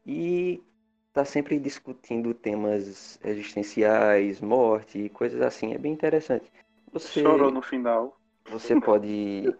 e 0.07 0.63
está 1.09 1.25
sempre 1.25 1.59
discutindo 1.59 2.33
temas 2.35 3.19
existenciais, 3.25 4.41
morte 4.41 4.99
e 4.99 5.09
coisas 5.09 5.41
assim. 5.41 5.73
É 5.75 5.79
bem 5.79 5.93
interessante. 5.93 6.51
Você 6.93 7.21
Chorou 7.21 7.51
no 7.51 7.63
final. 7.63 8.18
Você 8.51 8.81
pode 8.81 9.55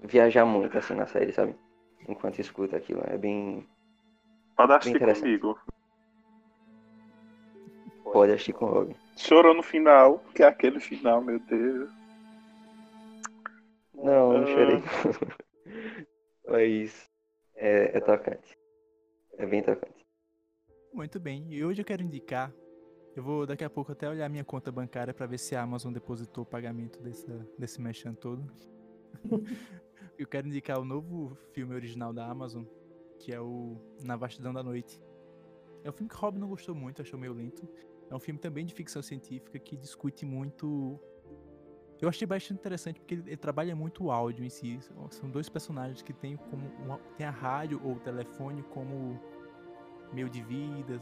viajar 0.00 0.44
muito 0.44 0.76
assim 0.76 0.94
na 0.94 1.06
série, 1.06 1.32
sabe? 1.32 1.54
Enquanto 2.08 2.38
escuta 2.40 2.76
aquilo. 2.76 3.02
É 3.06 3.16
bem. 3.16 3.66
Pode 4.56 4.72
assistir 4.72 4.96
interessante. 4.96 5.38
comigo. 5.38 5.58
Pode 8.04 8.32
assistir 8.32 8.52
com 8.52 8.66
o 8.66 8.68
Robin. 8.68 8.96
Chorou 9.16 9.54
no 9.54 9.62
final, 9.62 10.18
que 10.34 10.42
é 10.42 10.46
aquele 10.46 10.80
final, 10.80 11.22
meu 11.22 11.38
Deus. 11.38 11.90
Não, 13.94 14.32
não 14.32 14.42
Ah. 14.42 14.46
chorei. 14.46 14.82
Mas 16.48 17.10
é, 17.54 17.96
é 17.96 18.00
tocante. 18.00 18.58
É 19.38 19.46
bem 19.46 19.62
tocante. 19.62 20.04
Muito 20.92 21.18
bem. 21.20 21.46
E 21.50 21.64
hoje 21.64 21.80
eu 21.80 21.86
quero 21.86 22.02
indicar. 22.02 22.52
Eu 23.14 23.22
vou 23.22 23.46
daqui 23.46 23.62
a 23.62 23.68
pouco 23.70 23.92
até 23.92 24.08
olhar 24.08 24.28
minha 24.30 24.44
conta 24.44 24.72
bancária 24.72 25.12
para 25.12 25.26
ver 25.26 25.38
se 25.38 25.54
a 25.54 25.62
Amazon 25.62 25.92
depositou 25.92 26.44
o 26.44 26.46
pagamento 26.46 26.98
dessa, 27.02 27.46
desse 27.58 27.80
mechan 27.80 28.14
todo. 28.14 28.50
eu 30.18 30.26
quero 30.26 30.46
indicar 30.48 30.80
o 30.80 30.84
novo 30.84 31.36
filme 31.52 31.74
original 31.74 32.12
da 32.12 32.26
Amazon, 32.26 32.64
que 33.18 33.32
é 33.32 33.40
o 33.40 33.76
Na 34.02 34.16
Vastidão 34.16 34.52
da 34.52 34.62
Noite. 34.62 35.02
É 35.84 35.90
um 35.90 35.92
filme 35.92 36.08
que 36.08 36.14
o 36.14 36.18
Rob 36.18 36.38
não 36.38 36.48
gostou 36.48 36.74
muito, 36.74 37.02
achou 37.02 37.18
meio 37.18 37.34
lento. 37.34 37.68
É 38.10 38.14
um 38.14 38.20
filme 38.20 38.40
também 38.40 38.64
de 38.64 38.72
ficção 38.72 39.02
científica 39.02 39.58
que 39.58 39.76
discute 39.76 40.24
muito. 40.24 40.98
Eu 42.00 42.08
achei 42.08 42.26
bastante 42.26 42.58
interessante 42.58 42.98
porque 42.98 43.14
ele, 43.14 43.22
ele 43.26 43.36
trabalha 43.36 43.76
muito 43.76 44.04
o 44.04 44.10
áudio 44.10 44.44
em 44.44 44.48
si. 44.50 44.78
São- 45.10 45.30
dois 45.30 45.48
personagens 45.48 46.02
que 46.02 46.12
têm 46.12 46.36
como 46.36 46.66
uma, 46.82 46.98
tem 47.16 47.26
a 47.26 47.30
rádio 47.30 47.80
ou 47.84 47.94
o 47.96 48.00
telefone 48.00 48.62
como 48.64 49.20
meio 50.12 50.28
de 50.28 50.42
vida, 50.42 50.98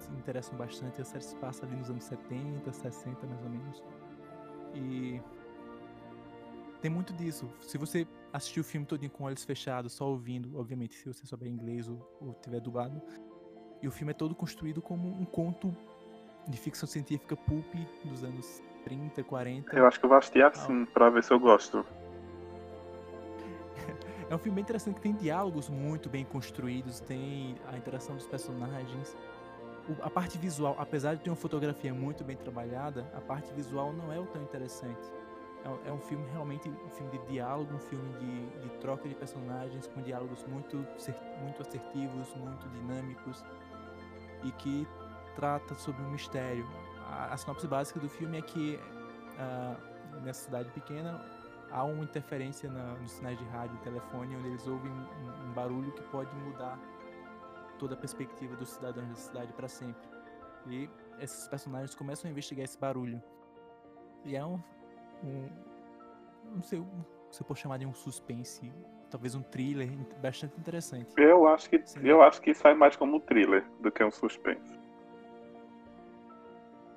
se 0.00 0.10
interessam 0.12 0.56
bastante. 0.56 1.00
A 1.00 1.04
série 1.04 1.24
se 1.24 1.36
passa 1.36 1.64
ali 1.64 1.76
nos 1.76 1.90
anos 1.90 2.04
70, 2.04 2.72
60 2.72 3.26
mais 3.26 3.42
ou 3.42 3.50
menos. 3.50 3.84
E 4.74 5.20
tem 6.80 6.90
muito 6.90 7.12
disso. 7.12 7.48
Se 7.60 7.76
você 7.76 8.06
assistir 8.32 8.60
o 8.60 8.64
filme 8.64 8.86
todinho 8.86 9.10
com 9.10 9.24
olhos 9.24 9.44
fechados, 9.44 9.92
só 9.92 10.08
ouvindo, 10.08 10.58
obviamente, 10.58 10.94
se 10.94 11.06
você 11.06 11.26
souber 11.26 11.48
inglês 11.48 11.88
ou, 11.88 11.98
ou 12.20 12.34
tiver 12.34 12.60
dublado, 12.60 13.00
e 13.82 13.88
o 13.88 13.90
filme 13.90 14.12
é 14.12 14.14
todo 14.14 14.34
construído 14.34 14.80
como 14.80 15.08
um 15.08 15.24
conto 15.24 15.74
de 16.48 16.56
ficção 16.56 16.86
científica 16.86 17.36
pulp 17.36 17.74
dos 18.04 18.24
anos 18.24 18.62
30, 18.84 19.22
40. 19.22 19.76
Eu 19.76 19.86
acho 19.86 19.98
que 19.98 20.04
eu 20.04 20.08
vou 20.08 20.18
assistir 20.18 20.42
assim, 20.42 20.84
pra 20.86 21.10
ver 21.10 21.22
se 21.22 21.32
eu 21.32 21.38
gosto. 21.38 21.84
É 24.30 24.34
um 24.34 24.38
filme 24.38 24.54
bem 24.54 24.62
interessante 24.62 24.94
que 24.94 25.00
tem 25.00 25.12
diálogos 25.12 25.68
muito 25.68 26.08
bem 26.08 26.24
construídos, 26.24 27.00
tem 27.00 27.56
a 27.66 27.76
interação 27.76 28.14
dos 28.14 28.28
personagens. 28.28 29.16
A 30.02 30.10
parte 30.10 30.38
visual, 30.38 30.76
apesar 30.78 31.14
de 31.14 31.22
ter 31.22 31.30
uma 31.30 31.36
fotografia 31.36 31.92
muito 31.92 32.22
bem 32.22 32.36
trabalhada, 32.36 33.06
a 33.14 33.20
parte 33.20 33.52
visual 33.52 33.92
não 33.92 34.12
é 34.12 34.18
o 34.18 34.26
tão 34.26 34.42
interessante. 34.42 35.00
É 35.64 35.92
um, 35.92 35.96
é 35.96 35.98
filme 35.98 36.24
realmente 36.30 36.68
um 36.68 36.88
filme 36.90 37.10
de 37.18 37.26
diálogo, 37.26 37.74
um 37.74 37.78
filme 37.78 38.10
de, 38.18 38.46
de 38.60 38.68
troca 38.78 39.08
de 39.08 39.14
personagens 39.14 39.86
com 39.86 40.00
diálogos 40.00 40.44
muito, 40.44 40.76
muito 41.42 41.60
assertivos, 41.62 42.34
muito 42.34 42.68
dinâmicos 42.70 43.44
e 44.42 44.50
que 44.52 44.86
trata 45.34 45.74
sobre 45.74 46.02
um 46.02 46.10
mistério. 46.10 46.66
A, 47.06 47.34
a 47.34 47.36
sinopse 47.36 47.66
básica 47.66 48.00
do 48.00 48.08
filme 48.08 48.38
é 48.38 48.42
que 48.42 48.80
ah, 49.38 49.76
nessa 50.22 50.44
cidade 50.44 50.70
pequena 50.70 51.20
há 51.70 51.84
uma 51.84 52.02
interferência 52.04 52.70
na- 52.70 52.94
nos 52.94 53.12
sinais 53.12 53.38
de 53.38 53.44
rádio 53.46 53.76
e 53.76 53.84
telefone, 53.84 54.36
onde 54.36 54.48
eles 54.48 54.66
ouvem 54.66 54.90
um, 54.90 55.48
um 55.48 55.52
barulho 55.52 55.92
que 55.92 56.02
pode 56.04 56.34
mudar 56.36 56.78
toda 57.80 57.94
a 57.94 57.96
perspectiva 57.96 58.54
dos 58.54 58.68
cidadãos 58.68 59.08
da 59.08 59.14
cidade 59.14 59.52
para 59.54 59.66
sempre. 59.66 60.06
E 60.66 60.88
esses 61.18 61.48
personagens 61.48 61.94
começam 61.94 62.28
a 62.28 62.30
investigar 62.30 62.62
esse 62.64 62.78
barulho. 62.78 63.20
E 64.24 64.36
é 64.36 64.44
um, 64.44 64.60
um 65.24 65.48
não 66.54 66.62
sei 66.62 66.84
se 67.30 67.40
eu 67.40 67.46
posso 67.46 67.60
chamar 67.62 67.78
de 67.78 67.86
um 67.86 67.94
suspense, 67.94 68.70
talvez 69.10 69.34
um 69.34 69.42
thriller 69.42 69.88
bastante 70.20 70.58
interessante. 70.60 71.14
Eu 71.16 71.48
acho 71.48 71.70
que 71.70 71.80
Sim. 71.86 72.00
eu 72.06 72.20
acho 72.22 72.42
que 72.42 72.52
sai 72.52 72.74
mais 72.74 72.96
como 72.96 73.16
um 73.16 73.20
thriller 73.20 73.64
do 73.80 73.90
que 73.90 74.04
um 74.04 74.10
suspense. 74.10 74.78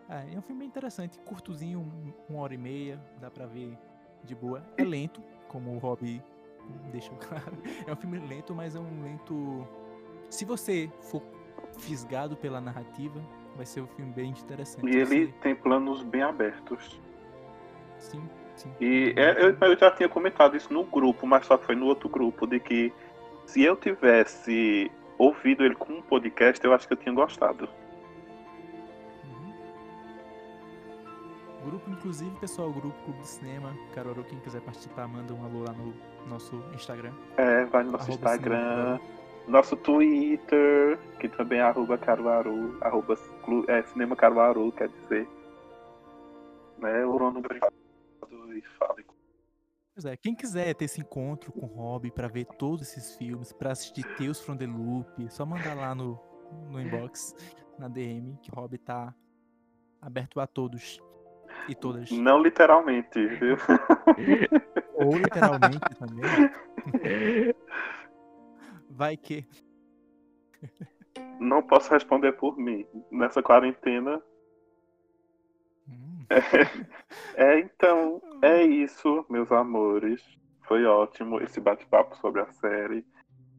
É, 0.10 0.34
é 0.34 0.38
um 0.38 0.42
filme 0.42 0.60
bem 0.60 0.68
interessante, 0.68 1.18
curtozinho, 1.20 1.80
um- 1.80 2.14
uma 2.30 2.42
hora 2.44 2.54
e 2.54 2.58
meia, 2.58 3.00
dá 3.22 3.32
pra 3.32 3.46
ver 3.46 3.78
de 4.26 4.36
boa. 4.36 4.62
É 4.78 4.84
lento, 4.84 5.22
como 5.48 5.74
o 5.74 5.78
Rob 5.78 6.22
deixou 6.92 7.16
claro. 7.24 7.58
É 7.88 7.94
um 7.94 7.96
filme 7.96 8.20
lento, 8.20 8.54
mas 8.54 8.76
é 8.76 8.80
um 8.80 9.02
lento. 9.02 9.66
Se 10.34 10.46
você 10.46 10.90
for 11.00 11.22
fisgado 11.78 12.36
pela 12.36 12.60
narrativa, 12.60 13.22
vai 13.56 13.68
ser 13.68 13.82
um 13.82 13.88
filme 13.88 14.12
bem 14.12 14.32
interessante. 14.32 14.84
E 14.84 14.98
ele 14.98 15.28
tem 15.44 15.54
planos 15.54 16.02
bem 16.02 16.24
abertos. 16.24 17.00
Sim, 18.00 18.28
sim. 18.56 18.74
E 18.82 19.14
é, 19.16 19.40
eu, 19.40 19.56
eu 19.56 19.78
já 19.78 19.92
tinha 19.92 20.10
comentado 20.10 20.58
isso 20.58 20.74
no 20.74 20.86
grupo, 20.86 21.28
mas 21.28 21.46
só 21.46 21.56
que 21.56 21.68
foi 21.68 21.76
no 21.76 21.86
outro 21.86 22.10
grupo, 22.10 22.48
de 22.48 22.60
que 22.60 22.92
se 23.46 23.62
eu 23.62 23.76
tivesse 23.76 24.92
ouvido 25.20 25.64
ele 25.64 25.76
com 25.76 25.94
um 25.94 26.02
podcast, 26.02 26.66
eu 26.66 26.74
acho 26.74 26.88
que 26.88 26.94
eu 26.94 26.98
tinha 26.98 27.14
gostado. 27.14 27.70
Uhum. 29.24 29.54
Grupo, 31.64 31.92
inclusive, 31.92 32.32
pessoal, 32.40 32.72
grupo 32.72 32.98
Clube 33.04 33.20
de 33.20 33.28
Cinema, 33.28 33.72
Caruaru, 33.94 34.24
quem 34.24 34.40
quiser 34.40 34.62
participar, 34.62 35.08
manda 35.08 35.32
um 35.32 35.46
alô 35.46 35.60
lá 35.60 35.74
no 35.74 35.94
nosso 36.28 36.56
Instagram. 36.74 37.14
É, 37.38 37.66
vai 37.66 37.84
no 37.84 37.92
nosso 37.92 38.06
Cinema 38.06 38.32
Instagram, 38.32 38.58
Caruaru. 38.58 39.23
Nosso 39.48 39.76
Twitter, 39.76 40.98
que 41.20 41.28
também 41.30 41.60
é 41.60 41.64
arroba 41.64 41.98
Caruaru, 41.98 42.78
arroba 42.82 43.18
é, 43.68 43.84
Cinema 43.84 44.16
Caruaru, 44.16 44.72
quer 44.72 44.90
dizer. 44.90 45.28
Né, 46.78 47.06
o 47.06 47.18
Rono 47.18 47.42
e 48.56 48.62
fale. 48.78 49.06
Pois 49.94 50.06
é, 50.06 50.18
quem 50.18 50.34
quiser 50.34 50.74
ter 50.74 50.86
esse 50.86 51.00
encontro 51.00 51.52
com 51.52 51.66
o 51.66 51.70
Rob 51.70 52.10
pra 52.12 52.28
ver 52.28 52.46
todos 52.46 52.82
esses 52.82 53.16
filmes, 53.16 53.54
pra 53.54 53.72
assistir 53.72 54.04
Tales 54.18 54.42
from 54.42 54.58
the 54.58 54.66
Loop, 54.66 55.24
é 55.24 55.30
só 55.30 55.46
mandar 55.46 55.76
lá 55.76 55.94
no, 55.94 56.20
no 56.70 56.82
inbox, 56.82 57.36
na 57.78 57.88
DM, 57.88 58.38
que 58.42 58.52
o 58.52 58.56
Rob 58.56 58.78
tá 58.80 59.14
aberto 60.02 60.40
a 60.40 60.48
todos 60.48 61.00
e 61.70 61.76
todas. 61.76 62.10
Não 62.12 62.42
literalmente, 62.42 63.28
viu? 63.28 63.56
Ou 64.96 65.16
literalmente 65.16 65.80
também. 66.00 67.54
Vai 68.96 69.18
que. 69.18 69.46
Não 71.40 71.64
posso 71.64 71.92
responder 71.92 72.34
por 72.34 72.58
mim. 72.58 72.86
Nessa 73.12 73.42
quarentena. 73.42 74.22
Hum, 75.88 76.26
É, 77.36 77.60
então, 77.60 78.22
é 78.42 78.64
isso, 78.64 79.26
meus 79.30 79.52
amores. 79.52 80.22
Foi 80.68 80.86
ótimo 80.86 81.42
esse 81.42 81.60
bate-papo 81.60 82.16
sobre 82.18 82.42
a 82.42 82.52
série. 82.54 83.06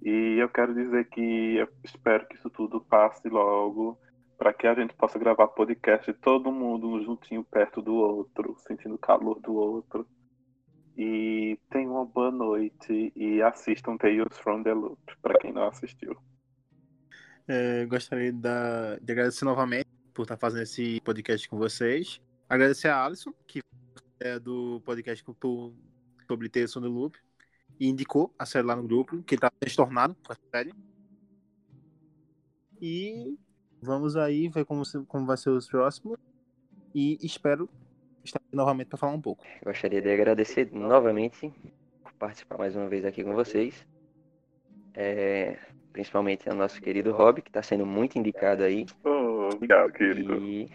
E 0.02 0.36
eu 0.39 0.48
quero 0.48 0.74
dizer 0.74 1.09
que 1.09 1.56
eu 1.56 1.69
espero 1.82 2.27
que 2.27 2.36
isso 2.36 2.51
tudo 2.51 2.81
passe 2.81 3.28
logo, 3.28 3.98
para 4.39 4.52
que 4.52 4.66
a 4.66 4.74
gente 4.74 4.94
possa 4.94 5.19
gravar 5.19 5.48
podcast 5.48 6.12
todo 6.15 6.52
mundo 6.52 7.02
juntinho 7.02 7.44
perto 7.44 7.82
do 7.82 7.94
outro, 7.94 8.55
sentindo 8.59 8.94
o 8.94 8.98
calor 8.98 9.40
do 9.40 9.55
outro. 9.55 10.06
E 10.97 11.59
tenham 11.71 11.93
uma 11.95 12.05
boa 12.05 12.31
noite 12.31 13.12
e 13.16 13.43
assistam 13.43 13.97
Tales 13.97 14.39
from 14.39 14.62
the 14.62 14.73
Loop, 14.73 14.99
para 15.21 15.39
quem 15.41 15.53
não 15.53 15.69
assistiu. 15.69 16.16
É, 17.49 17.85
gostaria 17.87 18.33
de, 18.33 18.39
dar- 18.39 19.01
de 19.01 19.12
agradecer 19.12 19.45
novamente 19.45 19.89
por 20.15 20.23
estar 20.23 20.37
fazendo 20.37 20.62
esse 20.62 21.01
podcast 21.01 21.49
com 21.49 21.59
vocês. 21.59 22.21
Agradecer 22.49 22.89
a 22.89 23.05
Alisson, 23.05 23.33
que 23.47 23.61
é 24.21 24.39
do 24.39 24.81
podcast 24.85 25.23
com- 25.25 25.75
sobre 26.29 26.49
Tales 26.49 26.77
on 26.77 26.83
the 26.83 26.87
Loop, 26.89 27.19
e 27.81 27.89
indicou 27.89 28.33
a 28.39 28.47
série 28.47 28.66
lá 28.66 28.77
no 28.77 28.85
grupo, 28.85 29.21
que 29.25 29.35
está 29.35 29.51
transtornado 29.51 30.15
com 30.25 30.33
a 30.33 30.37
série. 30.53 30.73
E 32.81 33.37
vamos 33.83 34.16
aí 34.16 34.49
ver 34.49 34.65
como, 34.65 34.83
como 35.09 35.27
vai 35.27 35.37
ser 35.37 35.51
os 35.51 35.66
próximos. 35.66 36.19
E 36.95 37.19
espero 37.21 37.69
estar 38.25 38.41
aqui 38.41 38.57
novamente 38.57 38.89
para 38.89 38.99
falar 38.99 39.13
um 39.13 39.21
pouco. 39.21 39.45
Gostaria 39.65 40.01
de 40.01 40.11
agradecer 40.11 40.71
novamente 40.73 41.53
por 42.03 42.13
participar 42.15 42.59
mais 42.59 42.75
uma 42.75 42.89
vez 42.89 43.05
aqui 43.05 43.23
com 43.23 43.35
vocês. 43.35 43.87
É, 44.95 45.59
principalmente 45.93 46.49
ao 46.49 46.57
nosso 46.57 46.81
querido 46.81 47.13
Rob, 47.13 47.43
que 47.43 47.51
está 47.51 47.63
sendo 47.63 47.85
muito 47.85 48.19
indicado 48.19 48.63
aí. 48.63 48.87
Oh, 49.05 49.51
obrigado, 49.53 49.93
querido. 49.93 50.37
E... 50.37 50.71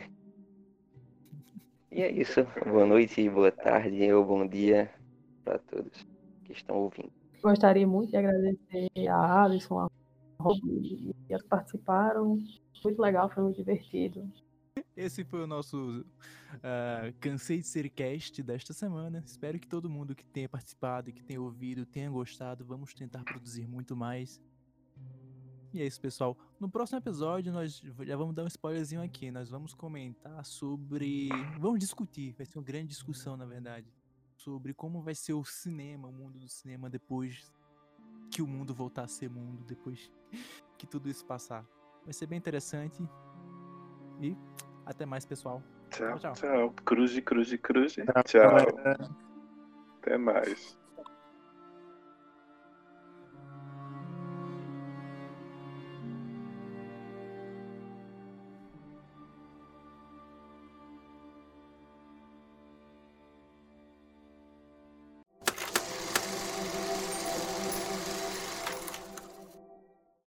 e 1.92 2.02
é 2.02 2.12
isso. 2.12 2.46
Boa 2.66 2.86
noite, 2.86 3.30
boa 3.30 3.52
tarde 3.52 4.12
ou 4.14 4.26
bom 4.26 4.48
dia 4.48 4.90
para 5.44 5.60
todos 5.60 6.08
que 6.46 6.54
estão 6.54 6.76
ouvindo. 6.78 7.12
Gostaria 7.42 7.88
muito 7.88 8.12
de 8.12 8.18
agradecer 8.18 8.90
a 9.10 9.44
Alisson, 9.44 9.80
a 9.80 9.90
Rob 10.40 10.60
e 11.30 11.34
a 11.34 11.40
que 11.40 11.48
participaram. 11.48 12.38
Muito 12.84 13.02
legal, 13.02 13.30
foi 13.30 13.44
muito 13.44 13.58
divertido. 13.58 14.30
Esse 15.00 15.24
foi 15.24 15.42
o 15.42 15.48
nosso 15.48 16.02
uh, 16.02 17.14
Cansei 17.22 17.60
de 17.60 17.68
Ser 17.68 17.90
Cast 17.90 18.44
desta 18.44 18.74
semana. 18.74 19.24
Espero 19.26 19.58
que 19.58 19.66
todo 19.66 19.90
mundo 19.90 20.14
que 20.14 20.26
tenha 20.26 20.50
participado, 20.50 21.14
que 21.14 21.24
tenha 21.24 21.40
ouvido, 21.40 21.86
tenha 21.86 22.10
gostado. 22.10 22.66
Vamos 22.66 22.94
tentar 22.94 23.24
produzir 23.24 23.66
muito 23.66 23.96
mais. 23.96 24.42
E 25.74 25.82
é 25.82 25.86
isso, 25.86 26.02
pessoal. 26.02 26.38
No 26.60 26.70
próximo 26.70 27.00
episódio, 27.00 27.54
nós 27.54 27.82
já 28.02 28.18
vamos 28.18 28.36
dar 28.36 28.44
um 28.44 28.48
spoilerzinho 28.48 29.02
aqui. 29.02 29.32
Nós 29.32 29.50
vamos 29.50 29.74
comentar 29.74 30.44
sobre. 30.44 31.30
Vamos 31.58 31.80
discutir, 31.80 32.34
vai 32.34 32.46
ser 32.46 32.58
uma 32.58 32.66
grande 32.66 32.90
discussão, 32.90 33.38
na 33.38 33.46
verdade. 33.46 33.88
Sobre 34.36 34.74
como 34.74 35.02
vai 35.02 35.16
ser 35.16 35.32
o 35.32 35.46
cinema, 35.46 36.10
o 36.10 36.12
mundo 36.12 36.38
do 36.38 36.50
cinema 36.50 36.90
depois 36.90 37.54
que 38.30 38.42
o 38.42 38.48
mundo 38.48 38.74
voltar 38.74 39.04
a 39.04 39.08
ser 39.08 39.30
mundo, 39.30 39.64
depois 39.64 40.12
que 40.78 40.86
tudo 40.86 41.10
isso 41.10 41.26
passar. 41.26 41.66
Vai 42.04 42.12
ser 42.12 42.28
bem 42.28 42.38
interessante. 42.38 43.02
E 44.22 44.36
até 44.90 45.06
mais, 45.06 45.24
pessoal. 45.26 45.62
Tchau, 45.92 46.18
Tchau, 46.18 46.34
tchau. 46.34 46.74
Cruze, 46.84 47.22
cruze, 47.22 47.58
cruze. 47.58 48.04
Tchau. 48.04 48.24
Tchau. 48.24 49.08
Até 50.02 50.18
mais. 50.18 50.79